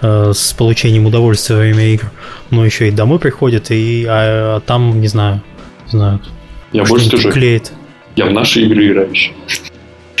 э, 0.00 0.32
с 0.34 0.52
получением 0.52 1.06
удовольствия 1.06 1.56
во 1.56 1.62
время 1.62 1.92
игр, 1.92 2.10
но 2.50 2.64
еще 2.64 2.88
и 2.88 2.90
домой 2.90 3.18
приходит, 3.18 3.70
и 3.70 4.04
а, 4.08 4.56
а 4.56 4.60
там, 4.60 5.00
не 5.00 5.08
знаю, 5.08 5.42
не 5.86 5.90
знаю, 5.90 6.20
я 6.72 6.84
больше 6.84 7.06
скажу, 7.08 7.30
клеит. 7.30 7.72
Я 8.16 8.26
в 8.26 8.32
наши 8.32 8.62
игры 8.62 8.86
играю 8.88 9.10
еще. 9.10 9.32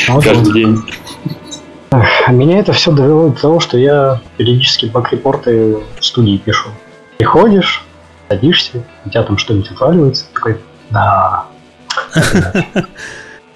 А 0.08 0.20
Каждый 0.20 0.52
день. 0.52 0.78
Меня 2.28 2.58
это 2.58 2.72
все 2.72 2.90
довело 2.90 3.28
до 3.28 3.40
того, 3.40 3.60
что 3.60 3.78
я 3.78 4.20
периодически 4.36 4.86
баг-репорты 4.86 5.76
в 5.98 6.04
студии 6.04 6.36
пишу. 6.38 6.70
Приходишь, 7.18 7.84
садишься, 8.28 8.84
у 9.04 9.10
тебя 9.10 9.22
там 9.22 9.38
что-нибудь 9.38 9.70
отваливается, 9.70 10.26
такой, 10.34 10.58
да. 10.90 11.46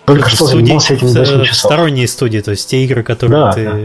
Только 0.09 0.29
что 0.31 0.47
студии, 0.47 0.65
занимался 0.65 0.95
этим 0.95 1.07
8 1.09 1.45
часов. 1.45 1.57
Сторонние 1.57 2.09
студии, 2.09 2.41
то 2.41 2.51
есть 2.51 2.69
те 2.69 2.85
игры, 2.85 3.03
которые 3.03 3.39
да, 3.39 3.53
ты... 3.53 3.65
Да. 3.65 3.81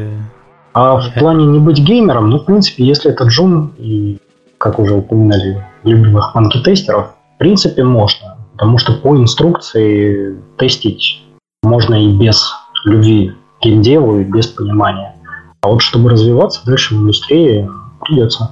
А 0.74 0.96
в 1.00 1.14
плане 1.14 1.46
не 1.46 1.60
быть 1.60 1.80
геймером, 1.80 2.30
ну, 2.30 2.40
в 2.40 2.46
принципе, 2.46 2.84
если 2.84 3.12
это 3.12 3.26
джун, 3.26 3.74
и, 3.78 4.18
как 4.58 4.80
уже 4.80 4.96
упоминали, 4.96 5.64
любимых 5.84 6.34
манки-тестеров, 6.34 7.10
в 7.36 7.38
принципе, 7.38 7.84
можно. 7.84 8.38
Потому 8.54 8.78
что 8.80 8.94
по 8.94 9.16
инструкции 9.16 10.36
тестить 10.58 11.22
можно 11.62 11.96
и 11.96 12.12
без 12.12 12.54
любви 12.86 13.34
к 13.60 13.66
геймдеву, 13.66 14.20
и 14.20 14.24
без 14.24 14.48
понимания. 14.48 15.16
А 15.62 15.70
вот 15.70 15.82
чтобы 15.82 16.10
развиваться 16.10 16.62
дальше 16.66 16.96
в 16.96 16.98
индустрии, 17.00 17.70
придется. 18.02 18.52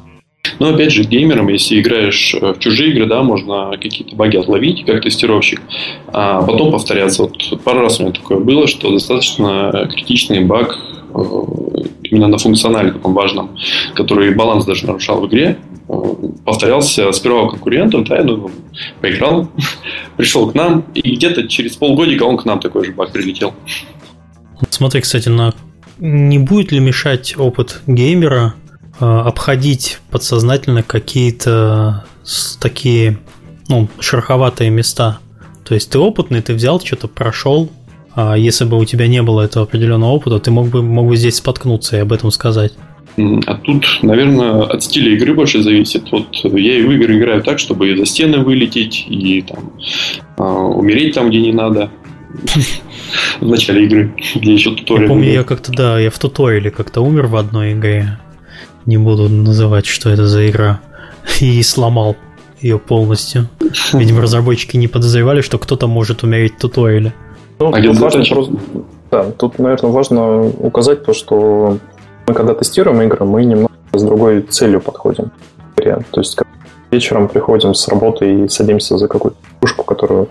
Но 0.59 0.69
опять 0.73 0.91
же, 0.91 1.03
геймерам, 1.03 1.47
если 1.49 1.79
играешь 1.79 2.35
э, 2.39 2.53
в 2.53 2.59
чужие 2.59 2.91
игры, 2.91 3.05
да, 3.05 3.21
можно 3.21 3.71
какие-то 3.79 4.15
баги 4.15 4.37
отловить, 4.37 4.85
как 4.85 5.03
тестировщик, 5.03 5.61
а 6.07 6.41
потом 6.41 6.71
повторяться. 6.71 7.23
Вот 7.23 7.63
пару 7.63 7.81
раз 7.81 7.99
у 7.99 8.03
меня 8.03 8.13
такое 8.13 8.39
было, 8.39 8.67
что 8.67 8.91
достаточно 8.91 9.89
критичный 9.91 10.43
баг 10.43 10.77
э, 11.13 11.19
именно 12.03 12.27
на 12.27 12.37
функционале 12.37 12.91
таком 12.91 13.13
важном, 13.13 13.55
который 13.93 14.33
баланс 14.33 14.65
даже 14.65 14.87
нарушал 14.87 15.21
в 15.21 15.27
игре, 15.27 15.57
э, 15.87 15.93
повторялся 16.43 17.11
сперва 17.11 17.43
у 17.43 17.49
конкурентов, 17.49 18.07
да, 18.07 18.17
я 18.17 18.23
ну, 18.23 18.49
поиграл, 18.99 19.47
пришел 20.17 20.49
к 20.49 20.55
нам, 20.55 20.85
и 20.95 21.15
где-то 21.15 21.47
через 21.47 21.75
полгодика 21.75 22.23
он 22.23 22.37
к 22.37 22.45
нам 22.45 22.59
такой 22.59 22.85
же 22.85 22.93
баг 22.93 23.11
прилетел. 23.11 23.53
Смотри, 24.69 25.01
кстати, 25.01 25.29
на 25.29 25.53
не 25.99 26.39
будет 26.39 26.71
ли 26.71 26.79
мешать 26.79 27.35
опыт 27.37 27.81
геймера 27.85 28.55
Э, 28.55 28.60
обходить 29.01 29.99
подсознательно 30.09 30.83
какие-то 30.83 32.05
такие, 32.59 33.17
ну, 33.67 33.87
шероховатые 33.99 34.69
места. 34.69 35.19
То 35.63 35.73
есть 35.73 35.89
ты 35.89 35.99
опытный, 35.99 36.41
ты 36.41 36.53
взял, 36.53 36.79
что-то 36.79 37.07
прошел, 37.07 37.69
а 38.13 38.35
если 38.35 38.65
бы 38.65 38.77
у 38.77 38.85
тебя 38.85 39.07
не 39.07 39.21
было 39.21 39.41
этого 39.41 39.65
определенного 39.65 40.11
опыта, 40.11 40.39
ты 40.39 40.51
мог 40.51 40.67
бы, 40.67 40.83
мог 40.83 41.07
бы 41.07 41.15
здесь 41.15 41.35
споткнуться 41.35 41.97
и 41.97 41.99
об 41.99 42.11
этом 42.11 42.31
сказать. 42.31 42.73
А 43.17 43.55
тут, 43.55 43.85
наверное, 44.01 44.63
от 44.63 44.83
стиля 44.83 45.13
игры 45.13 45.33
больше 45.33 45.61
зависит. 45.61 46.11
Вот 46.11 46.27
я 46.43 46.77
и 46.77 46.83
в 46.83 46.91
игры 46.91 47.17
играю 47.17 47.41
так, 47.43 47.59
чтобы 47.59 47.91
и 47.91 47.97
за 47.97 48.05
стены 48.05 48.39
вылететь, 48.39 49.05
и 49.09 49.41
там, 49.41 49.73
э, 50.37 50.43
умереть 50.43 51.15
там, 51.15 51.29
где 51.29 51.41
не 51.41 51.51
надо. 51.51 51.91
в 53.41 53.47
начале 53.47 53.85
игры, 53.85 54.13
где 54.35 54.53
еще 54.53 54.73
туториал. 54.75 55.03
Я 55.03 55.07
помню, 55.09 55.31
я 55.31 55.43
как-то, 55.43 55.71
да, 55.71 55.99
я 55.99 56.09
в 56.09 56.17
туториале 56.19 56.71
как-то 56.71 57.01
умер 57.01 57.27
в 57.27 57.35
одной 57.35 57.73
игре. 57.73 58.17
Не 58.85 58.97
буду 58.97 59.29
называть, 59.29 59.85
что 59.85 60.09
это 60.09 60.27
за 60.27 60.49
игра. 60.49 60.81
И 61.39 61.61
сломал 61.63 62.15
ее 62.59 62.79
полностью. 62.79 63.47
Видимо, 63.93 64.21
разработчики 64.21 64.77
не 64.77 64.87
подозревали, 64.87 65.41
что 65.41 65.57
кто-то 65.57 65.87
может 65.87 66.23
умереть 66.23 66.55
в 66.55 66.59
туториале. 66.59 67.13
Ну, 67.59 67.69
а 67.73 67.81
тут, 67.81 67.99
важно, 67.99 68.23
просто, 68.25 68.53
да, 69.11 69.23
тут, 69.31 69.59
наверное, 69.59 69.91
важно 69.91 70.47
указать 70.47 71.03
то, 71.03 71.13
что 71.13 71.77
мы 72.27 72.33
когда 72.33 72.55
тестируем 72.55 73.01
игры, 73.03 73.23
мы 73.23 73.45
немного 73.45 73.71
с 73.93 74.01
другой 74.01 74.41
целью 74.41 74.81
подходим. 74.81 75.31
То 75.75 76.21
есть, 76.21 76.39
вечером 76.91 77.27
приходим 77.27 77.73
с 77.73 77.87
работы 77.87 78.43
и 78.43 78.47
садимся 78.47 78.97
за 78.97 79.07
какую-то 79.07 79.37
пушку, 79.59 79.83
которую 79.83 80.29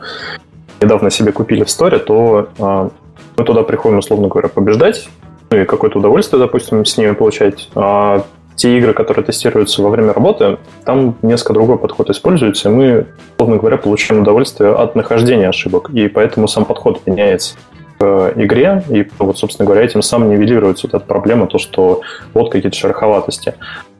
недавно 0.80 1.10
себе 1.10 1.32
купили 1.32 1.64
в 1.64 1.70
сторе, 1.70 1.98
то 1.98 2.48
а, 2.58 2.90
мы 3.36 3.44
туда 3.44 3.62
приходим, 3.62 3.98
условно 3.98 4.28
говоря, 4.28 4.48
побеждать, 4.48 5.08
ну 5.50 5.58
и 5.58 5.64
какое-то 5.64 5.98
удовольствие, 5.98 6.40
допустим, 6.40 6.84
с 6.84 6.96
ними 6.96 7.12
получать. 7.12 7.68
А 7.74 8.24
те 8.60 8.76
игры, 8.76 8.92
которые 8.92 9.24
тестируются 9.24 9.82
во 9.82 9.88
время 9.88 10.12
работы, 10.12 10.58
там 10.84 11.16
несколько 11.22 11.54
другой 11.54 11.78
подход 11.78 12.10
используется, 12.10 12.68
и 12.68 12.72
мы, 12.72 13.06
условно 13.38 13.56
говоря, 13.56 13.78
получаем 13.78 14.20
удовольствие 14.20 14.74
от 14.74 14.94
нахождения 14.94 15.48
ошибок, 15.48 15.88
и 15.94 16.08
поэтому 16.08 16.46
сам 16.46 16.66
подход 16.66 17.00
меняется 17.06 17.54
к 17.98 18.34
игре, 18.36 18.84
и 18.90 19.08
вот, 19.18 19.38
собственно 19.38 19.64
говоря, 19.64 19.82
этим 19.82 20.02
самым 20.02 20.28
нивелируется 20.28 20.86
вот 20.86 20.94
эта 20.94 21.06
проблема, 21.06 21.46
то, 21.46 21.56
что 21.56 22.02
вот 22.34 22.52
какие-то 22.52 22.76
шероховатости. 22.76 23.54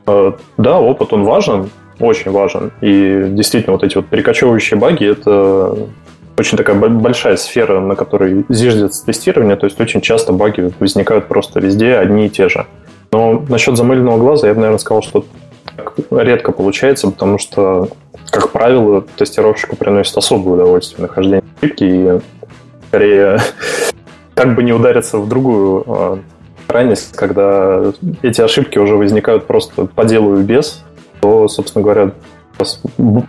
А, 0.05 0.37
да, 0.57 0.79
опыт, 0.79 1.11
он 1.11 1.23
важен, 1.23 1.71
очень 1.99 2.29
важен. 2.29 2.71
И 2.81 3.25
действительно, 3.29 3.73
вот 3.73 3.83
эти 3.83 3.95
вот 3.95 4.05
перекочевывающие 4.09 4.79
баги– 4.79 5.05
это 5.11 5.75
очень 6.37 6.55
такая 6.55 6.75
большая 6.75 7.35
сфера, 7.35 7.79
на 7.79 7.95
которой 7.95 8.45
зиждется 8.47 9.03
тестирование, 9.07 9.55
то 9.55 9.65
есть 9.65 9.81
очень 9.81 10.01
часто 10.01 10.33
баги 10.33 10.71
возникают 10.79 11.27
просто 11.27 11.59
везде 11.59 11.95
одни 11.95 12.27
и 12.27 12.29
те 12.29 12.47
же. 12.47 12.67
Но 13.11 13.43
насчет 13.49 13.75
замыленного 13.75 14.17
глаза 14.17 14.47
я 14.47 14.53
бы, 14.53 14.61
наверное, 14.61 14.79
сказал, 14.79 15.01
что 15.03 15.25
редко 16.11 16.51
получается, 16.51 17.09
потому 17.09 17.37
что, 17.37 17.89
как 18.29 18.51
правило, 18.51 19.01
тестировщику 19.01 19.75
приносит 19.75 20.15
особое 20.15 20.53
удовольствие 20.53 21.01
нахождение 21.01 21.43
ошибки, 21.61 21.83
и 21.83 22.19
скорее 22.87 23.39
как 24.33 24.55
бы 24.55 24.63
не 24.63 24.71
удариться 24.71 25.17
в 25.17 25.27
другую 25.27 25.83
а, 25.87 26.19
крайность, 26.67 27.13
когда 27.13 27.91
эти 28.21 28.39
ошибки 28.39 28.77
уже 28.77 28.95
возникают 28.95 29.45
просто 29.45 29.85
по 29.87 30.05
делу 30.05 30.39
и 30.39 30.43
без, 30.43 30.83
то, 31.19 31.49
собственно 31.49 31.83
говоря, 31.83 32.11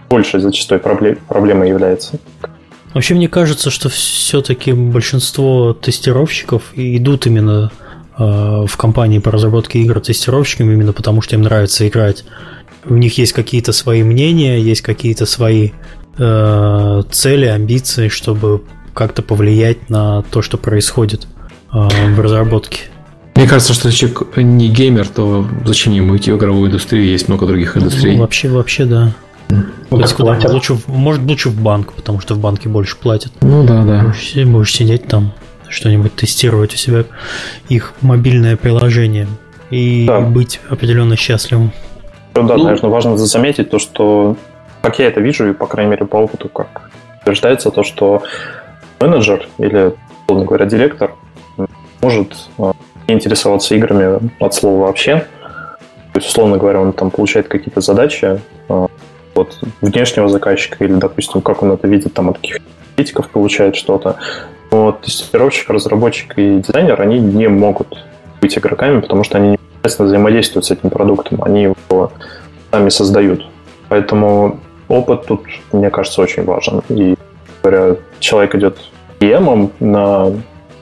больше 0.09 0.39
зачастую 0.39 0.81
проблем, 0.81 1.19
проблемой 1.27 1.69
является. 1.69 2.19
Вообще, 2.95 3.15
мне 3.15 3.29
кажется, 3.29 3.71
что 3.71 3.89
все-таки 3.89 4.73
большинство 4.73 5.73
тестировщиков 5.73 6.73
идут 6.75 7.27
именно 7.27 7.73
в 8.19 8.77
компании 8.77 9.19
по 9.19 9.31
разработке 9.31 9.81
игр 9.81 10.01
тестировщиками, 10.01 10.75
именно 10.75 10.93
потому 10.93 11.23
что 11.23 11.37
им 11.37 11.43
нравится 11.43 11.87
играть. 11.89 12.25
У 12.85 12.95
них 12.95 13.17
есть 13.19 13.33
какие-то 13.33 13.73
свои 13.73 14.03
мнения, 14.03 14.61
есть 14.61 14.83
какие-то 14.83 15.25
свои 15.25 15.71
э, 16.19 17.03
цели, 17.11 17.47
амбиции, 17.47 18.09
чтобы 18.09 18.63
как-то 18.93 19.23
повлиять 19.23 19.89
на 19.89 20.23
то, 20.23 20.43
что 20.43 20.59
происходит 20.59 21.27
э, 21.73 22.13
в 22.15 22.21
разработке. 22.21 22.81
Мне 23.35 23.49
кажется, 23.49 23.73
что 23.73 23.89
если 23.89 24.07
человек 24.07 24.37
не 24.37 24.69
геймер, 24.69 25.09
то 25.09 25.47
зачем 25.65 25.93
ему 25.93 26.17
идти 26.17 26.31
в 26.33 26.37
игровую 26.37 26.69
индустрию? 26.69 27.07
Есть 27.07 27.29
много 27.29 27.47
других 27.47 27.77
индустрий. 27.77 28.15
Ну, 28.15 28.21
вообще, 28.21 28.49
вообще, 28.49 28.85
да. 28.85 29.13
Ну, 29.49 29.99
есть, 29.99 30.15
куда? 30.15 30.39
Лучше, 30.49 30.79
может, 30.87 31.23
лучше 31.23 31.49
в 31.49 31.61
банк, 31.61 31.93
потому 31.93 32.21
что 32.21 32.35
в 32.35 32.39
банке 32.39 32.69
больше 32.69 32.97
платят. 32.97 33.33
Ну 33.41 33.65
да, 33.65 33.85
да. 33.85 34.03
Будешь, 34.03 34.47
будешь 34.47 34.73
сидеть 34.73 35.07
там, 35.07 35.33
что-нибудь 35.73 36.15
тестировать 36.15 36.75
у 36.75 36.77
себя 36.77 37.05
их 37.69 37.95
мобильное 38.03 38.57
приложение 38.57 39.27
и 39.71 40.05
да. 40.07 40.21
быть 40.21 40.61
определенно 40.69 41.17
счастливым. 41.17 41.73
Ну, 42.35 42.43
да, 42.47 42.57
ну, 42.57 42.65
наверное, 42.65 42.91
важно 42.91 43.17
заметить 43.17 43.71
то, 43.71 43.79
что, 43.79 44.37
как 44.83 44.99
я 44.99 45.09
это 45.09 45.21
вижу, 45.21 45.49
и, 45.49 45.53
по 45.53 45.67
крайней 45.67 45.93
мере, 45.93 46.07
по 46.07 46.17
опыту, 46.17 46.49
как 46.49 46.91
утверждается, 47.23 47.71
то, 47.71 47.83
что 47.83 48.23
менеджер 49.01 49.49
или, 49.59 49.95
условно 50.25 50.45
говоря, 50.45 50.67
директор 50.67 51.15
может 52.01 52.35
а, 52.59 52.73
интересоваться 53.07 53.75
играми 53.75 54.31
от 54.41 54.55
слова 54.55 54.87
вообще. 54.87 55.27
То 56.13 56.19
есть, 56.19 56.29
условно 56.29 56.59
говоря, 56.59 56.81
он 56.81 56.93
там 56.93 57.11
получает 57.11 57.49
какие-то 57.49 57.81
задачи 57.81 58.41
а, 58.69 58.89
от 59.35 59.59
внешнего 59.81 60.29
заказчика 60.29 60.85
или, 60.85 60.95
допустим, 60.95 61.41
как 61.41 61.63
он 61.63 61.73
это 61.73 61.89
видит 61.89 62.13
там 62.13 62.29
от 62.29 62.39
каких-то 62.39 62.63
критиков 62.97 63.29
получает 63.31 63.77
что-то. 63.77 64.17
Но 64.73 64.93
тестировщик, 64.93 65.69
разработчик 65.69 66.33
и 66.39 66.59
дизайнер, 66.61 67.01
они 67.01 67.21
не 67.21 67.47
могут 67.47 68.07
быть 68.41 68.57
игроками, 68.57 69.01
потому 69.01 69.23
что 69.23 69.37
они 69.37 69.51
непосредственно 69.51 70.09
взаимодействуют 70.09 70.65
с 70.65 70.71
этим 70.71 70.89
продуктом, 70.89 71.45
они 71.45 71.65
его 71.89 72.11
сами 72.71 72.89
создают. 72.89 73.47
Поэтому 73.91 74.61
опыт 74.89 75.27
тут, 75.27 75.43
мне 75.73 75.91
кажется, 75.91 76.23
очень 76.23 76.45
важен. 76.45 76.81
И, 76.89 77.17
говоря, 77.63 77.97
человек 78.19 78.55
идет 78.55 78.79
PM 79.21 79.71
на 79.79 80.33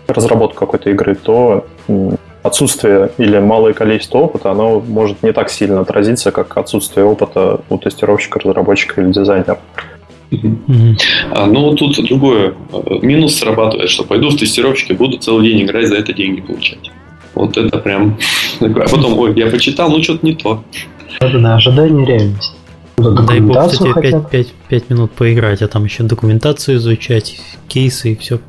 разработку 0.07 0.61
какой-то 0.61 0.91
игры, 0.91 1.17
то 1.17 1.67
отсутствие 2.45 3.11
или 3.19 3.39
малое 3.41 3.73
количество 3.73 4.19
опыта, 4.19 4.53
оно 4.53 4.81
может 4.81 5.23
не 5.25 5.33
так 5.33 5.51
сильно 5.51 5.81
отразиться, 5.81 6.31
как 6.31 6.57
отсутствие 6.57 7.05
опыта 7.05 7.61
у 7.69 7.77
тестировщика, 7.77 8.39
разработчика 8.39 9.01
или 9.01 9.11
дизайнера. 9.11 9.59
А, 11.33 11.47
ну, 11.47 11.75
тут 11.75 11.97
другое. 12.07 12.55
Минус 13.03 13.37
срабатывает, 13.37 13.91
что 13.91 14.05
пойду 14.05 14.31
в 14.31 14.37
тестировщики, 14.37 14.93
буду 14.93 15.19
целый 15.19 15.49
день 15.49 15.63
играть, 15.65 15.89
за 15.89 15.97
это 15.97 16.13
деньги 16.13 16.41
получать. 16.41 16.91
Вот 17.35 17.57
это 17.57 17.79
прям... 17.79 18.19
А 18.61 18.89
потом, 18.89 19.19
ой, 19.19 19.35
я 19.37 19.47
почитал, 19.47 19.91
ну 19.91 20.03
что-то 20.03 20.25
не 20.25 20.35
то. 20.35 20.63
Это 21.21 21.39
да, 21.39 21.57
ожидание 21.57 22.07
реальность. 22.07 22.55
Дай 22.99 23.41
бог, 23.41 23.71
кстати, 23.71 23.93
5, 24.01 24.29
5, 24.29 24.53
5 24.69 24.91
минут 24.91 25.13
поиграть, 25.13 25.63
а 25.63 25.69
там 25.69 25.85
еще 25.85 26.03
документацию 26.03 26.77
изучать, 26.77 27.41
кейсы 27.67 28.13
и 28.13 28.17
все, 28.17 28.41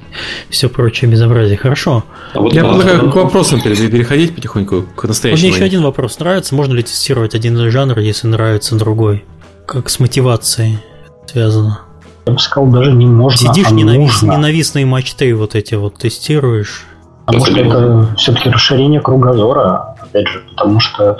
все 0.50 0.68
прочее 0.68 1.10
безобразие. 1.10 1.58
Хорошо. 1.58 2.04
А 2.34 2.42
вот 2.42 2.54
Я 2.54 2.66
предлагаю 2.66 3.10
к 3.10 3.16
вопросам 3.16 3.62
переходить 3.62 4.36
потихоньку, 4.36 4.84
к 4.96 5.06
настоящему. 5.06 5.48
Мне 5.48 5.56
еще 5.56 5.66
один 5.66 5.84
вопрос. 5.84 6.20
Нравится, 6.20 6.54
можно 6.54 6.74
ли 6.74 6.84
тестировать 6.84 7.34
один 7.34 7.58
жанр, 7.72 8.00
если 8.00 8.28
нравится 8.28 8.76
другой? 8.76 9.24
Как 9.66 9.90
с 9.90 10.00
мотивацией 10.00 10.80
связано? 11.26 11.82
Я 12.26 12.34
бы 12.34 12.40
сказал, 12.40 12.70
даже 12.70 12.92
не 12.94 13.08
можно, 13.08 13.38
Сидишь 13.38 13.68
а 13.68 13.72
ненавис, 13.72 14.22
нужно. 14.22 14.38
ненавистные 14.38 14.86
матчты 14.86 15.36
вот 15.36 15.56
эти 15.56 15.76
вот 15.76 15.96
тестируешь. 15.96 16.86
Потому 17.26 17.46
что 17.46 17.60
это 17.60 18.16
все-таки 18.18 18.50
расширение 18.50 19.00
кругозора, 19.00 19.96
опять 20.02 20.28
же, 20.28 20.44
потому 20.50 20.80
что 20.80 21.18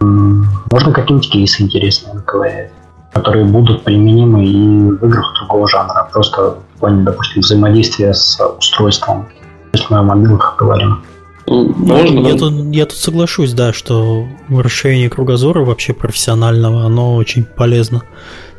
можно 0.00 0.92
какие-нибудь 0.92 1.30
кейсы 1.30 1.62
интересные 1.62 2.14
наковырять, 2.14 2.70
которые 3.12 3.44
будут 3.44 3.82
применимы 3.84 4.44
и 4.44 4.90
в 4.90 5.04
играх 5.06 5.34
другого 5.38 5.68
жанра, 5.68 6.08
просто 6.10 6.56
в 6.76 6.80
плане, 6.80 7.02
допустим, 7.02 7.42
взаимодействия 7.42 8.14
с 8.14 8.38
устройством, 8.58 9.28
если 9.72 9.86
мы 9.90 9.98
о 9.98 10.02
мобилах 10.02 10.56
говорим. 10.58 11.02
Ну, 11.46 11.74
можно, 11.76 12.20
я, 12.20 12.36
тут, 12.36 12.52
я 12.72 12.86
тут 12.86 12.96
соглашусь, 12.96 13.52
да, 13.52 13.72
что 13.72 14.24
расширение 14.48 15.10
кругозора 15.10 15.64
вообще 15.64 15.92
профессионального, 15.92 16.84
оно 16.84 17.16
очень 17.16 17.44
полезно. 17.44 18.02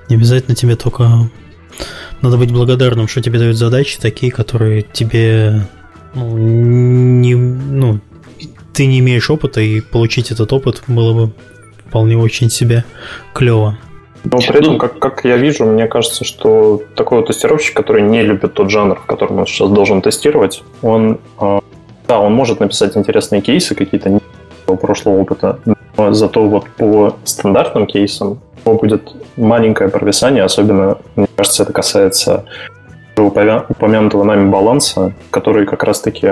Не 0.09 0.15
обязательно 0.15 0.55
тебе 0.55 0.75
только 0.75 1.29
надо 2.21 2.37
быть 2.37 2.51
благодарным, 2.51 3.07
что 3.07 3.21
тебе 3.21 3.39
дают 3.39 3.57
задачи 3.57 3.99
такие, 3.99 4.31
которые 4.31 4.83
тебе 4.83 5.67
ну, 6.13 6.37
не, 6.37 7.35
ну, 7.35 7.99
ты 8.73 8.85
не 8.85 8.99
имеешь 8.99 9.29
опыта, 9.29 9.61
и 9.61 9.81
получить 9.81 10.31
этот 10.31 10.51
опыт 10.53 10.83
было 10.87 11.13
бы 11.13 11.33
вполне 11.87 12.17
очень 12.17 12.49
себе 12.49 12.83
клево. 13.33 13.77
Но 14.23 14.37
при 14.37 14.59
этом, 14.59 14.77
как, 14.77 14.99
как 14.99 15.25
я 15.25 15.37
вижу, 15.37 15.65
мне 15.65 15.87
кажется, 15.87 16.23
что 16.23 16.81
такой 16.95 17.19
вот 17.19 17.27
тестировщик, 17.27 17.75
который 17.75 18.03
не 18.03 18.21
любит 18.21 18.53
тот 18.53 18.69
жанр, 18.69 18.99
в 18.99 19.05
котором 19.05 19.39
он 19.39 19.47
сейчас 19.47 19.69
должен 19.71 20.01
тестировать, 20.01 20.63
он, 20.83 21.19
э, 21.39 21.59
да, 22.07 22.19
он 22.19 22.33
может 22.33 22.59
написать 22.59 22.95
интересные 22.95 23.41
кейсы, 23.41 23.73
какие-то 23.73 24.19
прошлого 24.65 25.19
опыта, 25.19 25.59
но 25.97 26.13
зато 26.13 26.47
вот 26.47 26.69
по 26.77 27.17
стандартным 27.25 27.87
кейсам 27.87 28.39
будет 28.65 29.13
маленькое 29.37 29.89
провисание, 29.89 30.43
особенно, 30.43 30.97
мне 31.15 31.27
кажется, 31.35 31.63
это 31.63 31.73
касается 31.73 32.45
упомянутого 33.17 34.23
нами 34.23 34.49
баланса, 34.49 35.13
который 35.29 35.65
как 35.65 35.83
раз-таки 35.83 36.27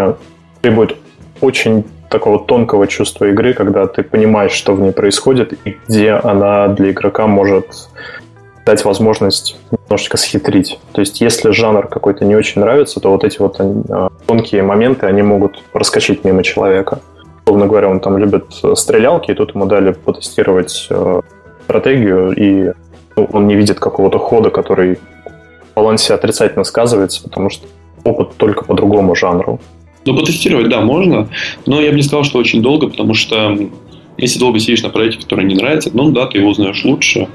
требует 0.61 0.95
очень 1.41 1.85
такого 2.09 2.39
тонкого 2.39 2.87
чувства 2.87 3.25
игры, 3.25 3.53
когда 3.53 3.85
ты 3.85 4.03
понимаешь, 4.03 4.51
что 4.51 4.73
в 4.73 4.81
ней 4.81 4.91
происходит 4.91 5.53
и 5.65 5.77
где 5.87 6.13
она 6.13 6.67
для 6.69 6.91
игрока 6.91 7.27
может 7.27 7.89
дать 8.65 8.83
возможность 8.85 9.57
немножечко 9.71 10.17
схитрить. 10.17 10.79
То 10.91 11.01
есть, 11.01 11.21
если 11.21 11.51
жанр 11.51 11.87
какой-то 11.87 12.25
не 12.25 12.35
очень 12.35 12.61
нравится, 12.61 12.99
то 12.99 13.11
вот 13.11 13.23
эти 13.23 13.39
вот 13.39 13.57
а, 13.59 14.09
тонкие 14.27 14.63
моменты, 14.63 15.05
они 15.05 15.21
могут 15.21 15.63
проскочить 15.71 16.23
мимо 16.23 16.43
человека. 16.43 16.99
Условно 17.45 17.67
говоря, 17.67 17.89
он 17.89 17.99
там 17.99 18.17
любит 18.17 18.45
стрелялки, 18.75 19.31
и 19.31 19.33
тут 19.33 19.55
ему 19.55 19.65
дали 19.65 19.91
потестировать 19.93 20.87
э, 20.91 21.21
стратегию, 21.69 22.33
и 22.35 22.73
ну, 23.15 23.29
он 23.31 23.47
не 23.47 23.55
видит 23.55 23.79
какого-то 23.79 24.17
хода, 24.17 24.49
который 24.49 24.95
в 24.95 25.75
балансе 25.75 26.15
отрицательно 26.15 26.63
сказывается, 26.63 27.21
потому 27.21 27.51
что 27.51 27.67
опыт 28.03 28.29
только 28.37 28.65
по 28.65 28.73
другому 28.73 29.15
жанру. 29.15 29.59
Ну, 30.05 30.17
потестировать, 30.17 30.69
да, 30.69 30.81
можно, 30.81 31.29
но 31.67 31.79
я 31.79 31.91
бы 31.91 31.97
не 31.97 32.01
сказал, 32.03 32.23
что 32.23 32.39
очень 32.39 32.63
долго, 32.63 32.87
потому 32.87 33.13
что 33.13 33.55
если 34.17 34.39
долго 34.39 34.59
сидишь 34.59 34.81
на 34.81 34.89
проекте, 34.89 35.21
который 35.21 35.45
не 35.45 35.55
нравится, 35.55 35.91
ну 35.93 36.09
да, 36.11 36.25
ты 36.25 36.39
его 36.39 36.49
узнаешь 36.49 36.83
лучше, 36.83 37.27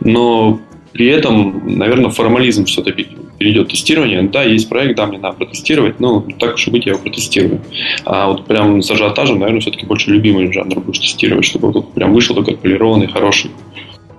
но 0.00 0.58
при 0.92 1.08
этом, 1.08 1.78
наверное, 1.78 2.10
формализм 2.10 2.64
все-таки 2.66 3.08
перейдет 3.38 3.68
тестирование. 3.68 4.22
Да, 4.22 4.42
есть 4.42 4.68
проект, 4.68 4.96
да, 4.96 5.06
мне 5.06 5.18
надо 5.18 5.36
протестировать, 5.36 6.00
но 6.00 6.24
так 6.38 6.54
уж 6.54 6.68
и 6.68 6.70
быть, 6.70 6.86
я 6.86 6.92
его 6.92 7.02
протестирую. 7.02 7.60
А 8.04 8.28
вот 8.28 8.44
прям 8.44 8.82
с 8.82 8.90
ажиотажем, 8.90 9.38
наверное, 9.38 9.60
все-таки 9.60 9.86
больше 9.86 10.10
любимый 10.10 10.52
жанр 10.52 10.80
будешь 10.80 11.00
тестировать, 11.00 11.44
чтобы 11.44 11.72
вот 11.72 11.92
прям 11.92 12.12
вышел 12.12 12.36
такой 12.36 12.56
полированный, 12.56 13.08
хороший. 13.08 13.50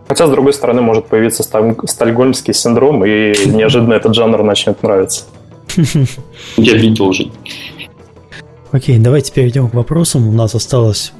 Хотя, 0.08 0.28
с 0.28 0.30
другой 0.30 0.54
стороны, 0.54 0.82
может 0.82 1.08
появиться 1.08 1.44
стальгольмский 1.44 2.54
синдром, 2.54 3.06
и 3.06 3.34
неожиданно 3.46 3.94
этот 3.94 4.14
жанр 4.14 4.44
начнет 4.44 4.84
нравиться. 4.84 5.26
Я 6.58 6.74
видел 6.74 7.06
уже. 7.08 7.32
Окей, 8.72 8.98
давайте 9.00 9.32
перейдем 9.32 9.70
к 9.70 9.74
вопросам. 9.74 10.28
У 10.28 10.32
нас 10.32 10.56
осталось 10.56 11.14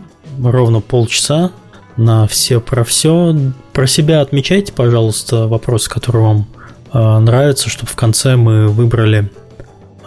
ровно 0.44 0.82
полчаса 0.82 1.52
на 1.98 2.28
все 2.28 2.60
про 2.60 2.84
все. 2.84 3.36
Про 3.72 3.88
себя 3.88 4.22
отмечайте, 4.22 4.74
пожалуйста, 4.74 5.48
вопросы, 5.48 5.90
которые 5.90 6.24
вам 6.24 6.48
э, 6.94 7.20
нравятся, 7.20 7.70
чтобы 7.70 7.92
в 7.92 7.96
конце 7.96 8.36
мы 8.36 8.68
выбрали 8.68 9.30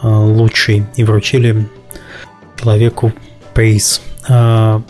э, 0.03 0.07
лучший 0.09 0.87
и 0.97 1.05
вручили 1.05 1.69
человеку 2.59 3.13
приз. 3.55 4.03
Э, 4.29 4.81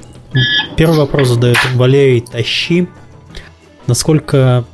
первый 0.76 0.98
вопрос 0.98 1.28
задает 1.28 1.58
Валерий 1.74 2.20
Тащи. 2.20 2.88
Насколько 3.86 4.64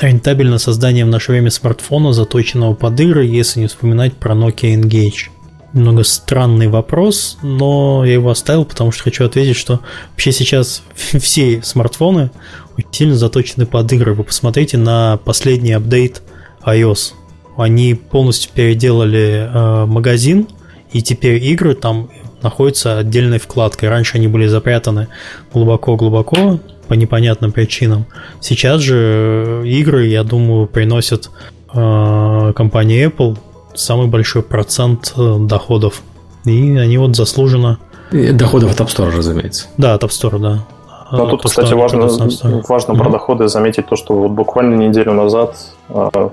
рентабельно 0.00 0.58
создание 0.58 1.04
в 1.04 1.08
наше 1.08 1.32
время 1.32 1.50
смартфона, 1.50 2.12
заточенного 2.12 2.74
под 2.74 2.98
игры, 3.00 3.24
если 3.24 3.60
не 3.60 3.66
вспоминать 3.66 4.14
про 4.14 4.34
Nokia 4.34 4.74
Engage? 4.74 5.30
Немного 5.72 6.02
странный 6.02 6.68
вопрос, 6.68 7.38
но 7.42 8.04
я 8.04 8.14
его 8.14 8.30
оставил, 8.30 8.64
потому 8.64 8.90
что 8.90 9.04
хочу 9.04 9.24
ответить, 9.24 9.56
что 9.56 9.80
вообще 10.10 10.32
сейчас 10.32 10.82
все 10.94 11.62
смартфоны 11.62 12.30
очень 12.76 12.88
сильно 12.92 13.14
заточены 13.14 13.66
под 13.66 13.92
игры. 13.92 14.14
Вы 14.14 14.24
посмотрите 14.24 14.78
на 14.78 15.18
последний 15.24 15.72
апдейт 15.72 16.22
iOS. 16.64 17.12
Они 17.56 17.94
полностью 17.94 18.50
переделали 18.52 19.48
э, 19.52 19.86
магазин, 19.86 20.48
и 20.92 21.02
теперь 21.02 21.42
игры 21.44 21.74
там 21.74 22.10
находятся 22.42 22.98
отдельной 22.98 23.38
вкладкой. 23.38 23.90
Раньше 23.90 24.16
они 24.16 24.28
были 24.28 24.46
запрятаны 24.46 25.08
глубоко-глубоко, 25.52 26.58
по 26.90 26.94
непонятным 26.94 27.52
причинам. 27.52 28.06
Сейчас 28.40 28.80
же 28.80 29.62
э, 29.62 29.62
игры, 29.64 30.08
я 30.08 30.24
думаю, 30.24 30.66
приносят 30.66 31.30
э, 31.72 32.52
компания 32.56 33.04
Apple 33.04 33.38
самый 33.74 34.06
большой 34.06 34.42
процент 34.42 35.12
э, 35.16 35.36
доходов. 35.40 36.02
И 36.44 36.76
они 36.76 36.98
вот 36.98 37.16
заслуженно... 37.16 37.78
И 38.10 38.32
доходов 38.32 38.72
от 38.72 38.80
App 38.80 38.88
Store, 38.88 39.14
разумеется. 39.16 39.68
Да, 39.76 39.94
от 39.94 40.02
App 40.02 40.08
Store, 40.08 40.38
да. 40.38 40.64
Но 41.12 41.26
тут, 41.26 41.42
кстати, 41.42 41.74
важно, 41.74 42.06
важно 42.06 42.92
mm-hmm. 42.92 42.98
про 42.98 43.10
доходы 43.10 43.48
заметить 43.48 43.86
то, 43.86 43.96
что 43.96 44.14
вот 44.14 44.30
буквально 44.30 44.76
неделю 44.76 45.12
назад 45.12 45.56
э, 45.88 45.94
в 46.12 46.30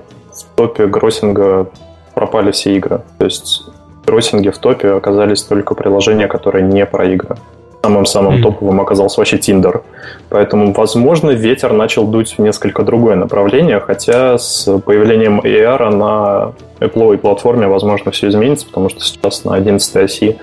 топе 0.54 0.86
гроссинга 0.86 1.68
пропали 2.14 2.52
все 2.52 2.76
игры. 2.76 3.02
То 3.18 3.24
есть 3.24 3.64
в 4.02 4.06
гроссинге 4.06 4.52
в 4.52 4.58
топе 4.58 4.90
оказались 4.90 5.42
только 5.42 5.74
приложения, 5.74 6.28
которые 6.28 6.64
не 6.64 6.86
про 6.86 7.06
игры 7.06 7.38
самым-самым 7.82 8.36
mm. 8.36 8.42
топовым 8.42 8.80
оказался 8.80 9.20
вообще 9.20 9.36
Tinder. 9.36 9.82
Поэтому, 10.28 10.72
возможно, 10.72 11.30
ветер 11.30 11.72
начал 11.72 12.06
дуть 12.06 12.34
в 12.36 12.40
несколько 12.40 12.82
другое 12.82 13.16
направление, 13.16 13.80
хотя 13.80 14.36
с 14.36 14.64
появлением 14.80 15.40
AR 15.40 15.94
на 15.94 16.52
Apple 16.80 17.16
платформе, 17.18 17.66
возможно, 17.68 18.10
все 18.10 18.28
изменится, 18.28 18.66
потому 18.66 18.88
что 18.88 19.00
сейчас 19.00 19.44
на 19.44 19.54
11 19.54 19.96
оси 19.96 20.36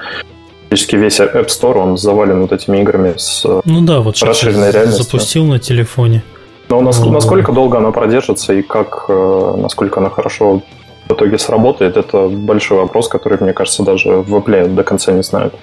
практически 0.75 0.95
весь 0.97 1.19
App 1.19 1.47
Store, 1.47 1.77
он 1.77 1.97
завален 1.97 2.41
вот 2.41 2.51
этими 2.51 2.81
играми 2.81 3.13
с 3.15 3.45
ну 3.65 3.81
да, 3.81 4.01
вот 4.01 4.21
расширенной 4.21 4.71
реальностью. 4.71 5.05
запустил 5.05 5.45
на 5.45 5.59
телефоне. 5.59 6.21
Но 6.69 6.81
насколько, 6.81 7.13
насколько 7.13 7.51
долго 7.51 7.77
она 7.77 7.91
продержится 7.91 8.53
и 8.53 8.61
как, 8.61 9.05
э, 9.07 9.53
насколько 9.57 9.99
она 9.99 10.09
хорошо 10.09 10.61
в 11.07 11.13
итоге 11.13 11.37
сработает, 11.37 11.95
это 11.95 12.27
большой 12.27 12.79
вопрос, 12.79 13.07
который, 13.07 13.37
мне 13.39 13.53
кажется, 13.53 13.83
даже 13.83 14.09
в 14.09 14.35
Apple 14.35 14.67
до 14.67 14.83
конца 14.83 15.11
не 15.13 15.23
знают. 15.23 15.53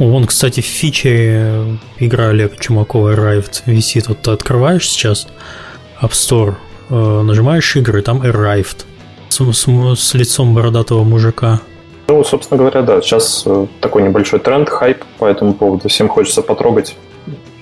Вон, 0.00 0.24
кстати, 0.24 0.60
в 0.60 0.64
фиче 0.64 1.78
игра 1.98 2.28
Олега 2.28 2.56
Чумакова 2.56 3.12
Arrived 3.14 3.64
висит. 3.66 4.08
Вот 4.08 4.22
ты 4.22 4.30
открываешь 4.30 4.88
сейчас 4.88 5.28
App 6.00 6.12
Store, 6.12 6.54
э, 6.88 6.94
нажимаешь 6.94 7.76
игры, 7.76 8.00
там 8.00 8.22
Arrived 8.22 8.86
с, 9.28 9.38
с, 9.38 10.00
с 10.00 10.14
лицом 10.14 10.54
бородатого 10.54 11.04
мужика. 11.04 11.60
Ну, 12.08 12.24
собственно 12.24 12.56
говоря, 12.56 12.80
да, 12.80 13.02
сейчас 13.02 13.42
э, 13.44 13.66
такой 13.82 14.02
небольшой 14.02 14.40
тренд, 14.40 14.70
хайп 14.70 15.04
по 15.18 15.26
этому 15.26 15.52
поводу. 15.52 15.90
Всем 15.90 16.08
хочется 16.08 16.40
потрогать 16.40 16.96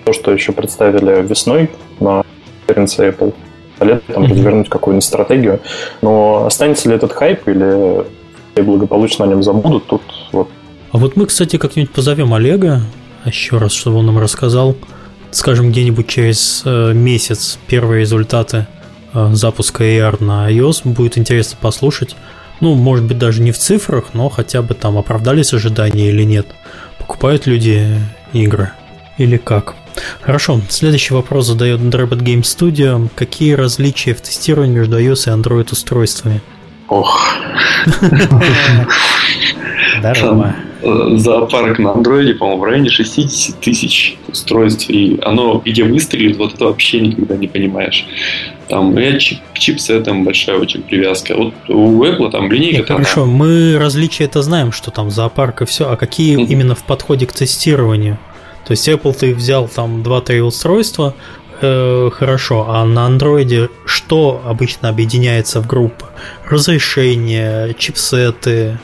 то, 0.05 0.13
что 0.13 0.31
еще 0.31 0.53
представили 0.53 1.27
весной 1.27 1.69
на 1.99 2.23
конференции 2.69 3.09
Apple. 3.09 3.35
Летом 3.81 4.23
mm-hmm. 4.23 4.31
развернуть 4.31 4.69
какую-нибудь 4.69 5.05
стратегию. 5.05 5.59
Но 6.03 6.47
останется 6.47 6.89
ли 6.89 6.95
этот 6.95 7.13
хайп 7.13 7.49
или 7.49 8.05
благополучно 8.55 9.25
о 9.25 9.29
нем 9.29 9.43
забудут, 9.43 9.87
тут 9.87 10.03
вот 10.31 10.49
а 10.93 10.99
вот 10.99 11.17
мы, 11.17 11.27
кстати, 11.27 11.57
как-нибудь 11.57 11.91
позовем 11.91 12.33
Олега 12.33 12.83
еще 13.25 13.59
раз, 13.59 13.73
чтобы 13.73 13.99
он 13.99 14.07
нам 14.07 14.19
рассказал, 14.19 14.77
скажем, 15.31 15.71
где-нибудь 15.71 16.09
через 16.09 16.63
э, 16.65 16.93
месяц 16.95 17.59
первые 17.67 18.01
результаты 18.01 18.67
э, 19.13 19.31
запуска 19.33 19.85
AR 19.85 20.23
на 20.23 20.51
iOS. 20.51 20.83
Будет 20.85 21.19
интересно 21.19 21.59
послушать. 21.61 22.17
Ну, 22.61 22.75
может 22.75 23.05
быть, 23.05 23.19
даже 23.19 23.43
не 23.43 23.53
в 23.53 23.59
цифрах, 23.59 24.15
но 24.15 24.29
хотя 24.29 24.63
бы 24.63 24.75
там 24.75 24.97
оправдались 24.99 25.53
ожидания 25.53 26.09
или 26.09 26.23
нет. 26.23 26.47
Покупают 26.99 27.47
люди 27.47 28.01
игры 28.33 28.73
или 29.19 29.37
как? 29.37 29.75
Хорошо, 30.23 30.61
следующий 30.69 31.15
вопрос 31.15 31.47
задает 31.47 31.81
Drabbit 31.81 32.23
Game 32.23 32.43
Studio. 32.43 33.09
Какие 33.15 33.55
различия 33.55 34.15
в 34.15 34.21
тестировании 34.21 34.77
между 34.77 34.99
iOS 34.99 35.27
и 35.27 35.37
Android 35.37 35.71
устройствами? 35.73 36.41
Ох. 36.89 37.37
Здорово. 39.99 40.55
Э, 40.81 41.17
зоопарк 41.17 41.79
на 41.79 41.93
андроиде, 41.93 42.35
по-моему, 42.35 42.61
в 42.61 42.65
районе 42.65 42.91
60 42.91 43.61
тысяч 43.61 44.17
устройств, 44.29 44.89
и 44.89 45.19
оно 45.23 45.61
где 45.65 45.85
выстрелит, 45.85 46.37
вот 46.37 46.55
это 46.55 46.67
вообще 46.67 47.01
никогда 47.01 47.37
не 47.37 47.49
понимаешь. 47.49 48.07
Там 48.69 48.97
и 48.99 49.19
чип, 49.19 49.39
чипсетом 49.55 50.25
большая 50.25 50.59
очень 50.59 50.83
привязка. 50.83 51.35
Вот 51.37 51.55
у 51.69 52.05
Apple 52.05 52.31
там 52.31 52.51
линейка... 52.51 52.79
Нет, 52.79 52.87
хорошо, 52.87 53.23
она... 53.25 53.33
мы 53.33 53.79
различия 53.79 54.25
это 54.25 54.43
знаем, 54.43 54.73
что 54.73 54.91
там 54.91 55.11
зоопарк 55.11 55.63
и 55.63 55.67
все, 55.67 55.91
а 55.91 55.97
какие 55.97 56.39
mm-hmm. 56.39 56.47
именно 56.47 56.75
в 56.75 56.85
подходе 56.85 57.27
к 57.27 57.33
тестированию? 57.33 58.19
То 58.67 58.73
есть 58.73 58.89
Apple 58.89 59.17
ты 59.19 59.35
взял 59.35 59.67
там 59.67 60.03
2-3 60.03 60.41
устройства, 60.41 61.15
э, 61.61 62.11
хорошо, 62.13 62.67
а 62.69 62.85
на 62.85 63.07
андроиде 63.07 63.71
что 63.85 64.43
обычно 64.45 64.91
объединяется 64.91 65.61
в 65.61 65.67
группы? 65.67 66.05
Разрешение, 66.45 67.75
чипсеты, 67.79 68.79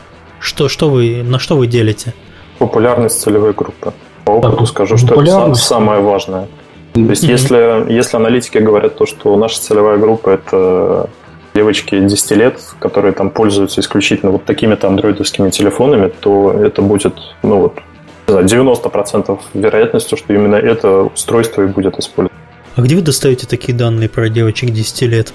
что, 0.45 0.69
что 0.69 0.91
вы, 0.91 1.23
на 1.25 1.39
что 1.39 1.57
вы 1.57 1.67
делите? 1.67 2.13
Популярность 2.59 3.21
целевой 3.21 3.53
группы. 3.53 3.93
По 4.25 4.33
опыту 4.33 4.67
скажу, 4.67 4.97
что 4.97 5.21
это 5.21 5.55
самое 5.55 6.01
важное. 6.01 6.49
То 6.93 7.01
есть, 7.01 7.25
mm-hmm. 7.25 7.31
если, 7.31 7.93
если 7.93 8.17
аналитики 8.17 8.59
говорят 8.59 8.97
то, 8.97 9.07
что 9.07 9.37
наша 9.37 9.61
целевая 9.61 9.99
группа 9.99 10.31
это 10.31 11.11
девочки 11.55 11.99
10 11.99 12.31
лет, 12.33 12.61
которые 12.79 13.13
там 13.13 13.31
пользуются 13.31 13.81
исключительно 13.81 14.31
вот 14.33 14.45
такими-то 14.45 14.87
андроидовскими 14.87 15.51
телефонами, 15.51 16.13
то 16.21 16.53
это 16.53 16.83
будет, 16.83 17.15
ну 17.43 17.59
вот, 17.59 17.79
90% 18.27 19.39
вероятностью, 19.55 20.17
что 20.17 20.33
именно 20.33 20.57
это 20.57 21.03
устройство 21.03 21.63
и 21.63 21.67
будет 21.67 21.99
использовано. 21.99 22.39
А 22.77 22.83
где 22.83 22.97
вы 22.97 23.03
достаете 23.03 23.47
такие 23.47 23.77
данные 23.77 24.09
про 24.09 24.29
девочек 24.29 24.71
10 24.71 25.03
лет? 25.03 25.33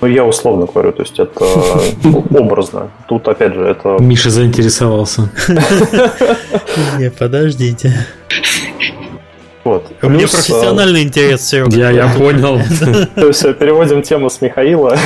Ну, 0.00 0.06
я 0.06 0.24
условно 0.24 0.66
говорю, 0.66 0.92
то 0.92 1.02
есть 1.02 1.18
это 1.18 1.44
образно. 2.38 2.90
Тут, 3.08 3.26
опять 3.26 3.54
же, 3.54 3.64
это... 3.64 3.96
Миша 3.98 4.30
заинтересовался. 4.30 5.30
Не, 6.98 7.10
подождите. 7.10 7.92
Вот. 9.64 9.84
У 10.00 10.08
меня 10.08 10.26
профессиональный 10.26 11.02
интерес 11.02 11.40
все. 11.40 11.66
Я, 11.68 11.90
я 11.90 12.08
понял. 12.08 12.58
То 13.16 13.26
есть 13.26 13.42
переводим 13.58 14.02
тему 14.02 14.30
с 14.30 14.40
Михаила. 14.40 14.96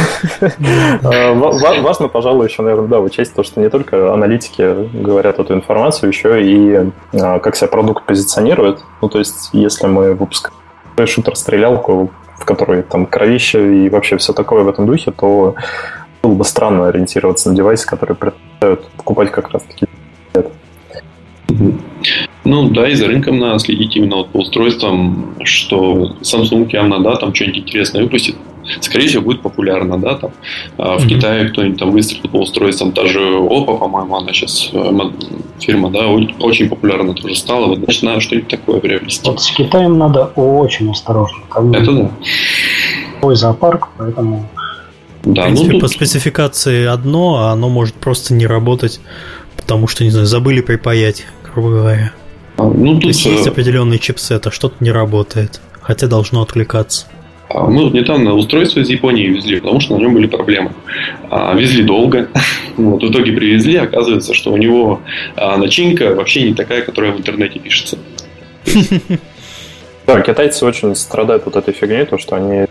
А, 1.03 1.33
важно, 1.35 2.09
пожалуй, 2.09 2.47
еще, 2.47 2.63
наверное, 2.63 2.89
да, 2.89 3.01
учесть 3.01 3.35
то, 3.35 3.43
что 3.43 3.61
не 3.61 3.71
только 3.71 4.13
аналитики 4.13 4.89
говорят 4.93 5.41
эту 5.41 5.55
информацию, 5.55 6.11
еще 6.11 6.41
и 6.45 6.93
а, 7.13 7.41
как 7.41 7.57
себя 7.57 7.69
продукт 7.69 8.07
позиционирует. 8.07 8.79
Ну, 9.01 9.09
то 9.09 9.19
есть, 9.19 9.51
если 9.53 9.89
мы 9.89 10.15
выпускаем 10.15 10.55
шутер-стрелялку, 11.07 12.13
в 12.43 12.45
которой 12.45 12.83
там 12.83 13.07
кровище 13.07 13.85
и 13.85 13.89
вообще 13.89 14.17
все 14.17 14.33
такое 14.33 14.65
в 14.65 14.69
этом 14.69 14.85
духе, 14.87 15.13
то 15.13 15.55
было 16.23 16.35
бы 16.35 16.45
странно 16.45 16.89
ориентироваться 16.89 17.51
на 17.51 17.57
девайсы, 17.57 17.87
которые 17.87 18.17
предлагают 18.17 18.91
покупать 18.97 19.31
как 19.31 19.51
раз 19.51 19.63
таки 19.63 19.87
Ну 22.45 22.69
да, 22.71 22.89
и 22.89 22.95
за 22.95 23.07
рынком 23.07 23.39
надо 23.39 23.59
следить 23.59 23.97
именно 23.97 24.17
вот 24.17 24.31
по 24.31 24.39
устройствам, 24.39 25.35
что 25.45 26.17
Samsung 26.23 26.69
явно, 26.73 27.01
да, 27.01 27.17
там 27.17 27.35
что-нибудь 27.35 27.59
интересное 27.59 28.03
выпустит. 28.03 28.37
Скорее 28.81 29.09
всего, 29.09 29.23
будет 29.23 29.43
популярно, 29.43 29.99
да, 29.99 30.15
там. 30.15 30.31
А 30.79 30.97
в 30.97 31.05
mm-hmm. 31.05 31.09
Китае 31.09 31.49
кто-нибудь 31.49 31.79
там 31.79 31.91
выстрелит 31.91 32.31
по 32.31 32.37
устройствам, 32.39 32.93
даже 32.93 33.19
Oppo, 33.21 33.79
по-моему, 33.79 34.17
она 34.17 34.33
сейчас 34.33 34.71
э, 34.73 34.91
фирма, 35.61 35.91
да, 35.91 36.07
очень 36.07 36.69
популярна 36.69 37.13
тоже 37.15 37.35
стала. 37.35 37.67
Вот, 37.67 37.79
значит, 37.79 38.03
надо 38.03 38.21
что-нибудь 38.21 38.49
такое 38.49 38.81
приобрести. 38.81 39.29
Вот 39.29 39.41
с 39.41 39.51
Китаем 39.51 39.99
надо 39.99 40.27
очень 40.37 40.91
осторожно. 40.91 41.43
Это 41.73 41.93
да. 41.93 42.11
Ой, 43.23 43.37
зоопарк, 43.37 43.89
поэтому... 43.99 44.49
Да, 45.25 45.43
в 45.43 45.45
принципе, 45.45 45.67
ну, 45.67 45.73
тут... 45.75 45.83
по 45.83 45.89
спецификации 45.89 46.87
одно, 46.87 47.37
а 47.37 47.53
оно 47.53 47.69
может 47.69 47.95
просто 47.95 48.35
не 48.35 48.47
работать, 48.47 49.01
потому 49.57 49.87
что, 49.87 50.03
не 50.05 50.11
знаю, 50.11 50.27
забыли 50.27 50.61
припаять, 50.61 51.27
грубо 51.53 51.71
говоря. 51.71 52.13
А, 52.57 52.65
ну, 52.65 52.95
тут... 52.95 53.03
То 53.03 53.09
есть 53.09 53.25
есть 53.25 53.47
определенный 53.47 53.99
чипсет, 53.99 54.47
а 54.47 54.51
что-то 54.51 54.77
не 54.81 54.91
работает, 54.91 55.61
хотя 55.81 56.07
должно 56.07 56.43
откликаться. 56.43 57.07
А, 57.49 57.67
мы 57.67 57.85
вот 57.85 57.95
недавно 57.95 58.35
устройство 58.35 58.81
из 58.81 58.89
Японии 58.89 59.27
везли, 59.27 59.61
потому 59.61 59.81
что 59.81 59.97
на 59.97 60.01
нем 60.01 60.15
были 60.15 60.27
проблемы. 60.27 60.73
А, 61.31 61.55
везли 61.55 61.83
долго. 61.83 62.29
Вот, 62.75 63.03
в 63.03 63.11
итоге 63.11 63.33
привезли, 63.33 63.77
оказывается, 63.77 64.33
что 64.33 64.51
у 64.51 64.57
него 64.57 65.03
начинка 65.37 66.15
вообще 66.15 66.45
не 66.45 66.55
такая, 66.55 66.81
которая 66.81 67.13
в 67.13 67.19
интернете 67.19 67.59
пишется. 67.59 67.99
Да, 70.07 70.21
китайцы 70.21 70.67
очень 70.67 70.97
страдают 70.97 71.45
вот 71.45 71.55
этой 71.55 71.73
фигней, 71.73 72.05
то, 72.07 72.19
что 72.19 72.35
они 72.35 72.67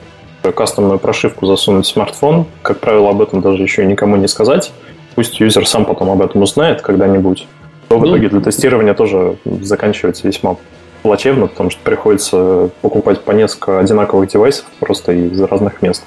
кастомную 0.50 1.00
прошивку 1.00 1.46
засунуть 1.46 1.86
в 1.86 1.90
смартфон. 1.90 2.46
Как 2.62 2.80
правило, 2.80 3.12
об 3.12 3.22
этом 3.22 3.42
даже 3.42 3.62
еще 3.62 3.86
никому 3.86 4.16
не 4.16 4.28
сказать. 4.28 4.72
Пусть 5.16 5.40
юзер 5.40 5.68
сам 5.68 5.86
потом 5.86 6.10
об 6.10 6.22
этом 6.22 6.42
узнает 6.42 6.82
когда-нибудь. 6.82 7.48
То 7.92 8.00
в 8.00 8.04
ну, 8.04 8.12
итоге 8.12 8.30
для 8.30 8.40
тестирования 8.40 8.94
тоже 8.94 9.36
заканчивается 9.44 10.26
весьма 10.26 10.56
плачевно, 11.04 11.48
потому 11.48 11.72
что 11.72 11.82
приходится 11.84 12.70
покупать 12.82 13.20
по 13.20 13.34
несколько 13.34 13.80
одинаковых 13.80 14.30
девайсов 14.30 14.64
просто 14.80 15.12
из 15.12 15.42
разных 15.42 15.82
мест. 15.82 16.02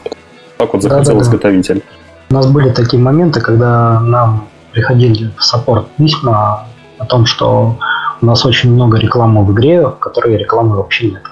Так 0.56 0.72
вот 0.72 0.82
захотел 0.82 1.12
да, 1.12 1.18
да, 1.18 1.24
изготовитель. 1.26 1.82
У 2.30 2.34
нас 2.34 2.46
были 2.46 2.70
такие 2.70 3.02
моменты, 3.02 3.42
когда 3.42 4.00
нам 4.00 4.48
приходили 4.72 5.30
в 5.36 5.44
саппорт 5.44 5.86
письма 5.98 6.66
о 6.96 7.04
том, 7.04 7.26
что 7.26 7.76
у 8.22 8.24
нас 8.24 8.46
очень 8.46 8.72
много 8.72 8.96
рекламы 8.96 9.44
в 9.44 9.52
игре, 9.52 9.86
в 9.86 9.98
которой 9.98 10.38
рекламы 10.38 10.76
вообще 10.76 11.10
нет. 11.10 11.24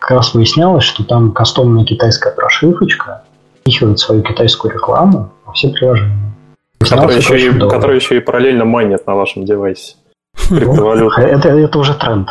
Как 0.00 0.10
раз 0.10 0.34
выяснялось, 0.34 0.82
что 0.82 1.04
там 1.04 1.30
кастомная 1.30 1.84
китайская 1.84 2.32
прошивочка 2.32 3.22
впихивает 3.60 4.00
свою 4.00 4.22
китайскую 4.22 4.74
рекламу 4.74 5.30
во 5.46 5.52
все 5.52 5.68
приложения. 5.68 6.34
Которая 6.80 7.18
еще, 7.18 7.38
и, 7.38 7.52
которая 7.52 7.94
еще 7.94 8.16
и 8.16 8.20
параллельно 8.20 8.64
майнит 8.64 9.06
на 9.06 9.14
вашем 9.14 9.44
девайсе. 9.44 9.94
Это, 10.50 11.48
это 11.48 11.78
уже 11.78 11.94
тренд. 11.94 12.28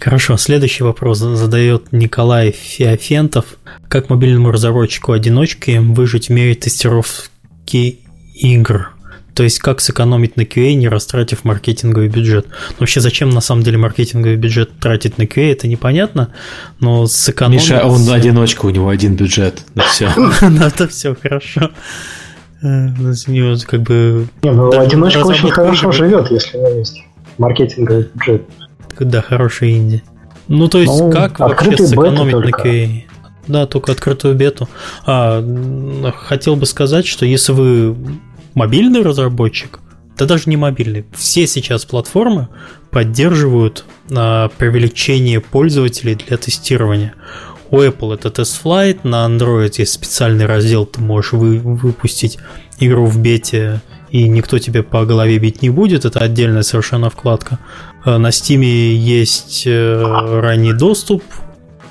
Хорошо, 0.00 0.38
следующий 0.38 0.84
вопрос 0.84 1.18
задает 1.18 1.92
Николай 1.92 2.50
Феофентов. 2.50 3.44
Как 3.88 4.08
мобильному 4.08 4.50
разработчику 4.50 5.12
одиночки 5.12 5.78
выжить 5.78 6.28
в 6.28 6.32
мире 6.32 6.54
тестировки 6.54 8.00
игр? 8.34 8.92
То 9.34 9.42
есть, 9.42 9.58
как 9.58 9.82
сэкономить 9.82 10.38
на 10.38 10.42
QA, 10.42 10.72
не 10.72 10.88
растратив 10.88 11.44
маркетинговый 11.44 12.08
бюджет? 12.08 12.46
Ну, 12.48 12.76
вообще, 12.80 13.00
зачем 13.00 13.28
на 13.28 13.42
самом 13.42 13.64
деле 13.64 13.76
маркетинговый 13.76 14.36
бюджет 14.36 14.70
тратить 14.80 15.18
на 15.18 15.24
QA, 15.24 15.52
это 15.52 15.68
непонятно, 15.68 16.32
но 16.80 17.06
сэкономить... 17.06 17.60
Миша, 17.60 17.84
он 17.84 18.08
одиночка, 18.08 18.64
у 18.64 18.70
него 18.70 18.88
один 18.88 19.14
бюджет, 19.14 19.62
ну 19.74 19.82
все. 19.82 20.10
Ну, 20.40 20.64
это 20.64 20.88
все 20.88 21.14
хорошо. 21.14 21.70
Э, 22.62 22.88
как 23.66 23.82
бы... 23.82 24.26
Не, 24.42 24.52
ну, 24.52 24.70
одиночка 24.70 25.26
очень 25.26 25.50
хорошо 25.50 25.92
живет, 25.92 26.30
если 26.30 26.56
у 26.56 26.66
него 26.66 26.78
есть 26.78 27.05
маркетинговый 27.38 28.08
бюджет. 28.14 28.42
Да, 28.98 29.22
хороший 29.22 29.76
инди. 29.76 30.02
Ну, 30.48 30.68
то 30.68 30.78
есть, 30.78 30.98
ну, 30.98 31.10
как 31.10 31.38
вообще 31.40 31.76
сэкономить 31.76 32.34
на 32.34 32.48
QA? 32.48 33.02
Да, 33.46 33.66
только 33.66 33.92
открытую 33.92 34.34
бету. 34.34 34.68
А, 35.04 35.44
хотел 36.16 36.56
бы 36.56 36.66
сказать, 36.66 37.06
что 37.06 37.26
если 37.26 37.52
вы 37.52 37.96
мобильный 38.54 39.02
разработчик, 39.02 39.80
да 40.16 40.24
даже 40.24 40.44
не 40.46 40.56
мобильный, 40.56 41.04
все 41.14 41.46
сейчас 41.46 41.84
платформы 41.84 42.48
поддерживают 42.90 43.84
а, 44.10 44.48
привлечение 44.56 45.40
пользователей 45.40 46.14
для 46.14 46.36
тестирования. 46.36 47.14
У 47.70 47.78
Apple 47.78 48.14
это 48.14 48.28
TestFlight, 48.28 49.00
на 49.02 49.26
Android 49.26 49.72
есть 49.78 49.92
специальный 49.92 50.46
раздел, 50.46 50.86
ты 50.86 51.00
можешь 51.00 51.32
вы, 51.32 51.58
выпустить 51.58 52.38
игру 52.78 53.06
в 53.06 53.18
бете, 53.18 53.80
и 54.16 54.28
никто 54.28 54.58
тебе 54.58 54.82
по 54.82 55.04
голове 55.04 55.38
бить 55.38 55.60
не 55.60 55.68
будет, 55.68 56.06
это 56.06 56.20
отдельная 56.20 56.62
совершенно 56.62 57.10
вкладка. 57.10 57.58
Э, 58.06 58.16
на 58.16 58.28
Steam 58.28 58.62
есть 58.64 59.64
э, 59.66 60.40
ранний 60.40 60.72
доступ. 60.72 61.22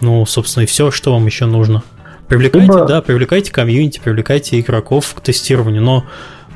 Ну, 0.01 0.25
собственно, 0.25 0.63
и 0.63 0.65
все, 0.65 0.89
что 0.89 1.13
вам 1.13 1.27
еще 1.27 1.45
нужно. 1.45 1.83
Привлекайте, 2.27 2.65
Либо... 2.65 2.85
да, 2.85 3.01
привлекайте 3.03 3.51
комьюнити, 3.51 4.01
привлекайте 4.03 4.59
игроков 4.59 5.13
к 5.13 5.21
тестированию. 5.21 5.83
Но 5.83 6.05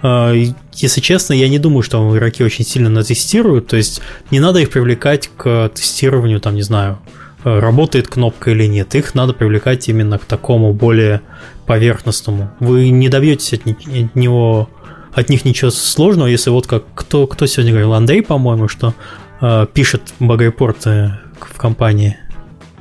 э, 0.02 0.46
если 0.74 1.02
честно, 1.02 1.34
я 1.34 1.48
не 1.50 1.60
думаю, 1.60 1.84
что 1.84 2.18
игроки 2.18 2.44
очень 2.44 2.66
сильно 2.66 2.90
натестируют. 2.90 3.68
То 3.68 3.78
есть 3.78 4.02
не 4.32 4.40
надо 4.40 4.60
их 4.60 4.72
привлекать 4.72 5.30
к 5.38 5.70
тестированию, 5.70 6.40
там, 6.40 6.56
не 6.56 6.64
знаю, 6.64 6.98
работает 7.44 8.08
кнопка 8.08 8.52
или 8.52 8.66
нет. 8.66 8.96
Их 8.96 9.14
надо 9.14 9.34
привлекать 9.34 9.88
именно 9.88 10.18
к 10.18 10.26
такому 10.26 10.74
более 10.74 11.22
поверхностному. 11.68 12.50
Вы 12.60 12.90
не 12.90 13.08
добьетесь 13.08 13.54
от, 13.54 13.68
от 13.68 14.16
него 14.16 14.68
от 15.14 15.30
них 15.30 15.46
ничего 15.46 15.72
сложного, 15.72 16.28
если 16.28 16.50
вот 16.50 16.68
как 16.68 16.84
кто, 16.94 17.28
кто 17.28 17.46
сегодня 17.46 17.72
говорил, 17.72 17.94
Андрей, 17.94 18.22
по-моему, 18.22 18.68
что 18.68 18.94
э, 19.42 19.66
пишет 19.74 20.14
багайпорты 20.20 21.14
в 21.40 21.58
компании. 21.58 22.18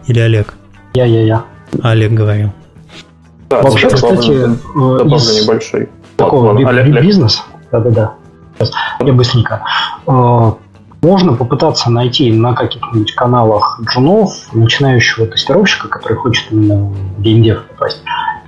Или 0.06 0.20
Олег? 0.20 0.55
Я-я-я. 0.94 1.44
Олег 1.82 2.12
говорил. 2.12 2.52
Да, 3.50 3.62
Вообще, 3.62 3.88
кстати, 3.88 4.46
добавлю 4.74 5.16
из 5.16 5.42
небольшой. 5.42 5.88
Такого 6.16 6.55
би- 6.55 7.00
бизнес, 7.00 7.42
да-да-да, 7.70 8.14
я 9.00 9.12
быстренько. 9.12 9.62
Э, 10.06 10.52
можно 11.00 11.34
попытаться 11.34 11.90
найти 11.90 12.32
на 12.32 12.55
каких-нибудь 12.55 13.14
каналах 13.14 13.80
джунов 13.82 14.32
начинающего 14.52 15.26
тестировщика, 15.26 15.88
который 15.88 16.16
хочет 16.16 16.50
именно 16.50 16.86
в 16.90 17.22
геймдев 17.22 17.64
попасть, 17.66 18.02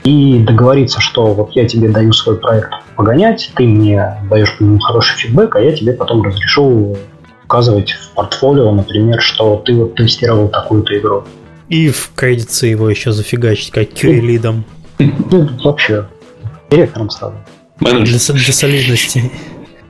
и 0.04 0.38
договориться, 0.38 1.00
что 1.00 1.34
вот 1.34 1.50
я 1.54 1.66
тебе 1.66 1.88
даю 1.88 2.12
свой 2.12 2.36
проект 2.36 2.70
погонять, 2.96 3.50
ты 3.54 3.64
мне 3.64 4.16
даешь 4.30 4.56
по 4.56 4.62
нему 4.62 4.78
хороший 4.78 5.16
фидбэк, 5.18 5.56
а 5.56 5.60
я 5.60 5.72
тебе 5.72 5.92
потом 5.92 6.22
разрешу 6.22 6.96
указывать 7.44 7.92
в 7.92 8.10
портфолио, 8.14 8.72
например, 8.72 9.20
что 9.20 9.56
ты 9.64 9.74
вот 9.74 9.96
тестировал 9.96 10.48
такую-то 10.48 10.96
игру. 10.98 11.24
И 11.68 11.90
в 11.90 12.12
кредитце 12.14 12.66
его 12.66 12.88
еще 12.88 13.12
зафигачить, 13.12 13.70
как 13.70 13.90
QA-лидом. 13.90 14.64
Ну, 14.98 15.48
вообще, 15.64 16.06
директором 16.70 17.10
сразу. 17.10 17.36
Для, 17.80 18.00
для 18.00 18.18
солидности. 18.18 19.30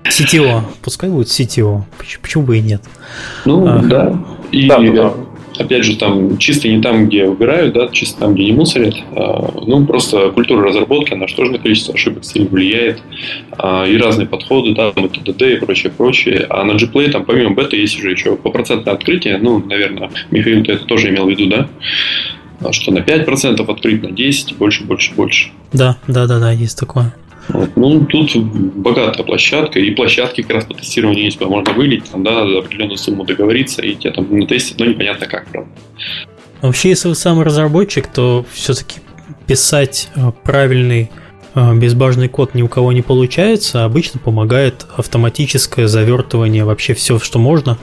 CTO, 0.04 0.62
пускай 0.82 1.10
будет 1.10 1.28
CTO, 1.28 1.82
почему, 1.98 2.22
почему 2.22 2.42
бы 2.44 2.58
и 2.58 2.62
нет? 2.62 2.82
Ну, 3.44 3.66
а, 3.66 3.78
да. 3.78 4.14
И 4.50 4.68
да, 4.68 4.78
да 4.78 5.12
опять 5.60 5.84
же, 5.84 5.96
там 5.96 6.38
чисто 6.38 6.68
не 6.68 6.80
там, 6.80 7.06
где 7.06 7.26
убирают, 7.26 7.74
да, 7.74 7.88
чисто 7.88 8.20
там, 8.20 8.34
где 8.34 8.44
не 8.44 8.52
мусорят. 8.52 8.94
А, 9.14 9.52
ну, 9.66 9.84
просто 9.84 10.30
культура 10.30 10.64
разработки, 10.64 11.12
она 11.12 11.28
что 11.28 11.44
же 11.44 11.52
на 11.52 11.58
количество 11.58 11.94
ошибок 11.94 12.24
сильно 12.24 12.48
влияет. 12.48 13.02
А, 13.52 13.84
и 13.86 13.96
разные 13.96 14.26
подходы, 14.26 14.74
да, 14.74 14.92
ТДД 14.92 15.42
и 15.42 15.56
прочее, 15.56 15.92
прочее. 15.96 16.46
А 16.48 16.64
на 16.64 16.72
Gplay, 16.72 17.10
там, 17.10 17.24
помимо 17.24 17.54
бета, 17.54 17.76
есть 17.76 17.98
уже 17.98 18.10
еще 18.10 18.36
по 18.36 18.50
процентное 18.50 18.94
открытие. 18.94 19.38
Ну, 19.38 19.62
наверное, 19.64 20.10
Михаил, 20.30 20.64
ты 20.64 20.72
это 20.72 20.84
тоже 20.84 21.10
имел 21.10 21.26
в 21.26 21.30
виду, 21.30 21.46
да? 21.46 21.68
А 22.62 22.72
что 22.72 22.92
на 22.92 22.98
5% 22.98 23.70
открыть, 23.70 24.02
на 24.02 24.10
10, 24.10 24.56
больше, 24.56 24.84
больше, 24.84 25.14
больше. 25.14 25.50
Да, 25.72 25.96
да, 26.08 26.26
да, 26.26 26.38
да, 26.38 26.52
есть 26.52 26.78
такое. 26.78 27.14
Вот. 27.52 27.76
Ну, 27.76 28.04
тут 28.06 28.36
богатая 28.36 29.24
площадка, 29.24 29.78
и 29.78 29.90
площадки 29.90 30.42
как 30.42 30.56
раз 30.56 30.64
по 30.64 30.74
тестированию 30.74 31.24
есть, 31.24 31.40
можно 31.40 31.72
вылить, 31.72 32.04
там, 32.10 32.22
да, 32.22 32.44
надо 32.44 32.58
определенную 32.58 32.98
сумму 32.98 33.24
договориться, 33.24 33.82
и 33.82 33.94
тебя 33.94 34.12
там 34.12 34.38
натестят, 34.38 34.78
но 34.78 34.86
непонятно 34.86 35.26
как, 35.26 35.46
правда. 35.48 35.70
Вообще, 36.62 36.90
если 36.90 37.08
вы 37.08 37.14
сам 37.14 37.40
разработчик, 37.40 38.06
то 38.06 38.44
все-таки 38.52 39.00
писать 39.46 40.10
э, 40.14 40.30
правильный 40.44 41.10
э, 41.54 41.74
безбажный 41.74 42.28
код 42.28 42.54
ни 42.54 42.62
у 42.62 42.68
кого 42.68 42.92
не 42.92 43.02
получается, 43.02 43.84
обычно 43.84 44.20
помогает 44.20 44.86
автоматическое 44.96 45.88
завертывание 45.88 46.64
вообще 46.64 46.94
все, 46.94 47.18
что 47.18 47.38
можно 47.38 47.78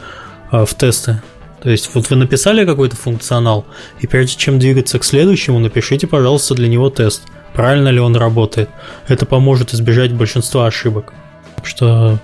э, 0.52 0.66
в 0.66 0.74
тесты. 0.76 1.22
То 1.62 1.72
есть 1.72 1.90
вот 1.94 2.10
вы 2.10 2.16
написали 2.16 2.66
какой-то 2.66 2.96
функционал, 2.96 3.66
и 4.00 4.08
прежде 4.08 4.38
чем 4.38 4.60
двигаться 4.60 5.00
к 5.00 5.04
следующему, 5.04 5.60
напишите, 5.60 6.06
пожалуйста, 6.06 6.54
для 6.54 6.68
него 6.68 6.90
тест– 6.90 7.24
правильно 7.54 7.90
ли 7.90 8.00
он 8.00 8.16
работает. 8.16 8.70
Это 9.08 9.26
поможет 9.26 9.74
избежать 9.74 10.14
большинства 10.14 10.68
ошибок. 10.68 11.14
Что 11.64 12.20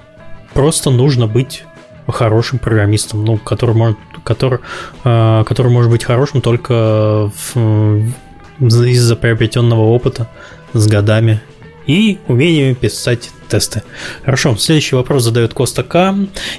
просто 0.54 0.90
нужно 0.90 1.28
быть 1.28 1.64
хорошим 2.08 2.60
программистом, 2.60 3.24
ну, 3.24 3.38
который 3.38 3.76
может, 3.76 3.98
который, 4.24 4.60
э, 5.04 5.44
который 5.46 5.72
может 5.72 5.92
быть 5.92 6.04
хорошим 6.04 6.42
только 6.42 7.32
в, 7.54 8.12
из-за 8.60 9.16
приобретенного 9.16 9.82
опыта 9.82 10.28
с 10.74 10.88
годами 10.88 11.42
и 11.88 12.18
умениями 12.28 12.74
писать 12.74 13.32
тесты. 13.50 13.84
Хорошо, 14.24 14.56
следующий 14.58 14.96
вопрос 14.96 15.24
задает 15.24 15.54
Коста 15.54 15.84
К. 15.84 16.16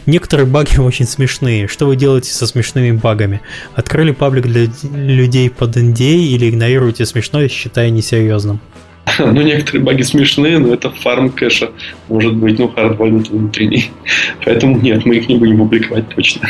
Некоторые 0.07 0.47
баги 0.47 0.79
очень 0.79 1.07
смешные. 1.07 1.69
Что 1.69 1.87
вы 1.87 1.97
делаете 1.97 2.33
со 2.33 2.47
смешными 2.47 2.93
багами? 2.93 3.41
Открыли 3.75 4.13
паблик 4.13 4.47
для 4.47 4.67
людей 4.83 5.51
под 5.51 5.77
NDA 5.77 6.17
или 6.17 6.49
игнорируете 6.49 7.07
смешное, 7.07 7.49
считая 7.49 7.91
несерьезным? 7.91 8.61
Ну, 9.19 9.43
некоторые 9.43 9.83
баги 9.83 10.03
смешные, 10.03 10.59
но 10.59 10.73
это 10.73 10.91
фарм 10.91 11.31
кэша. 11.31 11.71
Может 12.09 12.35
быть, 12.35 12.59
ну, 12.59 12.69
хардвальд 12.69 13.29
внутренний. 13.29 13.91
Поэтому 14.45 14.81
нет, 14.81 15.05
мы 15.05 15.17
их 15.17 15.29
не 15.29 15.37
будем 15.37 15.59
публиковать 15.59 16.09
точно. 16.09 16.49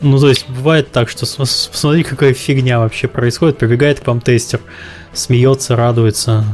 Ну, 0.00 0.18
то 0.18 0.28
есть, 0.28 0.48
бывает 0.48 0.90
так, 0.90 1.08
что 1.08 1.26
смотри, 1.26 2.02
какая 2.02 2.34
фигня 2.34 2.80
вообще 2.80 3.06
происходит. 3.06 3.58
Прибегает 3.58 4.00
к 4.00 4.06
вам 4.06 4.20
тестер, 4.20 4.60
смеется, 5.12 5.76
радуется. 5.76 6.44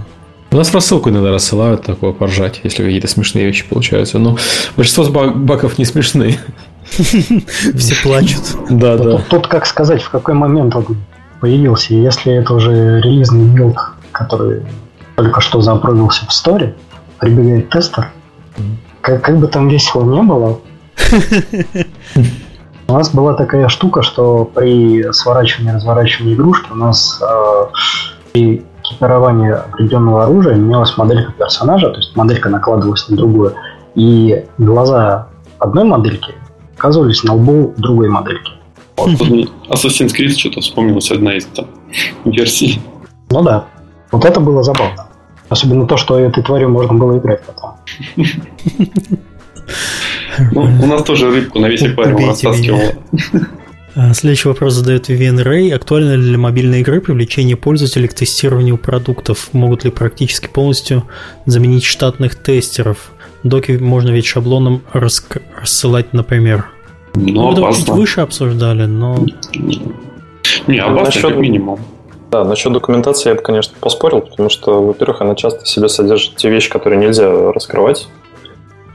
У 0.50 0.56
нас 0.56 0.72
рассылку 0.72 1.10
иногда 1.10 1.30
рассылают 1.30 1.82
такое 1.82 2.12
поржать, 2.12 2.60
если 2.64 2.82
какие-то 2.82 3.08
смешные 3.08 3.46
вещи 3.46 3.68
получаются. 3.68 4.18
Но 4.18 4.38
большинство 4.76 5.04
багов 5.30 5.78
не 5.78 5.84
смешные. 5.84 6.38
Все 6.90 7.94
плачут. 8.02 8.42
Да, 8.70 8.96
да. 8.96 9.18
Тут 9.28 9.46
как 9.46 9.66
сказать, 9.66 10.02
в 10.02 10.10
какой 10.10 10.34
момент 10.34 10.74
он 10.74 10.96
появился. 11.40 11.94
Если 11.94 12.32
это 12.32 12.54
уже 12.54 13.00
релизный 13.00 13.44
билд, 13.44 13.76
который 14.12 14.62
только 15.16 15.40
что 15.40 15.60
зааппрувился 15.60 16.26
в 16.26 16.32
сторе, 16.32 16.74
прибегает 17.18 17.68
тестер, 17.68 18.10
как, 19.02 19.22
как 19.22 19.38
бы 19.38 19.48
там 19.48 19.68
весело 19.68 20.02
не 20.04 20.22
было, 20.22 20.60
у 22.88 22.92
нас 22.92 23.10
была 23.10 23.34
такая 23.34 23.68
штука, 23.68 24.02
что 24.02 24.44
при 24.46 25.12
сворачивании 25.12 25.74
разворачивании 25.74 26.34
игрушки 26.34 26.70
у 26.72 26.76
нас 26.76 27.20
э, 27.20 27.66
при 28.32 28.64
экипировании 28.88 29.50
определенного 29.50 30.24
оружия 30.24 30.54
имелась 30.54 30.96
моделька 30.96 31.32
персонажа, 31.32 31.90
то 31.90 31.96
есть 31.96 32.16
моделька 32.16 32.48
накладывалась 32.48 33.08
на 33.08 33.16
другую, 33.16 33.54
и 33.94 34.44
глаза 34.58 35.28
одной 35.58 35.84
модельки 35.84 36.34
оказывались 36.76 37.22
на 37.24 37.34
лбу 37.34 37.74
другой 37.76 38.08
модельки. 38.08 38.52
Assassin's 38.96 40.12
Creed 40.14 40.30
что-то 40.30 40.60
вспомнилась 40.60 41.10
одна 41.10 41.36
из 41.36 41.46
там 41.46 41.66
версий. 42.24 42.80
Ну 43.30 43.42
да. 43.42 43.66
Вот 44.10 44.24
это 44.24 44.40
было 44.40 44.62
забавно. 44.62 45.08
Особенно 45.48 45.86
то, 45.86 45.96
что 45.96 46.18
этой 46.18 46.42
тварью 46.42 46.68
можно 46.70 46.94
было 46.94 47.18
играть 47.18 47.42
потом. 47.44 47.76
Ну, 50.52 50.62
у 50.62 50.86
нас 50.86 51.02
тоже 51.02 51.30
рыбку 51.30 51.58
на 51.58 51.66
весь 51.66 51.82
аквариум 51.82 52.28
растаскивало. 52.28 52.92
А, 53.94 54.14
следующий 54.14 54.48
вопрос 54.48 54.74
задает 54.74 55.08
Vivian 55.08 55.42
Ray. 55.42 55.72
Актуально 55.72 56.14
ли 56.14 56.22
для 56.22 56.38
мобильной 56.38 56.80
игры 56.80 57.00
привлечение 57.00 57.56
пользователей 57.56 58.08
к 58.08 58.14
тестированию 58.14 58.78
продуктов? 58.78 59.48
Могут 59.52 59.84
ли 59.84 59.90
практически 59.90 60.48
полностью 60.48 61.04
заменить 61.46 61.84
штатных 61.84 62.40
тестеров? 62.40 63.12
Доки 63.42 63.72
можно 63.72 64.10
ведь 64.10 64.26
шаблоном 64.26 64.82
рас- 64.92 65.26
рассылать, 65.60 66.12
например. 66.12 66.66
Ну, 67.14 67.50
Мы 67.52 67.72
чуть 67.72 67.88
выше 67.88 68.20
обсуждали, 68.20 68.84
но... 68.84 69.24
Не, 70.66 70.78
опасно, 70.78 71.04
насчет... 71.04 71.22
как 71.22 71.36
минимум. 71.36 71.80
Да, 72.30 72.44
насчет 72.44 72.72
документации 72.72 73.30
я 73.30 73.34
бы, 73.34 73.40
конечно, 73.40 73.74
поспорил, 73.80 74.20
потому 74.20 74.50
что, 74.50 74.82
во-первых, 74.82 75.22
она 75.22 75.34
часто 75.34 75.64
в 75.64 75.68
себе 75.68 75.88
содержит 75.88 76.36
те 76.36 76.50
вещи, 76.50 76.68
которые 76.68 77.00
нельзя 77.00 77.52
раскрывать, 77.52 78.06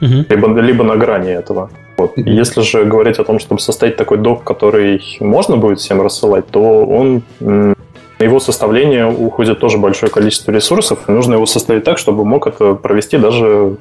угу. 0.00 0.24
либо, 0.28 0.60
либо 0.60 0.84
на 0.84 0.96
грани 0.96 1.30
этого. 1.30 1.70
Вот. 1.96 2.18
Угу. 2.18 2.28
Если 2.28 2.62
же 2.62 2.84
говорить 2.84 3.18
о 3.18 3.24
том, 3.24 3.38
чтобы 3.38 3.60
составить 3.60 3.96
такой 3.96 4.18
док, 4.18 4.44
который 4.44 5.02
можно 5.20 5.56
будет 5.56 5.78
всем 5.80 6.02
рассылать, 6.02 6.46
то 6.48 6.84
он 6.84 7.22
на 7.40 8.24
его 8.24 8.40
составление 8.40 9.06
уходит 9.06 9.58
тоже 9.58 9.78
большое 9.78 10.10
количество 10.10 10.52
ресурсов, 10.52 11.08
и 11.08 11.12
нужно 11.12 11.34
его 11.34 11.46
составить 11.46 11.84
так, 11.84 11.98
чтобы 11.98 12.24
мог 12.24 12.46
это 12.46 12.74
провести 12.74 13.18
даже 13.18 13.76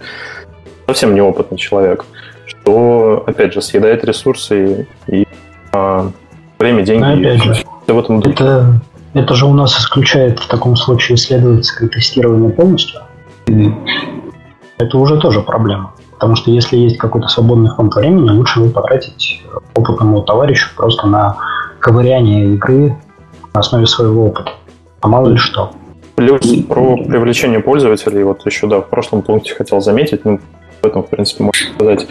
совсем 0.88 1.14
неопытный 1.16 1.58
человек, 1.58 2.06
что, 2.46 3.24
опять 3.28 3.54
же, 3.54 3.62
съедает 3.62 4.04
ресурсы 4.04 4.88
и, 5.08 5.22
и 5.22 5.28
а, 5.72 6.12
время, 6.60 6.82
деньги. 6.82 7.04
Но 7.04 7.14
опять 7.14 7.44
же, 7.44 7.64
в 7.88 8.00
этом 8.00 8.20
духе. 8.20 8.34
Это 8.34 8.82
это 9.14 9.36
же 9.36 9.46
у 9.46 9.54
нас 9.54 9.78
исключает 9.80 10.40
в 10.40 10.48
таком 10.48 10.76
случае 10.76 11.16
исследовательское 11.16 11.88
тестирование 11.88 12.50
полностью. 12.50 13.02
Это 14.78 14.98
уже 14.98 15.20
тоже 15.20 15.42
проблема. 15.42 15.94
Потому 16.24 16.38
что 16.38 16.52
если 16.52 16.78
есть 16.78 16.98
какой-то 17.00 17.28
свободный 17.28 17.70
фонд 17.72 17.94
времени, 17.96 18.30
лучше 18.30 18.62
его 18.62 18.70
потратить 18.70 19.44
опытному 19.76 20.22
товарищу 20.22 20.70
просто 20.74 21.06
на 21.06 21.36
ковыряние 21.80 22.54
игры 22.54 22.96
на 23.54 23.60
основе 23.60 23.86
своего 23.86 24.28
опыта. 24.28 24.52
А 25.02 25.10
мало 25.10 25.28
ли 25.28 25.36
что. 25.36 25.72
Плюс 26.16 26.40
про 26.70 26.96
привлечение 26.96 27.60
пользователей, 27.60 28.24
вот 28.24 28.46
еще, 28.46 28.68
да, 28.68 28.80
в 28.80 28.88
прошлом 28.88 29.22
пункте 29.22 29.54
хотел 29.54 29.82
заметить, 29.82 30.24
ну, 30.24 30.40
в 30.82 30.86
этом, 30.86 31.04
в 31.04 31.10
принципе, 31.10 31.44
можно 31.44 31.74
сказать, 31.76 32.08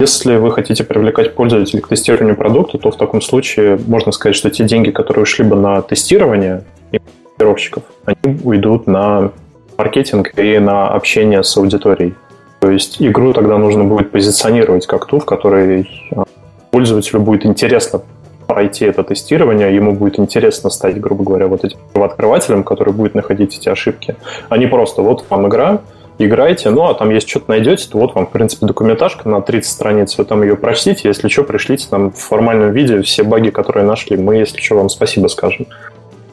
если 0.00 0.34
вы 0.34 0.50
хотите 0.50 0.82
привлекать 0.82 1.36
пользователей 1.36 1.82
к 1.82 1.86
тестированию 1.86 2.34
продукта, 2.34 2.78
то 2.78 2.90
в 2.90 2.96
таком 2.96 3.22
случае 3.22 3.78
можно 3.86 4.10
сказать, 4.10 4.34
что 4.34 4.50
те 4.50 4.64
деньги, 4.64 4.90
которые 4.90 5.22
ушли 5.22 5.44
бы 5.44 5.54
на 5.54 5.82
тестирование 5.82 6.64
тестировщиков, 6.90 7.84
они 8.06 8.40
уйдут 8.42 8.88
на 8.88 9.30
маркетинг 9.78 10.36
и 10.36 10.58
на 10.58 10.88
общение 10.88 11.44
с 11.44 11.56
аудиторией. 11.56 12.16
То 12.60 12.70
есть 12.70 13.00
игру 13.00 13.32
тогда 13.32 13.58
нужно 13.58 13.84
будет 13.84 14.10
позиционировать 14.10 14.86
как 14.86 15.06
ту, 15.06 15.18
в 15.18 15.24
которой 15.24 15.88
а, 16.14 16.24
пользователю 16.70 17.20
будет 17.20 17.46
интересно 17.46 18.02
пройти 18.46 18.84
это 18.84 19.02
тестирование, 19.02 19.74
ему 19.74 19.92
будет 19.92 20.18
интересно 20.18 20.70
стать, 20.70 21.00
грубо 21.00 21.24
говоря, 21.24 21.46
вот 21.46 21.64
этим 21.64 21.78
открывателем, 21.94 22.64
который 22.64 22.92
будет 22.92 23.14
находить 23.14 23.56
эти 23.56 23.68
ошибки, 23.68 24.16
а 24.48 24.58
не 24.58 24.66
просто 24.66 25.02
вот 25.02 25.24
вам 25.30 25.48
игра, 25.48 25.80
играйте, 26.18 26.70
ну, 26.70 26.88
а 26.88 26.94
там 26.94 27.10
если 27.10 27.28
что-то 27.28 27.50
найдете, 27.50 27.88
то 27.88 27.98
вот 27.98 28.14
вам, 28.14 28.26
в 28.26 28.30
принципе, 28.30 28.66
документажка 28.66 29.28
на 29.28 29.40
30 29.40 29.70
страниц, 29.70 30.18
вы 30.18 30.24
там 30.24 30.42
ее 30.42 30.56
прочтите, 30.56 31.08
если 31.08 31.28
что, 31.28 31.44
пришлите 31.44 31.86
нам 31.92 32.10
в 32.10 32.18
формальном 32.18 32.72
виде 32.72 33.00
все 33.02 33.22
баги, 33.22 33.50
которые 33.50 33.86
нашли, 33.86 34.16
мы, 34.16 34.36
если 34.36 34.58
что, 34.58 34.76
вам 34.76 34.88
спасибо 34.88 35.28
скажем. 35.28 35.66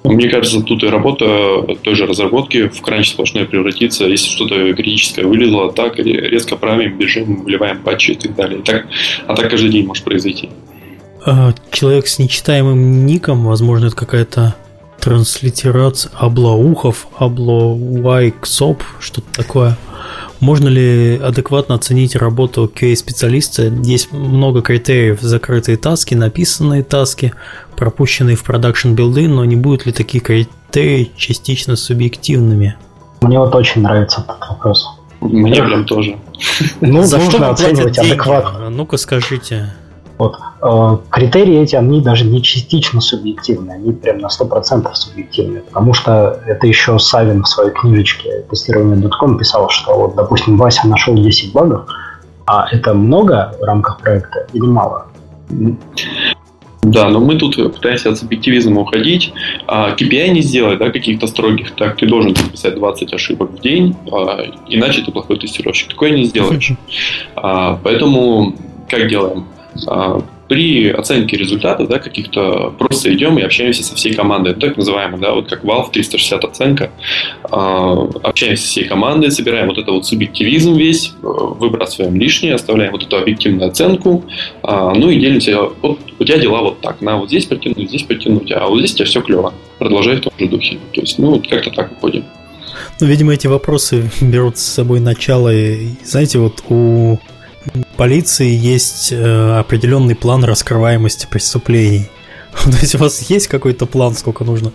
Мне 0.04 0.30
кажется, 0.30 0.62
тут 0.62 0.84
и 0.84 0.88
работа 0.88 1.26
той 1.82 1.96
же 1.96 2.06
разработки 2.06 2.68
в 2.68 2.82
кранч 2.82 3.12
сплошной 3.12 3.46
превратится. 3.46 4.06
Если 4.06 4.30
что-то 4.30 4.74
критическое 4.74 5.26
вылезло, 5.26 5.72
так 5.72 5.98
резко 5.98 6.56
правим, 6.56 6.98
бежим, 6.98 7.44
вливаем 7.44 7.82
патчи 7.82 8.12
и 8.12 8.16
так 8.16 8.36
далее. 8.36 8.62
Так, 8.64 8.88
а 9.28 9.36
так 9.36 9.50
каждый 9.50 9.70
день 9.70 9.86
может 9.86 10.04
произойти. 10.04 10.50
А, 11.26 11.54
человек 11.72 12.08
с 12.08 12.20
нечитаемым 12.20 13.06
ником, 13.06 13.46
возможно, 13.46 13.88
это 13.88 13.96
какая-то 13.96 14.56
транслитерация 15.00 16.12
облаухов, 16.16 17.08
облауайксоп, 17.18 18.84
что-то 19.00 19.28
такое. 19.34 19.78
Можно 20.40 20.68
ли 20.68 21.18
адекватно 21.18 21.76
оценить 21.76 22.16
работу 22.16 22.72
QA-специалиста? 22.74 23.74
Есть 23.84 24.12
много 24.12 24.62
критериев. 24.62 25.20
Закрытые 25.22 25.78
таски, 25.78 26.14
написанные 26.14 26.84
таски, 26.84 27.34
пропущенные 27.78 28.36
в 28.36 28.44
продакшн 28.44 28.94
билды, 28.94 29.28
но 29.28 29.46
не 29.46 29.56
будут 29.56 29.86
ли 29.86 29.94
такие 29.94 30.20
критерии 30.20 31.12
частично 31.16 31.76
субъективными? 31.76 32.76
Мне 33.22 33.40
вот 33.40 33.56
очень 33.56 33.82
нравится 33.82 34.22
этот 34.22 34.50
вопрос. 34.50 34.88
Мне 35.22 35.62
прям 35.64 35.86
тоже. 35.86 36.18
Ну, 36.82 37.04
За 37.04 37.18
нужно 37.18 37.32
что 37.32 37.50
оценивать 37.50 37.98
адекватно. 37.98 38.70
Ну-ка 38.70 38.98
скажите. 38.98 39.74
Вот. 40.18 40.36
Э, 40.62 40.98
критерии 41.10 41.60
эти, 41.62 41.76
они 41.76 42.02
даже 42.02 42.26
не 42.26 42.42
частично 42.42 43.02
субъективны, 43.02 43.72
они 43.72 43.92
прям 43.92 44.18
на 44.18 44.28
100% 44.28 44.90
субъективны, 44.94 45.62
потому 45.62 45.94
что 45.94 46.42
это 46.48 46.66
еще 46.66 46.98
Савин 46.98 47.44
в 47.44 47.48
своей 47.48 47.72
книжечке 47.72 48.44
тестирование.com 48.50 49.38
писал, 49.38 49.70
что 49.70 49.96
вот, 49.96 50.16
допустим, 50.16 50.58
Вася 50.58 50.88
нашел 50.88 51.16
10 51.16 51.54
багов, 51.54 51.88
а 52.48 52.68
это 52.72 52.94
много 52.96 53.54
в 53.60 53.64
рамках 53.64 54.00
проекта 54.00 54.48
или 54.54 54.66
мало? 54.66 55.06
Да, 56.92 57.10
но 57.10 57.20
мы 57.20 57.36
тут 57.36 57.56
пытаемся 57.56 58.10
от 58.10 58.18
субъективизма 58.18 58.82
уходить. 58.82 59.34
А 59.68 59.94
KPI 59.96 60.30
не 60.30 60.42
сделать, 60.42 60.80
да, 60.80 60.90
каких-то 60.90 61.28
строгих. 61.28 61.72
Так, 61.72 61.98
ты 61.98 62.08
должен 62.08 62.36
записать 62.36 62.76
20 62.76 63.14
ошибок 63.14 63.52
в 63.52 63.62
день, 63.62 63.96
а, 64.12 64.46
иначе 64.70 65.02
ты 65.02 65.12
плохой 65.12 65.38
тестировщик. 65.38 65.90
Такое 65.90 66.12
не 66.12 66.24
сделаешь. 66.24 66.72
А, 67.36 67.80
поэтому 67.84 68.56
как 68.90 69.10
делаем? 69.10 69.48
При 70.48 70.90
оценке 70.90 71.38
результатов, 71.38 71.90
да, 71.90 72.00
каких-то 72.00 72.74
просто 72.78 73.14
идем 73.14 73.38
и 73.38 73.42
общаемся 73.42 73.84
со 73.84 73.96
всей 73.96 74.14
командой, 74.14 74.54
так 74.54 74.78
называемая, 74.78 75.20
да, 75.20 75.34
вот 75.34 75.50
как 75.50 75.64
Valve 75.64 75.92
360 75.92 76.44
оценка, 76.46 76.92
а, 77.44 78.08
общаемся 78.24 78.64
со 78.64 78.70
всей 78.70 78.86
командой, 78.86 79.32
собираем 79.32 79.68
вот 79.68 79.78
это 79.78 79.92
вот 79.92 80.06
субъективизм 80.06 80.76
весь, 80.76 81.14
выбрасываем 81.22 82.20
лишнее, 82.20 82.56
оставляем 82.56 82.92
вот 82.92 83.04
эту 83.04 83.18
объективную 83.18 83.70
оценку, 83.70 84.24
а, 84.64 84.94
ну 84.94 85.10
и 85.10 85.20
делимся, 85.20 85.70
вот 85.82 86.00
у 86.20 86.24
тебя 86.24 86.38
дела 86.38 86.62
вот 86.62 86.82
так, 86.82 87.02
на 87.02 87.18
вот 87.18 87.30
здесь 87.30 87.46
притянуть, 87.46 87.90
здесь 87.90 88.04
притянуть, 88.04 88.52
а 88.52 88.68
вот 88.68 88.80
здесь 88.80 88.94
у 88.94 88.96
тебя 88.98 89.06
все 89.06 89.22
клево, 89.22 89.54
продолжай 89.80 90.18
в 90.18 90.22
том 90.22 90.34
же 90.40 90.48
духе, 90.48 90.78
то 90.94 91.02
есть, 91.02 91.20
ну, 91.20 91.32
вот 91.32 91.48
как-то 91.48 91.72
так 91.72 91.92
уходим. 91.92 92.24
Ну, 93.00 93.08
видимо, 93.08 93.34
эти 93.34 93.48
вопросы 93.48 94.10
берут 94.22 94.58
с 94.58 94.64
собой 94.64 95.00
начало, 95.00 95.54
и, 95.54 95.90
знаете, 96.04 96.40
вот 96.40 96.64
у 96.70 97.20
полиции 97.98 98.48
есть 98.48 99.12
э, 99.12 99.60
определенный 99.60 100.16
план 100.16 100.44
раскрываемости 100.44 101.28
преступлений. 101.30 102.10
То 102.64 102.78
есть 102.80 102.96
у 102.96 103.00
вас 103.00 103.30
есть 103.30 103.48
какой-то 103.48 103.86
план, 103.86 104.14
сколько 104.14 104.44
нужно 104.44 104.72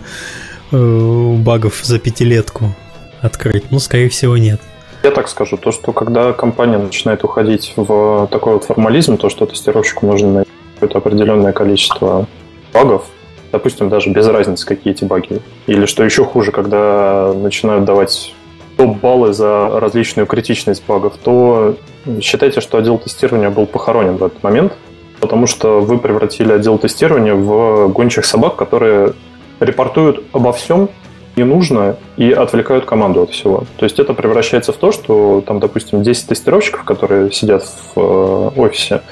э, 0.70 1.36
багов 1.38 1.80
за 1.82 1.98
пятилетку 1.98 2.74
открыть? 3.20 3.70
Ну, 3.70 3.78
скорее 3.78 4.08
всего, 4.08 4.36
нет. 4.36 4.60
Я 5.02 5.10
так 5.10 5.28
скажу, 5.28 5.56
то, 5.56 5.72
что 5.72 5.92
когда 5.92 6.32
компания 6.32 6.78
начинает 6.78 7.24
уходить 7.24 7.72
в 7.76 8.28
такой 8.30 8.54
вот 8.54 8.64
формализм, 8.64 9.16
то, 9.16 9.28
что 9.30 9.46
тестировщику 9.46 10.06
нужно 10.06 10.32
найти 10.32 10.50
какое-то 10.74 10.98
определенное 10.98 11.52
количество 11.52 12.26
багов, 12.72 13.06
допустим, 13.50 13.88
даже 13.88 14.10
без 14.10 14.26
разницы, 14.26 14.66
какие 14.66 14.92
эти 14.92 15.04
баги. 15.04 15.40
Или 15.66 15.86
что 15.86 16.04
еще 16.04 16.24
хуже, 16.24 16.52
когда 16.52 17.32
начинают 17.34 17.84
давать 17.84 18.34
топ-баллы 18.76 19.32
за 19.32 19.80
различную 19.80 20.26
критичность 20.26 20.82
багов, 20.86 21.14
то 21.22 21.76
считайте, 22.20 22.60
что 22.60 22.78
отдел 22.78 22.98
тестирования 22.98 23.50
был 23.50 23.66
похоронен 23.66 24.16
в 24.16 24.24
этот 24.24 24.42
момент, 24.42 24.72
потому 25.20 25.46
что 25.46 25.80
вы 25.80 25.98
превратили 25.98 26.52
отдел 26.52 26.78
тестирования 26.78 27.34
в 27.34 27.88
гончих 27.88 28.24
собак, 28.24 28.56
которые 28.56 29.12
репортуют 29.60 30.24
обо 30.32 30.52
всем, 30.52 30.88
не 31.36 31.44
нужно 31.44 31.96
и 32.16 32.30
отвлекают 32.30 32.84
команду 32.84 33.22
от 33.22 33.30
всего. 33.30 33.64
То 33.76 33.84
есть 33.84 33.98
это 33.98 34.12
превращается 34.14 34.72
в 34.72 34.76
то, 34.76 34.92
что 34.92 35.42
там, 35.46 35.60
допустим, 35.60 36.02
10 36.02 36.28
тестировщиков, 36.28 36.84
которые 36.84 37.32
сидят 37.32 37.64
в 37.64 37.98
э, 38.00 38.50
офисе, 38.60 39.02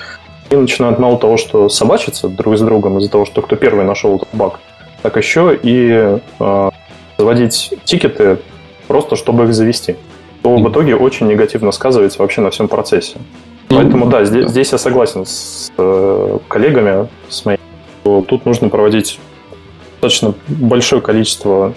и 0.51 0.57
начинают 0.57 0.99
мало 0.99 1.17
того, 1.19 1.37
что 1.37 1.69
собачиться 1.69 2.29
друг 2.29 2.59
с 2.59 2.61
другом 2.61 2.99
из-за 2.99 3.11
того, 3.11 3.25
что 3.25 3.41
кто 3.41 3.57
первый 3.57 3.85
нашел 3.85 4.17
этот 4.17 4.29
баг, 4.33 4.59
так 5.03 5.17
еще 5.17 5.59
и 5.63 6.19
э, 6.41 6.71
заводить 7.17 7.73
тикеты 7.85 8.39
просто, 8.91 9.15
чтобы 9.15 9.45
их 9.45 9.55
завести. 9.55 9.95
То 10.43 10.57
в 10.57 10.69
итоге 10.69 10.97
очень 10.97 11.29
негативно 11.29 11.71
сказывается 11.71 12.19
вообще 12.19 12.41
на 12.41 12.51
всем 12.51 12.67
процессе. 12.67 13.19
Ну, 13.69 13.77
Поэтому 13.77 14.07
да, 14.07 14.25
здесь, 14.25 14.51
здесь 14.51 14.73
я 14.73 14.79
согласен 14.79 15.25
с 15.27 15.71
э, 15.79 16.39
коллегами, 16.49 17.07
с 17.29 17.45
моими, 17.45 17.61
что 18.03 18.23
тут 18.23 18.47
нужно 18.47 18.69
проводить 18.69 19.21
достаточно 19.93 20.35
большое 20.49 21.01
количество 21.01 21.73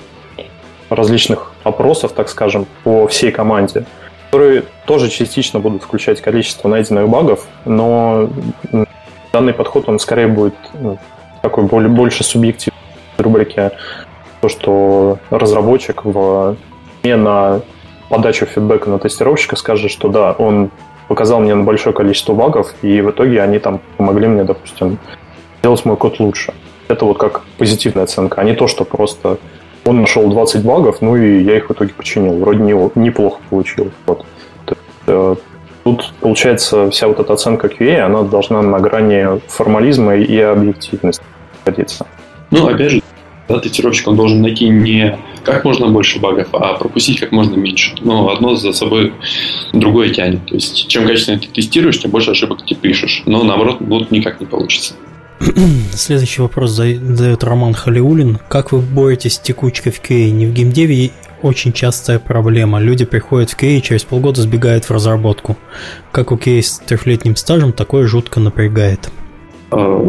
различных 0.90 1.52
опросов, 1.64 2.14
так 2.14 2.30
скажем, 2.30 2.66
по 2.84 3.06
всей 3.06 3.32
команде, 3.32 3.86
которые 4.32 4.64
тоже 4.88 5.12
частично 5.12 5.60
будут 5.60 5.84
включать 5.84 6.20
количество 6.20 6.68
найденных 6.68 7.08
багов, 7.08 7.46
но 7.66 8.28
данный 9.32 9.54
подход, 9.54 9.88
он 9.88 10.00
скорее 10.00 10.30
будет 10.30 10.56
ну, 10.80 10.98
такой 11.44 11.66
более, 11.66 11.90
больше 11.90 12.24
субъективный 12.24 12.80
в 13.18 13.22
рубрике 13.22 13.72
то, 14.42 14.50
что 14.50 15.20
разработчик 15.30 16.06
в 16.06 16.58
не 17.04 17.16
на 17.16 17.62
подачу 18.10 18.46
фидбэка 18.46 18.90
на 18.90 19.00
тестировщика 19.00 19.56
скажет, 19.56 19.92
что 19.92 20.10
да, 20.10 20.34
он 20.34 20.72
показал 21.08 21.40
мне 21.40 21.54
на 21.56 21.64
большое 21.64 21.96
количество 21.96 22.34
багов, 22.34 22.74
и 22.82 23.02
в 23.02 23.12
итоге 23.12 23.42
они 23.42 23.60
там 23.60 23.82
помогли 23.98 24.28
мне, 24.28 24.44
допустим, 24.44 24.98
сделать 25.60 25.84
мой 25.86 25.98
код 25.98 26.20
лучше. 26.20 26.54
Это 26.88 27.06
вот 27.06 27.18
как 27.18 27.42
позитивная 27.58 28.04
оценка, 28.04 28.42
а 28.42 28.44
не 28.44 28.54
то, 28.54 28.68
что 28.68 28.86
просто 28.86 29.38
он 29.86 30.02
нашел 30.02 30.30
20 30.30 30.64
багов, 30.64 31.02
ну 31.02 31.16
и 31.16 31.44
я 31.44 31.58
их 31.58 31.70
в 31.70 31.74
итоге 31.74 31.94
починил. 31.94 32.38
Вроде 32.40 32.60
не, 32.60 32.74
неплохо 32.96 33.40
получилось. 33.50 33.94
Вот. 34.06 34.26
Э, 35.08 35.36
тут, 35.84 36.14
получается, 36.22 36.90
вся 36.90 37.08
вот 37.08 37.20
эта 37.20 37.34
оценка 37.34 37.68
QA, 37.68 38.00
она 38.00 38.24
должна 38.24 38.62
на 38.62 38.80
грани 38.80 39.42
формализма 39.48 40.16
и 40.16 40.40
объективности 40.40 41.24
находиться. 41.66 42.06
Ну, 42.52 42.68
опять 42.68 42.92
же, 42.92 43.02
да, 43.48 43.60
тестировщик 43.60 44.08
он 44.08 44.16
должен 44.16 44.42
найти 44.42 44.70
не 44.70 45.18
как 45.44 45.66
можно 45.66 45.88
больше 45.88 46.20
багов, 46.20 46.48
а 46.54 46.74
пропустить 46.76 47.20
как 47.20 47.32
можно 47.32 47.56
меньше. 47.56 47.96
Но 48.02 48.30
одно 48.30 48.56
за 48.56 48.72
собой 48.72 49.14
другое 49.74 50.10
тянет. 50.10 50.46
То 50.46 50.56
есть, 50.56 50.88
чем 50.88 51.06
качественнее 51.06 51.42
ты 51.42 51.48
тестируешь, 51.54 52.00
тем 52.00 52.12
больше 52.12 52.32
ошибок 52.32 52.66
ты 52.66 52.76
пишешь. 52.76 53.24
Но 53.26 53.44
наоборот, 53.44 53.78
вот 53.82 54.12
никак 54.12 54.40
не 54.40 54.46
получится. 54.46 54.94
Следующий 55.92 56.42
вопрос 56.42 56.72
задает 56.72 57.44
Роман 57.44 57.74
Халиулин. 57.74 58.40
Как 58.48 58.72
вы 58.72 58.80
боретесь 58.80 59.36
с 59.36 59.40
текучкой 59.40 59.92
в 59.92 60.02
QA? 60.02 60.30
Не 60.30 60.46
в 60.46 60.54
геймдеве 60.54 61.12
очень 61.42 61.74
частая 61.74 62.20
проблема. 62.20 62.80
Люди 62.80 63.04
приходят 63.04 63.50
в 63.50 63.62
QA 63.62 63.78
и 63.78 63.82
через 63.82 64.06
полгода 64.06 64.42
сбегают 64.42 64.86
в 64.86 64.92
разработку. 64.92 65.58
Как 66.12 66.32
у 66.32 66.38
QA 66.38 66.62
с 66.62 66.80
трехлетним 66.80 67.36
стажем, 67.36 67.74
такое 67.74 68.08
жутко 68.08 68.40
напрягает. 68.40 69.12
А, 69.72 70.02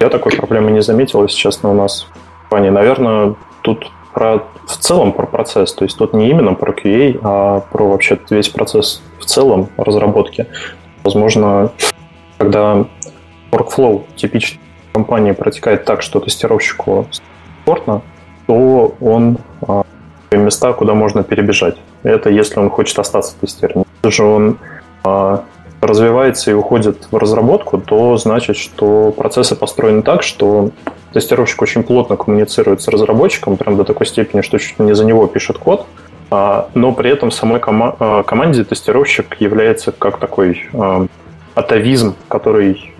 я 0.00 0.10
такой 0.10 0.32
проблемы 0.32 0.70
не 0.70 0.82
заметил, 0.82 1.22
если 1.22 1.38
честно, 1.38 1.70
у 1.70 1.74
нас 1.74 2.06
компании. 2.48 2.70
Наверное, 2.70 3.34
тут 3.62 3.90
про, 4.14 4.44
в 4.66 4.76
целом 4.76 5.12
про 5.12 5.26
процесс. 5.26 5.72
То 5.74 5.84
есть 5.84 5.96
тут 5.98 6.14
не 6.14 6.30
именно 6.30 6.54
про 6.54 6.72
QA, 6.72 7.20
а 7.22 7.60
про 7.60 7.88
вообще 7.88 8.18
весь 8.30 8.48
процесс 8.48 9.02
в 9.18 9.24
целом 9.24 9.68
разработки. 9.76 10.46
Возможно, 11.04 11.72
когда 12.38 12.86
workflow 13.50 14.04
типичной 14.16 14.60
компании 14.92 15.32
протекает 15.32 15.84
так, 15.84 16.02
что 16.02 16.20
тестировщику 16.20 17.06
комфортно, 17.64 18.02
то 18.46 18.94
он 19.00 19.38
а, 19.66 19.84
места, 20.32 20.72
куда 20.72 20.94
можно 20.94 21.22
перебежать. 21.22 21.76
Это 22.02 22.30
если 22.30 22.58
он 22.58 22.70
хочет 22.70 22.98
остаться 22.98 23.38
тестированием. 23.40 23.86
Если 24.02 24.16
же 24.16 24.24
он 24.24 24.58
а, 25.04 25.44
развивается 25.80 26.50
и 26.50 26.54
уходит 26.54 27.08
в 27.10 27.16
разработку, 27.16 27.78
то 27.78 28.16
значит, 28.16 28.56
что 28.56 29.12
процессы 29.16 29.54
построены 29.54 30.02
так, 30.02 30.22
что 30.22 30.70
тестировщик 31.12 31.62
очень 31.62 31.82
плотно 31.82 32.16
коммуницирует 32.16 32.82
с 32.82 32.88
разработчиком, 32.88 33.56
прям 33.56 33.76
до 33.76 33.84
такой 33.84 34.06
степени, 34.06 34.40
что 34.40 34.58
чуть 34.58 34.78
не 34.78 34.94
за 34.94 35.04
него 35.04 35.26
пишет 35.26 35.58
код, 35.58 35.86
а, 36.30 36.68
но 36.74 36.92
при 36.92 37.10
этом 37.10 37.30
самой 37.30 37.60
кома- 37.60 37.96
а, 37.98 38.22
команде 38.22 38.64
тестировщик 38.64 39.36
является 39.40 39.92
как 39.92 40.18
такой 40.18 40.68
атовизм, 41.54 42.14
который 42.28 42.92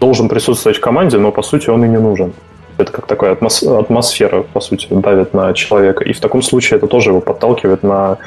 должен 0.00 0.28
присутствовать 0.28 0.78
в 0.78 0.80
команде, 0.80 1.18
но 1.18 1.32
по 1.32 1.42
сути 1.42 1.70
он 1.70 1.84
и 1.84 1.88
не 1.88 1.98
нужен. 1.98 2.32
Это 2.78 2.92
как 2.92 3.06
такая 3.06 3.32
атмосфера, 3.32 4.42
по 4.42 4.60
сути, 4.60 4.88
давит 4.90 5.32
на 5.32 5.54
человека. 5.54 6.04
И 6.04 6.12
в 6.12 6.20
таком 6.20 6.42
случае 6.42 6.76
это 6.76 6.86
тоже 6.86 7.10
его 7.10 7.20
подталкивает 7.20 7.82
на 7.82 8.18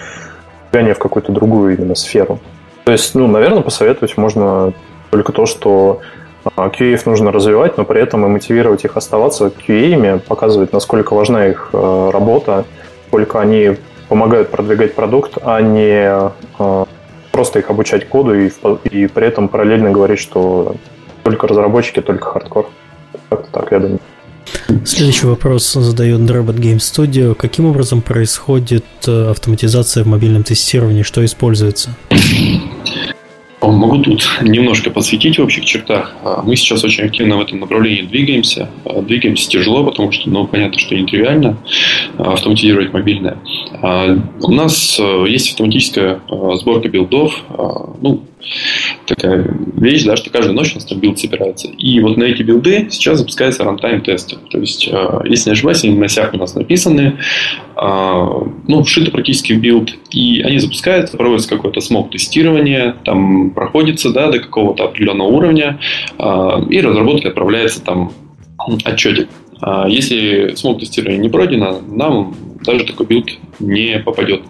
движение 0.72 0.94
в 0.94 1.00
какую-то 1.00 1.32
другую 1.32 1.78
именно 1.78 1.96
сферу. 1.96 2.40
То 2.86 2.92
есть, 2.92 3.16
ну, 3.16 3.28
наверное, 3.28 3.62
посоветовать 3.62 4.18
можно 4.18 4.74
только 5.12 5.32
то, 5.32 5.46
что 5.46 6.02
QA 6.46 7.00
а, 7.06 7.10
нужно 7.10 7.32
развивать, 7.32 7.78
но 7.78 7.86
при 7.86 8.02
этом 8.02 8.26
и 8.26 8.30
мотивировать 8.30 8.86
их 8.86 8.98
оставаться 8.98 9.48
QA, 9.48 10.20
показывать, 10.20 10.74
насколько 10.74 11.14
важна 11.14 11.48
их 11.48 11.70
а, 11.74 12.12
работа, 12.12 12.66
сколько 13.08 13.40
они 13.40 13.78
помогают 14.08 14.50
продвигать 14.50 14.96
продукт, 14.96 15.38
а 15.42 15.62
не 15.62 16.32
а, 16.58 16.86
просто 17.32 17.60
их 17.60 17.70
обучать 17.70 18.08
коду 18.08 18.34
и, 18.34 18.52
и 18.90 19.08
при 19.08 19.28
этом 19.28 19.50
параллельно 19.50 19.92
говорить, 19.92 20.20
что 20.20 20.76
только 21.24 21.48
разработчики, 21.48 22.02
только 22.02 22.26
хардкор. 22.26 22.68
Как-то 23.30 23.52
так, 23.52 23.72
я 23.72 23.80
думаю. 23.80 24.00
Следующий 24.86 25.28
вопрос 25.28 25.74
задает 25.74 26.22
Drabot 26.22 26.56
Game 26.56 26.78
Studio. 26.78 27.36
Каким 27.36 27.66
образом 27.66 28.02
происходит 28.02 28.86
э, 29.08 29.30
автоматизация 29.30 30.04
в 30.04 30.08
мобильном 30.08 30.44
тестировании? 30.44 31.04
Что 31.04 31.24
используется? 31.24 31.96
Могу 33.62 33.98
тут 34.00 34.28
немножко 34.42 34.90
подсветить 34.90 35.38
в 35.38 35.44
общих 35.44 35.66
чертах. 35.66 36.16
А, 36.24 36.42
мы 36.42 36.56
сейчас 36.56 36.84
очень 36.84 37.04
активно 37.04 37.38
в 37.38 37.42
этом 37.42 37.60
направлении 37.60 38.04
двигаемся. 38.04 38.70
А, 38.86 39.02
двигаемся 39.02 39.50
тяжело, 39.50 39.84
потому 39.84 40.14
что, 40.14 40.30
ну, 40.30 40.48
понятно, 40.48 40.80
что 40.80 40.96
нетривиально 40.96 41.58
а, 42.18 42.34
автоматизировать 42.34 42.94
мобильное. 42.94 43.38
У 43.82 44.52
нас 44.52 45.00
есть 45.00 45.52
автоматическая 45.52 46.20
сборка 46.56 46.90
билдов. 46.90 47.44
Ну, 48.02 48.24
такая 49.06 49.46
вещь, 49.76 50.04
да, 50.04 50.16
что 50.16 50.30
каждую 50.30 50.56
ночь 50.56 50.72
у 50.72 50.76
нас 50.76 50.86
там 50.86 51.00
билд 51.00 51.20
собирается. 51.20 51.68
И 51.68 52.00
вот 52.00 52.18
на 52.18 52.24
эти 52.24 52.44
билды 52.44 52.88
сейчас 52.90 53.20
запускаются 53.20 53.64
runtime 53.64 54.02
тесты. 54.02 54.38
То 54.50 54.60
есть, 54.60 54.88
э, 54.92 55.22
если 55.26 55.50
не 55.50 55.54
ошибаюсь, 55.54 55.84
они 55.84 55.98
на 55.98 56.08
сях 56.08 56.34
у 56.34 56.38
нас 56.38 56.56
написаны, 56.56 57.18
э, 57.76 58.42
ну, 58.68 58.84
вшиты 58.84 59.12
практически 59.12 59.54
в 59.54 59.60
билд, 59.60 59.96
и 60.12 60.42
они 60.42 60.60
запускаются, 60.60 61.18
проводится 61.18 61.50
какое-то 61.50 61.82
smoke 61.82 62.12
тестирование, 62.12 62.96
там 63.04 63.52
проходится, 63.52 64.12
да, 64.12 64.32
до 64.32 64.40
какого-то 64.40 64.86
определенного 64.86 65.28
уровня, 65.28 65.80
э, 66.18 66.50
и 66.70 66.82
разработка 66.82 67.30
отправляется 67.30 67.84
там 67.84 68.12
отчетик. 68.86 69.30
Если 69.88 70.56
smoke 70.56 70.80
тестирование 70.80 71.22
не 71.22 71.30
пройдено, 71.30 71.82
нам 71.88 72.36
даже 72.64 72.86
такой 72.86 73.06
билд 73.06 73.30
не 73.60 74.00
попадет 74.00 74.42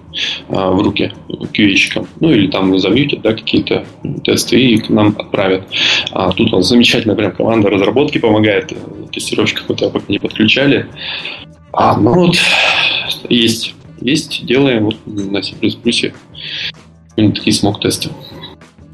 а, 0.49 0.71
в 0.71 0.81
руки 0.81 1.11
QA-щикам. 1.27 2.07
Ну, 2.19 2.31
или 2.31 2.47
там 2.47 2.77
замьютят, 2.79 3.21
да, 3.21 3.33
какие-то 3.33 3.85
тесты 4.23 4.59
и 4.59 4.77
к 4.77 4.89
нам 4.89 5.15
отправят. 5.17 5.67
А 6.11 6.31
тут 6.31 6.51
у 6.53 6.57
нас 6.57 6.67
замечательная 6.67 7.15
прям 7.15 7.31
команда 7.31 7.69
разработки 7.69 8.17
помогает. 8.17 8.73
Тестировщиков 9.11 9.69
мы 9.69 9.75
пока 9.75 10.05
не 10.07 10.19
подключали. 10.19 10.87
А, 11.71 11.97
ну 11.97 12.13
вот, 12.13 12.35
есть. 13.29 13.75
Есть, 14.01 14.45
делаем 14.45 14.85
вот 14.85 14.95
на 15.05 15.41
C++ 15.43 15.55
такие 17.15 17.53
smoke-тесты. 17.53 18.09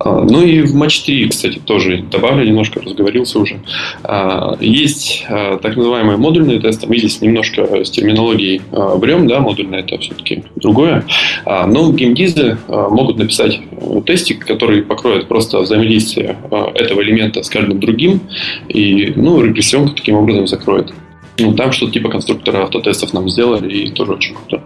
А, 0.05 0.23
ну 0.23 0.43
и 0.43 0.61
в 0.61 0.75
матч 0.75 1.01
3, 1.01 1.29
кстати, 1.29 1.57
тоже 1.57 2.05
добавлю, 2.11 2.45
немножко 2.45 2.79
разговорился 2.79 3.39
уже. 3.39 3.59
А, 4.03 4.55
есть 4.61 5.25
а, 5.27 5.57
так 5.57 5.75
называемые 5.75 6.17
модульные 6.17 6.59
тесты. 6.59 6.85
Мы 6.87 6.99
здесь 6.99 7.21
немножко 7.21 7.83
с 7.83 7.89
терминологией 7.89 8.61
врем, 8.71 9.27
да, 9.27 9.39
модульное 9.39 9.79
это 9.79 9.97
все-таки 9.97 10.43
другое. 10.55 11.03
Но 11.45 11.91
геймдизы 11.91 12.57
могут 12.67 13.17
написать 13.17 13.59
тестик, 14.05 14.45
который 14.45 14.83
покроет 14.83 15.27
просто 15.27 15.59
взаимодействие 15.59 16.37
этого 16.75 17.01
элемента 17.01 17.41
с 17.41 17.49
каждым 17.49 17.79
другим, 17.79 18.21
и 18.69 19.11
ну, 19.15 19.41
регрессионка 19.41 19.95
таким 19.95 20.17
образом 20.17 20.47
закроет. 20.47 20.93
Ну, 21.39 21.53
там 21.53 21.71
что-то 21.71 21.93
типа 21.93 22.09
конструктора 22.09 22.63
автотестов 22.63 23.13
нам 23.13 23.29
сделали, 23.29 23.71
и 23.73 23.89
тоже 23.89 24.13
очень 24.13 24.35
круто. 24.35 24.61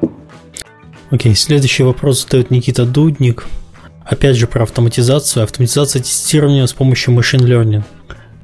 Окей, 1.11 1.33
следующий 1.35 1.83
вопрос 1.83 2.23
задает 2.23 2.51
Никита 2.51 2.85
Дудник. 2.85 3.47
Опять 4.10 4.38
же 4.38 4.48
про 4.48 4.64
автоматизацию. 4.64 5.44
Автоматизация 5.44 6.02
тестирования 6.02 6.65
с 6.65 6.73
помощью 6.73 7.14
machine 7.14 7.45
learning. 7.45 7.84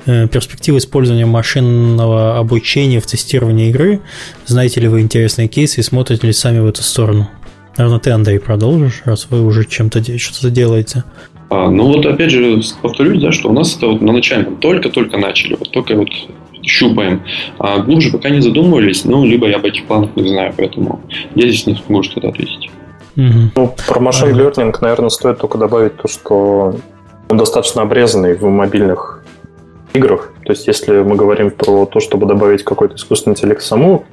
Э, 0.05 0.27
перспективы 0.27 0.77
использования 0.77 1.25
машинного 1.25 2.37
обучения 2.37 2.99
в 2.99 3.07
тестировании 3.07 3.69
игры. 3.69 4.01
Знаете 4.45 4.79
ли 4.79 4.87
вы 4.87 5.01
интересные 5.01 5.47
кейсы 5.47 5.79
и 5.79 5.83
смотрите 5.83 6.27
ли 6.27 6.33
сами 6.33 6.59
в 6.59 6.67
эту 6.67 6.83
сторону? 6.83 7.27
Наверное, 7.77 7.99
ты, 7.99 8.11
Андрей, 8.11 8.39
продолжишь, 8.39 9.01
раз 9.05 9.27
вы 9.31 9.43
уже 9.43 9.65
чем-то 9.65 10.03
что-то 10.19 10.51
делаете. 10.51 11.03
А, 11.49 11.69
ну 11.69 11.87
вот 11.87 12.05
опять 12.05 12.29
же 12.29 12.61
повторюсь, 12.81 13.21
да, 13.21 13.31
что 13.31 13.49
у 13.49 13.53
нас 13.53 13.75
это 13.75 13.87
вот 13.87 14.01
на 14.01 14.13
начальном 14.13 14.57
только-только 14.57 15.17
начали, 15.17 15.55
вот 15.55 15.71
только 15.71 15.95
вот 15.95 16.09
щупаем. 16.61 17.21
А 17.57 17.79
глубже 17.79 18.11
пока 18.11 18.29
не 18.29 18.41
задумывались, 18.41 19.03
ну, 19.03 19.25
либо 19.25 19.47
я 19.47 19.55
об 19.55 19.65
этих 19.65 19.85
планах 19.85 20.15
не 20.15 20.29
знаю, 20.29 20.53
поэтому 20.55 21.01
я 21.33 21.47
здесь 21.47 21.65
не 21.65 21.75
смогу 21.75 22.03
что-то 22.03 22.29
ответить. 22.29 22.69
Угу. 23.17 23.51
Ну, 23.55 23.75
про 23.87 23.99
машин 23.99 24.29
learning, 24.29 24.75
наверное, 24.81 25.09
стоит 25.09 25.39
только 25.39 25.57
добавить 25.57 25.95
то, 25.97 26.07
что 26.07 26.75
он 27.29 27.37
достаточно 27.37 27.81
обрезанный 27.81 28.35
в 28.35 28.43
мобильных 28.45 29.23
играх. 29.93 30.31
То 30.43 30.51
есть, 30.51 30.67
если 30.67 31.01
мы 31.01 31.15
говорим 31.15 31.51
про 31.51 31.85
то, 31.85 31.99
чтобы 31.99 32.25
добавить 32.25 32.63
какой-то 32.63 32.95
искусственный 32.95 33.33
интеллект 33.33 33.61
саму, 33.61 34.05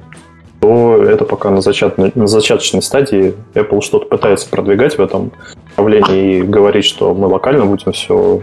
то 0.61 1.03
это 1.03 1.25
пока 1.25 1.49
на, 1.49 1.61
зачат... 1.61 1.97
на 1.97 2.27
зачаточной 2.27 2.81
стадии. 2.81 3.35
Apple 3.53 3.81
что-то 3.81 4.05
пытается 4.05 4.49
продвигать 4.49 4.97
в 4.97 5.01
этом 5.01 5.33
направлении 5.69 6.37
и 6.37 6.41
говорить, 6.41 6.85
что 6.85 7.13
мы 7.13 7.27
локально 7.27 7.65
будем 7.65 7.91
все 7.91 8.41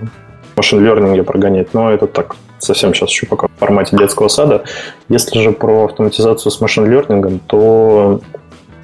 машин 0.56 0.86
learning 0.86 1.22
прогонять, 1.22 1.72
но 1.72 1.90
это 1.90 2.06
так 2.06 2.36
совсем 2.58 2.92
сейчас 2.92 3.08
еще 3.08 3.26
пока 3.26 3.46
в 3.46 3.58
формате 3.58 3.96
детского 3.96 4.28
сада. 4.28 4.64
Если 5.08 5.40
же 5.40 5.52
про 5.52 5.86
автоматизацию 5.86 6.52
с 6.52 6.60
машин 6.60 6.84
learning, 6.84 7.40
то 7.46 8.20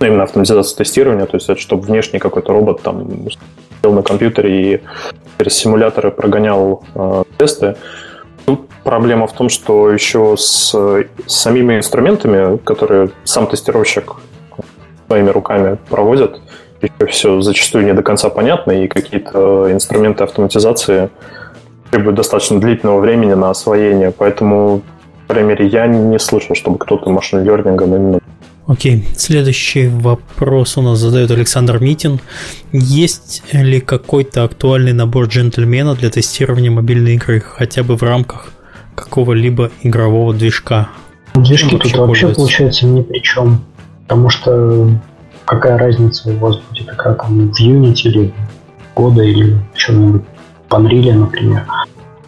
ну, 0.00 0.06
именно 0.06 0.22
автоматизацию 0.24 0.76
тестирования, 0.78 1.26
то 1.26 1.36
есть 1.36 1.48
это 1.48 1.60
чтобы 1.60 1.82
внешний 1.82 2.18
какой-то 2.18 2.52
робот 2.52 2.82
там 2.82 3.08
сидел 3.30 3.92
на 3.92 4.02
компьютере 4.02 4.74
и 4.74 4.82
через 5.38 5.54
симуляторы 5.54 6.10
прогонял 6.10 6.84
э, 6.94 7.24
тесты, 7.38 7.76
Тут 8.46 8.68
проблема 8.84 9.26
в 9.26 9.32
том, 9.32 9.48
что 9.48 9.90
еще 9.90 10.36
с, 10.38 10.72
с 10.72 11.06
самими 11.26 11.78
инструментами, 11.78 12.58
которые 12.58 13.10
сам 13.24 13.48
тестировщик 13.48 14.14
своими 15.08 15.30
руками 15.30 15.78
проводит, 15.90 16.40
еще 16.80 17.06
все 17.06 17.40
зачастую 17.40 17.84
не 17.84 17.92
до 17.92 18.02
конца 18.04 18.30
понятно, 18.30 18.70
и 18.70 18.86
какие-то 18.86 19.72
инструменты 19.72 20.22
автоматизации 20.22 21.10
требуют 21.90 22.16
достаточно 22.16 22.60
длительного 22.60 23.00
времени 23.00 23.34
на 23.34 23.50
освоение. 23.50 24.12
Поэтому, 24.16 24.82
по 25.26 25.34
крайней 25.34 25.50
мере, 25.50 25.66
я 25.66 25.88
не 25.88 26.20
слышал, 26.20 26.54
чтобы 26.54 26.78
кто-то 26.78 27.10
машин 27.10 27.42
лернингом 27.42 27.96
именно 27.96 28.20
Окей, 28.66 29.06
следующий 29.16 29.86
вопрос 29.86 30.76
у 30.76 30.82
нас 30.82 30.98
задает 30.98 31.30
Александр 31.30 31.78
Митин. 31.78 32.18
Есть 32.72 33.44
ли 33.52 33.80
какой-то 33.80 34.42
актуальный 34.42 34.92
набор 34.92 35.26
джентльмена 35.26 35.94
для 35.94 36.10
тестирования 36.10 36.72
мобильной 36.72 37.14
игры, 37.14 37.40
хотя 37.40 37.84
бы 37.84 37.96
в 37.96 38.02
рамках 38.02 38.50
какого-либо 38.96 39.70
игрового 39.82 40.34
движка? 40.34 40.88
Движки 41.34 41.76
тут 41.76 41.94
вообще 41.94 42.28
получается 42.28 42.86
ни 42.86 43.02
при 43.02 43.20
чем, 43.20 43.62
потому 44.02 44.30
что 44.30 44.90
какая 45.44 45.78
разница 45.78 46.30
у 46.30 46.36
вас 46.38 46.56
будет 46.56 46.86
такая 46.86 47.14
там 47.14 47.52
в 47.52 47.60
Unity 47.60 48.02
или 48.08 48.34
года 48.96 49.22
или 49.22 49.60
в 49.74 49.78
чем-нибудь 49.78 50.22
в 50.68 50.74
Unreal, 50.74 51.12
например. 51.12 51.66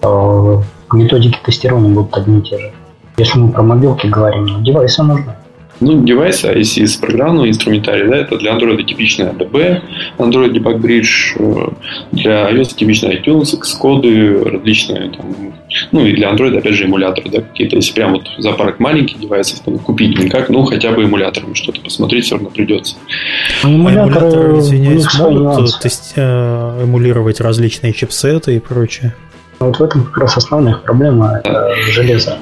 А, 0.02 0.62
методики 0.92 1.38
тестирования 1.44 1.92
будут 1.92 2.16
одни 2.16 2.38
и 2.38 2.42
те 2.42 2.58
же. 2.58 2.72
Если 3.16 3.40
мы 3.40 3.50
про 3.50 3.64
мобилки 3.64 4.06
говорим, 4.06 4.46
ну, 4.46 4.62
девайсы 4.62 5.02
нужны. 5.02 5.34
Ну, 5.80 6.04
девайс, 6.04 6.44
а 6.44 6.52
если 6.52 6.82
из 6.82 6.96
программного 6.96 7.48
инструментария, 7.48 8.08
да, 8.08 8.16
это 8.16 8.36
для 8.36 8.52
Android 8.52 8.82
типичная 8.82 9.32
ADB, 9.32 9.80
Android 10.18 10.52
Debug 10.52 10.80
Bridge, 10.80 11.36
э, 11.36 11.68
для 12.12 12.50
iOS 12.50 12.74
типичная 12.74 13.16
iTunes, 13.16 13.54
Xcode, 13.54 14.50
различные 14.50 15.10
там, 15.10 15.54
ну 15.92 16.04
и 16.04 16.12
для 16.14 16.30
Android, 16.30 16.58
опять 16.58 16.74
же, 16.74 16.86
эмуляторы, 16.86 17.30
да, 17.30 17.40
какие-то, 17.42 17.76
если 17.76 17.92
прям 17.92 18.14
вот 18.14 18.26
за 18.38 18.52
парк 18.52 18.80
маленьких 18.80 19.20
девайсов 19.20 19.60
там, 19.60 19.78
купить 19.78 20.18
никак, 20.18 20.48
ну 20.48 20.64
хотя 20.64 20.90
бы 20.90 21.04
эмуляторами 21.04 21.54
что-то 21.54 21.80
посмотреть 21.80 22.24
все 22.24 22.34
равно 22.34 22.50
придется. 22.50 22.96
А 23.62 23.68
эмуляторы, 23.68 24.08
эмуляторы 24.08 24.58
извиняюсь, 24.58 25.18
могут 25.18 25.78
тест, 25.80 26.12
э, 26.16 26.82
эмулировать 26.82 27.40
различные 27.40 27.92
чипсеты 27.92 28.56
и 28.56 28.58
прочее? 28.58 29.14
Вот 29.60 29.78
в 29.78 29.82
этом 29.82 30.04
как 30.04 30.18
раз 30.18 30.36
основная 30.36 30.74
проблема, 30.74 31.38
это 31.38 31.72
железо. 31.92 32.38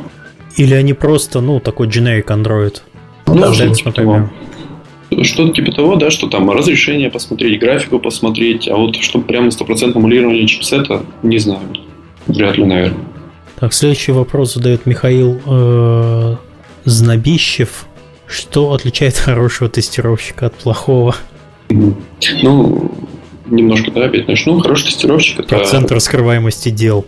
Или 0.56 0.74
они 0.74 0.94
просто, 0.94 1.40
ну, 1.40 1.60
такой 1.60 1.88
generic 1.88 2.26
Android? 2.26 2.80
Ну, 3.26 3.40
да, 3.40 3.52
что-то 3.52 3.74
типа 3.74 3.92
того. 3.92 4.30
Что-то 5.22 5.52
типа 5.52 5.72
того, 5.72 5.96
да, 5.96 6.10
что 6.10 6.28
там 6.28 6.50
разрешение 6.50 7.10
посмотреть, 7.10 7.60
графику 7.60 7.98
посмотреть, 7.98 8.68
а 8.68 8.76
вот 8.76 8.96
чтобы 8.96 9.24
прямо 9.24 9.50
стопроцентное 9.50 10.02
эмулирование 10.02 10.46
чипсета, 10.46 11.02
не 11.22 11.38
знаю. 11.38 11.60
Вряд 12.26 12.56
ли, 12.56 12.64
наверное. 12.64 13.04
Так, 13.58 13.72
следующий 13.72 14.12
вопрос 14.12 14.54
задает 14.54 14.84
Михаил 14.84 15.40
э, 15.46 16.36
Знобищев. 16.84 17.86
Что 18.26 18.72
отличает 18.72 19.16
хорошего 19.16 19.70
тестировщика 19.70 20.46
от 20.46 20.54
плохого? 20.54 21.14
Ну, 21.68 22.90
немножко, 23.46 23.90
да, 23.92 24.06
опять 24.06 24.28
начну. 24.28 24.58
Хороший 24.60 24.86
тестировщик 24.86 25.40
это... 25.40 25.48
Процент 25.56 25.90
раскрываемости 25.90 26.70
дел. 26.70 27.06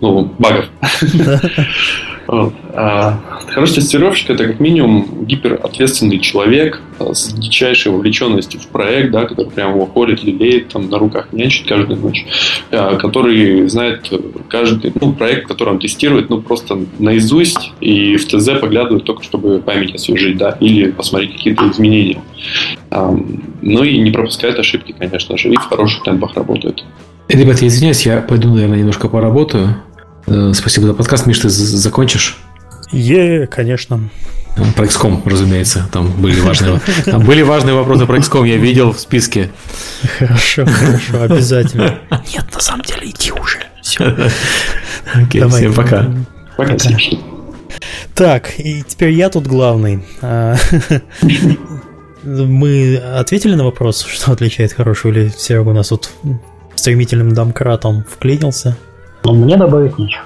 Ну, 0.00 0.32
багов. 0.38 0.66
А 2.72 3.18
хороший 3.48 3.76
тестировщик 3.76 4.30
это 4.30 4.46
как 4.46 4.60
минимум 4.60 5.24
гиперответственный 5.24 6.20
человек 6.20 6.80
а, 6.98 7.12
с 7.12 7.32
дичайшей 7.32 7.90
вовлеченностью 7.90 8.60
в 8.60 8.68
проект, 8.68 9.10
да, 9.10 9.24
который 9.24 9.50
прямо 9.50 9.74
его 9.74 9.86
ходит, 9.86 10.22
лелеет, 10.22 10.68
там 10.68 10.88
на 10.88 10.98
руках 10.98 11.28
нянчит 11.32 11.66
каждую 11.66 11.98
ночь, 11.98 12.24
а, 12.70 12.96
который 12.96 13.68
знает 13.68 14.10
каждый 14.48 14.92
ну, 15.00 15.12
проект, 15.12 15.48
который 15.48 15.70
он 15.70 15.80
тестирует, 15.80 16.30
ну 16.30 16.40
просто 16.40 16.78
наизусть 17.00 17.72
и 17.80 18.16
в 18.16 18.26
ТЗ 18.26 18.50
поглядывает 18.60 19.04
только, 19.04 19.24
чтобы 19.24 19.58
память 19.58 19.94
освежить, 19.94 20.36
да, 20.36 20.56
или 20.60 20.90
посмотреть 20.92 21.32
какие-то 21.32 21.68
изменения. 21.70 22.22
Ну 22.90 23.84
и 23.84 23.98
не 23.98 24.10
пропускает 24.10 24.58
ошибки, 24.58 24.94
конечно 24.96 25.36
же, 25.36 25.50
и 25.50 25.56
в 25.56 25.62
хороших 25.62 26.02
темпах 26.02 26.34
работает. 26.34 26.84
Ребята, 27.28 27.66
извиняюсь, 27.66 28.04
я 28.06 28.20
пойду, 28.20 28.52
наверное, 28.52 28.78
немножко 28.78 29.08
поработаю. 29.08 29.76
Э, 30.26 30.52
спасибо 30.54 30.86
за 30.86 30.94
подкаст. 30.94 31.26
Миш, 31.26 31.38
ты 31.38 31.48
закончишь? 31.48 32.38
Е, 32.92 33.46
конечно. 33.46 34.10
Про 34.76 34.84
XCOM, 34.84 35.22
разумеется, 35.24 35.88
там 35.92 36.10
были 36.20 36.40
важные, 36.40 36.80
там 37.04 37.24
были 37.24 37.42
важные 37.42 37.74
вопросы 37.74 38.04
про 38.04 38.18
XCOM, 38.18 38.46
я 38.46 38.56
видел 38.56 38.92
в 38.92 39.00
списке. 39.00 39.50
Хорошо, 40.18 40.66
хорошо, 40.66 41.22
обязательно. 41.22 42.00
Нет, 42.32 42.44
на 42.52 42.60
самом 42.60 42.82
деле, 42.82 43.08
иди 43.10 43.30
уже. 43.30 43.58
Все. 43.80 44.30
Окей, 45.14 45.40
Давай. 45.40 45.60
всем 45.60 45.72
пока. 45.72 46.10
Пока. 46.56 46.72
пока. 46.74 46.94
Так, 48.14 48.58
и 48.58 48.82
теперь 48.86 49.12
я 49.12 49.30
тут 49.30 49.46
главный. 49.46 50.04
А, 50.20 50.56
мы 52.22 52.96
ответили 52.96 53.54
на 53.54 53.64
вопрос, 53.64 54.04
что 54.04 54.32
отличает 54.32 54.72
хорошего 54.72 55.12
или 55.12 55.28
Серега 55.28 55.68
у 55.68 55.72
нас 55.72 55.88
тут 55.88 56.10
стремительным 56.74 57.32
домкратом 57.34 58.04
вклинился? 58.10 58.76
Но 59.24 59.32
мне 59.32 59.56
добавить 59.56 59.98
нечего. 59.98 60.24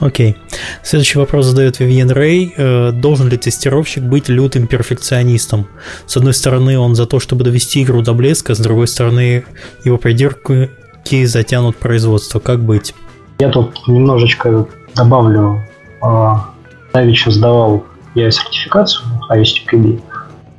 Окей. 0.00 0.36
Следующий 0.82 1.18
вопрос 1.18 1.46
задает 1.46 1.78
Вивьен 1.78 2.10
Рэй. 2.10 2.52
Э, 2.56 2.90
должен 2.92 3.28
ли 3.28 3.36
тестировщик 3.36 4.02
быть 4.02 4.28
лютым 4.28 4.66
перфекционистом? 4.66 5.66
С 6.06 6.16
одной 6.16 6.34
стороны, 6.34 6.78
он 6.78 6.94
за 6.94 7.06
то, 7.06 7.20
чтобы 7.20 7.44
довести 7.44 7.82
игру 7.82 8.02
до 8.02 8.12
блеска, 8.12 8.54
с 8.54 8.58
другой 8.58 8.88
стороны, 8.88 9.44
его 9.84 9.96
придирки 9.96 11.24
затянут 11.24 11.76
производство. 11.76 12.40
Как 12.40 12.60
быть? 12.60 12.94
Я 13.38 13.50
тут 13.50 13.86
немножечко 13.86 14.66
добавлю. 14.94 15.62
Давич 16.92 17.24
сдавал 17.26 17.84
я 18.14 18.30
сертификацию 18.30 19.06
ISTQB, 19.30 20.00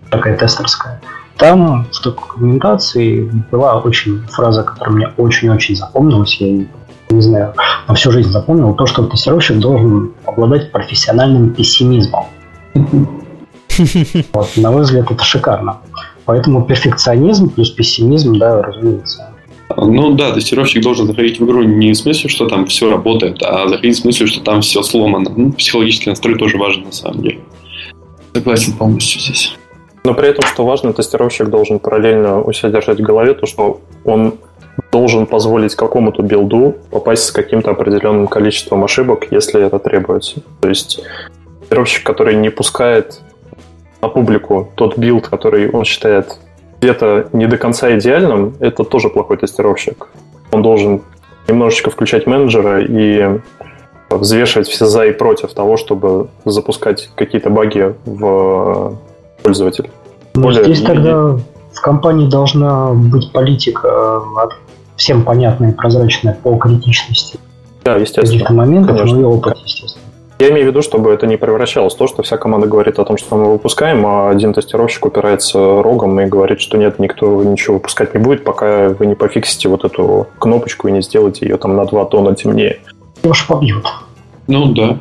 такая 0.10 0.38
тестерская. 0.38 1.02
Там 1.38 1.86
в 1.92 2.04
документации 2.04 3.30
была 3.52 3.80
очень 3.80 4.22
фраза, 4.28 4.64
которая 4.64 4.96
мне 4.96 5.08
очень-очень 5.18 5.76
запомнилась. 5.76 6.36
Я 6.36 6.48
ее 6.48 6.68
не 7.10 7.22
знаю, 7.22 7.54
на 7.88 7.94
всю 7.96 8.12
жизнь 8.12 8.30
запомнил, 8.30 8.74
то, 8.74 8.86
что 8.86 9.06
тестировщик 9.06 9.58
должен 9.60 10.14
обладать 10.26 10.72
профессиональным 10.72 11.52
пессимизмом. 11.52 12.26
Вот, 14.32 14.56
на 14.56 14.72
мой 14.72 14.84
взгляд, 14.84 15.12
это 15.12 15.22
шикарно. 15.26 15.80
Поэтому 16.24 16.64
перфекционизм 16.64 17.50
плюс 17.50 17.72
пессимизм, 17.72 18.38
да, 18.38 18.62
разумеется. 18.62 19.30
Ну 19.76 20.14
да, 20.14 20.32
тестировщик 20.32 20.82
должен 20.82 21.08
заходить 21.08 21.40
в 21.40 21.46
игру 21.46 21.64
не 21.64 21.92
в 21.92 21.98
смысле, 21.98 22.30
что 22.30 22.48
там 22.48 22.66
все 22.68 22.90
работает, 22.90 23.42
а 23.44 23.68
заходить 23.68 23.98
в 23.98 24.02
смысле, 24.02 24.28
что 24.28 24.42
там 24.42 24.62
все 24.62 24.82
сломано. 24.82 25.30
Ну, 25.36 25.52
психологический 25.52 26.10
настрой 26.10 26.38
тоже 26.38 26.58
важен 26.58 26.84
на 26.84 26.92
самом 26.92 27.22
деле. 27.22 27.40
Согласен 28.34 28.74
полностью 28.74 29.20
здесь. 29.20 29.56
Но 30.04 30.14
при 30.14 30.30
этом, 30.30 30.46
что 30.48 30.66
важно, 30.66 30.94
тестировщик 30.94 31.50
должен 31.50 31.80
параллельно 31.80 32.42
у 32.42 32.54
себя 32.54 32.70
держать 32.70 33.00
в 33.00 33.04
голове 33.04 33.34
то, 33.34 33.46
что 33.48 33.82
он 34.04 34.36
должен 34.92 35.26
позволить 35.26 35.76
какому-то 35.76 36.22
билду 36.22 36.76
попасть 36.92 37.26
с 37.26 37.32
каким-то 37.32 37.72
определенным 37.72 38.28
количеством 38.28 38.84
ошибок, 38.84 39.28
если 39.32 39.64
это 39.66 39.80
требуется. 39.80 40.42
То 40.62 40.70
есть 40.70 41.02
тестировщик, 41.62 42.04
который 42.04 42.36
не 42.36 42.50
пускает 42.50 43.22
на 44.02 44.10
публику 44.10 44.70
тот 44.76 44.98
билд, 44.98 45.28
который 45.28 45.70
он 45.70 45.84
считает 45.84 46.38
где-то 46.80 47.30
не 47.34 47.48
до 47.48 47.58
конца 47.58 47.98
идеальным, 47.98 48.56
это 48.60 48.84
тоже 48.84 49.10
плохой 49.10 49.38
тестировщик. 49.38 50.08
Он 50.52 50.62
должен 50.62 51.02
немножечко 51.48 51.90
включать 51.90 52.28
менеджера 52.28 52.82
и 52.82 53.40
взвешивать 54.10 54.68
все 54.68 54.86
за 54.86 55.06
и 55.06 55.12
против 55.12 55.54
того, 55.54 55.78
чтобы 55.78 56.28
запускать 56.46 57.10
какие-то 57.16 57.50
баги 57.50 57.96
в 58.06 58.98
пользователя. 59.44 59.90
Ну, 60.36 60.44
Более... 60.44 60.64
Здесь 60.66 60.82
тогда 60.82 61.38
в 61.74 61.82
компании 61.82 62.30
должна 62.30 62.94
быть 62.94 63.32
политика 63.32 63.88
э, 63.88 64.20
всем 64.98 65.24
понятная 65.24 65.72
и 65.72 65.74
прозрачная 65.74 66.38
по 66.42 66.56
критичности. 66.58 67.40
Да, 67.84 67.96
естественно. 67.96 68.32
Каких-то 68.32 68.54
моментов, 68.54 68.98
Конечно. 68.98 69.18
ну 69.18 69.22
и 69.22 69.26
опыт, 69.26 69.58
естественно. 69.64 70.06
Я 70.38 70.50
имею 70.50 70.66
в 70.66 70.68
виду, 70.68 70.82
чтобы 70.82 71.12
это 71.12 71.28
не 71.28 71.38
превращалось 71.38 71.94
в 71.94 71.98
то, 71.98 72.08
что 72.08 72.22
вся 72.22 72.36
команда 72.36 72.68
говорит 72.68 73.00
о 73.00 73.06
том, 73.06 73.18
что 73.18 73.38
мы 73.38 73.52
выпускаем, 73.54 74.06
а 74.06 74.30
один 74.30 74.54
тестировщик 74.54 75.06
упирается 75.06 75.82
рогом 75.82 76.20
и 76.20 76.26
говорит, 76.26 76.60
что 76.60 76.78
нет, 76.78 77.00
никто 77.00 77.42
ничего 77.42 77.76
выпускать 77.76 78.14
не 78.14 78.20
будет, 78.20 78.44
пока 78.44 78.90
вы 78.90 79.06
не 79.06 79.16
пофиксите 79.16 79.70
вот 79.70 79.86
эту 79.86 80.28
кнопочку 80.40 80.90
и 80.90 80.92
не 80.92 81.02
сделаете 81.02 81.46
ее 81.46 81.58
там 81.58 81.78
на 81.78 81.86
2 81.86 82.06
тона 82.06 82.36
темнее. 82.36 82.80
Его 83.24 83.34
ж 83.34 83.46
побьют. 83.48 83.86
Ну 84.48 84.74
да. 84.74 84.98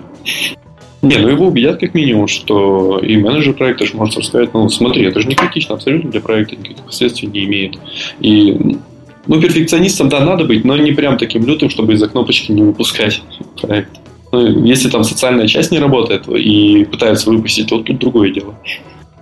Не, 1.02 1.16
ну 1.18 1.28
его 1.28 1.46
убедят 1.46 1.80
как 1.80 1.94
минимум, 1.94 2.28
что 2.28 2.98
и 3.00 3.16
менеджер 3.16 3.54
проекта 3.54 3.86
же 3.86 3.96
может 3.96 4.16
рассказать, 4.16 4.54
ну 4.54 4.68
смотри, 4.68 5.04
это 5.04 5.20
же 5.20 5.26
не 5.26 5.34
критично 5.34 5.74
абсолютно 5.74 6.10
для 6.10 6.20
проекта, 6.20 6.56
никаких 6.56 6.84
последствий 6.84 7.28
не 7.28 7.44
имеет. 7.44 7.74
И 8.20 8.78
ну, 9.26 9.40
перфекционистом, 9.40 10.09
да, 10.09 10.20
надо 10.20 10.44
быть, 10.44 10.64
но 10.64 10.76
не 10.76 10.92
прям 10.92 11.18
таким 11.18 11.46
лютым, 11.46 11.70
чтобы 11.70 11.94
из-за 11.94 12.09
кнопочки 12.09 12.52
не 12.52 12.62
выпускать 12.62 13.22
проект. 13.60 13.90
Ну, 14.32 14.64
если 14.64 14.90
там 14.90 15.05
социальная 15.05 15.46
часть 15.46 15.70
не 15.70 15.78
работает 15.78 16.28
и 16.28 16.84
пытаются 16.84 17.30
выпустить, 17.30 17.68
то 17.68 17.78
тут 17.80 17.98
другое 17.98 18.30
дело. 18.30 18.55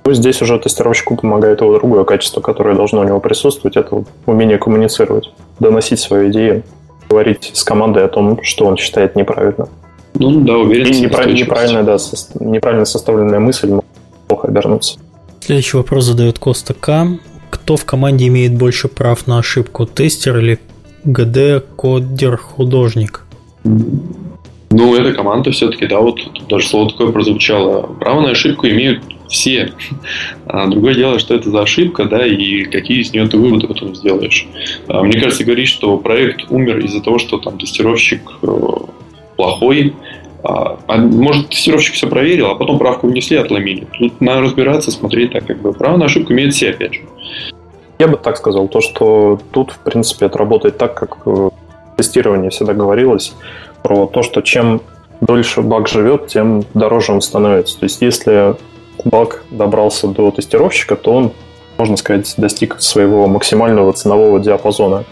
Здесь 0.04 0.42
уже 0.42 0.58
тестировщику 0.58 1.16
помогает 1.16 1.60
его 1.60 1.74
другое 1.74 2.04
качество, 2.04 2.40
которое 2.40 2.74
должно 2.74 3.00
у 3.00 3.04
него 3.04 3.20
присутствовать, 3.20 3.76
это 3.76 4.04
умение 4.26 4.58
коммуницировать, 4.58 5.30
доносить 5.60 6.00
свои 6.00 6.30
идеи, 6.30 6.64
говорить 7.08 7.50
с 7.54 7.62
командой 7.62 8.04
о 8.04 8.08
том, 8.08 8.42
что 8.42 8.66
он 8.66 8.76
считает 8.76 9.14
неправильно. 9.14 9.68
Ну 10.14 10.40
да, 10.40 10.58
уверен. 10.58 10.86
И 10.86 11.00
неправильно, 11.00 11.38
неправильно, 11.38 11.82
да, 11.84 11.98
со, 11.98 12.16
неправильно 12.42 12.84
составленная 12.84 13.38
мысль 13.38 13.68
может 13.68 13.84
плохо 14.28 14.48
обернуться. 14.48 14.98
Следующий 15.40 15.76
вопрос 15.76 16.04
задает 16.04 16.38
Коста 16.38 16.74
К. 16.74 17.06
Кто 17.52 17.76
в 17.76 17.84
команде 17.84 18.28
имеет 18.28 18.54
больше 18.54 18.88
прав 18.88 19.26
на 19.26 19.38
ошибку, 19.38 19.84
тестер 19.84 20.38
или 20.38 20.58
ГД, 21.04 21.62
кодер, 21.76 22.38
художник? 22.38 23.26
Ну, 23.62 24.96
эта 24.96 25.12
команда 25.12 25.50
все-таки, 25.50 25.86
да, 25.86 26.00
вот 26.00 26.18
даже 26.48 26.66
слово 26.66 26.90
такое 26.90 27.12
прозвучало. 27.12 27.82
Право 28.00 28.22
на 28.22 28.30
ошибку 28.30 28.66
имеют 28.66 29.04
все. 29.28 29.70
А 30.46 30.66
другое 30.66 30.94
дело, 30.94 31.18
что 31.18 31.34
это 31.34 31.50
за 31.50 31.60
ошибка, 31.60 32.06
да, 32.06 32.26
и 32.26 32.64
какие 32.64 33.02
из 33.02 33.12
нее 33.12 33.28
ты 33.28 33.36
выводы 33.36 33.66
потом 33.66 33.94
сделаешь. 33.94 34.46
А, 34.88 35.02
мне 35.02 35.20
кажется, 35.20 35.44
говорить, 35.44 35.68
что 35.68 35.98
проект 35.98 36.50
умер 36.50 36.78
из-за 36.78 37.02
того, 37.02 37.18
что 37.18 37.36
там 37.36 37.58
тестировщик 37.58 38.22
э, 38.40 38.46
плохой, 39.36 39.92
а, 40.42 40.78
а 40.88 40.96
может, 40.96 41.50
тестировщик 41.50 41.94
все 41.94 42.08
проверил, 42.08 42.48
а 42.48 42.54
потом 42.56 42.78
правку 42.78 43.06
внесли, 43.06 43.36
отломили. 43.36 43.86
Тут 43.98 44.20
надо 44.20 44.42
разбираться, 44.42 44.90
смотреть 44.90 45.32
так, 45.32 45.46
как 45.46 45.60
бы 45.60 45.72
право 45.72 45.96
на 45.96 46.06
ошибку 46.06 46.32
имеют 46.32 46.54
все, 46.54 46.70
опять 46.70 46.94
же. 46.94 47.00
Я 47.98 48.08
бы 48.08 48.16
так 48.16 48.36
сказал, 48.36 48.66
то, 48.66 48.80
что 48.80 49.40
тут, 49.52 49.72
в 49.72 49.78
принципе, 49.78 50.26
это 50.26 50.38
работает 50.38 50.78
так, 50.78 50.94
как 50.94 51.24
в 51.24 51.52
тестировании 51.96 52.48
всегда 52.48 52.74
говорилось 52.74 53.34
про 53.82 54.06
то, 54.06 54.22
что 54.22 54.40
чем 54.40 54.80
дольше 55.20 55.62
баг 55.62 55.86
живет, 55.86 56.26
тем 56.26 56.64
дороже 56.74 57.12
он 57.12 57.20
становится. 57.20 57.78
То 57.78 57.84
есть 57.84 58.02
если 58.02 58.56
баг 59.04 59.44
добрался 59.50 60.08
до 60.08 60.32
тестировщика, 60.32 60.96
то 60.96 61.12
он, 61.12 61.32
можно 61.78 61.96
сказать, 61.96 62.34
достиг 62.36 62.76
своего 62.80 63.28
максимального 63.28 63.92
ценового 63.92 64.40
диапазона. 64.40 65.04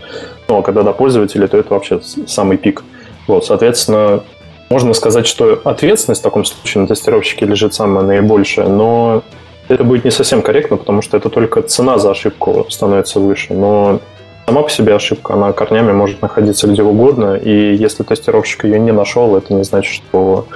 Ну, 0.48 0.58
а 0.58 0.62
когда 0.62 0.82
до 0.82 0.92
пользователя, 0.92 1.46
то 1.46 1.56
это 1.56 1.72
вообще 1.72 2.00
самый 2.26 2.56
пик. 2.56 2.82
Вот, 3.28 3.46
соответственно, 3.46 4.24
можно 4.70 4.94
сказать, 4.94 5.26
что 5.26 5.60
ответственность 5.64 6.20
в 6.20 6.24
таком 6.24 6.44
случае 6.44 6.82
на 6.82 6.86
тестировщике 6.86 7.44
лежит 7.44 7.74
самая 7.74 8.04
наибольшая, 8.04 8.68
но 8.68 9.24
это 9.68 9.82
будет 9.82 10.04
не 10.04 10.12
совсем 10.12 10.42
корректно, 10.42 10.76
потому 10.76 11.02
что 11.02 11.16
это 11.16 11.28
только 11.28 11.60
цена 11.62 11.98
за 11.98 12.12
ошибку 12.12 12.66
становится 12.68 13.18
выше. 13.18 13.52
Но 13.52 14.00
сама 14.46 14.62
по 14.62 14.70
себе 14.70 14.94
ошибка, 14.94 15.34
она 15.34 15.52
корнями 15.52 15.92
может 15.92 16.22
находиться 16.22 16.68
где 16.68 16.82
угодно, 16.82 17.34
и 17.34 17.74
если 17.74 18.04
тестировщик 18.04 18.64
ее 18.64 18.78
не 18.78 18.92
нашел, 18.92 19.36
это 19.36 19.52
не 19.52 19.64
значит, 19.64 19.92
что 19.92 20.46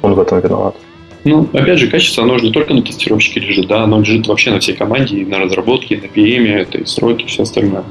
он 0.00 0.14
в 0.14 0.20
этом 0.20 0.38
виноват. 0.40 0.76
Ну, 1.24 1.46
опять 1.52 1.78
же, 1.78 1.88
качество, 1.88 2.22
оно 2.22 2.38
же 2.38 2.44
не 2.44 2.52
только 2.52 2.72
на 2.72 2.82
тестировщике 2.82 3.40
лежит, 3.40 3.66
да, 3.66 3.82
оно 3.82 3.98
лежит 3.98 4.26
вообще 4.28 4.52
на 4.52 4.60
всей 4.60 4.74
команде, 4.74 5.16
и 5.16 5.26
на 5.26 5.38
разработке, 5.38 5.96
и 5.96 6.00
на 6.00 6.06
PM, 6.06 6.46
это 6.56 6.78
и 6.78 6.86
сроки, 6.86 7.24
и 7.24 7.26
все 7.26 7.42
остальное. 7.42 7.82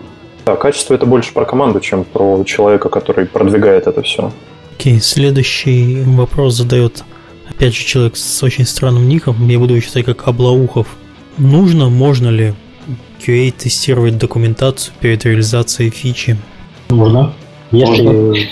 Да, 0.45 0.55
качество 0.55 0.95
это 0.95 1.05
больше 1.05 1.33
про 1.33 1.45
команду, 1.45 1.79
чем 1.79 2.05
про 2.05 2.43
человека, 2.45 2.89
который 2.89 3.27
продвигает 3.27 3.85
это 3.85 4.01
все. 4.01 4.31
Окей, 4.79 4.95
okay, 4.95 4.99
следующий 5.01 6.03
вопрос 6.05 6.53
задает 6.53 7.03
опять 7.49 7.75
же 7.75 7.83
человек 7.83 8.15
с 8.15 8.41
очень 8.43 8.65
странным 8.65 9.09
ником, 9.09 9.45
я 9.49 9.59
буду 9.59 9.73
его 9.73 9.85
читать 9.85 10.05
как 10.05 10.25
Облаухов. 10.25 10.87
Нужно, 11.37 11.89
можно 11.89 12.29
ли 12.29 12.53
QA 13.19 13.51
тестировать 13.51 14.17
документацию 14.17 14.93
перед 15.01 15.25
реализацией 15.25 15.89
фичи? 15.89 16.37
Можно. 16.87 17.33
Если, 17.71 18.47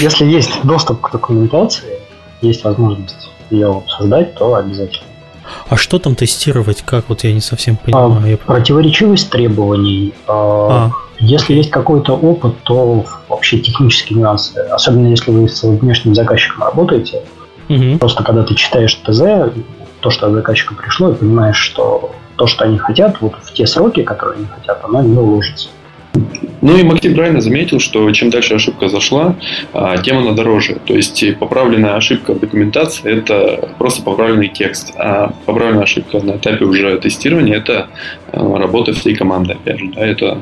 если 0.02 0.24
есть 0.24 0.52
доступ 0.64 1.02
к 1.02 1.12
документации, 1.12 1.98
есть 2.40 2.64
возможность 2.64 3.28
ее 3.50 3.82
создать, 3.98 4.34
то 4.36 4.54
обязательно. 4.54 5.04
А 5.68 5.76
что 5.76 5.98
там 5.98 6.14
тестировать? 6.14 6.82
Как 6.82 7.08
вот 7.08 7.24
я 7.24 7.32
не 7.32 7.40
совсем 7.40 7.76
понимаю. 7.76 8.22
А, 8.22 8.28
я... 8.28 8.36
Противоречивость 8.36 9.30
требований. 9.30 10.14
А, 10.26 10.90
а. 10.90 10.90
Если 11.18 11.54
есть 11.54 11.70
какой-то 11.70 12.14
опыт, 12.14 12.54
то 12.64 13.04
вообще 13.28 13.58
технические 13.58 14.18
нюансы. 14.18 14.58
Особенно 14.70 15.08
если 15.08 15.30
вы 15.30 15.48
с 15.48 15.62
внешним 15.62 16.14
заказчиком 16.14 16.64
работаете. 16.64 17.22
Угу. 17.68 17.98
Просто 17.98 18.22
когда 18.22 18.42
ты 18.42 18.54
читаешь 18.54 18.94
ТЗ, 18.94 19.52
то, 20.00 20.10
что 20.10 20.26
от 20.26 20.32
заказчика 20.32 20.74
пришло, 20.74 21.10
и 21.10 21.14
понимаешь, 21.14 21.56
что 21.56 22.12
то, 22.36 22.46
что 22.46 22.64
они 22.64 22.78
хотят, 22.78 23.20
вот 23.20 23.34
в 23.42 23.52
те 23.52 23.66
сроки, 23.66 24.02
которые 24.02 24.38
они 24.38 24.46
хотят, 24.46 24.84
оно 24.84 25.02
не 25.02 25.16
уложится. 25.16 25.68
Ну 26.62 26.76
и 26.76 26.82
Максим 26.82 27.14
правильно 27.14 27.40
заметил, 27.40 27.80
что 27.80 28.10
чем 28.12 28.30
дальше 28.30 28.54
ошибка 28.54 28.88
зашла, 28.88 29.36
а, 29.72 29.98
тем 29.98 30.18
она 30.18 30.32
дороже. 30.32 30.78
То 30.84 30.94
есть 30.94 31.24
поправленная 31.38 31.94
ошибка 31.94 32.34
в 32.34 32.40
документации– 32.40 33.10
это 33.18 33.70
просто 33.78 34.02
поправленный 34.02 34.48
текст, 34.48 34.92
а 34.96 35.34
поправленная 35.44 35.84
ошибка 35.84 36.20
на 36.20 36.32
этапе 36.32 36.64
уже 36.64 36.98
тестирования– 36.98 37.56
это 37.56 37.88
а, 38.32 38.58
работа 38.58 38.92
всей 38.92 39.14
команды, 39.14 39.52
опять 39.52 39.78
же. 39.78 39.86
Да, 39.94 40.06
это 40.06 40.38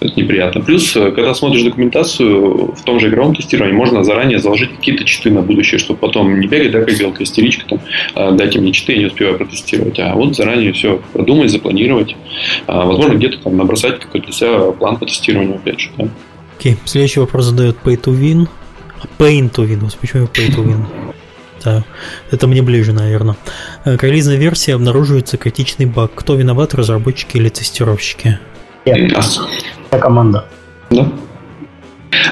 это 0.00 0.20
неприятно. 0.20 0.60
Плюс, 0.60 0.94
э, 0.96 1.10
когда 1.12 1.34
смотришь 1.34 1.62
документацию 1.62 2.72
в 2.74 2.82
том 2.84 3.00
же 3.00 3.08
игровом 3.08 3.34
тестировании, 3.34 3.74
можно 3.74 4.04
заранее 4.04 4.38
заложить 4.38 4.70
какие-то 4.76 5.04
читы 5.04 5.30
на 5.30 5.42
будущее, 5.42 5.78
чтобы 5.78 5.98
потом 5.98 6.38
не 6.38 6.46
бегать, 6.46 6.72
да, 6.72 6.82
как 6.82 6.98
белка 6.98 7.24
истеричка, 7.24 7.66
там, 7.68 7.80
«А, 8.14 8.32
дайте 8.32 8.60
мне 8.60 8.72
читы, 8.72 8.92
я 8.92 8.98
не 8.98 9.06
успеваю 9.06 9.38
протестировать. 9.38 9.98
А 9.98 10.14
вот 10.14 10.36
заранее 10.36 10.72
все 10.72 11.00
продумать, 11.12 11.50
запланировать. 11.50 12.14
А, 12.66 12.84
возможно, 12.84 13.14
где-то 13.14 13.38
там 13.38 13.56
набросать 13.56 14.00
какой-то 14.00 14.26
для 14.26 14.34
себя 14.34 14.72
план 14.72 14.98
по 14.98 15.06
тестированию, 15.06 15.56
опять 15.56 15.80
же. 15.80 15.90
Да. 15.96 16.08
Окей, 16.58 16.72
okay. 16.72 16.78
следующий 16.84 17.20
вопрос 17.20 17.46
задает 17.46 17.76
Pay 17.84 18.00
to 18.02 18.12
Win. 18.18 18.48
Pain 19.18 19.50
to 19.50 19.66
Win, 19.66 19.90
почему 20.00 20.24
Pay 20.24 20.54
to 20.54 20.64
Win? 20.64 20.84
Да, 21.64 21.84
это 22.30 22.46
мне 22.46 22.62
ближе, 22.62 22.92
наверное. 22.92 23.36
К 23.82 23.88
э, 23.88 23.98
релизной 24.00 24.36
версии 24.36 24.72
обнаруживается 24.72 25.36
критичный 25.36 25.86
баг. 25.86 26.12
Кто 26.14 26.34
виноват, 26.34 26.74
разработчики 26.74 27.38
или 27.38 27.48
тестировщики? 27.48 28.38
Нет. 28.84 29.12
Вся 29.88 29.98
команда. 29.98 30.44
Да. 30.90 31.06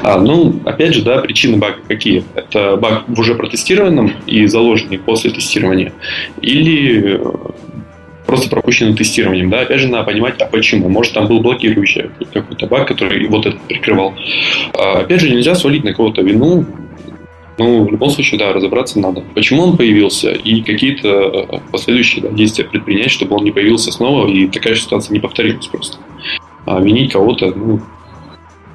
А, 0.03 0.19
ну, 0.19 0.61
опять 0.65 0.95
же, 0.95 1.03
да, 1.03 1.19
причины 1.19 1.59
бага 1.59 1.79
какие? 1.89 2.25
Это 2.35 2.77
баг 2.77 3.05
в 3.09 3.19
уже 3.19 3.35
протестированном 3.35 4.13
и 4.27 4.47
заложенный 4.47 4.99
после 4.99 5.31
тестирования. 5.31 5.93
Или 6.41 7.17
э, 7.17 7.35
просто 8.27 8.49
пропущенным 8.49 8.97
тестированием, 8.97 9.51
да, 9.51 9.61
опять 9.61 9.81
же, 9.81 9.89
надо 9.89 10.05
понимать, 10.05 10.41
а 10.41 10.47
почему. 10.47 10.89
Может, 10.89 11.15
там 11.15 11.27
был 11.27 11.41
блокирующий 11.41 12.11
какой-то 12.33 12.67
баг, 12.67 12.89
который 12.89 13.27
вот 13.29 13.47
это 13.47 13.59
прикрывал. 13.69 14.15
А, 14.75 15.01
опять 15.01 15.21
же, 15.21 15.31
нельзя 15.31 15.55
свалить 15.55 15.85
на 15.85 15.93
кого-то 15.93 16.23
вину, 16.23 16.65
ну, 17.57 17.85
в 17.85 17.91
любом 17.91 18.11
случае, 18.11 18.39
да, 18.39 18.53
разобраться 18.53 18.99
надо. 18.99 19.23
Почему 19.35 19.63
он 19.63 19.77
появился 19.77 20.33
и 20.33 20.61
какие-то 20.63 21.09
э, 21.09 21.59
последующие 21.71 22.23
да, 22.23 22.31
действия 22.31 22.65
предпринять, 22.65 23.11
чтобы 23.11 23.37
он 23.37 23.45
не 23.45 23.53
появился 23.53 23.93
снова 23.93 24.29
и 24.29 24.49
такая 24.49 24.75
ситуация 24.75 25.13
не 25.13 25.21
повторилась 25.21 25.67
просто. 25.69 25.99
А 26.66 26.81
винить 26.81 27.12
кого-то, 27.12 27.53
ну, 27.55 27.81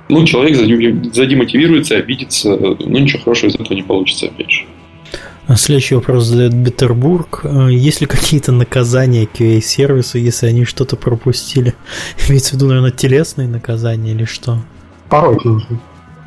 ну, 0.10 0.26
человек 0.26 0.56
задемотивируется, 0.56 1.98
обидится, 1.98 2.56
ну, 2.57 2.76
ничего 2.99 3.24
хорошего 3.24 3.49
из 3.49 3.56
этого 3.56 3.74
не 3.74 3.84
получится, 3.84 4.26
опять 4.26 4.52
же. 4.52 4.64
А 5.48 5.56
следующий 5.56 5.95
вопрос 5.95 6.26
задает 6.26 6.53
Петербург. 6.64 7.41
А 7.44 7.70
есть 7.70 8.02
ли 8.02 8.07
какие-то 8.07 8.52
наказания 8.52 9.26
QA-сервису, 9.26 10.20
если 10.20 10.45
они 10.45 10.64
что-то 10.64 10.95
пропустили? 10.95 11.74
Имеется 12.28 12.52
в 12.52 12.53
виду, 12.53 12.68
наверное, 12.68 12.91
телесные 12.91 13.48
наказания 13.48 14.11
или 14.11 14.26
что? 14.26 14.60
Порой 15.10 15.38
нужно. 15.44 15.80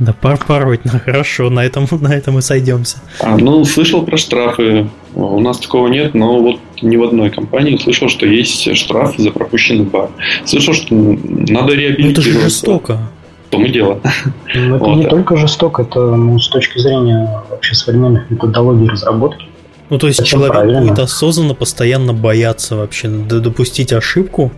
Да, 0.03 0.13
пар 0.13 0.37
паровать, 0.37 0.81
ну, 0.85 0.99
хорошо, 1.05 1.49
на 1.49 1.65
этом, 1.65 1.87
на 2.01 2.13
этом 2.13 2.39
и 2.39 2.43
сойдемся. 2.43 2.97
А, 3.21 3.37
ну, 3.37 3.65
слышал 3.65 4.03
про 4.05 4.17
штрафы. 4.17 4.89
У 5.15 5.39
нас 5.39 5.59
такого 5.59 5.87
нет, 5.87 6.15
но 6.15 6.41
вот 6.41 6.59
ни 6.81 6.97
в 6.97 7.05
одной 7.05 7.31
компании 7.31 7.77
слышал, 7.77 8.09
что 8.09 8.27
есть 8.27 8.77
штраф 8.77 9.15
за 9.17 9.31
пропущенный 9.31 9.85
бар. 9.85 10.11
Слышал, 10.45 10.75
что 10.75 10.93
надо 10.93 11.75
реабилитировать. 11.75 12.01
Ну, 12.05 12.11
это 12.11 12.23
же 12.23 12.41
жестоко. 12.41 12.99
В 13.47 13.51
том 13.51 13.65
и 13.65 13.71
дело. 13.71 14.01
Ну, 14.55 14.77
это 14.77 14.85
вот. 14.85 14.97
не 14.97 15.07
только 15.07 15.37
жестоко, 15.37 15.83
это 15.83 16.01
ну, 16.01 16.39
с 16.41 16.49
точки 16.49 16.79
зрения 16.79 17.43
вообще 17.49 17.75
современных 17.75 18.29
методологий 18.29 18.89
разработки. 18.89 19.47
Ну, 19.89 19.99
то 19.99 20.09
есть 20.09 20.19
Совсем 20.19 20.39
человек 20.39 20.55
правильно. 20.55 20.81
будет 20.81 20.99
осознанно 20.99 21.55
постоянно 21.55 22.13
бояться 22.13 22.77
вообще 22.77 23.09
допустить 23.09 23.93
ошибку, 23.93 24.51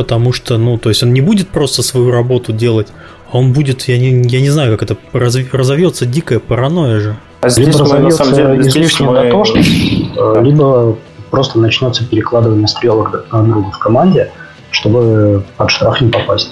потому 0.00 0.32
что, 0.32 0.56
ну, 0.56 0.78
то 0.78 0.88
есть 0.88 1.02
он 1.02 1.12
не 1.12 1.20
будет 1.20 1.50
просто 1.50 1.82
свою 1.82 2.10
работу 2.10 2.54
делать, 2.54 2.88
а 3.30 3.36
он 3.36 3.52
будет, 3.52 3.82
я 3.82 3.98
не, 3.98 4.26
я 4.30 4.40
не 4.40 4.48
знаю, 4.48 4.78
как 4.78 4.90
это, 4.90 4.96
разовьется 5.12 6.06
дикая 6.06 6.38
паранойя 6.38 7.00
же. 7.00 7.16
А 7.42 7.50
здесь 7.50 7.66
либо 7.66 7.80
разовьется 7.80 8.22
излишняя 8.62 9.10
мы... 9.10 9.22
дотошность, 9.22 9.68
э, 10.16 10.42
либо 10.42 10.96
просто 11.30 11.58
начнется 11.58 12.06
перекладывание 12.06 12.66
стрелок 12.66 13.10
друг 13.10 13.30
на 13.30 13.42
друга 13.44 13.70
в 13.72 13.78
команде, 13.78 14.32
чтобы 14.70 15.44
под 15.58 15.70
штраф 15.70 16.00
не 16.00 16.08
попасть. 16.08 16.50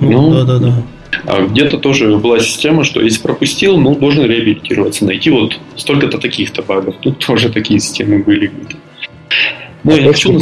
Ну, 0.00 0.30
да, 0.30 0.44
да, 0.44 0.58
да. 0.58 0.74
А 1.24 1.46
где-то 1.46 1.78
тоже 1.78 2.18
была 2.18 2.38
система, 2.38 2.84
что 2.84 3.00
если 3.00 3.22
пропустил, 3.22 3.78
ну, 3.78 3.94
должен 3.94 4.26
реабилитироваться, 4.26 5.06
найти 5.06 5.30
вот 5.30 5.58
столько-то 5.76 6.18
таких-то 6.18 6.60
багов. 6.60 6.96
Тут 7.00 7.24
тоже 7.24 7.48
такие 7.48 7.80
системы 7.80 8.22
были. 8.22 8.52
Ну, 9.84 9.96
я 9.96 10.08
хочу 10.08 10.38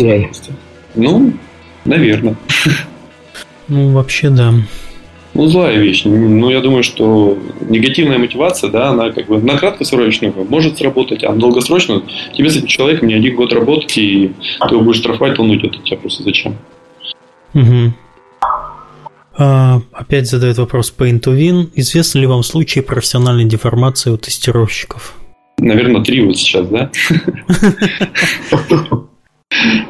Ну, 0.97 1.33
наверное. 1.87 2.37
Ну, 3.69 3.93
вообще, 3.93 4.31
да. 4.31 4.53
Ну, 5.35 5.49
злая 5.49 5.77
вещь. 5.77 6.05
Ну, 6.05 6.51
я 6.51 6.61
думаю, 6.61 6.83
что 6.83 7.37
негативная 7.69 8.17
мотивация, 8.17 8.71
да, 8.71 8.89
она 8.89 9.11
как 9.11 9.27
бы 9.27 9.39
на 9.39 9.59
краткосрочную 9.59 10.33
может 10.49 10.79
сработать, 10.79 11.25
а 11.25 11.33
на 11.33 11.41
долгосрочную 11.41 12.05
тебе 12.35 12.49
с 12.49 12.57
этим 12.57 12.69
человеком 12.69 13.09
не 13.09 13.15
один 13.15 13.37
год 13.37 13.53
работать, 13.53 13.99
и 13.99 14.33
ты 14.67 14.75
его 14.75 14.83
будешь 14.83 14.99
штрафовать, 14.99 15.39
он 15.39 15.51
уйдет 15.51 15.75
от 15.75 15.85
тебя 15.85 15.99
просто 15.99 16.23
зачем. 16.23 16.57
Угу. 17.53 17.93
А, 19.39 19.83
опять 19.93 20.27
задает 20.27 20.57
вопрос 20.57 20.95
Paint 20.97 21.21
to 21.21 21.37
Win. 21.37 21.71
Известны 21.75 22.21
ли 22.21 22.27
вам 22.27 22.43
случаи 22.43 22.81
профессиональной 22.81 23.45
деформации 23.45 24.11
у 24.11 24.17
тестировщиков? 24.17 25.17
Наверное, 25.59 26.03
три 26.03 26.25
вот 26.25 26.37
сейчас, 26.39 26.67
да? 26.69 26.91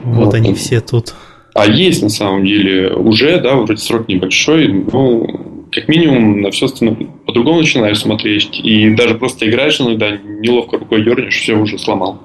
Вот 0.05 0.35
они 0.35 0.55
все 0.55 0.81
тут. 0.81 1.14
А 1.57 1.66
есть 1.66 2.03
на 2.03 2.11
самом 2.11 2.45
деле 2.45 2.93
уже, 2.93 3.41
да, 3.41 3.55
вроде 3.55 3.78
срок 3.78 4.09
небольшой, 4.09 4.69
ну, 4.69 5.66
как 5.73 5.89
минимум 5.89 6.43
на 6.43 6.51
все 6.51 6.66
остальное 6.66 7.09
по-другому 7.27 7.61
начинаешь 7.61 7.99
смотреть. 7.99 8.61
И 8.62 8.95
даже 8.95 9.15
просто 9.15 9.49
играешь 9.49 9.81
иногда, 9.81 10.19
неловко 10.19 10.77
рукой 10.77 11.03
дернешь, 11.03 11.35
все 11.35 11.55
уже 11.55 11.78
сломал. 11.78 12.20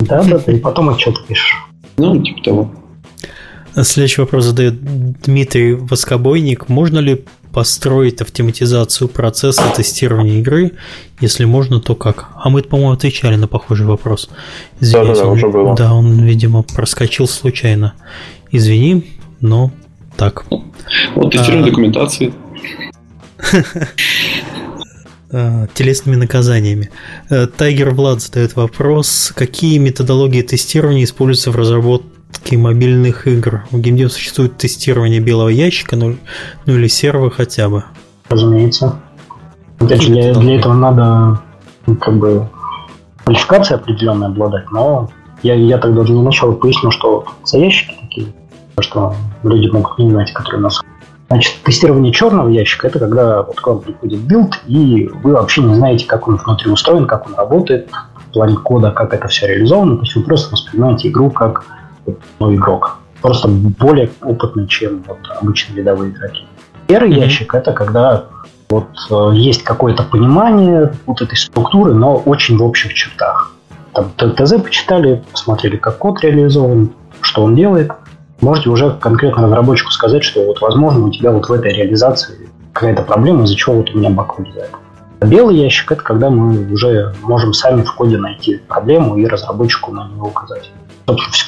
Да, 0.00 0.24
да, 0.24 0.52
и 0.52 0.58
потом 0.58 0.88
отчет 0.88 1.14
пишешь. 1.28 1.54
Ну, 1.96 2.20
типа 2.20 2.42
того. 2.42 2.70
Следующий 3.82 4.20
вопрос 4.20 4.44
задает 4.46 4.82
Дмитрий 5.22 5.74
Воскобойник. 5.74 6.68
Можно 6.68 6.98
ли 6.98 7.22
построить 7.54 8.20
автоматизацию 8.20 9.08
процесса 9.08 9.62
тестирования 9.74 10.40
игры? 10.40 10.72
Если 11.20 11.44
можно, 11.44 11.80
то 11.80 11.94
как? 11.94 12.30
А 12.36 12.50
мы, 12.50 12.62
по-моему, 12.62 12.92
отвечали 12.92 13.36
на 13.36 13.46
похожий 13.46 13.86
вопрос. 13.86 14.28
Извините, 14.80 15.14
да, 15.14 15.14
да, 15.14 15.24
да, 15.24 15.30
уже 15.30 15.48
было. 15.48 15.76
Да, 15.76 15.94
он, 15.94 16.20
видимо, 16.24 16.62
проскочил 16.62 17.28
случайно. 17.28 17.94
Извини, 18.50 19.06
но 19.40 19.70
так. 20.16 20.44
Вот 21.14 21.32
тестирование 21.32 21.62
а... 21.62 21.70
документации. 21.70 22.34
А, 25.36 25.66
телесными 25.74 26.14
наказаниями. 26.14 26.90
Э, 27.28 27.48
Тайгер 27.48 27.90
Влад 27.90 28.22
задает 28.22 28.54
вопрос, 28.54 29.32
какие 29.34 29.78
методологии 29.78 30.42
тестирования 30.42 31.02
используются 31.02 31.50
в 31.50 31.56
разработке 31.56 32.13
разработки 32.34 32.56
мобильных 32.56 33.26
игр. 33.26 33.64
В 33.70 33.80
геймдев 33.80 34.12
существует 34.12 34.56
тестирование 34.56 35.20
белого 35.20 35.48
ящика, 35.48 35.96
ну, 35.96 36.16
ну 36.66 36.74
или 36.74 36.88
сервера 36.88 37.30
хотя 37.30 37.68
бы. 37.68 37.84
Разумеется. 38.28 38.96
Опять 39.78 40.02
же, 40.02 40.08
для, 40.08 40.34
для 40.34 40.56
этого 40.56 40.74
надо 40.74 41.40
ну, 41.86 41.96
как 41.96 42.18
бы 42.18 42.48
квалификация 43.24 43.76
определенная 43.76 44.28
обладать, 44.28 44.70
но 44.70 45.10
я, 45.42 45.54
я 45.54 45.78
тогда 45.78 46.02
для 46.02 46.14
начала 46.14 46.52
поясню, 46.52 46.90
что 46.90 47.26
за 47.44 47.58
ящики 47.58 47.94
такие, 48.00 48.26
что 48.80 49.14
люди 49.42 49.68
могут 49.68 49.98
не 49.98 50.10
знать, 50.10 50.32
которые 50.32 50.60
у 50.60 50.62
нас 50.62 50.80
Значит, 51.28 51.54
тестирование 51.64 52.12
черного 52.12 52.48
ящика– 52.50 52.86
это 52.88 52.98
когда 52.98 53.42
вот 53.42 53.58
к 53.58 53.66
вам 53.66 53.80
приходит 53.80 54.20
билд, 54.20 54.60
и 54.66 55.08
вы 55.22 55.32
вообще 55.32 55.62
не 55.62 55.74
знаете, 55.74 56.06
как 56.06 56.28
он 56.28 56.36
внутри 56.36 56.70
устроен, 56.70 57.06
как 57.06 57.26
он 57.26 57.34
работает, 57.34 57.88
в 58.28 58.32
плане 58.34 58.56
кода, 58.56 58.90
как 58.90 59.14
это 59.14 59.26
все 59.28 59.46
реализовано. 59.46 59.96
То 59.96 60.02
есть 60.02 60.14
вы 60.16 60.22
просто 60.22 60.52
воспринимаете 60.52 61.08
игру 61.08 61.30
как 61.30 61.64
ну, 62.40 62.54
игрок. 62.54 62.98
Просто 63.20 63.48
более 63.48 64.10
опытный, 64.22 64.66
чем 64.68 65.02
вот 65.06 65.18
обычные 65.40 65.78
рядовые 65.78 66.12
игроки. 66.12 66.44
Серый 66.86 67.12
угу. 67.12 67.24
ящик 67.24 67.54
это 67.54 67.72
когда 67.72 68.26
вот 68.68 68.88
э, 69.10 69.30
есть 69.34 69.62
какое-то 69.62 70.02
понимание 70.02 70.92
вот 71.06 71.22
этой 71.22 71.36
структуры, 71.36 71.94
но 71.94 72.16
очень 72.16 72.58
в 72.58 72.62
общих 72.62 72.92
чертах. 72.94 73.52
Там 73.92 74.10
ТЗ 74.16 74.54
почитали, 74.60 75.22
посмотрели, 75.30 75.76
как 75.76 75.98
код 75.98 76.20
реализован, 76.22 76.90
что 77.20 77.44
он 77.44 77.54
делает. 77.54 77.92
Можете 78.40 78.68
уже 78.70 78.90
конкретно 78.90 79.44
разработчику 79.44 79.90
сказать, 79.92 80.24
что 80.24 80.44
вот 80.44 80.60
возможно 80.60 81.06
у 81.06 81.10
тебя 81.10 81.30
вот 81.30 81.48
в 81.48 81.52
этой 81.52 81.72
реализации 81.72 82.50
какая-то 82.72 83.02
проблема, 83.02 83.44
из-за 83.44 83.54
чего 83.54 83.76
вот 83.76 83.90
у 83.94 83.98
меня 83.98 84.10
баг 84.10 84.38
вылезает. 84.38 84.72
А 85.20 85.26
белый 85.26 85.56
ящик 85.56 85.92
это 85.92 86.02
когда 86.02 86.28
мы 86.28 86.72
уже 86.72 87.14
можем 87.22 87.52
сами 87.54 87.82
в 87.82 87.94
коде 87.94 88.18
найти 88.18 88.60
проблему 88.68 89.16
и 89.16 89.26
разработчику 89.26 89.92
на 89.92 90.08
нее 90.08 90.22
указать 90.22 90.70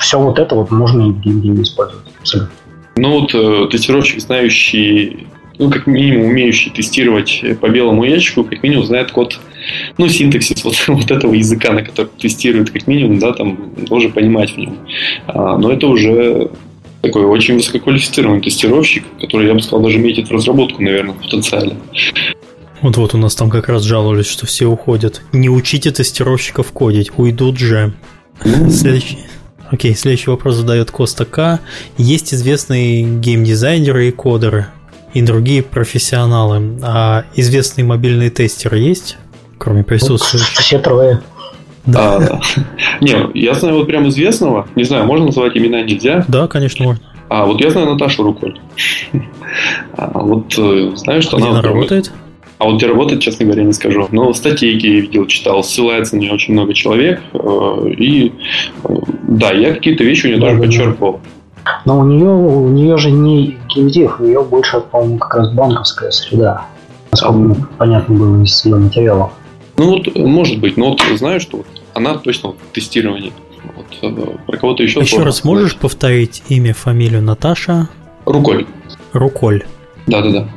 все 0.00 0.20
вот 0.20 0.38
это 0.38 0.54
вот 0.54 0.70
можно 0.70 1.08
и 1.08 1.10
в 1.10 1.20
геймдеве 1.20 1.62
использовать. 1.62 2.06
Абсолютно. 2.20 2.54
Ну 2.96 3.20
вот 3.20 3.34
э, 3.34 3.68
тестировщик, 3.70 4.20
знающий, 4.20 5.26
ну 5.58 5.70
как 5.70 5.86
минимум 5.86 6.28
умеющий 6.28 6.70
тестировать 6.70 7.42
по 7.60 7.68
белому 7.68 8.04
ящику, 8.04 8.44
как 8.44 8.62
минимум 8.62 8.86
знает 8.86 9.10
код, 9.10 9.38
ну 9.98 10.08
синтаксис 10.08 10.64
вот, 10.64 10.82
вот 10.88 11.10
этого 11.10 11.34
языка, 11.34 11.72
на 11.72 11.82
который 11.82 12.08
тестирует, 12.18 12.70
как 12.70 12.86
минимум, 12.86 13.18
да, 13.18 13.32
там 13.32 13.74
должен 13.76 14.12
понимать 14.12 14.52
в 14.52 14.56
нем. 14.56 14.78
А, 15.26 15.58
но 15.58 15.72
это 15.72 15.86
уже 15.86 16.50
такой 17.02 17.24
очень 17.24 17.54
высококвалифицированный 17.54 18.40
тестировщик, 18.40 19.04
который, 19.20 19.46
я 19.46 19.54
бы 19.54 19.60
сказал, 19.60 19.82
даже 19.82 19.98
метит 19.98 20.28
в 20.28 20.32
разработку, 20.32 20.82
наверное, 20.82 21.14
потенциально. 21.14 21.74
Вот-вот 22.82 23.14
у 23.14 23.18
нас 23.18 23.34
там 23.34 23.50
как 23.50 23.68
раз 23.68 23.82
жаловались, 23.82 24.26
что 24.26 24.46
все 24.46 24.66
уходят. 24.66 25.22
Не 25.32 25.48
учите 25.48 25.90
тестировщиков 25.90 26.72
кодить, 26.72 27.10
уйдут 27.16 27.58
же. 27.58 27.94
Следующий. 28.70 29.18
Окей, 29.70 29.94
следующий 29.94 30.30
вопрос 30.30 30.56
задает 30.56 30.90
Коста 30.90 31.24
К. 31.24 31.60
Есть 31.98 32.32
известные 32.32 33.02
геймдизайнеры 33.02 34.08
и 34.08 34.10
кодеры, 34.12 34.66
и 35.12 35.22
другие 35.22 35.62
профессионалы. 35.62 36.78
А 36.82 37.24
известные 37.34 37.84
мобильные 37.84 38.30
тестеры 38.30 38.78
есть, 38.78 39.16
кроме 39.58 39.82
присутствующих? 39.82 40.58
Все 40.58 40.78
трое. 40.78 41.20
Да. 41.84 42.16
А, 42.16 42.40
не, 43.00 43.14
я 43.34 43.54
знаю 43.54 43.78
вот 43.78 43.86
прям 43.86 44.08
известного. 44.08 44.68
Не 44.74 44.84
знаю, 44.84 45.06
можно 45.06 45.26
называть 45.26 45.56
имена, 45.56 45.82
нельзя? 45.82 46.24
Да, 46.28 46.48
конечно, 46.48 46.84
можно. 46.84 47.02
А 47.28 47.44
вот 47.44 47.60
я 47.60 47.70
знаю 47.70 47.90
Наташу 47.92 48.22
Руколь. 48.22 48.58
А, 49.96 50.18
вот 50.18 50.54
э, 50.58 50.92
знаю, 50.96 51.22
что 51.22 51.38
Где 51.38 51.46
она... 51.46 51.60
она 51.60 51.68
работает? 51.68 52.12
А 52.58 52.64
вот 52.64 52.76
где 52.76 52.86
работает, 52.86 53.20
честно 53.20 53.44
говоря, 53.44 53.64
не 53.64 53.72
скажу. 53.72 54.08
Но 54.12 54.32
статейки 54.32 54.86
я 54.86 55.00
видел, 55.00 55.26
читал, 55.26 55.62
ссылается 55.62 56.16
на 56.16 56.20
нее 56.20 56.32
очень 56.32 56.54
много 56.54 56.72
человек. 56.72 57.20
Э, 57.34 57.90
и 57.98 58.32
э, 58.84 58.94
да, 59.28 59.52
я 59.52 59.74
какие-то 59.74 60.04
вещи 60.04 60.26
у 60.26 60.28
нее 60.30 60.40
да, 60.40 60.46
тоже 60.46 60.56
да, 60.56 60.62
подчеркивал. 60.62 61.20
Но 61.84 61.98
у 61.98 62.04
нее, 62.04 62.28
у 62.28 62.68
нее 62.68 62.96
же 62.96 63.10
не 63.10 63.58
геймдев, 63.68 64.20
у 64.20 64.24
нее 64.24 64.42
больше, 64.42 64.80
по-моему, 64.80 65.18
как 65.18 65.34
раз 65.34 65.52
банковская 65.52 66.10
среда. 66.12 66.66
Насколько 67.10 67.52
а, 67.52 67.66
понятно 67.78 68.14
было 68.14 68.42
из 68.42 68.64
ее 68.64 68.76
материала. 68.76 69.32
Ну 69.76 69.90
вот, 69.90 70.16
может 70.16 70.58
быть, 70.60 70.76
но 70.76 70.90
вот 70.90 71.00
знаю, 71.16 71.40
что 71.40 71.58
вот 71.58 71.66
она 71.94 72.14
точно 72.18 72.52
в 72.52 72.56
тестировании. 72.72 73.32
Вот, 73.74 73.86
э, 74.02 74.36
про 74.46 74.56
кого-то 74.56 74.82
еще. 74.82 75.00
Еще 75.00 75.22
раз 75.22 75.42
можешь 75.44 75.76
повторить 75.76 76.42
имя, 76.48 76.72
фамилию 76.72 77.22
Наташа? 77.22 77.88
Руколь. 78.24 78.66
Руколь. 79.12 79.64
Да, 80.06 80.22
да, 80.22 80.30
да. 80.30 80.48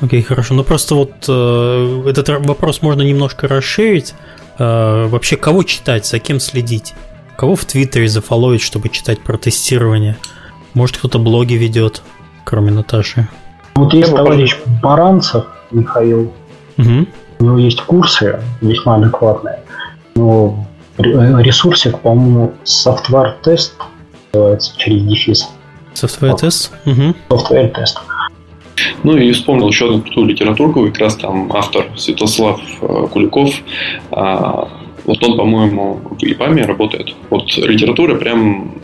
Окей, 0.00 0.22
хорошо. 0.22 0.54
Ну 0.54 0.64
просто 0.64 0.94
вот 0.94 1.12
э, 1.28 2.02
этот 2.06 2.28
вопрос 2.28 2.82
можно 2.82 3.02
немножко 3.02 3.48
расширить. 3.48 4.14
Э, 4.58 5.06
вообще, 5.06 5.36
кого 5.36 5.62
читать, 5.62 6.06
за 6.06 6.18
кем 6.18 6.40
следить? 6.40 6.94
Кого 7.38 7.54
в 7.54 7.64
Твиттере 7.66 8.08
зафоловить, 8.08 8.62
чтобы 8.62 8.88
читать 8.88 9.20
про 9.20 9.38
тестирование? 9.38 10.16
Может, 10.74 10.96
кто-то 10.96 11.20
блоги 11.20 11.54
ведет, 11.54 12.02
кроме 12.42 12.72
Наташи? 12.72 13.28
Вот 13.76 13.94
есть 13.94 14.12
товарищ 14.12 14.58
Баранцев 14.82 15.44
Михаил. 15.70 16.32
Угу. 16.78 17.06
У 17.38 17.44
него 17.44 17.58
есть 17.58 17.80
курсы 17.82 18.40
весьма 18.60 18.96
адекватные. 18.96 19.60
Но 20.16 20.66
ресурсик, 20.98 22.00
по-моему, 22.00 22.54
Software 22.64 23.34
Test 23.44 23.70
называется 24.32 24.76
через 24.76 25.04
дефис. 25.04 25.48
Software 25.94 26.34
Test? 26.34 26.72
Угу. 26.86 27.14
Software 27.28 27.72
Test. 27.72 27.98
Ну 29.04 29.16
и 29.16 29.30
вспомнил 29.30 29.68
еще 29.68 29.84
одну 29.84 30.00
крутую 30.00 30.26
литературку, 30.26 30.86
как 30.86 30.98
раз 30.98 31.14
там 31.14 31.52
автор 31.52 31.86
Святослав 31.96 32.60
э, 32.80 33.06
Куликов. 33.12 33.54
Вот 35.08 35.24
он, 35.24 35.38
по-моему, 35.38 36.02
в 36.20 36.22
ИПАМе 36.22 36.66
работает. 36.66 37.14
Вот 37.30 37.56
литература 37.56 38.14
прям 38.16 38.74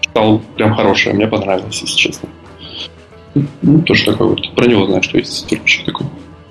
стал 0.00 0.40
прям 0.56 0.74
хорошая, 0.74 1.12
мне 1.12 1.26
понравилось, 1.26 1.82
если 1.82 1.94
честно. 1.94 2.28
Ну, 3.60 3.82
тоже 3.82 4.06
такой 4.06 4.28
вот. 4.28 4.54
Про 4.54 4.64
него 4.64 4.86
знаю, 4.86 5.02
что 5.02 5.18
есть 5.18 5.42
тестировщик 5.42 5.84
такой. 5.84 6.06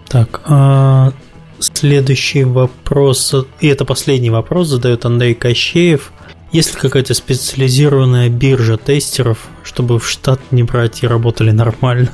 Так, 0.07 0.41
а 0.45 1.14
следующий 1.57 2.43
вопрос, 2.43 3.34
и 3.60 3.68
это 3.68 3.85
последний 3.85 4.30
вопрос, 4.30 4.68
задает 4.68 5.03
Андрей 5.03 5.34
Кощеев. 5.34 6.14
Есть 6.51 6.76
ли 6.76 6.80
какая-то 6.80 7.15
специализированная 7.15 8.30
биржа 8.30 8.77
тестеров, 8.77 9.47
чтобы 9.64 9.97
в 9.97 10.07
штат 10.07 10.39
не 10.51 10.61
брать 10.61 11.01
и 11.01 11.07
работали 11.07 11.49
нормально? 11.49 12.11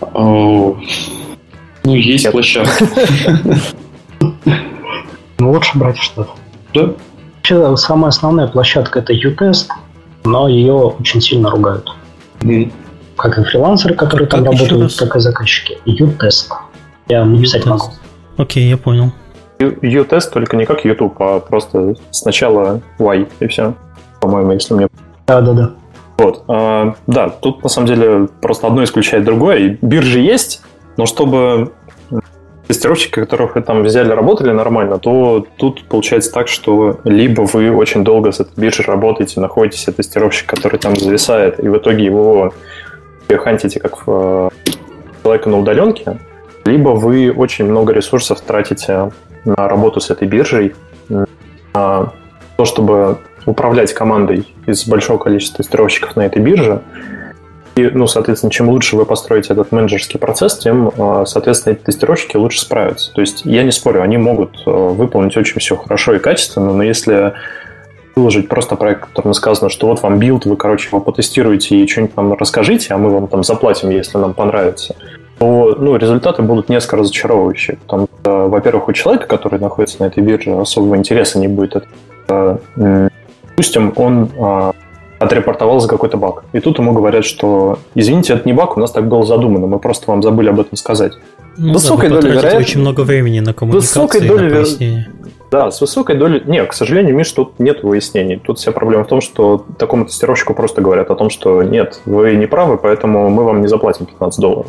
О, 0.00 0.76
ну, 1.84 1.94
есть 1.94 2.28
площадка. 2.32 2.88
Ну, 5.38 5.52
лучше 5.52 5.78
брать 5.78 5.98
в 5.98 6.02
штат. 6.02 6.28
Да? 6.74 6.92
Вообще, 7.36 7.76
самая 7.76 8.08
основная 8.08 8.48
площадка 8.48 8.98
это 8.98 9.12
U-Test, 9.12 9.68
но 10.24 10.48
ее 10.48 10.72
очень 10.72 11.20
сильно 11.20 11.50
ругают. 11.50 11.88
Mm. 12.40 12.72
Как 13.16 13.38
и 13.38 13.44
фрилансеры, 13.44 13.94
которые 13.94 14.26
там 14.26 14.44
Как 14.44 14.54
еще 14.54 14.64
работают, 14.64 14.96
так 14.96 15.16
и 15.16 15.20
заказчики. 15.20 15.78
U-Test. 15.84 16.50
Я 17.08 17.24
написать 17.24 17.64
могу. 17.66 17.92
Окей, 18.36 18.68
я 18.68 18.76
понял. 18.76 19.12
U-тест 19.58 20.32
только 20.32 20.56
не 20.56 20.66
как 20.66 20.84
YouTube, 20.84 21.14
а 21.20 21.40
просто 21.40 21.94
сначала 22.10 22.82
Y 22.98 23.26
и 23.40 23.46
все. 23.46 23.74
По-моему, 24.20 24.52
если 24.52 24.74
мне... 24.74 24.88
Да-да-да. 25.26 25.72
Вот. 26.18 26.44
а, 26.48 26.94
да, 27.06 27.28
тут 27.28 27.62
на 27.62 27.68
самом 27.68 27.86
деле 27.86 28.28
просто 28.40 28.66
одно 28.66 28.84
исключает 28.84 29.24
другое. 29.24 29.58
И 29.58 29.78
биржи 29.80 30.20
есть, 30.20 30.62
но 30.96 31.06
чтобы 31.06 31.72
тестировщики, 32.66 33.12
которых 33.12 33.54
вы 33.54 33.62
там 33.62 33.82
взяли, 33.82 34.10
работали 34.10 34.50
нормально, 34.52 34.98
то 34.98 35.46
тут 35.56 35.84
получается 35.84 36.32
так, 36.32 36.48
что 36.48 37.00
либо 37.04 37.42
вы 37.42 37.70
очень 37.70 38.04
долго 38.04 38.32
с 38.32 38.40
этой 38.40 38.52
биржей 38.56 38.84
работаете, 38.84 39.40
находите 39.40 39.78
себе 39.78 39.92
тестировщик, 39.94 40.48
который 40.48 40.78
там 40.78 40.96
зависает, 40.96 41.62
и 41.62 41.68
в 41.68 41.76
итоге 41.76 42.04
его 42.04 42.52
хантите 43.28 43.80
как 43.80 44.06
в, 44.06 44.50
э, 44.66 44.70
человека 45.22 45.48
на 45.48 45.58
удаленке, 45.58 46.18
либо 46.64 46.90
вы 46.90 47.32
очень 47.32 47.64
много 47.66 47.92
ресурсов 47.92 48.40
тратите 48.40 49.10
на 49.44 49.68
работу 49.68 50.00
с 50.00 50.10
этой 50.10 50.26
биржей, 50.26 50.74
на 51.08 52.12
то, 52.56 52.64
чтобы 52.64 53.18
управлять 53.44 53.92
командой 53.92 54.52
из 54.66 54.86
большого 54.86 55.18
количества 55.18 55.62
тестировщиков 55.62 56.16
на 56.16 56.26
этой 56.26 56.42
бирже. 56.42 56.82
И, 57.76 57.90
ну, 57.92 58.06
соответственно, 58.06 58.50
чем 58.50 58.70
лучше 58.70 58.96
вы 58.96 59.04
построите 59.04 59.52
этот 59.52 59.70
менеджерский 59.70 60.18
процесс, 60.18 60.56
тем, 60.56 60.88
э, 60.88 61.24
соответственно, 61.26 61.74
эти 61.74 61.82
тестировщики 61.82 62.36
лучше 62.36 62.60
справятся. 62.60 63.12
То 63.12 63.20
есть 63.20 63.42
я 63.44 63.64
не 63.64 63.70
спорю, 63.70 64.00
они 64.00 64.16
могут 64.16 64.62
э, 64.66 64.70
выполнить 64.70 65.36
очень 65.36 65.60
все 65.60 65.76
хорошо 65.76 66.14
и 66.14 66.18
качественно, 66.18 66.72
но 66.72 66.82
если 66.82 67.34
выложить 68.16 68.48
просто 68.48 68.76
проект, 68.76 69.02
в 69.02 69.08
котором 69.08 69.34
сказано, 69.34 69.68
что 69.68 69.88
вот 69.88 70.02
вам 70.02 70.18
билд, 70.18 70.46
вы, 70.46 70.56
короче, 70.56 70.88
его 70.88 71.00
потестируете 71.00 71.76
и 71.76 71.86
что-нибудь 71.86 72.16
нам 72.16 72.32
расскажите, 72.32 72.94
а 72.94 72.96
мы 72.96 73.10
вам 73.10 73.28
там 73.28 73.44
заплатим, 73.44 73.90
если 73.90 74.16
нам 74.16 74.32
понравится, 74.32 74.96
то 75.38 75.76
ну, 75.78 75.96
результаты 75.96 76.40
будут 76.40 76.70
несколько 76.70 76.96
разочаровывающие. 76.96 77.76
Потому 77.76 78.08
что, 78.20 78.48
во-первых, 78.48 78.88
у 78.88 78.92
человека, 78.94 79.26
который 79.26 79.60
находится 79.60 80.00
на 80.00 80.06
этой 80.06 80.22
бирже, 80.22 80.52
особого 80.52 80.96
интереса 80.96 81.38
не 81.38 81.48
будет. 81.48 81.76
Это, 81.76 82.58
э, 82.76 83.08
допустим, 83.50 83.92
он 83.96 84.30
отрепортовал 85.18 85.80
за 85.80 85.88
какой-то 85.88 86.16
баг. 86.16 86.44
И 86.52 86.60
тут 86.60 86.78
ему 86.78 86.92
говорят, 86.92 87.24
что 87.24 87.78
извините, 87.94 88.34
это 88.34 88.46
не 88.46 88.52
баг, 88.52 88.76
у 88.76 88.80
нас 88.80 88.90
так 88.92 89.08
было 89.08 89.24
задумано, 89.24 89.66
мы 89.66 89.78
просто 89.78 90.10
вам 90.10 90.22
забыли 90.22 90.48
об 90.50 90.60
этом 90.60 90.76
сказать. 90.76 91.12
Ну, 91.56 91.72
Высокой 91.72 92.10
да, 92.10 92.16
долей 92.16 92.34
потратите 92.34 92.48
вероятно- 92.48 92.60
очень 92.60 92.80
много 92.80 93.00
времени 93.00 93.40
на 93.40 93.54
коммуникацию 93.54 94.02
Высокой 94.02 94.24
и 94.24 94.28
долей 94.28 94.48
на 94.50 94.56
пояснение. 94.56 95.08
Да, 95.50 95.70
с 95.70 95.80
высокой 95.80 96.16
долей... 96.16 96.42
Не, 96.44 96.64
к 96.64 96.72
сожалению, 96.74 97.14
Миш, 97.16 97.30
тут 97.32 97.58
нет 97.60 97.82
выяснений. 97.82 98.36
Тут 98.36 98.58
вся 98.58 98.72
проблема 98.72 99.04
в 99.04 99.06
том, 99.06 99.20
что 99.20 99.64
такому 99.78 100.04
тестировщику 100.04 100.54
просто 100.54 100.82
говорят 100.82 101.10
о 101.10 101.14
том, 101.14 101.30
что 101.30 101.62
нет, 101.62 102.00
вы 102.04 102.34
не 102.34 102.46
правы, 102.46 102.76
поэтому 102.76 103.30
мы 103.30 103.44
вам 103.44 103.62
не 103.62 103.68
заплатим 103.68 104.06
15 104.06 104.40
долларов. 104.40 104.66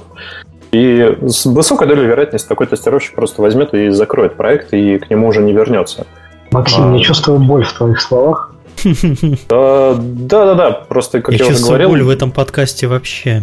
И 0.72 1.18
с 1.26 1.46
высокой 1.46 1.88
долей 1.88 2.06
вероятности 2.06 2.48
такой 2.48 2.68
тестировщик 2.68 3.16
просто 3.16 3.42
возьмет 3.42 3.74
и 3.74 3.90
закроет 3.90 4.36
проект, 4.36 4.74
и 4.74 4.98
к 5.00 5.10
нему 5.10 5.28
уже 5.30 5.42
не 5.42 5.52
вернется. 5.52 6.06
Максим, 6.52 6.94
А. 6.94 6.98
я 6.98 7.04
чувствую 7.04 7.40
боль 7.40 7.64
в 7.64 7.74
твоих 7.74 8.00
словах. 8.00 8.54
Да, 9.50 9.96
да, 9.98 10.54
да, 10.54 10.72
просто, 10.72 11.22
как 11.22 11.34
я 11.34 11.46
я, 11.46 11.52
уже 11.52 11.64
говорил, 11.64 11.90
боль 11.90 12.04
в 12.04 12.10
этом 12.10 12.32
подкасте 12.32 12.88
вообще. 12.88 13.42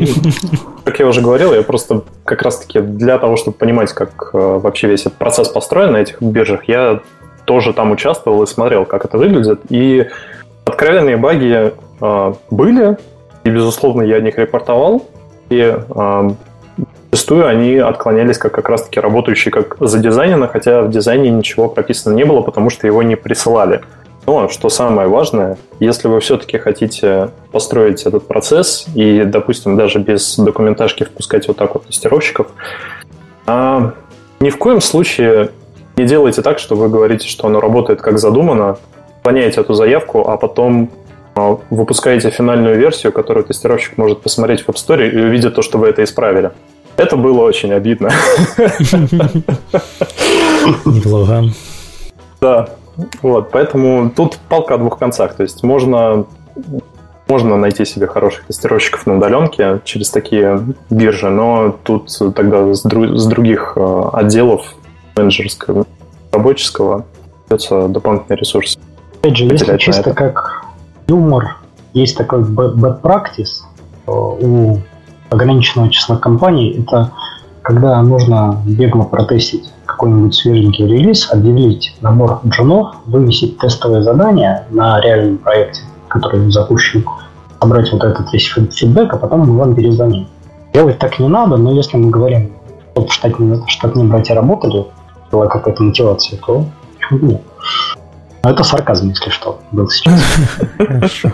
как 0.84 0.98
я 0.98 1.06
уже 1.06 1.20
говорил, 1.20 1.52
я 1.52 1.62
просто 1.62 2.02
как 2.24 2.42
раз-таки 2.42 2.80
для 2.80 3.18
того, 3.18 3.36
чтобы 3.36 3.56
понимать, 3.56 3.92
как 3.92 4.30
э, 4.32 4.38
вообще 4.38 4.88
весь 4.88 5.02
этот 5.02 5.14
процесс 5.14 5.48
построен 5.48 5.92
на 5.92 5.98
этих 5.98 6.20
биржах, 6.20 6.68
я 6.68 7.00
тоже 7.44 7.72
там 7.72 7.92
участвовал 7.92 8.42
и 8.42 8.46
смотрел, 8.46 8.84
как 8.84 9.04
это 9.04 9.18
выглядит. 9.18 9.60
И 9.70 10.06
откровенные 10.64 11.16
баги 11.16 11.72
э, 12.00 12.34
были, 12.50 12.98
и, 13.44 13.50
безусловно, 13.50 14.02
я 14.02 14.16
о 14.16 14.20
них 14.20 14.38
репортовал. 14.38 15.06
И 15.48 15.60
э, 15.60 16.30
зачастую 17.16 17.46
они 17.46 17.76
отклонялись 17.76 18.38
как 18.38 18.52
как 18.52 18.68
раз-таки 18.68 19.00
работающие 19.00 19.50
как 19.50 19.76
задизайнено, 19.80 20.48
хотя 20.48 20.82
в 20.82 20.90
дизайне 20.90 21.30
ничего 21.30 21.68
прописано 21.68 22.14
не 22.14 22.24
было, 22.24 22.42
потому 22.42 22.70
что 22.70 22.86
его 22.86 23.02
не 23.02 23.16
присылали. 23.16 23.82
Но, 24.26 24.48
что 24.48 24.68
самое 24.68 25.08
важное, 25.08 25.56
если 25.78 26.08
вы 26.08 26.18
все-таки 26.20 26.58
хотите 26.58 27.30
построить 27.52 28.02
этот 28.02 28.26
процесс 28.26 28.86
и, 28.94 29.22
допустим, 29.24 29.76
даже 29.76 30.00
без 30.00 30.36
документажки 30.36 31.04
впускать 31.04 31.46
вот 31.46 31.56
так 31.56 31.74
вот 31.74 31.86
тестировщиков, 31.86 32.48
а, 33.46 33.92
ни 34.40 34.50
в 34.50 34.58
коем 34.58 34.80
случае 34.80 35.50
не 35.96 36.04
делайте 36.04 36.42
так, 36.42 36.58
что 36.58 36.74
вы 36.74 36.88
говорите, 36.88 37.28
что 37.28 37.46
оно 37.46 37.60
работает 37.60 38.02
как 38.02 38.18
задумано, 38.18 38.78
отклоняете 39.18 39.60
эту 39.60 39.74
заявку, 39.74 40.28
а 40.28 40.36
потом 40.36 40.90
а, 41.36 41.58
выпускаете 41.70 42.30
финальную 42.30 42.76
версию, 42.76 43.12
которую 43.12 43.44
тестировщик 43.44 43.96
может 43.96 44.22
посмотреть 44.22 44.62
в 44.62 44.68
App 44.68 44.74
Store 44.74 45.08
и 45.08 45.18
увидит 45.18 45.54
то, 45.54 45.62
что 45.62 45.78
вы 45.78 45.88
это 45.88 46.02
исправили. 46.02 46.50
Это 46.96 47.16
было 47.16 47.42
очень 47.42 47.72
обидно. 47.72 48.10
Неплохо. 50.84 51.44
Да, 52.40 52.68
вот, 53.22 53.50
поэтому 53.50 54.10
тут 54.10 54.38
палка 54.48 54.74
о 54.74 54.78
двух 54.78 54.98
концах. 54.98 55.34
То 55.34 55.42
есть 55.42 55.62
можно, 55.62 56.24
можно 57.28 57.56
найти 57.56 57.84
себе 57.84 58.06
хороших 58.06 58.46
тестировщиков 58.46 59.06
на 59.06 59.16
удаленке 59.16 59.80
через 59.84 60.10
такие 60.10 60.60
биржи, 60.90 61.28
но 61.28 61.76
тут 61.82 62.10
тогда 62.34 62.72
с, 62.74 62.84
дру- 62.86 63.16
с 63.16 63.26
других 63.26 63.74
э, 63.76 64.02
отделов 64.12 64.74
менеджерского, 65.16 65.86
рабоческого 66.32 67.04
придется 67.46 67.88
дополнительный 67.88 68.36
ресурс. 68.36 68.78
Опять 69.20 69.36
же, 69.36 69.44
если 69.44 69.76
чисто 69.78 70.10
это. 70.10 70.14
как 70.14 70.64
юмор, 71.08 71.56
есть 71.92 72.16
такой 72.16 72.40
bad 72.40 72.74
bad 72.74 73.00
practice 73.00 73.62
э, 74.06 74.10
у 74.10 74.78
ограниченного 75.30 75.90
числа 75.90 76.16
компаний, 76.16 76.80
это 76.80 77.12
когда 77.62 78.00
нужно 78.02 78.62
бегло 78.64 79.02
протестить 79.02 79.72
какой-нибудь 79.96 80.34
свеженький 80.34 80.86
релиз, 80.86 81.32
объявить 81.32 81.96
набор 82.02 82.40
джунов, 82.46 82.96
вывесить 83.06 83.58
тестовое 83.58 84.02
задание 84.02 84.66
на 84.70 85.00
реальном 85.00 85.38
проекте, 85.38 85.80
который 86.08 86.50
запущен, 86.50 87.04
собрать 87.60 87.90
вот 87.92 88.04
этот 88.04 88.30
весь 88.32 88.46
фид- 88.46 88.74
фидбэк, 88.74 89.14
а 89.14 89.16
потом 89.16 89.40
мы 89.40 89.58
вам 89.58 89.74
перезвоним. 89.74 90.28
Делать 90.74 90.98
так 90.98 91.18
не 91.18 91.28
надо, 91.28 91.56
но 91.56 91.72
если 91.72 91.96
мы 91.96 92.10
говорим, 92.10 92.52
чтобы 92.92 93.08
штатные, 93.10 93.62
штатные 93.66 94.04
братья 94.04 94.34
работали, 94.34 94.84
была 95.32 95.46
какая-то 95.46 95.82
мотивация, 95.82 96.38
то 96.46 96.66
бы 97.10 97.26
нет? 97.26 97.40
Это 98.42 98.62
сарказм, 98.62 99.08
если 99.08 99.30
что, 99.30 99.58
был 99.72 99.88
сейчас. 99.88 100.22
Хорошо. 100.76 101.32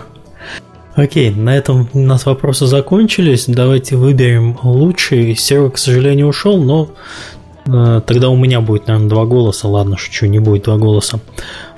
Окей, 0.95 1.31
на 1.31 1.57
этом 1.57 1.89
у 1.93 1.99
нас 1.99 2.25
вопросы 2.25 2.65
закончились. 2.67 3.45
Давайте 3.47 3.97
выберем 3.97 4.57
лучший. 4.63 5.35
Серега, 5.35 5.71
к 5.71 5.77
сожалению, 5.77 6.27
ушел, 6.27 6.63
но 6.63 6.89
тогда 7.65 8.29
у 8.29 8.35
меня 8.35 8.61
будет, 8.61 8.87
наверное, 8.87 9.09
два 9.09 9.25
голоса. 9.25 9.67
Ладно, 9.67 9.97
шучу, 9.97 10.25
не 10.25 10.39
будет 10.39 10.63
два 10.63 10.77
голоса. 10.77 11.19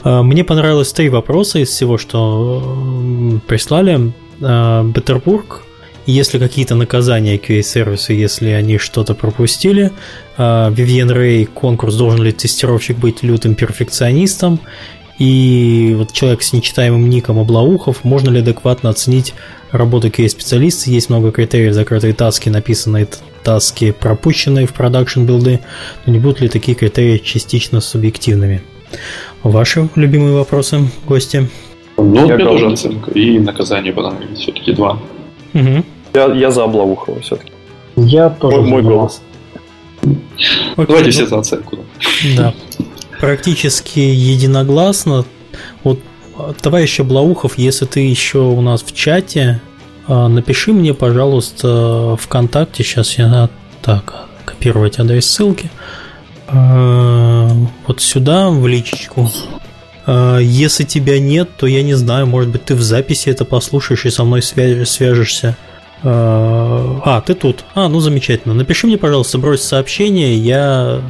Э, 0.03 0.21
мне 0.21 0.43
понравилось 0.43 0.91
три 0.93 1.09
вопроса 1.09 1.59
из 1.59 1.69
всего, 1.69 1.97
что 1.97 3.39
прислали. 3.47 4.13
Э, 4.41 4.91
Петербург. 4.93 5.61
Если 6.07 6.37
какие-то 6.37 6.75
наказания 6.75 7.37
QA-сервису, 7.37 8.13
если 8.13 8.49
они 8.49 8.77
что-то 8.77 9.15
пропустили. 9.15 9.91
Вивьен 10.37 11.09
Рэй, 11.09 11.45
конкурс, 11.45 11.95
должен 11.95 12.21
ли 12.21 12.31
тестировщик 12.31 12.97
быть 12.97 13.23
лютым 13.23 13.55
перфекционистом. 13.55 14.59
И 15.17 15.93
вот 15.97 16.11
человек 16.11 16.41
с 16.41 16.51
нечитаемым 16.51 17.09
ником 17.09 17.39
Облаухов, 17.39 18.03
можно 18.03 18.29
ли 18.29 18.39
адекватно 18.39 18.89
оценить 18.89 19.33
работу 19.71 20.09
QA-специалиста? 20.09 20.89
Есть 20.89 21.09
много 21.09 21.31
критериев, 21.31 21.73
закрытые 21.73 22.13
таски, 22.13 22.49
написанные 22.49 23.07
таски, 23.43 23.91
пропущенные 23.91 24.67
в 24.67 24.73
продакшн 24.73 25.23
билды, 25.23 25.61
но 26.05 26.13
не 26.13 26.19
будут 26.19 26.41
ли 26.41 26.49
такие 26.49 26.75
критерии 26.75 27.17
частично 27.17 27.79
субъективными? 27.79 28.61
Ваши 29.43 29.87
любимые 29.95 30.33
вопросы, 30.33 30.89
гости? 31.07 31.49
Ну, 31.97 32.27
Я 32.27 32.35
мне 32.35 32.43
тоже 32.43 32.67
оценка. 32.67 33.11
И 33.11 33.39
наказание 33.39 33.93
понравились. 33.93 34.39
Все-таки 34.39 34.73
два. 34.73 34.99
Мгм. 35.53 35.85
Я, 36.13 36.25
я 36.33 36.51
за 36.51 36.63
Облаухова 36.63 37.21
все-таки. 37.21 37.51
Я 37.95 38.29
тоже. 38.29 38.57
Мой, 38.57 38.69
мой 38.69 38.83
голос. 38.83 39.21
Окей, 40.01 40.85
Давайте 40.87 41.05
ну, 41.05 41.11
все 41.11 41.25
за 41.27 41.39
оценку. 41.39 41.79
Да. 42.35 42.53
Практически 43.19 43.99
единогласно. 43.99 45.25
Вот 45.83 45.99
товарищ 46.61 46.99
Блаухов, 46.99 47.57
если 47.57 47.85
ты 47.85 48.01
еще 48.01 48.39
у 48.39 48.61
нас 48.61 48.83
в 48.83 48.93
чате, 48.93 49.61
а, 50.07 50.27
напиши 50.27 50.73
мне, 50.73 50.93
пожалуйста, 50.93 52.17
ВКонтакте. 52.19 52.83
Сейчас 52.83 53.17
я 53.17 53.49
так 53.81 54.27
копировать 54.45 54.99
адрес 54.99 55.25
ссылки. 55.25 55.69
А, 56.47 57.49
вот 57.87 58.01
сюда 58.01 58.49
в 58.49 58.67
личечку. 58.67 59.31
А, 60.05 60.37
если 60.37 60.83
тебя 60.83 61.19
нет, 61.19 61.49
то 61.57 61.67
я 61.67 61.83
не 61.83 61.93
знаю, 61.93 62.27
может 62.27 62.51
быть, 62.51 62.65
ты 62.65 62.75
в 62.75 62.81
записи 62.81 63.29
это 63.29 63.45
послушаешь 63.45 64.05
и 64.05 64.11
со 64.11 64.23
мной 64.23 64.41
свяжешься. 64.41 65.57
А, 66.03 67.23
ты 67.25 67.33
тут. 67.33 67.63
А, 67.73 67.87
ну 67.87 67.99
замечательно. 67.99 68.53
Напиши 68.53 68.85
мне, 68.85 68.97
пожалуйста, 68.97 69.37
брось 69.39 69.63
сообщение, 69.63 70.37
я 70.37 71.01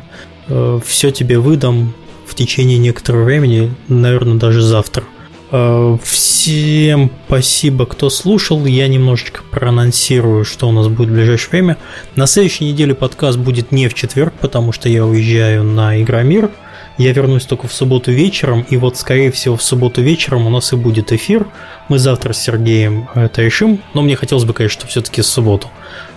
все 0.48 1.12
тебе 1.12 1.40
выдам 1.40 1.94
в 2.26 2.36
течение 2.36 2.78
некоторого 2.78 3.24
времени, 3.24 3.74
наверное, 3.88 4.36
даже 4.36 4.62
завтра. 4.62 5.04
Э, 5.52 5.98
всем 6.04 7.12
спасибо, 7.28 7.86
кто 7.86 8.10
слушал. 8.10 8.66
Я 8.66 8.88
немножечко 8.88 9.42
проанонсирую, 9.52 10.44
что 10.44 10.68
у 10.68 10.72
нас 10.72 10.88
будет 10.88 11.10
в 11.10 11.14
ближайшее 11.14 11.50
время. 11.52 11.78
На 12.16 12.26
следующей 12.26 12.66
неделе 12.66 12.96
подкаст 12.96 13.38
будет 13.38 13.72
не 13.72 13.88
в 13.88 13.94
четверг, 13.94 14.34
потому 14.40 14.72
что 14.72 14.90
я 14.90 15.06
уезжаю 15.06 15.64
на 15.64 16.02
Игромир. 16.02 16.52
Я 16.98 17.12
вернусь 17.12 17.44
только 17.44 17.68
в 17.68 17.74
субботу 17.74 18.12
вечером, 18.12 18.66
и 18.70 18.78
вот, 18.78 18.98
скорее 18.98 19.30
всего, 19.30 19.58
в 19.58 19.64
субботу 19.64 20.02
вечером 20.02 20.48
у 20.48 20.50
нас 20.50 20.72
и 20.72 20.78
будет 20.78 21.12
эфир. 21.12 21.46
Мы 21.90 22.00
завтра 22.00 22.32
с 22.32 22.42
Сергеем 22.42 23.10
это 23.16 23.42
решим, 23.42 23.82
но 23.94 24.02
мне 24.02 24.16
хотелось 24.16 24.46
бы, 24.46 24.54
конечно, 24.54 24.88
все-таки 24.88 25.22
в 25.22 25.26
субботу, 25.26 25.70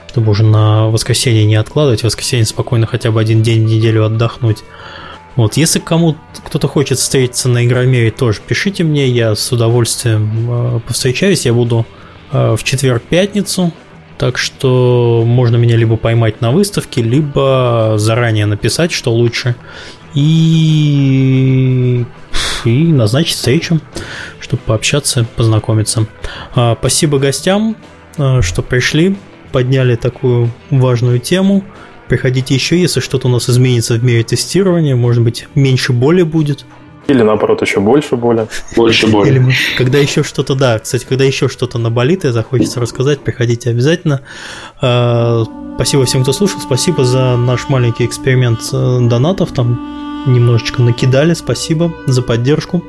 чтобы 0.08 0.30
уже 0.30 0.44
на 0.44 0.88
воскресенье 0.88 1.44
не 1.44 1.56
откладывать, 1.56 2.00
в 2.00 2.04
воскресенье 2.04 2.46
спокойно 2.46 2.86
хотя 2.86 3.10
бы 3.10 3.20
один 3.20 3.42
день 3.42 3.64
в 3.66 3.70
неделю 3.70 4.04
отдохнуть. 4.04 4.58
Вот, 5.36 5.56
если 5.56 5.78
кому 5.78 6.16
кто-то 6.44 6.66
хочет 6.66 6.98
встретиться 6.98 7.48
на 7.48 7.64
Игромире, 7.64 8.10
тоже 8.10 8.40
пишите 8.44 8.82
мне, 8.82 9.06
я 9.06 9.36
с 9.36 9.52
удовольствием 9.52 10.76
э, 10.76 10.80
повстречаюсь, 10.80 11.46
я 11.46 11.52
буду 11.52 11.86
э, 12.32 12.56
в 12.56 12.64
четверг-пятницу, 12.64 13.72
так 14.18 14.36
что 14.36 15.22
можно 15.24 15.56
меня 15.56 15.76
либо 15.76 15.96
поймать 15.96 16.40
на 16.40 16.50
выставке, 16.50 17.02
либо 17.02 17.94
заранее 17.98 18.46
написать, 18.46 18.90
что 18.90 19.12
лучше, 19.12 19.54
и, 20.14 22.04
и 22.64 22.92
назначить 22.92 23.36
встречу, 23.36 23.80
чтобы 24.40 24.62
пообщаться, 24.64 25.24
познакомиться. 25.36 26.06
А, 26.54 26.76
спасибо 26.78 27.18
гостям, 27.18 27.76
а, 28.16 28.42
что 28.42 28.62
пришли, 28.62 29.16
подняли 29.48 29.96
такую 29.96 30.50
важную 30.70 31.18
тему. 31.18 31.64
Приходите 32.08 32.54
еще, 32.54 32.80
если 32.80 33.00
что-то 33.00 33.28
у 33.28 33.30
нас 33.30 33.50
изменится 33.50 33.94
в 33.94 34.04
мире 34.04 34.22
тестирования, 34.22 34.96
может 34.96 35.22
быть, 35.22 35.46
меньше 35.54 35.92
боли 35.92 36.22
будет. 36.22 36.64
Или 37.08 37.22
наоборот, 37.22 37.62
еще 37.62 37.80
больше 37.80 38.16
боли. 38.16 38.46
Больше 38.76 39.06
боли. 39.06 39.28
Или 39.28 39.54
когда 39.78 39.98
еще 39.98 40.22
что-то, 40.22 40.54
да, 40.54 40.78
кстати, 40.78 41.06
когда 41.06 41.24
еще 41.24 41.48
что-то 41.48 41.78
наболит 41.78 42.26
и 42.26 42.30
захочется 42.30 42.80
рассказать, 42.80 43.20
приходите 43.20 43.70
обязательно. 43.70 44.20
А, 44.82 45.44
спасибо 45.76 46.04
всем, 46.04 46.22
кто 46.22 46.32
слушал. 46.32 46.60
Спасибо 46.60 47.04
за 47.04 47.36
наш 47.38 47.70
маленький 47.70 48.04
эксперимент 48.04 48.60
э, 48.74 48.98
донатов. 49.08 49.52
Там 49.52 50.24
немножечко 50.26 50.82
накидали. 50.82 51.32
Спасибо 51.32 51.94
за 52.06 52.20
поддержку. 52.20 52.84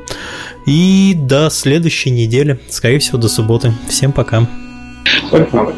И 0.66 1.14
до 1.16 1.50
следующей 1.50 2.10
недели. 2.10 2.60
Скорее 2.70 3.00
всего, 3.00 3.18
до 3.18 3.30
субботы. 3.30 3.72
Всем 3.88 4.12
пока. 4.12 4.46
Пока. 5.32 5.72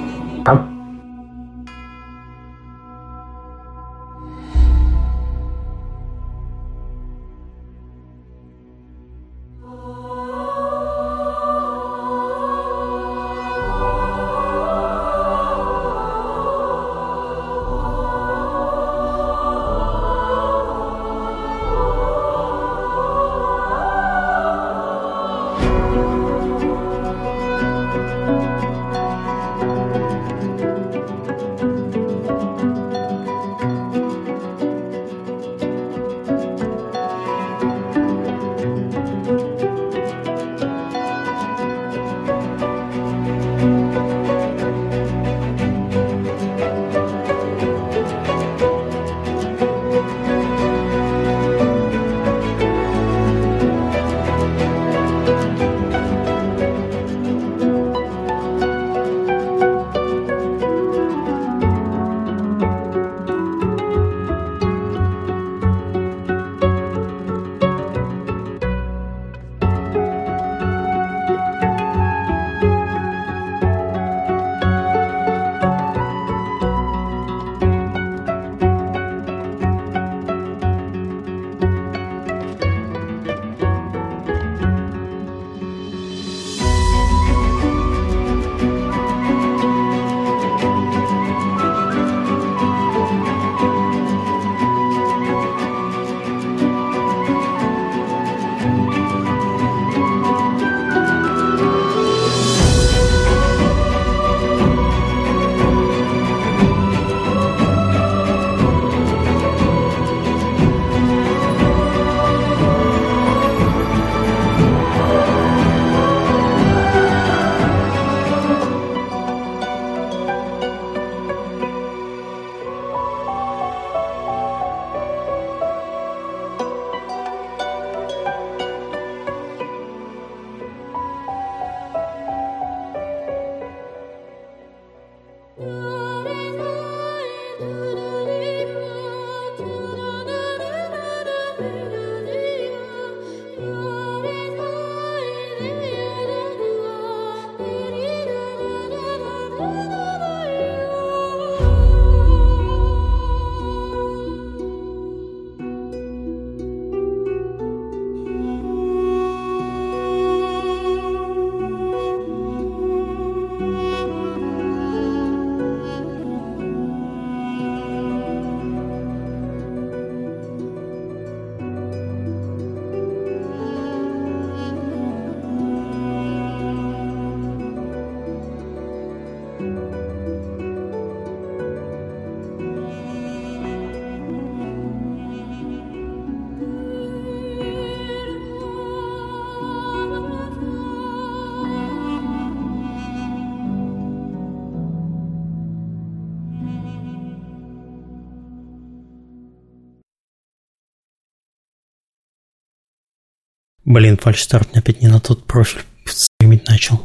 Фальшстарт 204.21 204.71
мне 204.71 204.79
опять 204.79 205.01
не 205.01 205.07
на 205.07 205.19
тот 205.19 205.45
профиль 205.45 205.81
стримить 206.05 206.67
начал. 206.67 207.01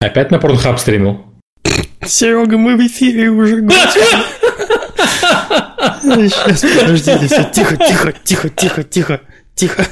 Опять 0.00 0.30
на 0.30 0.36
Pornhub 0.36 0.78
стримил? 0.78 1.24
Серега, 2.06 2.56
мы 2.56 2.76
в 2.76 2.86
эфире 2.86 3.30
уже. 3.30 3.66
Сейчас, 6.02 6.60
подождите, 6.60 7.26
все, 7.26 7.44
тихо, 7.50 7.76
тихо, 7.76 8.12
тихо, 8.24 8.48
тихо, 8.50 8.82
тихо, 8.84 9.20
тихо. 9.54 9.86